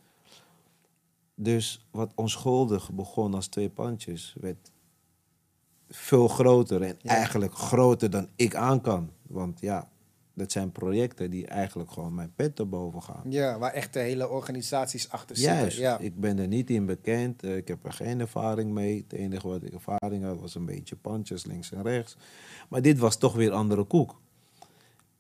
dus 1.36 1.86
wat 1.92 2.12
onschuldig 2.16 2.92
begon 2.92 3.34
als 3.34 3.48
twee 3.48 3.70
pandjes, 3.70 4.36
werd 4.40 4.72
veel 5.90 6.28
groter. 6.28 6.82
En 6.82 6.96
Ja. 7.02 7.10
eigenlijk 7.16 7.54
groter 7.54 8.10
dan 8.10 8.28
ik 8.36 8.56
aan 8.56 8.82
kan. 8.82 9.10
Want 9.28 9.60
ja, 9.62 9.90
dat 10.42 10.52
zijn 10.52 10.72
projecten 10.72 11.30
die 11.30 11.48
eigenlijk 11.48 11.92
gewoon 11.92 12.14
mijn 12.16 12.34
pet 12.36 12.60
erboven 12.60 13.02
gaan. 13.04 13.24
Ja, 13.32 13.60
waar 13.60 13.74
echt 13.74 13.94
de 13.94 14.00
hele 14.00 14.30
organisaties 14.30 15.10
achter 15.10 15.36
zitten. 15.36 15.56
Juist, 15.56 15.78
Ja. 15.78 15.98
ik 16.00 16.20
ben 16.20 16.40
er 16.40 16.48
niet 16.48 16.70
in 16.70 16.86
bekend. 16.86 17.44
eh, 17.44 17.56
Ik 17.58 17.68
heb 17.68 17.86
er 17.86 17.94
geen 17.94 18.20
ervaring 18.20 18.72
mee. 18.72 18.98
Het 18.98 19.14
enige 19.14 19.48
wat 19.48 19.64
ik 19.64 19.74
ervaring 19.74 20.24
had 20.24 20.40
was 20.40 20.56
een 20.56 20.66
beetje 20.66 20.96
pandjes 20.96 21.46
links 21.46 21.72
en 21.72 21.82
rechts. 21.84 22.18
Maar 22.70 22.82
dit 22.82 22.98
was 23.00 23.18
toch 23.18 23.34
weer 23.36 23.52
andere 23.52 23.84
koek. 23.84 24.22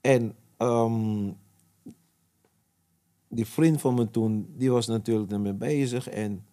En 0.02 0.35
ehm, 0.57 1.30
die 3.27 3.45
vriend 3.45 3.81
van 3.81 3.93
me 3.93 4.10
toen, 4.10 4.53
die 4.57 4.72
was 4.72 4.88
natuurlijk 4.88 5.31
ermee 5.31 5.53
bezig. 5.53 6.10
En, 6.10 6.45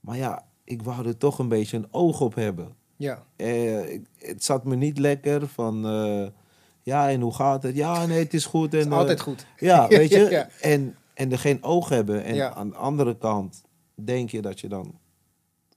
maar 0.00 0.16
ja, 0.16 0.46
ik 0.64 0.82
wou 0.82 1.06
er 1.06 1.16
toch 1.16 1.38
een 1.38 1.48
beetje 1.48 1.76
een 1.76 1.88
oog 1.92 2.20
op 2.20 2.34
hebben. 2.34 2.74
ja. 2.96 3.24
Eh, 3.36 4.00
het 4.18 4.44
zat 4.44 4.64
me 4.64 4.76
niet 4.76 4.98
lekker 4.98 5.48
van... 5.48 5.86
eh, 5.86 6.26
ja, 6.82 7.10
en 7.10 7.20
hoe 7.20 7.34
gaat 7.34 7.62
het? 7.62 7.76
Ja, 7.76 8.06
nee, 8.06 8.18
het 8.18 8.34
is 8.34 8.44
goed. 8.46 8.72
En, 8.72 8.78
Het 8.78 8.86
is 8.86 8.92
eh, 8.92 8.98
altijd 8.98 9.20
goed. 9.20 9.46
ja, 9.58 9.88
weet 9.98 10.10
je. 10.10 10.30
Ja. 10.30 10.48
En, 10.60 10.96
en 11.14 11.32
er 11.32 11.38
geen 11.38 11.62
oog 11.62 11.88
hebben. 11.88 12.24
En 12.24 12.34
Ja. 12.34 12.54
aan 12.54 12.68
de 12.68 12.76
andere 12.76 13.18
kant 13.18 13.64
denk 13.94 14.30
je 14.30 14.42
dat 14.42 14.60
je 14.60 14.68
dan 14.68 14.98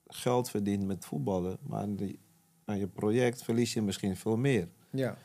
geld 0.08 0.50
verdient 0.50 0.86
met 0.86 1.06
voetballen. 1.06 1.58
Maar 1.62 1.82
aan, 1.82 1.96
die, 1.96 2.20
aan 2.66 2.78
je 2.78 2.88
project 2.88 3.44
verlies 3.44 3.74
je 3.74 3.82
misschien 3.82 4.16
veel 4.16 4.38
meer. 4.38 4.68
Ja. 4.90 5.18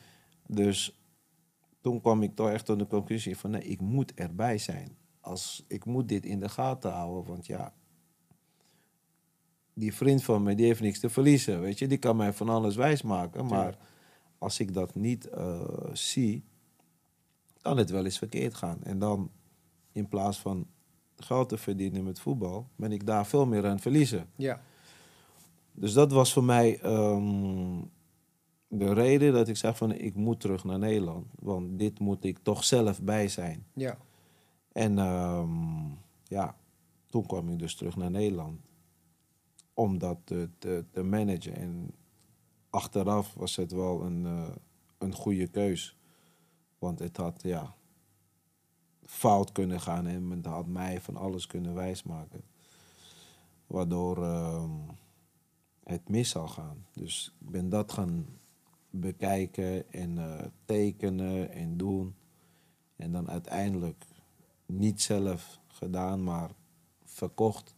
Dus 0.47 0.99
toen 1.81 2.01
kwam 2.01 2.23
ik 2.23 2.35
toch 2.35 2.49
echt 2.49 2.65
tot 2.65 2.79
de 2.79 2.87
conclusie 2.87 3.37
van... 3.37 3.49
nee, 3.49 3.61
ik 3.63 3.79
moet 3.79 4.13
erbij 4.13 4.57
zijn. 4.57 4.97
Als, 5.21 5.65
ik 5.67 5.85
moet 5.85 6.07
dit 6.09 6.25
in 6.25 6.39
de 6.39 6.49
gaten 6.49 6.91
houden. 6.91 7.31
Want 7.31 7.45
ja, 7.45 7.73
die 9.73 9.93
vriend 9.95 10.23
van 10.23 10.43
me, 10.43 10.55
die 10.55 10.65
heeft 10.65 10.81
niks 10.81 10.99
te 10.99 11.09
verliezen. 11.09 11.61
Weet 11.61 11.79
je, 11.79 11.87
die 11.87 11.97
kan 11.97 12.15
mij 12.15 12.33
van 12.33 12.49
alles 12.49 12.75
wijsmaken. 12.75 13.45
Maar. 13.45 13.77
Als 14.41 14.59
ik 14.59 14.73
dat 14.73 14.95
niet 14.95 15.29
eh, 15.29 15.61
zie, 15.93 16.43
kan 17.61 17.77
het 17.77 17.89
wel 17.89 18.05
eens 18.05 18.17
verkeerd 18.17 18.53
gaan. 18.53 18.83
En 18.83 18.99
dan, 18.99 19.31
in 19.91 20.07
plaats 20.07 20.39
van 20.39 20.67
geld 21.15 21.49
te 21.49 21.57
verdienen 21.57 22.03
met 22.03 22.19
voetbal, 22.19 22.67
ben 22.75 22.91
ik 22.91 23.05
daar 23.05 23.25
veel 23.25 23.45
meer 23.45 23.65
aan 23.65 23.71
het 23.71 23.81
verliezen. 23.81 24.29
Ja. 24.35 24.61
Dus 25.71 25.93
dat 25.93 26.11
was 26.11 26.33
voor 26.33 26.43
mij 26.43 26.79
ehm, 26.79 27.81
de 28.67 28.93
reden 28.93 29.33
dat 29.33 29.47
ik 29.47 29.57
zeg 29.57 29.77
van 29.77 29.91
ik 29.91 30.15
moet 30.15 30.39
terug 30.39 30.63
naar 30.63 30.79
Nederland. 30.79 31.27
Want 31.39 31.79
dit 31.79 31.99
moet 31.99 32.23
ik 32.23 32.37
toch 32.37 32.63
zelf 32.63 33.01
bij 33.01 33.27
zijn. 33.27 33.65
Ja. 33.73 33.97
En 34.71 34.97
ehm, 34.97 35.85
ja, 36.23 36.55
toen 37.07 37.25
kwam 37.25 37.49
ik 37.49 37.59
dus 37.59 37.75
terug 37.75 37.95
naar 37.95 38.11
Nederland. 38.11 38.59
Om 39.73 39.97
dat 39.97 40.17
te, 40.23 40.49
te, 40.57 40.85
te 40.91 41.03
managen. 41.03 41.55
En 41.55 41.91
achteraf 42.71 43.33
was 43.33 43.55
het 43.55 43.71
wel 43.71 44.01
een, 44.01 44.25
eh, 44.25 44.55
een 44.97 45.13
goede 45.13 45.47
keus. 45.47 45.97
Want 46.79 46.99
het 46.99 47.17
had 47.17 47.41
ja, 47.43 47.75
fout 49.05 49.51
kunnen 49.51 49.81
gaan 49.81 50.07
en 50.07 50.27
men 50.27 50.45
had 50.45 50.67
mij 50.67 51.01
van 51.01 51.15
alles 51.15 51.47
kunnen 51.47 51.73
wijsmaken. 51.73 52.43
waardoor 53.67 54.23
ehm, 54.23 54.71
het 55.83 56.09
mis 56.09 56.29
zal 56.29 56.47
gaan. 56.47 56.85
Dus 56.93 57.35
ik 57.39 57.49
ben 57.49 57.69
dat 57.69 57.91
gaan 57.91 58.25
bekijken 58.89 59.91
en 59.91 60.17
eh, 60.17 60.45
tekenen 60.65 61.51
en 61.51 61.77
doen. 61.77 62.15
En 62.95 63.11
dan 63.11 63.29
uiteindelijk 63.29 64.05
niet 64.65 65.01
zelf 65.01 65.59
gedaan, 65.67 66.23
maar 66.23 66.49
verkocht 67.03 67.75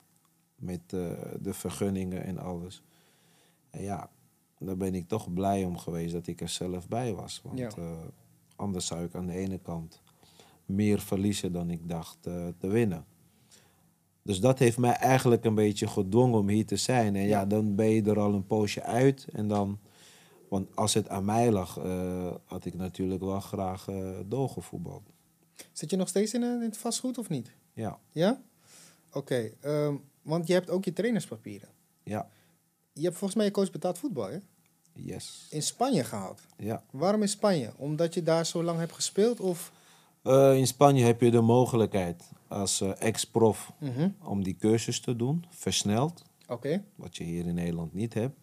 met 0.55 0.81
eh, 0.93 1.11
de 1.41 1.53
vergunningen 1.53 2.23
en 2.23 2.37
alles. 2.37 2.83
En 3.69 3.81
ja, 3.81 4.09
daar 4.65 4.77
ben 4.77 4.95
ik 4.95 5.07
toch 5.07 5.33
blij 5.33 5.65
om 5.65 5.77
geweest 5.77 6.13
dat 6.13 6.27
ik 6.27 6.41
er 6.41 6.49
zelf 6.49 6.87
bij 6.87 7.13
was. 7.13 7.41
Want 7.43 7.59
Ja. 7.59 7.69
eh, 7.69 7.91
anders 8.55 8.85
zou 8.85 9.03
ik 9.03 9.15
aan 9.15 9.25
de 9.25 9.33
ene 9.33 9.57
kant 9.59 10.01
meer 10.65 10.99
verliezen 10.99 11.51
dan 11.51 11.69
ik 11.69 11.89
dacht 11.89 12.25
eh, 12.27 12.47
te 12.57 12.67
winnen. 12.67 13.05
Dus 14.21 14.39
dat 14.39 14.59
heeft 14.59 14.77
mij 14.77 14.93
eigenlijk 14.93 15.43
een 15.45 15.55
beetje 15.55 15.87
gedwongen 15.87 16.39
om 16.39 16.47
hier 16.49 16.65
te 16.65 16.75
zijn. 16.77 17.15
En 17.15 17.27
ja, 17.27 17.45
dan 17.45 17.75
ben 17.75 17.89
je 17.89 18.01
er 18.03 18.19
al 18.19 18.33
een 18.33 18.45
poosje 18.47 18.83
uit. 18.83 19.27
En 19.33 19.47
dan, 19.47 19.79
want 20.49 20.75
als 20.75 20.93
het 20.93 21.09
aan 21.09 21.25
mij 21.25 21.51
lag, 21.51 21.77
eh, 21.77 22.33
had 22.45 22.65
ik 22.65 22.73
natuurlijk 22.73 23.21
wel 23.21 23.39
graag 23.39 23.87
doorgevoetbald. 24.25 25.09
Zit 25.71 25.89
je 25.89 25.97
nog 25.97 26.07
steeds 26.07 26.33
in, 26.33 26.43
in 26.43 26.61
het 26.61 26.77
vastgoed 26.77 27.17
of 27.17 27.29
niet? 27.29 27.51
Ja, 27.73 27.99
Ja? 28.11 28.41
Oké, 29.13 29.51
ehm, 29.59 29.95
want 30.21 30.47
je 30.47 30.53
hebt 30.53 30.69
ook 30.69 30.85
je 30.85 30.93
trainerspapieren. 30.93 31.69
ja, 32.03 32.29
Je 32.93 33.03
hebt 33.03 33.15
volgens 33.15 33.35
mij 33.35 33.45
je 33.45 33.51
coach 33.51 33.71
betaald 33.71 33.97
voetbal, 33.97 34.27
hè? 34.29 34.37
Yes. 34.93 35.47
In 35.49 35.61
Spanje 35.63 36.03
gehaald. 36.03 36.41
Ja. 36.57 36.83
Waarom 36.91 37.21
in 37.21 37.29
Spanje? 37.29 37.71
Omdat 37.77 38.13
je 38.13 38.23
daar 38.23 38.45
zo 38.45 38.63
lang 38.63 38.79
hebt 38.79 38.93
gespeeld? 38.93 39.39
Of... 39.39 39.71
Eh, 40.21 40.55
in 40.57 40.67
Spanje 40.67 41.03
heb 41.03 41.21
je 41.21 41.31
de 41.31 41.41
mogelijkheid 41.41 42.23
als 42.47 42.81
eh, 42.81 43.01
ex-prof 43.01 43.71
Mhm. 43.77 44.09
om 44.23 44.43
die 44.43 44.55
cursus 44.55 44.99
te 44.99 45.15
doen, 45.15 45.45
versneld. 45.49 46.23
Oké, 46.47 46.83
wat 46.95 47.17
je 47.17 47.23
hier 47.23 47.45
in 47.47 47.53
Nederland 47.55 47.93
niet 47.93 48.13
hebt. 48.13 48.37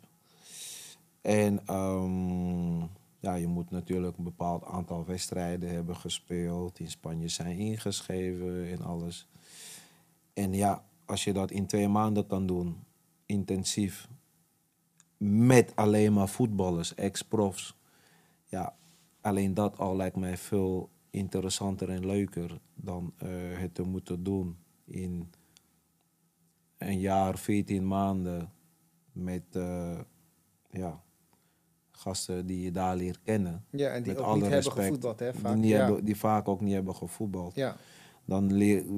En 1.20 1.60
ehm, 1.66 2.78
ja, 3.18 3.35
je 3.35 3.47
moet 3.47 3.70
natuurlijk 3.70 4.18
een 4.18 4.24
bepaald 4.24 4.64
aantal 4.64 5.05
wedstrijden 5.06 5.70
hebben 5.70 5.97
gespeeld, 5.97 6.78
in 6.78 6.90
Spanje 6.90 7.28
zijn 7.28 7.59
ingeschreven 7.59 8.70
en 8.70 8.82
alles. 8.82 9.27
En 10.35 10.52
ja, 10.52 10.85
als 11.05 11.24
je 11.24 11.32
dat 11.32 11.51
in 11.51 11.66
twee 11.66 11.89
maanden 11.89 12.27
kan 12.27 12.47
doen, 12.47 12.77
intensief, 13.27 14.09
met 15.20 15.76
alleen 15.76 16.12
maar 16.12 16.28
voetballers, 16.28 16.94
ex-profs, 16.94 17.76
ja, 18.44 18.76
alleen 19.20 19.55
dat 19.55 19.78
al 19.78 19.97
lijkt 19.97 20.16
mij 20.16 20.36
veel 20.36 20.90
interessanter 21.10 21.90
en 21.90 22.06
leuker 22.06 22.60
dan 22.74 23.12
eh, 23.16 23.28
het 23.52 23.74
te 23.74 23.82
moeten 23.82 24.22
doen 24.22 24.56
in 24.84 25.30
een 26.78 26.98
jaar, 26.98 27.38
14 27.38 27.86
maanden 27.86 28.52
met 29.12 29.42
eh, 29.52 29.98
ja, 30.70 31.02
gasten 31.90 32.47
die 32.47 32.60
je 32.60 32.70
daar 32.70 32.97
leert 32.97 33.22
kennen. 33.22 33.64
ja, 33.70 33.90
en 33.90 34.02
die 34.02 34.12
Met 34.12 34.20
ook 34.20 34.26
alle 34.26 34.40
niet 34.42 34.51
hebben 34.51 34.72
gevoetbald, 34.72 35.18
hè? 35.18 35.30
Die, 35.30 35.40
Vaak. 35.40 35.56
niet 35.56 35.70
ja. 35.70 35.78
hebben, 35.78 36.05
die 36.05 36.16
vaak 36.16 36.48
ook 36.48 36.60
niet 36.60 36.74
hebben 36.74 36.94
gevoetbald. 36.94 37.55
ja, 37.55 37.76
Dan 38.24 38.48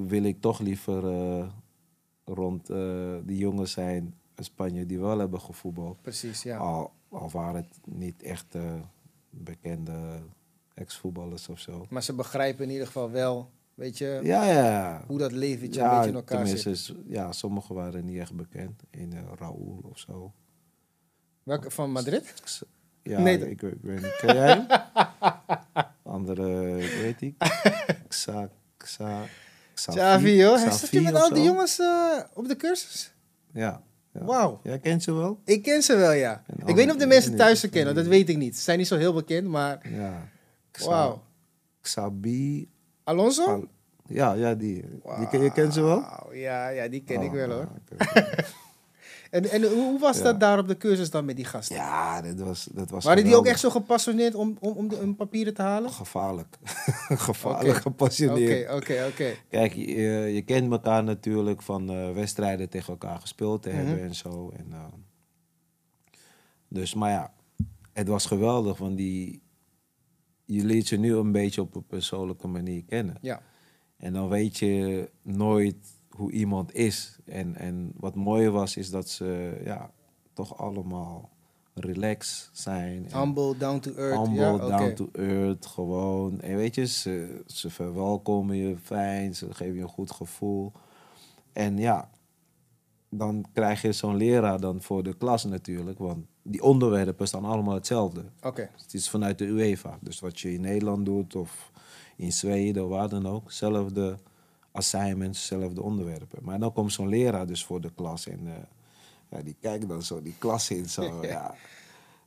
wil 0.08 0.22
ik 0.22 0.40
toch 0.40 0.60
liever 0.60 1.06
eh, 1.06 1.48
rond 2.24 2.66
die 3.24 3.38
jongens 3.38 3.72
zijn 3.72 4.14
in 4.42 4.48
Spanje 4.48 4.86
die 4.86 4.98
wel 5.00 5.18
hebben 5.18 5.40
gevoetbald. 5.40 6.02
precies, 6.02 6.42
ja. 6.42 6.56
Al, 6.56 6.92
al 7.08 7.30
waren 7.30 7.54
het 7.54 7.94
niet 7.96 8.22
echt 8.22 8.56
bekende 9.30 10.22
ex-voetballers 10.74 11.48
of 11.48 11.58
zo. 11.60 11.86
Maar 11.90 12.02
ze 12.02 12.12
begrijpen 12.14 12.64
in 12.64 12.70
ieder 12.70 12.86
geval 12.86 13.10
wel, 13.10 13.50
weet 13.74 13.98
je, 13.98 14.20
Ja, 14.22 14.44
ja. 14.44 15.04
hoe 15.06 15.18
dat 15.18 15.32
leventje 15.32 15.80
een 15.80 15.90
beetje 15.90 16.08
in 16.08 16.14
elkaar 16.14 16.46
zit. 16.46 16.94
ja, 17.06 17.32
sommigen 17.32 17.74
waren 17.74 18.04
niet 18.04 18.18
echt 18.18 18.34
bekend. 18.34 18.82
In 18.90 19.12
eh 19.12 19.18
Raúl 19.38 19.80
of 19.90 19.98
zo. 19.98 20.32
Welke, 21.42 21.70
van 21.70 21.90
Madrid? 21.90 22.34
Ja, 23.02 23.20
Nee, 23.20 23.50
ik, 23.50 23.62
ik 23.62 23.78
weet 23.82 24.02
niet. 24.02 24.16
Ken 24.16 24.34
jij 24.34 24.46
hem? 24.48 24.66
Andere, 26.02 26.78
ik 26.84 27.00
weet 27.00 27.20
niet. 27.20 27.34
Xa, 28.08 28.50
Xa, 28.76 29.24
Xavi, 29.74 30.36
joh. 30.36 30.54
Xavi 30.54 30.86
zit 30.86 31.02
met 31.02 31.14
al 31.14 31.32
die 31.34 31.42
jongens 31.42 31.78
eh, 31.78 32.18
op 32.34 32.48
de 32.48 32.56
cursus. 32.56 33.12
Ja. 33.52 33.82
Ja. 34.12 34.24
Wauw. 34.24 34.60
Jij 34.62 34.78
kent 34.78 35.02
ze 35.02 35.12
wel? 35.12 35.40
Ik 35.44 35.62
ken 35.62 35.82
ze 35.82 35.96
wel, 35.96 36.12
ja. 36.12 36.42
En 36.46 36.66
Ik 36.66 36.74
weet 36.74 36.84
niet 36.84 36.94
of 36.94 37.00
de 37.00 37.06
mensen 37.06 37.36
thuis 37.36 37.60
ze 37.60 37.68
kennen, 37.68 37.94
dat 37.94 38.06
weet 38.06 38.28
ik 38.28 38.36
niet. 38.36 38.56
Ze 38.56 38.62
zijn 38.62 38.78
niet 38.78 38.86
zo 38.86 38.96
heel 38.96 39.12
bekend, 39.12 39.48
maar... 39.48 39.80
Ja. 39.90 40.28
Wauw. 40.84 41.22
Xabi. 41.80 42.68
Alonso? 43.04 43.44
Al- 43.44 43.68
ja, 44.06 44.32
ja, 44.32 44.54
die. 44.54 44.84
je 45.30 45.50
kent 45.54 45.74
ze 45.74 45.80
wel? 45.82 46.00
Wauw, 46.00 46.32
Ja, 46.34 46.68
ja, 46.68 46.88
die 46.88 47.02
ken 47.04 47.20
ik 47.20 47.28
Oh, 47.28 47.34
wel 47.34 47.50
hoor. 47.50 47.68
En, 49.32 49.50
en 49.50 49.62
hoe 49.72 49.98
was 49.98 50.16
Ja. 50.16 50.22
dat 50.22 50.40
daar 50.40 50.58
op 50.58 50.68
de 50.68 50.76
cursus 50.76 51.10
dan 51.10 51.24
met 51.24 51.36
die 51.36 51.44
gasten? 51.44 51.76
Ja, 51.76 52.20
dat 52.22 52.38
was, 52.38 52.68
dat 52.72 52.90
was 52.90 53.04
Waren 53.04 53.24
die 53.24 53.36
ook 53.36 53.46
echt 53.46 53.60
zo 53.60 53.70
gepassioneerd 53.70 54.34
om, 54.34 54.56
om, 54.60 54.72
om 54.76 54.88
de 54.88 54.96
hun 54.96 55.16
papieren 55.16 55.54
te 55.54 55.62
halen? 55.62 55.90
Gevaarlijk. 55.90 56.58
Gevaarlijk, 57.28 57.76
gepassioneerd. 57.76 58.64
Oké, 58.64 58.74
oké, 58.74 59.06
oké. 59.10 59.34
Kijk, 59.48 59.72
je, 59.74 59.84
je 60.34 60.42
kent 60.42 60.72
elkaar 60.72 61.04
natuurlijk 61.04 61.62
van 61.62 61.90
eh, 61.90 62.10
wedstrijden 62.12 62.68
tegen 62.68 62.88
elkaar 62.92 63.20
gespeeld 63.20 63.62
te 63.62 63.68
Mhm. 63.68 63.78
hebben 63.78 64.00
en 64.02 64.14
zo. 64.14 64.52
En, 64.56 64.66
eh, 64.72 64.84
dus, 66.68 66.94
maar 66.94 67.10
ja, 67.10 67.32
het 67.92 68.08
was 68.08 68.26
geweldig, 68.26 68.78
want 68.78 68.96
die, 68.96 69.42
je 70.44 70.64
leert 70.64 70.86
ze 70.86 70.96
nu 70.96 71.14
een 71.14 71.32
beetje 71.32 71.60
op 71.60 71.74
een 71.76 71.86
persoonlijke 71.86 72.46
manier 72.48 72.84
kennen. 72.84 73.16
Ja, 73.20 73.42
En 73.96 74.12
dan 74.12 74.28
weet 74.28 74.58
je 74.58 75.10
nooit 75.22 75.76
hoe 76.16 76.30
iemand 76.30 76.74
is. 76.74 77.18
En, 77.24 77.56
en 77.56 77.92
wat 77.96 78.14
mooi 78.14 78.48
was, 78.48 78.76
is 78.76 78.90
dat 78.90 79.08
ze 79.08 79.60
ja, 79.64 79.90
toch 80.32 80.58
allemaal 80.58 81.30
relaxed 81.74 82.50
zijn. 82.52 83.06
Humble, 83.12 83.56
down 83.56 83.78
to 83.78 83.92
earth. 83.94 84.26
Humble, 84.26 84.42
ja, 84.42 84.76
down 84.78 84.94
to 84.94 85.08
earth, 85.12 85.66
gewoon. 85.66 86.40
En 86.40 86.56
weet 86.56 86.74
je, 86.74 86.86
ze, 86.86 87.42
ze 87.46 87.70
verwelkomen 87.70 88.56
je 88.56 88.76
fijn, 88.76 89.34
ze 89.34 89.54
geven 89.54 89.74
je 89.74 89.82
een 89.82 89.88
goed 89.88 90.10
gevoel. 90.10 90.72
En 91.52 91.78
ja, 91.78 92.10
dan 93.08 93.44
krijg 93.52 93.82
je 93.82 93.92
zo'n 93.92 94.16
leraar 94.16 94.60
dan 94.60 94.82
voor 94.82 95.02
de 95.02 95.16
klas 95.16 95.44
natuurlijk, 95.44 95.98
want 95.98 96.26
die 96.42 96.62
onderwerpen 96.62 97.26
staan 97.26 97.44
allemaal 97.44 97.74
hetzelfde. 97.74 98.24
Oké, 98.42 98.70
Het 98.82 98.94
is 98.94 99.08
vanuit 99.08 99.38
de 99.38 99.44
UEFA, 99.44 99.98
dus 100.00 100.20
wat 100.20 100.40
je 100.40 100.52
in 100.52 100.60
Nederland 100.60 101.04
doet 101.04 101.36
of 101.36 101.70
in 102.16 102.32
Zweden 102.32 102.84
of 102.84 102.88
waar 102.88 103.08
dan 103.08 103.26
ook, 103.26 103.52
zelfde 103.52 104.18
assignments, 104.72 105.46
zelfde 105.46 105.82
onderwerpen. 105.82 106.38
Maar 106.42 106.58
dan 106.58 106.72
komt 106.72 106.92
zo'n 106.92 107.08
leraar 107.08 107.46
dus 107.46 107.64
voor 107.64 107.80
de 107.80 107.92
klas 107.94 108.28
en 108.28 108.46
eh, 108.46 108.52
ja, 109.30 109.42
die 109.42 109.56
kijkt 109.60 109.88
dan 109.88 110.02
zo 110.02 110.22
die 110.22 110.34
klas 110.38 110.70
in, 110.70 110.88
zo, 110.88 111.22
ja. 111.26 111.54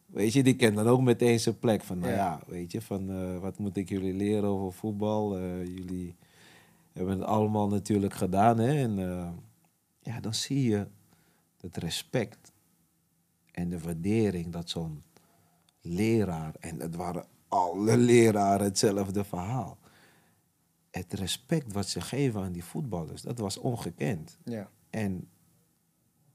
Weet 0.05 0.34
je, 0.34 0.43
die 0.43 0.55
kent 0.55 0.76
dan 0.76 0.88
ook 0.88 1.01
meteen 1.01 1.39
zijn 1.39 1.59
plek. 1.59 1.84
Van, 1.84 1.99
nou 1.99 2.11
Ja. 2.11 2.17
ja, 2.17 2.39
weet 2.47 2.72
je, 2.72 2.81
van 2.81 3.11
eh, 3.11 3.38
wat 3.39 3.57
moet 3.57 3.77
ik 3.77 3.89
jullie 3.89 4.13
leren 4.13 4.49
over 4.49 4.73
voetbal? 4.73 5.38
Eh, 5.38 5.65
jullie 5.65 6.15
hebben 6.93 7.19
het 7.19 7.27
allemaal 7.27 7.67
natuurlijk 7.67 8.13
gedaan, 8.13 8.57
hè. 8.57 8.84
En 8.84 8.97
ja, 10.01 10.19
dan 10.19 10.34
zie 10.34 10.69
je 10.69 10.88
het 11.61 11.77
respect 11.77 12.53
en 13.51 13.69
de 13.69 13.80
waardering 13.80 14.51
dat 14.51 14.69
zo'n 14.69 15.03
leraar, 15.81 16.53
en 16.59 16.80
het 16.80 16.95
waren 16.95 17.26
alle 17.47 17.97
leraren 17.97 18.65
hetzelfde 18.65 19.23
verhaal. 19.23 19.77
Het 20.95 21.13
respect 21.13 21.73
wat 21.73 21.88
ze 21.88 22.01
geven 22.01 22.41
aan 22.41 22.51
die 22.51 22.63
voetballers, 22.63 23.22
dat 23.22 23.39
was 23.39 23.57
ongekend. 23.57 24.38
ja. 24.43 24.69
En 24.89 25.27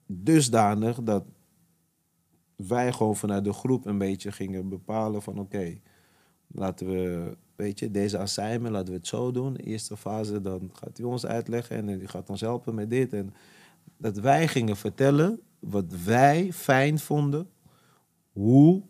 dusdanig 0.06 1.02
dat 1.02 1.24
wij 2.56 2.92
gewoon 2.92 3.16
vanuit 3.16 3.44
de 3.44 3.52
groep 3.52 3.86
een 3.86 3.98
beetje 3.98 4.32
gingen 4.32 4.68
bepalen 4.68 5.22
van 5.22 5.38
oké, 5.38 5.78
laten 6.46 6.86
we, 6.86 7.36
weet 7.56 7.78
je, 7.78 7.90
deze 7.90 8.18
assignment, 8.18 8.72
laten 8.72 8.88
we 8.88 8.98
het 8.98 9.06
zo 9.06 9.30
doen. 9.30 9.56
Eerste 9.56 9.96
fase, 9.96 10.40
dan 10.40 10.70
gaat 10.72 10.96
hij 10.96 11.06
ons 11.06 11.26
uitleggen 11.26 11.76
en 11.76 11.98
die 11.98 12.08
gaat 12.08 12.30
ons 12.30 12.40
helpen 12.40 12.74
met 12.74 12.90
dit. 12.90 13.12
En 13.12 13.34
dat 13.96 14.16
wij 14.16 14.48
gingen 14.48 14.76
vertellen 14.76 15.40
wat 15.58 15.92
wij 16.04 16.52
fijn 16.52 16.98
vonden, 16.98 17.50
hoe 18.32 18.82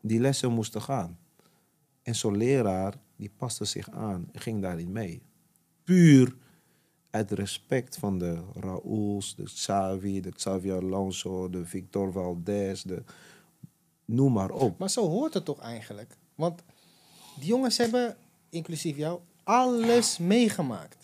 die 0.00 0.20
lessen 0.20 0.52
moesten 0.52 0.82
gaan. 0.82 1.18
En 2.02 2.14
zo'n 2.14 2.36
leraar, 2.36 2.94
die 3.22 3.32
paste 3.36 3.64
zich 3.64 3.90
aan 3.90 4.28
en 4.32 4.40
ging 4.40 4.62
daarin 4.62 4.92
mee. 4.92 5.22
Puur 5.84 6.36
uit 7.10 7.30
respect 7.30 7.96
van 7.96 8.18
de 8.18 8.42
Raúls, 8.54 9.34
de 9.34 9.42
Xavi, 9.42 10.20
de 10.20 10.32
Xavi 10.32 10.72
Alonso, 10.72 11.50
de 11.50 11.64
Victor 11.64 12.12
Valdez, 12.12 12.82
de... 12.82 13.02
noem 14.04 14.32
maar 14.32 14.50
op. 14.50 14.78
Maar 14.78 14.90
zo 14.90 15.08
hoort 15.08 15.34
het 15.34 15.44
toch 15.44 15.60
eigenlijk? 15.60 16.16
Want 16.34 16.62
die 17.38 17.46
jongens 17.46 17.76
hebben, 17.76 18.16
inclusief 18.48 18.96
jou, 18.96 19.20
alles 19.42 20.18
meegemaakt. 20.18 21.01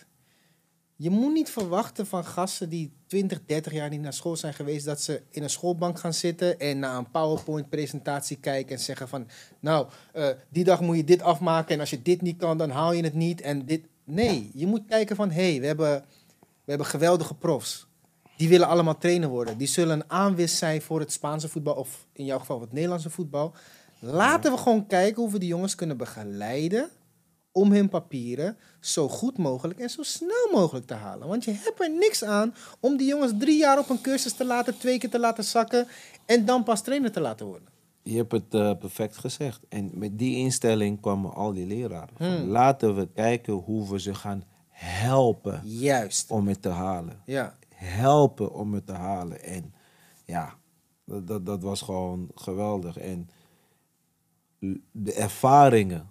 Je 1.00 1.10
moet 1.10 1.32
niet 1.32 1.50
verwachten 1.50 2.06
van 2.06 2.24
gasten 2.24 2.68
die 2.68 2.92
20, 3.06 3.40
30 3.46 3.72
jaar 3.72 3.88
niet 3.88 4.00
naar 4.00 4.12
school 4.12 4.36
zijn 4.36 4.54
geweest, 4.54 4.84
dat 4.84 5.00
ze 5.00 5.22
in 5.30 5.42
een 5.42 5.50
schoolbank 5.50 5.98
gaan 5.98 6.14
zitten 6.14 6.60
en 6.60 6.78
naar 6.78 6.96
een 6.96 7.10
PowerPoint-presentatie 7.10 8.36
kijken 8.36 8.76
en 8.76 8.82
zeggen 8.82 9.08
van, 9.08 9.26
nou, 9.60 9.86
eh, 10.12 10.28
die 10.48 10.64
dag 10.64 10.80
moet 10.80 10.96
je 10.96 11.04
dit 11.04 11.22
afmaken 11.22 11.74
en 11.74 11.80
als 11.80 11.90
je 11.90 12.02
dit 12.02 12.22
niet 12.22 12.36
kan, 12.36 12.58
dan 12.58 12.70
haal 12.70 12.92
je 12.92 13.02
het 13.02 13.14
niet 13.14 13.40
en 13.40 13.66
dit. 13.66 13.84
Nee, 14.04 14.50
je 14.54 14.66
moet 14.66 14.84
kijken 14.86 15.16
van, 15.16 15.30
hé, 15.30 15.50
hey, 15.50 15.60
we, 15.60 15.66
hebben, 15.66 16.04
we 16.64 16.70
hebben 16.70 16.86
geweldige 16.86 17.34
profs. 17.34 17.86
Die 18.36 18.48
willen 18.48 18.68
allemaal 18.68 18.98
trainer 18.98 19.28
worden. 19.28 19.58
Die 19.58 19.68
zullen 19.68 20.00
een 20.00 20.10
aanwis 20.10 20.58
zijn 20.58 20.82
voor 20.82 21.00
het 21.00 21.12
Spaanse 21.12 21.48
voetbal, 21.48 21.74
of 21.74 22.06
in 22.12 22.24
jouw 22.24 22.38
geval 22.38 22.60
het 22.60 22.72
Nederlandse 22.72 23.10
voetbal. 23.10 23.54
Laten 24.00 24.52
we 24.52 24.58
gewoon 24.58 24.86
kijken 24.86 25.22
hoe 25.22 25.32
we 25.32 25.38
die 25.38 25.48
jongens 25.48 25.74
kunnen 25.74 25.96
begeleiden 25.96 26.90
om 27.58 27.72
hun 27.72 27.88
papieren 27.88 28.56
zo 28.80 29.08
goed 29.08 29.38
mogelijk 29.38 29.80
en 29.80 29.90
zo 29.90 30.02
snel 30.02 30.48
mogelijk 30.52 30.86
te 30.86 30.94
halen. 30.94 31.28
Want 31.28 31.44
je 31.44 31.52
hebt 31.52 31.80
er 31.80 31.90
niks 31.90 32.24
aan 32.24 32.54
om 32.80 32.96
die 32.96 33.06
jongens 33.06 33.32
drie 33.38 33.58
jaar 33.58 33.78
op 33.78 33.88
een 33.90 34.00
cursus 34.00 34.32
te 34.32 34.44
laten, 34.44 34.78
twee 34.78 34.98
keer 34.98 35.10
te 35.10 35.18
laten 35.18 35.44
zakken 35.44 35.86
en 36.26 36.44
dan 36.44 36.62
pas 36.62 36.82
trainer 36.82 37.12
te 37.12 37.20
laten 37.20 37.46
worden. 37.46 37.68
Je 38.02 38.16
hebt 38.16 38.32
het 38.32 38.54
eh, 38.54 38.78
perfect 38.78 39.16
gezegd. 39.16 39.60
En 39.68 39.90
met 39.94 40.18
die 40.18 40.36
instelling 40.36 41.00
kwamen 41.00 41.34
al 41.34 41.52
die 41.52 41.66
leraren. 41.66 42.14
Hmm. 42.16 42.48
Laten 42.48 42.94
we 42.94 43.08
kijken 43.14 43.52
hoe 43.52 43.90
we 43.90 44.00
ze 44.00 44.14
gaan 44.14 44.44
helpen 44.68 45.60
Juist. 45.64 46.30
om 46.30 46.48
het 46.48 46.62
te 46.62 46.68
halen. 46.68 47.22
Ja. 47.24 47.56
Helpen 47.74 48.54
om 48.54 48.74
het 48.74 48.86
te 48.86 48.92
halen. 48.92 49.44
En 49.44 49.74
ja, 50.24 50.54
dat, 51.04 51.26
dat, 51.26 51.46
dat 51.46 51.62
was 51.62 51.82
gewoon 51.82 52.28
geweldig. 52.34 52.98
En 52.98 53.30
de 54.92 55.12
ervaringen 55.12 56.10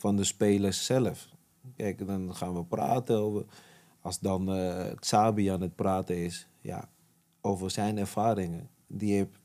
van 0.00 0.16
de 0.16 0.24
spelers 0.24 0.84
zelf. 0.86 1.28
Kijk, 1.76 2.06
dan 2.06 2.34
gaan 2.34 2.54
we 2.54 2.64
praten 2.64 3.16
over. 3.18 3.44
Als 4.00 4.18
dan 4.18 4.52
eh 4.54 4.94
Xabi 4.98 5.48
aan 5.48 5.60
het 5.60 5.74
praten 5.74 6.16
is, 6.16 6.48
ja, 6.60 6.88
over 7.40 7.70
zijn 7.70 7.98
ervaringen. 7.98 8.68
Die 8.86 9.14
heeft 9.14 9.38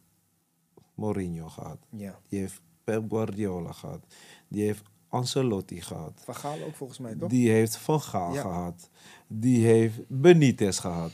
Mourinho 0.93 1.47
gehad. 1.49 1.77
Ja. 1.89 2.19
Die 2.29 2.39
heeft 2.39 2.61
Pep 2.83 3.03
Guardiola 3.09 3.71
gehad. 3.71 3.99
Die 4.47 4.63
heeft 4.63 4.83
Ancelotti 5.09 5.81
gehad. 5.81 6.21
Van 6.23 6.35
Gaal 6.35 6.63
ook 6.63 6.75
volgens 6.75 6.99
mij, 6.99 7.15
toch? 7.15 7.29
Die 7.29 7.49
heeft 7.51 7.77
Van 7.77 8.01
Gaal 8.01 8.33
Ja. 8.33 8.41
gehad. 8.41 8.89
Die 9.27 9.65
heeft 9.65 9.99
Benitez 10.07 10.79
gehad. 10.79 11.11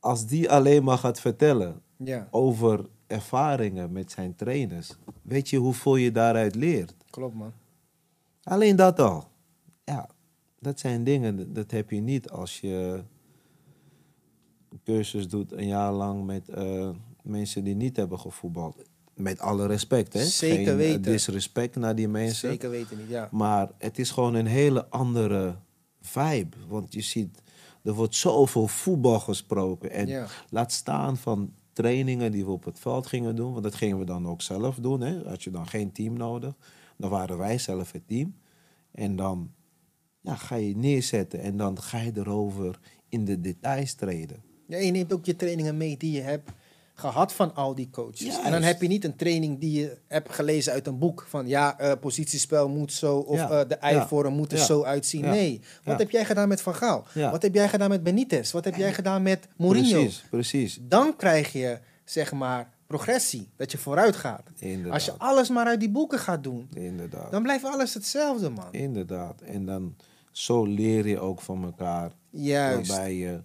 Als 0.00 0.26
die 0.26 0.50
alleen 0.50 0.84
maar 0.84 0.98
gaat 0.98 1.20
vertellen 1.20 1.82
Ja, 1.96 2.28
over 2.30 2.88
ervaringen 3.06 3.92
met 3.92 4.10
zijn 4.10 4.34
trainers, 4.34 4.96
weet 5.22 5.48
je 5.48 5.56
hoeveel 5.58 5.96
je 5.96 6.12
daaruit 6.12 6.54
leert? 6.54 6.94
Klopt 7.10 7.34
man. 7.34 7.52
Alleen 8.42 8.76
dat 8.76 8.98
al. 9.00 9.24
Ja, 9.84 10.08
dat 10.58 10.80
zijn 10.80 11.04
dingen, 11.04 11.52
dat- 11.52 11.70
heb 11.70 11.90
je 11.90 12.00
niet 12.00 12.30
als 12.30 12.60
je 12.60 13.02
een 14.70 14.80
cursus 14.84 15.28
doet 15.28 15.52
een 15.52 15.66
jaar 15.66 15.92
lang 15.92 16.24
met 16.26 16.48
eh, 16.48 16.90
mensen 17.22 17.64
die 17.64 17.74
niet 17.74 17.96
hebben 17.96 18.18
gevoetbald. 18.18 18.76
Met 19.14 19.40
alle 19.40 19.66
respect, 19.66 20.12
hè? 20.12 20.24
Zeker 20.24 20.56
Geen, 20.56 20.66
eh, 20.68 20.74
weten. 20.76 21.02
disrespect 21.02 21.76
naar 21.76 21.94
die 21.94 22.08
mensen. 22.08 22.48
Zeker 22.50 22.70
weten 22.70 22.96
niet, 22.98 23.08
ja. 23.08 23.28
Maar 23.32 23.70
het 23.78 23.98
is 23.98 24.10
gewoon 24.10 24.34
een 24.34 24.46
hele 24.46 24.86
andere 24.88 25.54
vibe. 26.00 26.56
Want 26.68 26.92
je 26.94 27.00
ziet, 27.00 27.42
er 27.82 27.92
wordt 27.92 28.14
zoveel 28.14 28.66
voetbal 28.66 29.20
gesproken. 29.20 29.90
En 29.90 30.06
Ja. 30.06 30.26
laat 30.50 30.72
staan 30.72 31.16
van 31.16 31.52
trainingen 31.72 32.32
die 32.32 32.44
we 32.44 32.50
op 32.50 32.64
het 32.64 32.78
veld 32.78 33.06
gingen 33.06 33.36
doen. 33.36 33.50
Want 33.52 33.62
dat 33.64 33.74
gingen 33.74 33.98
we 33.98 34.04
dan 34.04 34.26
ook 34.28 34.42
zelf 34.42 34.76
doen. 34.76 35.00
Hè? 35.00 35.28
Had 35.28 35.42
je 35.42 35.50
dan 35.50 35.66
geen 35.68 35.92
team 35.92 36.12
nodig. 36.16 36.54
Dan 37.00 37.10
waren 37.10 37.38
wij 37.38 37.58
zelf 37.58 37.92
het 37.92 38.06
team. 38.08 38.34
En 38.92 39.16
dan 39.16 39.50
ja, 40.20 40.34
ga 40.34 40.54
je 40.56 40.76
neerzetten. 40.76 41.40
En 41.40 41.56
dan 41.56 41.80
ga 41.82 41.98
je 41.98 42.12
erover 42.14 42.78
in 43.08 43.24
de 43.24 43.40
details 43.40 43.94
treden. 43.94 44.42
Ja, 44.66 44.76
je 44.78 44.90
neemt 44.90 45.12
ook 45.12 45.24
je 45.24 45.36
trainingen 45.36 45.76
mee 45.76 45.96
die 45.96 46.12
je 46.12 46.20
hebt 46.20 46.50
gehad 46.94 47.32
van 47.32 47.54
al 47.54 47.74
die 47.74 47.90
coaches. 47.90 48.20
Juist. 48.20 48.42
En 48.44 48.50
dan 48.50 48.62
heb 48.62 48.82
je 48.82 48.88
niet 48.88 49.04
een 49.04 49.16
training 49.16 49.58
die 49.60 49.80
je 49.80 49.98
hebt 50.06 50.32
gelezen 50.34 50.72
uit 50.72 50.86
een 50.86 50.98
boek. 50.98 51.26
Van 51.28 51.46
ja, 51.48 51.78
eh, 51.78 51.92
positiespel 52.00 52.68
moet 52.68 52.92
zo. 52.92 53.16
Of 53.18 53.36
Ja. 53.36 53.50
eh, 53.62 53.68
de 53.68 53.74
eivormen 53.74 54.30
Ja. 54.32 54.36
moeten 54.38 54.58
Ja. 54.58 54.64
zo 54.64 54.82
uitzien. 54.82 55.20
Nee. 55.20 55.60
Wat 55.84 55.98
heb 55.98 56.10
jij 56.10 56.24
gedaan 56.24 56.48
met 56.48 56.60
Van 56.60 56.74
Gaal? 56.74 57.06
Wat 57.14 57.42
heb 57.42 57.54
jij 57.54 57.68
gedaan 57.68 57.88
met 57.88 58.02
Benitez? 58.02 58.52
Wat 58.52 58.64
heb 58.64 58.74
jij 58.74 58.94
gedaan 58.94 59.22
met 59.22 59.48
Mourinho? 59.56 59.90
Precies, 60.00 60.24
precies. 60.30 60.78
Dan 60.82 61.16
krijg 61.16 61.52
je, 61.52 61.78
zeg 62.04 62.32
maar, 62.32 62.70
progressie. 62.90 63.48
Dat 63.56 63.72
je 63.72 63.78
vooruit 63.78 64.16
gaat. 64.16 64.50
Inderdaad. 64.58 64.92
Als 64.92 65.04
je 65.04 65.12
alles 65.18 65.48
maar 65.48 65.66
uit 65.66 65.80
die 65.80 65.90
boeken 65.90 66.18
gaat 66.18 66.42
doen, 66.42 66.68
Inderdaad. 66.74 67.30
dan 67.30 67.42
blijft 67.42 67.64
alles 67.64 67.94
hetzelfde, 67.94 68.48
man. 68.50 68.72
Inderdaad. 68.72 69.40
En 69.40 69.66
dan 69.66 69.96
zo 70.30 70.64
leer 70.64 71.06
je 71.08 71.18
ook 71.20 71.40
van 71.40 71.64
elkaar. 71.64 72.12
Juist. 72.30 72.88
Waarbij 72.90 73.14
je 73.14 73.42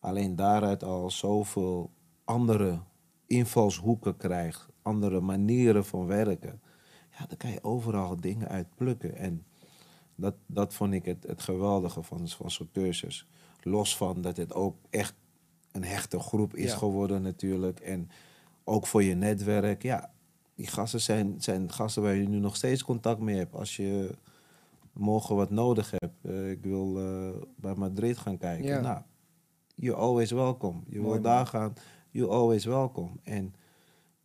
alleen 0.00 0.36
daaruit 0.36 0.82
al 0.84 1.10
zoveel 1.10 1.90
andere 2.24 2.78
invalshoeken 3.26 4.16
krijgt. 4.16 4.66
Andere 4.82 5.20
manieren 5.20 5.84
van 5.84 6.06
werken. 6.06 6.60
Ja, 7.18 7.26
dan 7.26 7.36
kan 7.36 7.50
je 7.50 7.62
overal 7.64 8.20
dingen 8.20 8.48
uit 8.48 8.74
plukken. 8.74 9.16
En 9.16 9.46
dat, 10.14 10.34
dat 10.46 10.74
vond 10.74 10.92
ik 10.92 11.04
het, 11.04 11.24
het 11.26 11.42
geweldige 11.42 12.02
van, 12.02 12.28
van 12.28 12.50
zo'n 12.50 12.68
cursus. 12.72 13.26
Los 13.62 13.96
van 13.96 14.20
dat 14.20 14.36
het 14.36 14.54
ook 14.54 14.76
echt 14.90 15.14
een 15.72 15.84
hechte 15.84 16.18
groep 16.18 16.54
is 16.54 16.70
Ja. 16.70 16.76
geworden 16.76 17.22
natuurlijk. 17.22 17.80
En 17.80 18.10
ook 18.68 18.86
voor 18.86 19.02
je 19.02 19.14
netwerk. 19.14 19.82
Ja, 19.82 20.10
die 20.54 20.66
gasten 20.66 21.00
zijn, 21.00 21.34
zijn 21.38 21.72
gasten 21.72 22.02
waar 22.02 22.14
je 22.14 22.28
nu 22.28 22.38
nog 22.38 22.56
steeds 22.56 22.84
contact 22.84 23.20
mee 23.20 23.36
hebt. 23.36 23.54
Als 23.54 23.76
je 23.76 24.10
morgen 24.98 25.36
wat 25.36 25.50
nodig 25.50 25.90
hebt. 25.90 26.24
Eh, 26.24 26.50
ik 26.50 26.62
wil 26.62 26.98
eh, 26.98 27.42
bij 27.56 27.74
Madrid 27.74 28.18
gaan 28.18 28.38
kijken. 28.38 28.66
Ja. 28.66 28.80
Nou, 28.80 29.02
you're 29.74 30.00
always 30.00 30.30
welcome. 30.30 30.80
Je 30.86 31.02
wil 31.02 31.20
daar 31.20 31.46
gaan, 31.46 31.74
you're 32.10 32.32
always 32.32 32.64
welcome. 32.64 33.10
En 33.22 33.54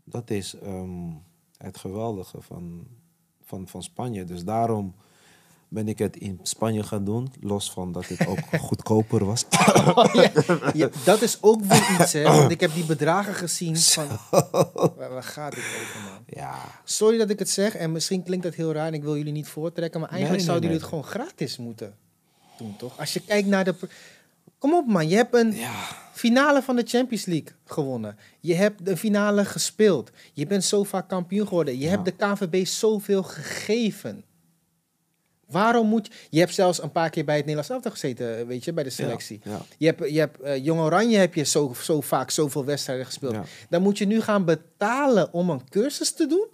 dat 0.03 0.29
is 0.29 0.55
ehm, 0.59 1.11
het 1.57 1.77
geweldige 1.77 2.41
van, 2.41 2.87
van, 3.41 3.67
van 3.67 3.83
Spanje. 3.83 4.23
Dus 4.23 4.43
daarom 4.43 4.95
ben 5.73 5.87
ik 5.87 5.97
het 5.97 6.15
in 6.15 6.39
Spanje 6.43 6.83
gaan 6.83 7.03
doen. 7.03 7.33
Los 7.39 7.71
van 7.71 7.91
dat 7.91 8.07
het 8.07 8.27
ook 8.27 8.39
goedkoper 8.67 9.25
was. 9.25 9.45
Ja, 10.73 10.89
dat 11.05 11.21
is 11.21 11.37
ook 11.41 11.63
weer 11.63 11.97
iets, 11.99 12.13
hè. 12.13 12.23
Want 12.23 12.51
ik 12.51 12.59
heb 12.59 12.73
die 12.73 12.85
bedragen 12.85 13.33
gezien 13.33 13.77
van... 13.77 14.07
Waar, 14.97 15.09
waar 15.09 15.23
gaat 15.23 15.55
dit 15.55 15.63
over, 15.63 16.01
man? 16.01 16.23
ja, 16.25 16.55
Sorry 16.83 17.17
dat 17.17 17.29
ik 17.29 17.39
het 17.39 17.49
zeg 17.49 17.75
en 17.75 17.91
misschien 17.91 18.23
klinkt 18.23 18.43
dat 18.43 18.53
heel 18.53 18.73
raar 18.73 18.87
en 18.87 18.93
ik 18.93 19.03
wil 19.03 19.17
jullie 19.17 19.31
niet 19.31 19.47
voortrekken, 19.47 19.99
maar 19.99 20.09
eigenlijk 20.09 20.43
Nee, 20.43 20.47
nee, 20.47 20.61
zouden 20.61 20.79
jullie 20.79 20.89
nee. 20.91 21.01
het 21.03 21.11
gewoon 21.13 21.27
gratis 21.27 21.57
moeten 21.57 21.95
doen, 22.57 22.75
toch? 22.77 22.99
Als 22.99 23.13
je 23.13 23.19
kijkt 23.19 23.47
naar 23.47 23.63
de... 23.63 23.75
Kom 24.57 24.73
op 24.73 24.87
man, 24.87 25.07
je 25.07 25.15
hebt 25.15 25.35
een 25.35 25.55
ja, 25.55 25.71
finale 26.13 26.61
van 26.61 26.75
de 26.75 26.83
Champions 26.85 27.25
League 27.25 27.51
gewonnen. 27.65 28.17
Je 28.39 28.53
hebt 28.53 28.85
de 28.85 28.97
finale 28.97 29.45
gespeeld. 29.45 30.11
Je 30.33 30.47
bent 30.47 30.63
zo 30.63 30.83
vaak 30.83 31.09
kampioen 31.09 31.47
geworden. 31.47 31.77
Je 31.79 31.87
hebt 31.87 32.05
de 32.05 32.11
KVB 32.11 32.65
zoveel 32.65 33.23
gegeven. 33.23 34.23
Waarom 35.47 35.87
moet 35.87 36.07
je... 36.07 36.13
Je 36.29 36.39
hebt 36.39 36.53
zelfs 36.53 36.81
een 36.83 36.91
paar 36.91 37.09
keer 37.09 37.25
bij 37.25 37.35
het 37.35 37.45
Nederlands 37.45 37.73
elftal 37.73 37.91
gezeten, 37.91 38.47
weet 38.47 38.63
je, 38.63 38.73
bij 38.73 38.83
de 38.83 38.89
selectie. 38.89 39.39
Ja, 39.43 39.51
ja. 39.51 39.61
Je 39.77 39.85
hebt, 39.85 40.09
je 40.09 40.19
hebt 40.19 40.41
eh, 40.41 40.63
Jong 40.63 40.79
Oranje 40.79 41.17
heb 41.17 41.33
je 41.33 41.43
zo, 41.43 41.73
zo 41.81 42.01
vaak 42.01 42.31
zoveel 42.31 42.65
wedstrijden 42.65 43.05
gespeeld. 43.05 43.33
Ja. 43.33 43.43
Dan 43.69 43.81
moet 43.81 43.97
je 43.97 44.05
nu 44.05 44.21
gaan 44.21 44.45
betalen 44.45 45.33
om 45.33 45.49
een 45.49 45.69
cursus 45.69 46.11
te 46.11 46.27
doen? 46.27 46.47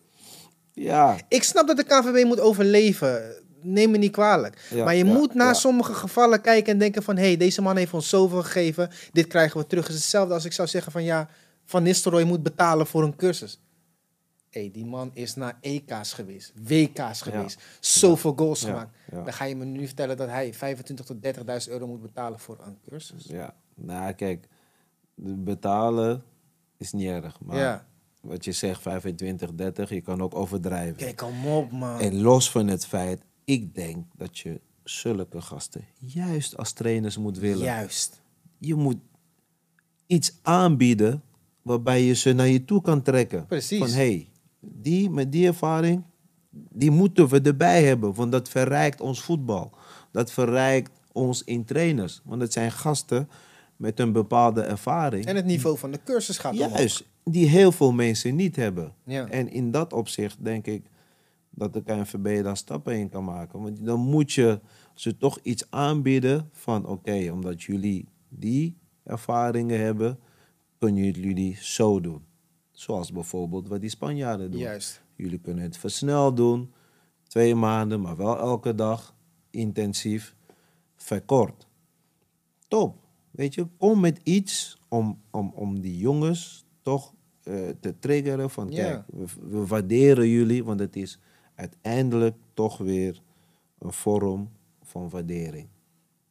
ja, 0.74 1.18
Ik 1.28 1.44
snap 1.44 1.68
dat 1.68 1.78
de 1.78 1.84
KVB 1.84 2.26
moet 2.26 2.40
overleven. 2.40 3.36
Neem 3.62 3.92
me 3.92 3.98
niet 3.98 4.12
kwalijk. 4.12 4.70
Maar 4.76 4.96
je 4.96 5.06
moet 5.06 5.34
naar 5.34 5.56
sommige 5.56 5.94
gevallen 5.94 6.42
kijken 6.42 6.74
en 6.74 6.80
denken 6.80 7.04
van... 7.04 7.18
hé, 7.18 7.26
hey, 7.26 7.38
deze 7.38 7.62
man 7.62 7.78
heeft 7.78 7.94
ons 7.94 8.10
zoveel 8.10 8.44
gegeven. 8.44 8.90
Dit 9.12 9.28
krijgen 9.28 9.60
we 9.60 9.68
terug. 9.68 9.84
Het 9.84 9.96
is 9.96 10.02
hetzelfde 10.02 10.34
als 10.34 10.46
ik 10.46 10.54
zou 10.54 10.68
zeggen 10.68 10.92
van... 10.92 11.04
ja, 11.04 11.30
Van 11.66 11.84
Nistelrooy 11.84 12.24
moet 12.24 12.44
betalen 12.44 12.88
voor 12.88 13.04
een 13.04 13.16
cursus. 13.16 13.60
Hé, 14.50 14.60
hey, 14.62 14.72
die 14.72 14.86
man 14.86 15.12
is 15.14 15.36
naar 15.36 15.58
EK's 15.62 16.14
geweest. 16.14 16.54
WK's 16.64 17.22
geweest. 17.22 17.62
Zoveel 17.80 18.34
goals 18.36 18.64
gemaakt. 18.64 18.96
Dan 19.12 19.34
ga 19.34 19.46
je 19.46 19.56
me 19.56 19.66
nu 19.66 19.86
vertellen 19.86 20.18
dat 20.18 20.28
hij 20.30 20.54
25 20.54 21.06
tot 21.06 21.18
30.000 21.68 21.72
euro 21.72 21.88
moet 21.88 22.02
betalen 22.02 22.40
voor 22.40 22.58
een 22.66 22.78
cursus. 22.90 23.26
ja. 23.26 23.56
Nou, 23.76 24.14
kijk, 24.14 24.48
betalen 25.16 26.24
is 26.78 26.92
niet 26.92 27.08
erg. 27.08 27.40
Maar 27.40 27.86
wat 28.22 28.46
je 28.46 28.52
zegt, 28.52 28.82
25, 28.82 29.54
30, 29.54 29.90
je 29.90 30.02
kan 30.02 30.22
ook 30.22 30.36
overdrijven. 30.36 30.96
Kijk, 30.96 31.16
kom 31.16 31.48
op, 31.48 31.72
man. 31.72 32.00
En 32.00 32.22
los 32.22 32.52
van 32.52 32.68
het 32.68 32.86
feit, 32.86 33.22
ik 33.44 33.76
denk 33.76 34.06
dat 34.16 34.40
je 34.40 34.62
zulke 34.84 35.42
gasten 35.42 35.86
juist 35.98 36.58
als 36.58 36.74
trainers 36.74 37.18
moet 37.18 37.38
willen. 37.38 37.64
Juist. 37.66 38.22
Je 38.58 38.76
moet 38.76 38.98
iets 40.06 40.34
aanbieden 40.42 41.24
waarbij 41.62 42.04
je 42.04 42.14
ze 42.14 42.34
naar 42.34 42.48
je 42.48 42.66
toe 42.66 42.82
kan 42.82 43.02
trekken. 43.02 43.46
Precies. 43.46 43.80
Van 43.80 43.90
hé, 43.90 43.96
hey, 43.96 44.30
die 44.60 45.10
met 45.10 45.32
die 45.32 45.48
ervaring, 45.48 46.04
die 46.52 46.92
moeten 46.92 47.28
we 47.28 47.42
erbij 47.42 47.84
hebben. 47.84 48.14
Want 48.14 48.32
dat 48.32 48.50
verrijkt 48.50 49.02
ons 49.02 49.22
voetbal. 49.22 49.72
Dat 50.12 50.32
verrijkt 50.32 50.92
ons 51.12 51.44
in 51.44 51.66
trainers. 51.66 52.22
Want 52.24 52.42
het 52.42 52.54
zijn 52.54 52.72
gasten 52.72 53.30
met 53.76 54.00
een 54.00 54.12
bepaalde 54.12 54.62
ervaring. 54.62 55.26
En 55.26 55.36
het 55.36 55.46
niveau 55.46 55.78
van 55.78 55.92
de 55.92 56.00
cursus 56.04 56.38
gaat 56.38 56.54
omhoog. 56.54 56.78
Juist, 56.78 57.08
die 57.24 57.48
heel 57.48 57.72
veel 57.72 57.92
mensen 57.92 58.36
niet 58.36 58.56
hebben. 58.56 58.94
Ja. 59.04 59.28
En 59.28 59.52
in 59.52 59.72
dat 59.72 59.94
opzicht 59.94 60.44
denk 60.44 60.66
ik 60.66 60.86
dat 61.50 61.74
de 61.74 61.84
KNVB 61.84 62.44
daar 62.44 62.58
stappen 62.58 62.98
in 62.98 63.10
kan 63.10 63.24
maken. 63.24 63.62
Want 63.62 63.86
dan 63.86 64.00
moet 64.00 64.34
je 64.34 64.60
ze 64.94 65.18
toch 65.18 65.40
iets 65.44 65.66
aanbieden 65.70 66.50
van... 66.52 66.86
oké, 66.86 67.30
omdat 67.32 67.64
jullie 67.64 68.08
die 68.30 68.78
ervaringen 69.04 69.80
hebben... 69.80 70.20
kunnen 70.78 71.12
jullie 71.12 71.58
zo 71.60 72.02
doen. 72.02 72.28
Zoals 72.80 73.12
bijvoorbeeld 73.12 73.68
wat 73.68 73.82
die 73.82 73.90
Spanjaarden 73.90 74.52
doen. 74.52 74.60
Juist. 74.60 75.02
Jullie 75.16 75.40
kunnen 75.40 75.64
het 75.64 75.78
versneld 75.78 76.38
doen. 76.38 76.72
Twee 77.24 77.56
maanden, 77.56 78.02
maar 78.02 78.16
wel 78.16 78.38
elke 78.38 78.76
dag. 78.76 79.16
Intensief. 79.50 80.36
Verkort. 80.96 81.68
Top. 82.68 82.98
Weet 83.32 83.54
je, 83.54 83.68
kom 83.78 84.00
met 84.00 84.20
iets 84.24 84.82
om, 84.88 85.22
om, 85.32 85.52
om 85.56 85.82
die 85.82 85.98
jongens 85.98 86.66
toch 86.82 87.14
eh, 87.44 87.70
te 87.80 88.00
triggeren 88.00 88.50
van 88.50 88.70
kijk, 88.70 89.04
we, 89.08 89.26
we 89.50 89.66
waarderen 89.66 90.28
jullie, 90.28 90.64
want 90.64 90.80
het 90.80 90.96
is 90.96 91.20
uiteindelijk 91.56 92.36
toch 92.54 92.78
weer 92.78 93.22
een 93.78 93.94
vorm 93.94 94.50
van 94.82 95.10
waardering. 95.10 95.68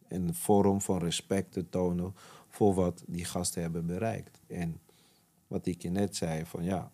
En 0.07 0.29
een 0.29 0.35
vorm 0.35 0.81
van 0.81 0.99
respect 0.99 1.53
te 1.53 1.69
tonen 1.69 2.15
voor 2.49 2.75
wat 2.75 3.05
die 3.07 3.25
gasten 3.25 3.63
hebben 3.63 3.87
bereikt. 3.87 4.41
En 4.47 4.81
wat 5.49 5.67
ik 5.67 5.83
je 5.83 5.91
net 5.91 6.17
zei, 6.17 6.45
van 6.47 6.65
ja, 6.65 6.91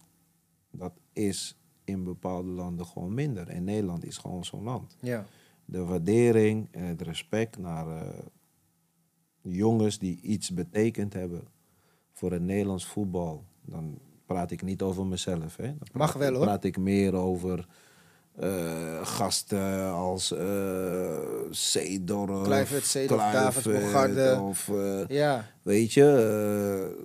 dat 0.70 0.92
is 1.12 1.56
in 1.84 2.04
bepaalde 2.04 2.48
landen 2.50 2.86
gewoon 2.86 3.14
minder. 3.14 3.48
En 3.48 3.64
Nederland 3.64 4.04
is 4.04 4.16
gewoon 4.16 4.44
zo'n 4.44 4.62
land 4.62 4.96
Ja. 5.00 5.26
de 5.64 5.84
waardering 5.84 6.68
en 6.70 6.84
het 6.84 7.02
respect 7.02 7.58
naar 7.58 7.88
eh, 7.88 8.08
jongens 9.40 9.98
die 9.98 10.20
iets 10.20 10.50
betekend 10.50 11.12
hebben 11.12 11.42
voor 12.12 12.32
het 12.32 12.42
Nederlands 12.42 12.86
voetbal. 12.86 13.44
Dan 13.64 13.98
praat 14.26 14.50
ik 14.50 14.62
niet 14.62 14.82
over 14.82 15.06
mezelf. 15.06 15.56
Hè. 15.56 15.66
Dan 15.66 15.88
Mag 15.92 16.12
wel, 16.12 16.32
hoor. 16.32 16.42
praat 16.44 16.64
ik 16.64 16.78
meer 16.78 17.14
over 17.14 17.66
eh, 18.34 19.06
gasten 19.06 19.84
als 19.92 20.32
eh 20.32 21.18
Seedorf, 21.50 22.42
Kluivert, 22.44 23.64
Bogarde. 23.64 24.40
Of, 24.40 24.68
eh, 24.68 25.06
Ja. 25.08 25.46
Weet 25.62 25.92
je, 25.92 26.04
eh, 26.98 27.04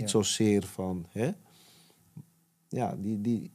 Ja. 0.00 0.06
zozeer 0.06 0.62
van, 0.62 1.06
hè? 1.12 1.30
Ja, 2.68 2.96
die, 2.98 3.20
die, 3.20 3.50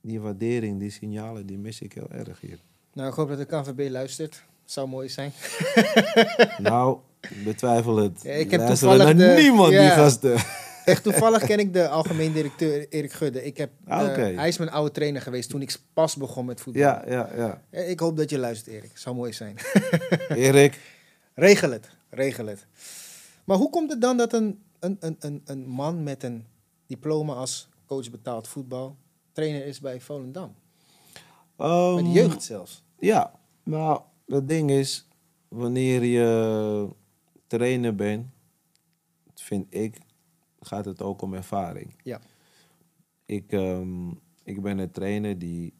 die 0.00 0.20
waardering, 0.20 0.78
die 0.78 0.90
signalen, 0.90 1.46
die 1.46 1.58
mis 1.58 1.80
ik 1.80 1.92
heel 1.92 2.10
erg 2.10 2.40
hier. 2.40 2.58
Nou, 2.92 3.08
ik 3.08 3.14
hoop 3.14 3.28
dat 3.28 3.38
de 3.38 3.44
KVB 3.44 3.90
luistert. 3.90 4.44
Zou 4.64 4.88
mooi 4.88 5.08
zijn. 5.08 5.32
nou, 6.58 6.98
ik 7.20 7.44
betwijfel 7.44 7.96
het. 7.96 8.20
Ja, 8.22 8.30
ik 8.32 8.50
heb 8.50 8.60
luisteren 8.60 8.96
toevallig 8.96 9.16
naar 9.26 9.34
de- 9.36 9.42
niemand, 9.42 9.70
die 9.70 9.78
gasten. 9.90 10.36
Echt 10.84 11.02
toevallig 11.02 11.44
ken 11.44 11.58
ik 11.58 11.72
de 11.72 11.88
algemeen 11.88 12.32
directeur 12.32 12.88
Erik 12.88 13.12
Gudde. 13.12 13.44
Ik 13.44 13.56
heb, 13.56 13.70
Ah, 13.86 14.28
eh, 14.28 14.36
hij 14.36 14.48
is 14.48 14.58
mijn 14.58 14.70
oude 14.70 14.90
trainer 14.90 15.22
geweest 15.22 15.50
toen 15.50 15.62
ik 15.62 15.76
pas 15.92 16.16
begon 16.16 16.44
met 16.44 16.60
voetbal. 16.60 16.82
Ja, 16.82 17.04
ja, 17.06 17.30
ja. 17.36 17.62
Eh, 17.70 17.90
Ik 17.90 18.00
hoop 18.00 18.16
dat 18.16 18.30
je 18.30 18.38
luistert, 18.38 18.74
Erik. 18.76 18.90
Zou 18.98 19.16
mooi 19.16 19.32
zijn. 19.32 19.56
Erik, 20.28 20.78
regel 21.40 21.70
het, 21.70 21.90
regel 22.08 22.46
het. 22.46 22.66
Maar 23.44 23.56
hoe 23.56 23.70
komt 23.70 23.90
het 23.90 24.00
dan 24.00 24.16
dat 24.16 24.32
een, 24.32 24.62
een, 24.78 24.96
een, 25.00 25.16
een, 25.20 25.42
een 25.44 25.68
man 25.68 26.02
met 26.02 26.22
een 26.22 26.46
diploma 26.86 27.34
als 27.34 27.68
coach 27.86 28.10
betaald 28.10 28.48
voetbal 28.48 28.96
trainer 29.32 29.66
is 29.66 29.80
bij 29.80 30.00
Volendam? 30.00 30.54
Bij 31.56 31.66
de 31.66 32.02
ehm, 32.02 32.06
jeugd 32.06 32.42
zelfs. 32.42 32.84
Ja, 32.98 33.40
nou, 33.62 34.00
het 34.26 34.48
ding 34.48 34.70
is, 34.70 35.08
wanneer 35.48 36.04
je 36.04 36.88
trainer 37.46 37.94
bent, 37.94 38.26
vind 39.34 39.74
ik, 39.74 39.98
gaat 40.60 40.84
het 40.84 41.02
ook 41.02 41.22
om 41.22 41.34
ervaring. 41.34 41.94
Ja. 42.02 42.20
Ik, 43.24 43.52
ehm, 43.52 44.10
ik 44.42 44.62
ben 44.62 44.78
een 44.78 44.90
trainer 44.90 45.38
die 45.38 45.74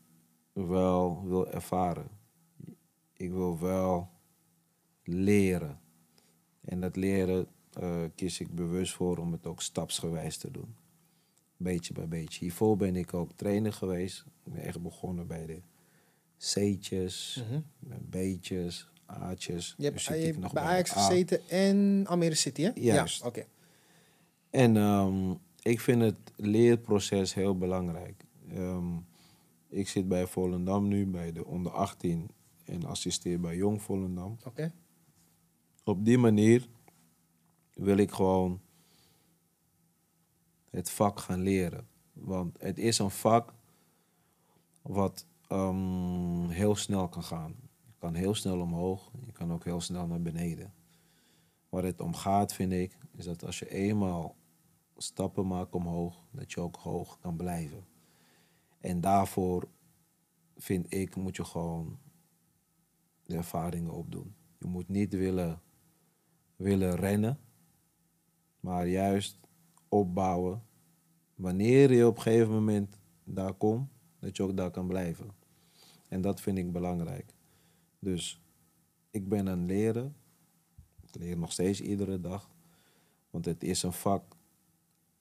wel 0.52 1.22
wil 1.24 1.48
ervaren. 1.48 2.08
Ik 3.12 3.30
wil 3.30 3.58
wel 3.58 4.10
leren. 5.14 5.80
En 6.60 6.80
dat 6.80 6.96
leren 6.96 7.46
eh, 7.72 8.02
kies 8.14 8.40
ik 8.40 8.54
bewust 8.54 8.92
voor 8.92 9.18
om 9.18 9.32
het 9.32 9.46
ook 9.46 9.62
stapsgewijs 9.62 10.36
te 10.36 10.50
doen. 10.50 10.74
Beetje 11.56 11.92
bij 11.92 12.08
beetje. 12.08 12.38
Hiervoor 12.40 12.76
ben 12.76 12.96
ik 12.96 13.14
ook 13.14 13.30
trainer 13.36 13.72
geweest. 13.72 14.24
Ik 14.44 14.52
ben 14.52 14.62
echt 14.62 14.82
begonnen 14.82 15.26
bij 15.26 15.46
de 15.46 15.60
C'tjes, 16.38 17.44
Mhm. 17.48 17.60
B'tjes, 18.10 18.88
A'tjes. 19.06 19.74
Je 19.78 19.84
hebt, 19.84 20.02
je 20.02 20.34
nog 20.38 20.52
bij 20.52 20.62
Ajax 20.62 20.90
gezeten 20.90 21.48
en 21.48 22.04
Almere 22.06 22.34
City, 22.34 22.62
hè? 22.62 22.70
Juist. 22.74 23.20
Ja, 23.20 23.26
oké. 23.26 23.44
En 24.50 24.76
ehm, 24.76 25.34
ik 25.62 25.80
vind 25.80 26.02
het 26.02 26.32
leerproces 26.36 27.34
heel 27.34 27.58
belangrijk. 27.58 28.24
Ehm, 28.48 28.96
ik 29.68 29.88
zit 29.88 30.08
bij 30.08 30.26
Volendam 30.26 30.88
nu, 30.88 31.06
bij 31.06 31.32
de 31.32 31.44
onder 31.46 31.72
18 31.72 32.30
en 32.64 32.84
assisteer 32.84 33.40
bij 33.40 33.56
Jong 33.56 33.82
Volendam. 33.82 34.36
Oké. 34.44 34.72
Op 35.84 36.04
die 36.04 36.18
manier 36.18 36.68
wil 37.74 37.96
ik 37.96 38.12
gewoon 38.12 38.60
het 40.70 40.90
vak 40.90 41.20
gaan 41.20 41.40
leren. 41.40 41.88
Want 42.12 42.60
het 42.60 42.78
is 42.78 42.98
een 42.98 43.10
vak 43.10 43.54
wat 44.82 45.26
ehm, 45.48 46.48
heel 46.48 46.74
snel 46.74 47.08
kan 47.08 47.24
gaan. 47.24 47.54
Je 47.86 47.92
kan 47.98 48.14
heel 48.14 48.34
snel 48.34 48.60
omhoog, 48.60 49.10
je 49.26 49.32
kan 49.32 49.52
ook 49.52 49.64
heel 49.64 49.80
snel 49.80 50.06
naar 50.06 50.22
beneden. 50.22 50.74
Waar 51.68 51.84
het 51.84 52.00
om 52.00 52.14
gaat, 52.14 52.52
vind 52.52 52.72
ik, 52.72 52.98
is 53.16 53.24
dat 53.24 53.44
als 53.44 53.58
je 53.58 53.70
eenmaal 53.70 54.36
stappen 54.96 55.46
maakt 55.46 55.74
omhoog, 55.74 56.24
dat 56.30 56.52
je 56.52 56.60
ook 56.60 56.76
hoog 56.76 57.18
kan 57.18 57.36
blijven. 57.36 57.86
En 58.80 59.00
daarvoor, 59.00 59.68
vind 60.56 60.92
ik, 60.94 61.16
moet 61.16 61.36
je 61.36 61.44
gewoon 61.44 61.98
de 63.22 63.36
ervaringen 63.36 63.92
opdoen. 63.92 64.34
Je 64.58 64.66
moet 64.66 64.88
niet 64.88 65.14
willen, 65.14 65.62
willen 66.60 66.96
rennen, 66.96 67.38
maar 68.60 68.86
juist 68.86 69.38
opbouwen. 69.88 70.62
Wanneer 71.34 71.92
je 71.92 72.06
op 72.06 72.16
een 72.16 72.22
gegeven 72.22 72.52
moment 72.52 72.98
daar 73.24 73.52
komt, 73.52 73.90
dat 74.18 74.36
je 74.36 74.42
ook 74.42 74.56
daar 74.56 74.70
kan 74.70 74.86
blijven. 74.86 75.30
En 76.08 76.20
dat 76.20 76.40
vind 76.40 76.58
ik 76.58 76.72
belangrijk. 76.72 77.34
Dus 77.98 78.42
ik 79.10 79.28
ben 79.28 79.48
aan 79.48 79.58
het 79.58 79.68
leren. 79.68 80.16
Ik 81.02 81.14
leer 81.14 81.38
nog 81.38 81.52
steeds 81.52 81.80
iedere 81.80 82.20
dag. 82.20 82.50
Want 83.30 83.44
het 83.44 83.62
is 83.62 83.82
een 83.82 83.92
vak 83.92 84.36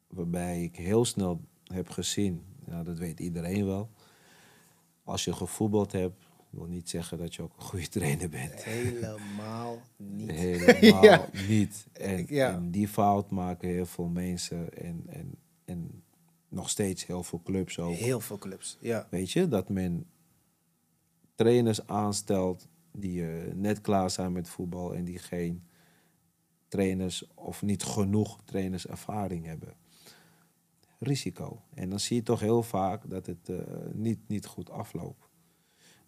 waarbij 0.08 0.64
ik 0.64 0.76
heel 0.76 1.06
snel 1.06 1.42
heb 1.64 1.90
gezien, 1.90 2.44
nou, 2.66 2.84
dat 2.84 2.98
weet 2.98 3.20
iedereen 3.20 3.66
wel. 3.66 3.90
Als 5.04 5.24
je 5.24 5.34
gevoetbald 5.34 5.92
hebt, 5.92 6.29
wil 6.50 6.66
niet 6.66 6.90
zeggen 6.90 7.18
dat 7.18 7.36
je 7.36 7.42
ook 7.42 7.54
een 7.56 7.62
goede 7.64 7.88
trainer 7.88 8.30
bent. 8.30 8.64
Helemaal 8.64 9.82
niet. 9.98 10.32
Helemaal 10.32 11.04
Ja. 11.10 11.30
niet. 11.48 11.88
En, 11.94 12.26
Ja. 12.30 12.54
en 12.54 12.72
die 12.72 12.88
fout 12.88 13.30
maken 13.30 13.70
heel 13.70 13.86
veel 13.86 14.08
mensen 14.08 14.74
en, 14.78 15.04
en, 15.08 15.36
en 15.66 16.04
nog 16.50 16.70
steeds 16.70 17.06
heel 17.06 17.24
veel 17.24 17.42
clubs 17.44 17.80
ook. 17.80 17.96
Heel 17.96 18.20
veel 18.20 18.38
clubs, 18.38 18.78
ja. 18.82 19.08
Weet 19.12 19.32
je, 19.32 19.48
dat 19.48 19.70
men 19.70 20.06
trainers 21.36 21.88
aanstelt 21.88 22.68
die 22.92 23.26
eh, 23.28 23.54
net 23.54 23.82
klaar 23.82 24.10
zijn 24.10 24.32
met 24.32 24.50
voetbal 24.50 24.96
en 24.96 25.04
die 25.04 25.20
geen 25.20 25.64
trainers 26.68 27.28
of 27.34 27.62
niet 27.62 27.84
genoeg 27.84 28.40
trainerservaring 28.46 29.46
hebben. 29.46 29.74
Risico. 31.00 31.62
En 31.74 31.90
dan 31.90 32.00
zie 32.00 32.16
je 32.16 32.24
toch 32.24 32.40
heel 32.40 32.64
vaak 32.64 33.10
dat 33.10 33.26
het 33.26 33.50
eh, 33.50 33.58
niet, 33.94 34.20
niet 34.28 34.46
goed 34.46 34.70
afloopt. 34.70 35.29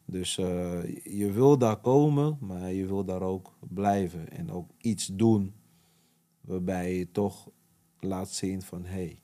Dus 0.05 0.37
eh, 0.37 0.95
je 1.03 1.31
wil 1.31 1.57
daar 1.57 1.79
komen, 1.79 2.37
maar 2.39 2.71
je 2.71 2.85
wil 2.85 3.05
daar 3.05 3.21
ook 3.21 3.57
blijven 3.59 4.29
en 4.29 4.51
ook 4.51 4.71
iets 4.77 5.05
doen 5.05 5.53
waarbij 6.41 6.97
je 6.97 7.11
toch 7.11 7.49
laat 7.99 8.29
zien 8.29 8.61
van 8.61 8.85
hé, 8.85 8.91
hey, 8.91 9.23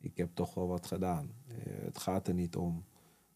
ik 0.00 0.16
heb 0.16 0.30
toch 0.34 0.54
wel 0.54 0.66
wat 0.66 0.86
gedaan. 0.86 1.30
Eh, 1.48 1.56
het 1.84 1.98
gaat 1.98 2.28
er 2.28 2.34
niet 2.34 2.56
om 2.56 2.84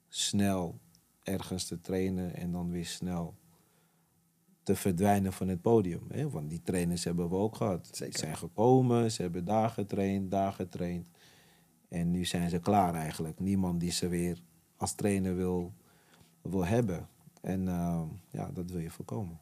snel 0.09 0.81
ergens 1.23 1.65
te 1.65 1.81
trainen 1.81 2.35
en 2.35 2.53
dan 2.53 2.71
weer 2.71 2.87
snel 2.87 3.35
te 4.63 4.77
verdwijnen 4.77 5.33
van 5.33 5.49
het 5.49 5.61
podium. 5.61 6.03
Hè? 6.09 6.31
Want 6.31 6.51
die 6.51 6.63
trainers 6.63 7.05
hebben 7.05 7.29
we 7.29 7.35
ook 7.35 7.57
gehad. 7.57 7.89
Zeker. 7.93 8.19
Ze 8.19 8.25
zijn 8.25 8.37
gekomen, 8.37 9.13
ze 9.13 9.23
hebben 9.23 9.45
daar 9.45 9.71
getraind, 9.71 10.31
daar 10.31 10.53
getraind. 10.53 11.07
En 11.89 12.11
nu 12.11 12.25
zijn 12.25 12.51
ze 12.51 12.59
klaar 12.59 12.95
eigenlijk. 12.95 13.41
Niemand 13.41 13.81
die 13.81 13.91
ze 13.91 14.09
weer 14.09 14.43
als 14.77 14.95
trainer 14.95 15.37
wil, 15.37 15.73
wil 16.43 16.65
hebben. 16.67 17.09
En 17.41 17.69
eh, 17.69 18.03
ja, 18.31 18.51
dat 18.55 18.71
wil 18.71 18.81
je 18.81 18.91
voorkomen. 18.91 19.39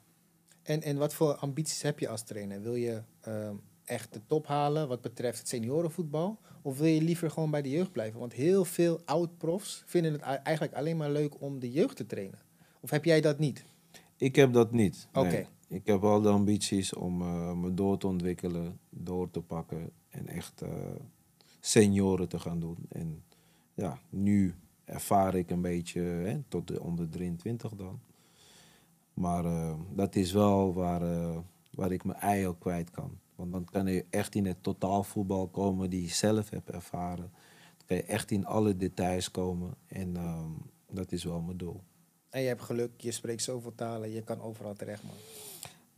En, 0.62 0.82
en 0.82 0.96
wat 0.96 1.14
voor 1.14 1.34
ambities 1.34 1.82
heb 1.82 1.98
je 1.98 2.08
als 2.08 2.22
trainer? 2.22 2.62
Wil 2.62 2.74
je 2.74 3.02
ehm, 3.20 3.54
echt 3.84 4.12
de 4.12 4.20
top 4.26 4.46
halen 4.46 4.88
wat 4.88 5.00
betreft 5.00 5.38
het 5.38 5.48
seniorenvoetbal? 5.48 6.38
Of 6.62 6.78
wil 6.78 6.86
je 6.88 7.02
liever 7.02 7.30
gewoon 7.30 7.50
bij 7.50 7.62
de 7.62 7.70
jeugd 7.70 7.92
blijven? 7.92 8.20
Want 8.20 8.32
heel 8.32 8.64
veel 8.64 9.00
oud-profs 9.04 9.82
vinden 9.86 10.12
het 10.12 10.20
ei- 10.20 10.40
eigenlijk 10.42 10.76
alleen 10.76 10.96
maar 10.96 11.10
leuk 11.10 11.40
om 11.40 11.58
de 11.58 11.70
jeugd 11.70 11.96
te 11.96 12.06
trainen. 12.06 12.38
Of 12.80 12.90
heb 12.90 13.04
jij 13.04 13.20
dat 13.20 13.38
niet? 13.38 13.64
Ik 14.16 14.36
heb 14.36 14.52
dat 14.52 14.72
niet. 14.72 15.08
nee. 15.12 15.24
Oké. 15.24 15.48
ik 15.68 15.86
heb 15.86 16.00
wel 16.00 16.20
de 16.20 16.28
ambities 16.28 16.94
om 16.94 17.22
eh, 17.22 17.52
me 17.52 17.74
door 17.74 17.98
te 17.98 18.06
ontwikkelen, 18.06 18.78
door 18.90 19.30
te 19.30 19.40
pakken 19.40 19.90
en 20.08 20.26
echt 20.28 20.62
eh, 20.62 20.70
senioren 21.60 22.28
te 22.28 22.38
gaan 22.38 22.60
doen. 22.60 22.76
En 22.88 23.22
ja, 23.74 23.98
nu 24.10 24.54
ervaar 24.88 25.34
ik 25.34 25.50
een 25.50 25.60
beetje 25.60 26.00
hè, 26.00 26.40
tot 26.48 26.68
de 26.68 26.82
onder 26.82 27.08
23 27.08 27.72
dan. 27.74 28.00
Maar 29.14 29.44
eh, 29.44 29.74
dat 29.94 30.16
is 30.16 30.32
wel 30.32 30.74
waar, 30.74 31.02
eh, 31.02 31.38
waar 31.70 31.92
ik 31.92 32.04
mijn 32.04 32.18
ei 32.18 32.46
ook 32.46 32.60
kwijt 32.60 32.90
kan. 32.90 33.18
Want 33.34 33.52
dan 33.52 33.64
kan 33.64 33.86
je 33.86 34.04
echt 34.10 34.34
in 34.34 34.46
het 34.46 34.62
totaalvoetbal 34.62 35.48
komen 35.48 35.90
die 35.90 36.02
je 36.02 36.08
zelf 36.08 36.50
hebt 36.50 36.70
ervaren. 36.70 37.30
Dan 37.76 37.86
kan 37.86 37.96
je 37.96 38.02
echt 38.02 38.30
in 38.30 38.46
alle 38.46 38.76
details 38.76 39.30
komen. 39.30 39.74
En 39.86 40.16
ehm, 40.16 40.50
dat 40.90 41.12
is 41.12 41.24
wel 41.24 41.40
mijn 41.40 41.56
doel. 41.56 41.80
En 42.30 42.40
je 42.40 42.48
hebt 42.48 42.62
geluk, 42.62 42.90
je 42.96 43.10
spreekt 43.10 43.42
zoveel 43.42 43.74
talen, 43.74 44.10
je 44.10 44.22
kan 44.22 44.40
overal 44.40 44.74
terecht, 44.74 45.02
man. 45.02 45.14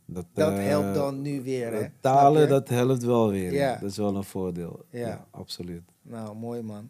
Dat, 0.05 0.25
Dat 0.33 0.51
eh, 0.51 0.65
helpt 0.65 0.93
dan 0.93 1.21
nu 1.21 1.41
weer, 1.41 1.73
hè? 1.73 1.89
Talen, 1.99 2.49
dat 2.49 2.69
helpt 2.69 3.03
wel 3.03 3.29
weer. 3.29 3.53
Ja. 3.53 3.71
Ja. 3.71 3.79
Dat 3.79 3.89
is 3.89 3.97
wel 3.97 4.15
een 4.15 4.23
voordeel. 4.23 4.85
Ja. 4.89 5.07
Ja, 5.07 5.27
absoluut. 5.31 5.83
Nou, 6.01 6.35
mooi 6.35 6.61
man. 6.61 6.89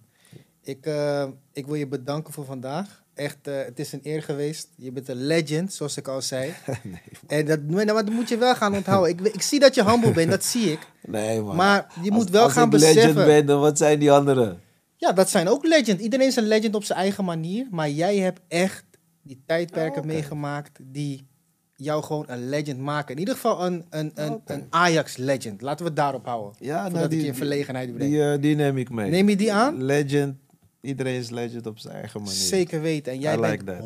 Ik, 0.63 0.85
eh, 0.85 1.27
ik 1.53 1.65
wil 1.65 1.75
je 1.75 1.87
bedanken 1.87 2.33
voor 2.33 2.45
vandaag. 2.45 3.03
Echt, 3.13 3.37
eh, 3.47 3.53
het 3.65 3.79
is 3.79 3.91
een 3.93 3.99
eer 4.03 4.23
geweest. 4.23 4.67
Je 4.75 4.91
bent 4.91 5.09
een 5.09 5.25
legend, 5.25 5.73
zoals 5.73 5.97
ik 5.97 6.07
al 6.07 6.21
zei. 6.21 6.53
nee, 6.83 7.01
En 7.27 7.45
dat, 7.45 7.59
maar 7.63 7.85
dat 7.85 8.09
moet 8.09 8.29
je 8.29 8.37
wel 8.37 8.55
gaan 8.55 8.75
onthouden. 8.75 9.09
Ik, 9.11 9.33
ik 9.33 9.41
zie 9.41 9.59
dat 9.59 9.75
je 9.75 9.85
humble 9.85 10.11
bent, 10.11 10.29
dat 10.29 10.43
zie 10.43 10.71
ik. 10.71 10.79
nee 11.07 11.41
man. 11.41 11.55
Maar 11.55 11.93
je 12.03 12.11
moet 12.11 12.21
Als- 12.21 12.29
wel 12.31 12.43
als 12.43 12.53
gaan 12.53 12.65
ik 12.67 12.73
legend 12.73 12.95
beseffen. 12.95 13.25
ben, 13.25 13.45
dan 13.45 13.59
wat 13.59 13.77
zijn 13.77 13.99
die 13.99 14.11
anderen? 14.11 14.61
Ja, 14.95 15.11
dat 15.11 15.29
zijn 15.29 15.47
ook 15.47 15.65
legend. 15.65 16.01
Iedereen 16.01 16.27
is 16.27 16.35
een 16.35 16.47
legend 16.47 16.75
op 16.75 16.83
zijn 16.83 16.99
eigen 16.99 17.25
manier. 17.25 17.67
Maar 17.71 17.89
jij 17.89 18.17
hebt 18.17 18.39
echt 18.47 18.83
die 19.23 19.43
tijdperken 19.45 20.01
Oh, 20.01 20.07
meegemaakt 20.07 20.79
die 20.83 21.27
jou 21.75 22.03
gewoon 22.03 22.25
een 22.27 22.49
legend 22.49 22.79
maken. 22.79 23.13
In 23.13 23.19
ieder 23.19 23.33
geval 23.33 23.65
een, 23.65 23.85
een, 23.89 24.11
een, 24.15 24.41
een 24.45 24.67
Ajax-legend. 24.69 25.61
Laten 25.61 25.79
we 25.83 25.85
het 25.91 25.95
daarop 25.95 26.25
houden. 26.25 26.53
Ja, 26.59 26.89
Voordat 26.89 27.11
ik 27.11 27.21
je 27.21 27.25
in 27.27 27.35
verlegenheid 27.35 27.93
breng. 27.93 28.09
Die, 28.11 28.23
eh, 28.31 28.41
die 28.41 28.55
neem 28.55 28.77
ik 28.77 28.89
mee. 28.89 29.09
Neem 29.09 29.29
je 29.29 29.35
die 29.35 29.53
aan? 29.53 29.83
Legend. 29.83 30.35
Iedereen 30.81 31.15
is 31.19 31.29
legend 31.29 31.65
op 31.67 31.79
zijn 31.79 31.93
eigen 31.95 32.19
manier. 32.21 32.35
Zeker 32.35 32.81
weten. 32.81 33.11
En 33.11 33.19
jij 33.19 33.35
I 33.35 33.39
bent 33.39 33.65
that. 33.65 33.79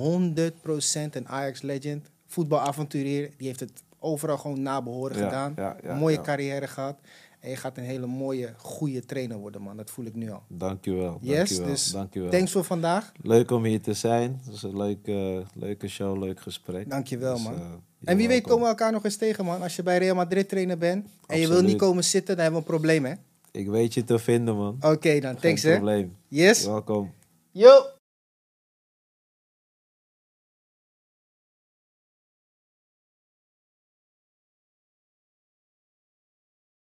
100% 1.10 1.16
een 1.16 1.28
Ajax-legend. 1.28 2.10
Voetbalavonturier. 2.28 3.30
Die 3.38 3.48
heeft 3.48 3.60
het 3.60 3.84
overal 4.00 4.38
gewoon 4.38 4.62
nabehoren 4.62 5.18
Ja, 5.18 5.24
gedaan. 5.24 5.54
ja, 5.56 5.78
ja, 5.84 5.96
mooie 5.96 6.22
carrière 6.22 6.68
gehad. 6.68 7.00
En 7.40 7.50
je 7.50 7.56
gaat 7.56 7.78
een 7.78 7.84
hele 7.84 8.06
mooie, 8.06 8.54
goede 8.58 9.06
trainer 9.06 9.38
worden, 9.38 9.62
man. 9.62 9.78
Dat 9.78 9.90
voel 9.90 10.06
ik 10.06 10.16
nu 10.16 10.32
al. 10.32 10.42
Dankjewel. 10.48 11.18
Yes, 11.22 11.36
dankjewel, 11.38 11.68
dus 11.68 11.92
dankjewel. 11.92 12.30
thanks 12.30 12.52
voor 12.52 12.64
vandaag. 12.64 13.12
Leuk 13.22 13.52
om 13.52 13.64
hier 13.64 13.82
te 13.82 13.94
zijn. 13.94 14.40
Het 14.44 14.52
was 14.52 14.64
een 14.64 14.78
leuke, 14.78 15.44
leuke 15.54 15.88
show, 15.88 16.24
leuk 16.24 16.40
gesprek. 16.40 16.90
Dankjewel, 16.90 17.34
Dus, 17.34 17.44
man. 17.44 17.54
eh, 17.54 17.62
En 18.04 18.18
wie 18.18 18.28
weet 18.28 18.42
komen 18.44 18.62
we 18.64 18.68
elkaar 18.70 18.92
nog 18.92 19.04
eens 19.06 19.16
tegen, 19.18 19.46
man. 19.46 19.62
Als 19.62 19.76
je 19.76 19.84
bij 19.84 19.98
Real 19.98 20.16
Madrid 20.16 20.50
trainer 20.50 20.78
bent 20.78 21.08
en 21.28 21.40
je 21.40 21.48
wil 21.48 21.62
niet 21.62 21.78
komen 21.78 22.04
zitten, 22.04 22.36
dan 22.36 22.44
hebben 22.44 22.62
we 22.64 22.68
een 22.68 22.74
probleem, 22.78 23.06
hè? 23.06 23.14
Ik 23.56 23.68
weet 23.68 23.94
je 23.94 24.04
te 24.04 24.20
vinden, 24.20 24.56
man. 24.56 24.78
Oké, 24.82 25.20
dan. 25.20 25.32
Geen 25.32 25.40
Thanks, 25.42 25.64
hè? 25.64 25.72
probleem. 25.74 26.16
Yes? 26.28 26.66
Welkom. 26.66 27.14
Yo! 27.52 27.95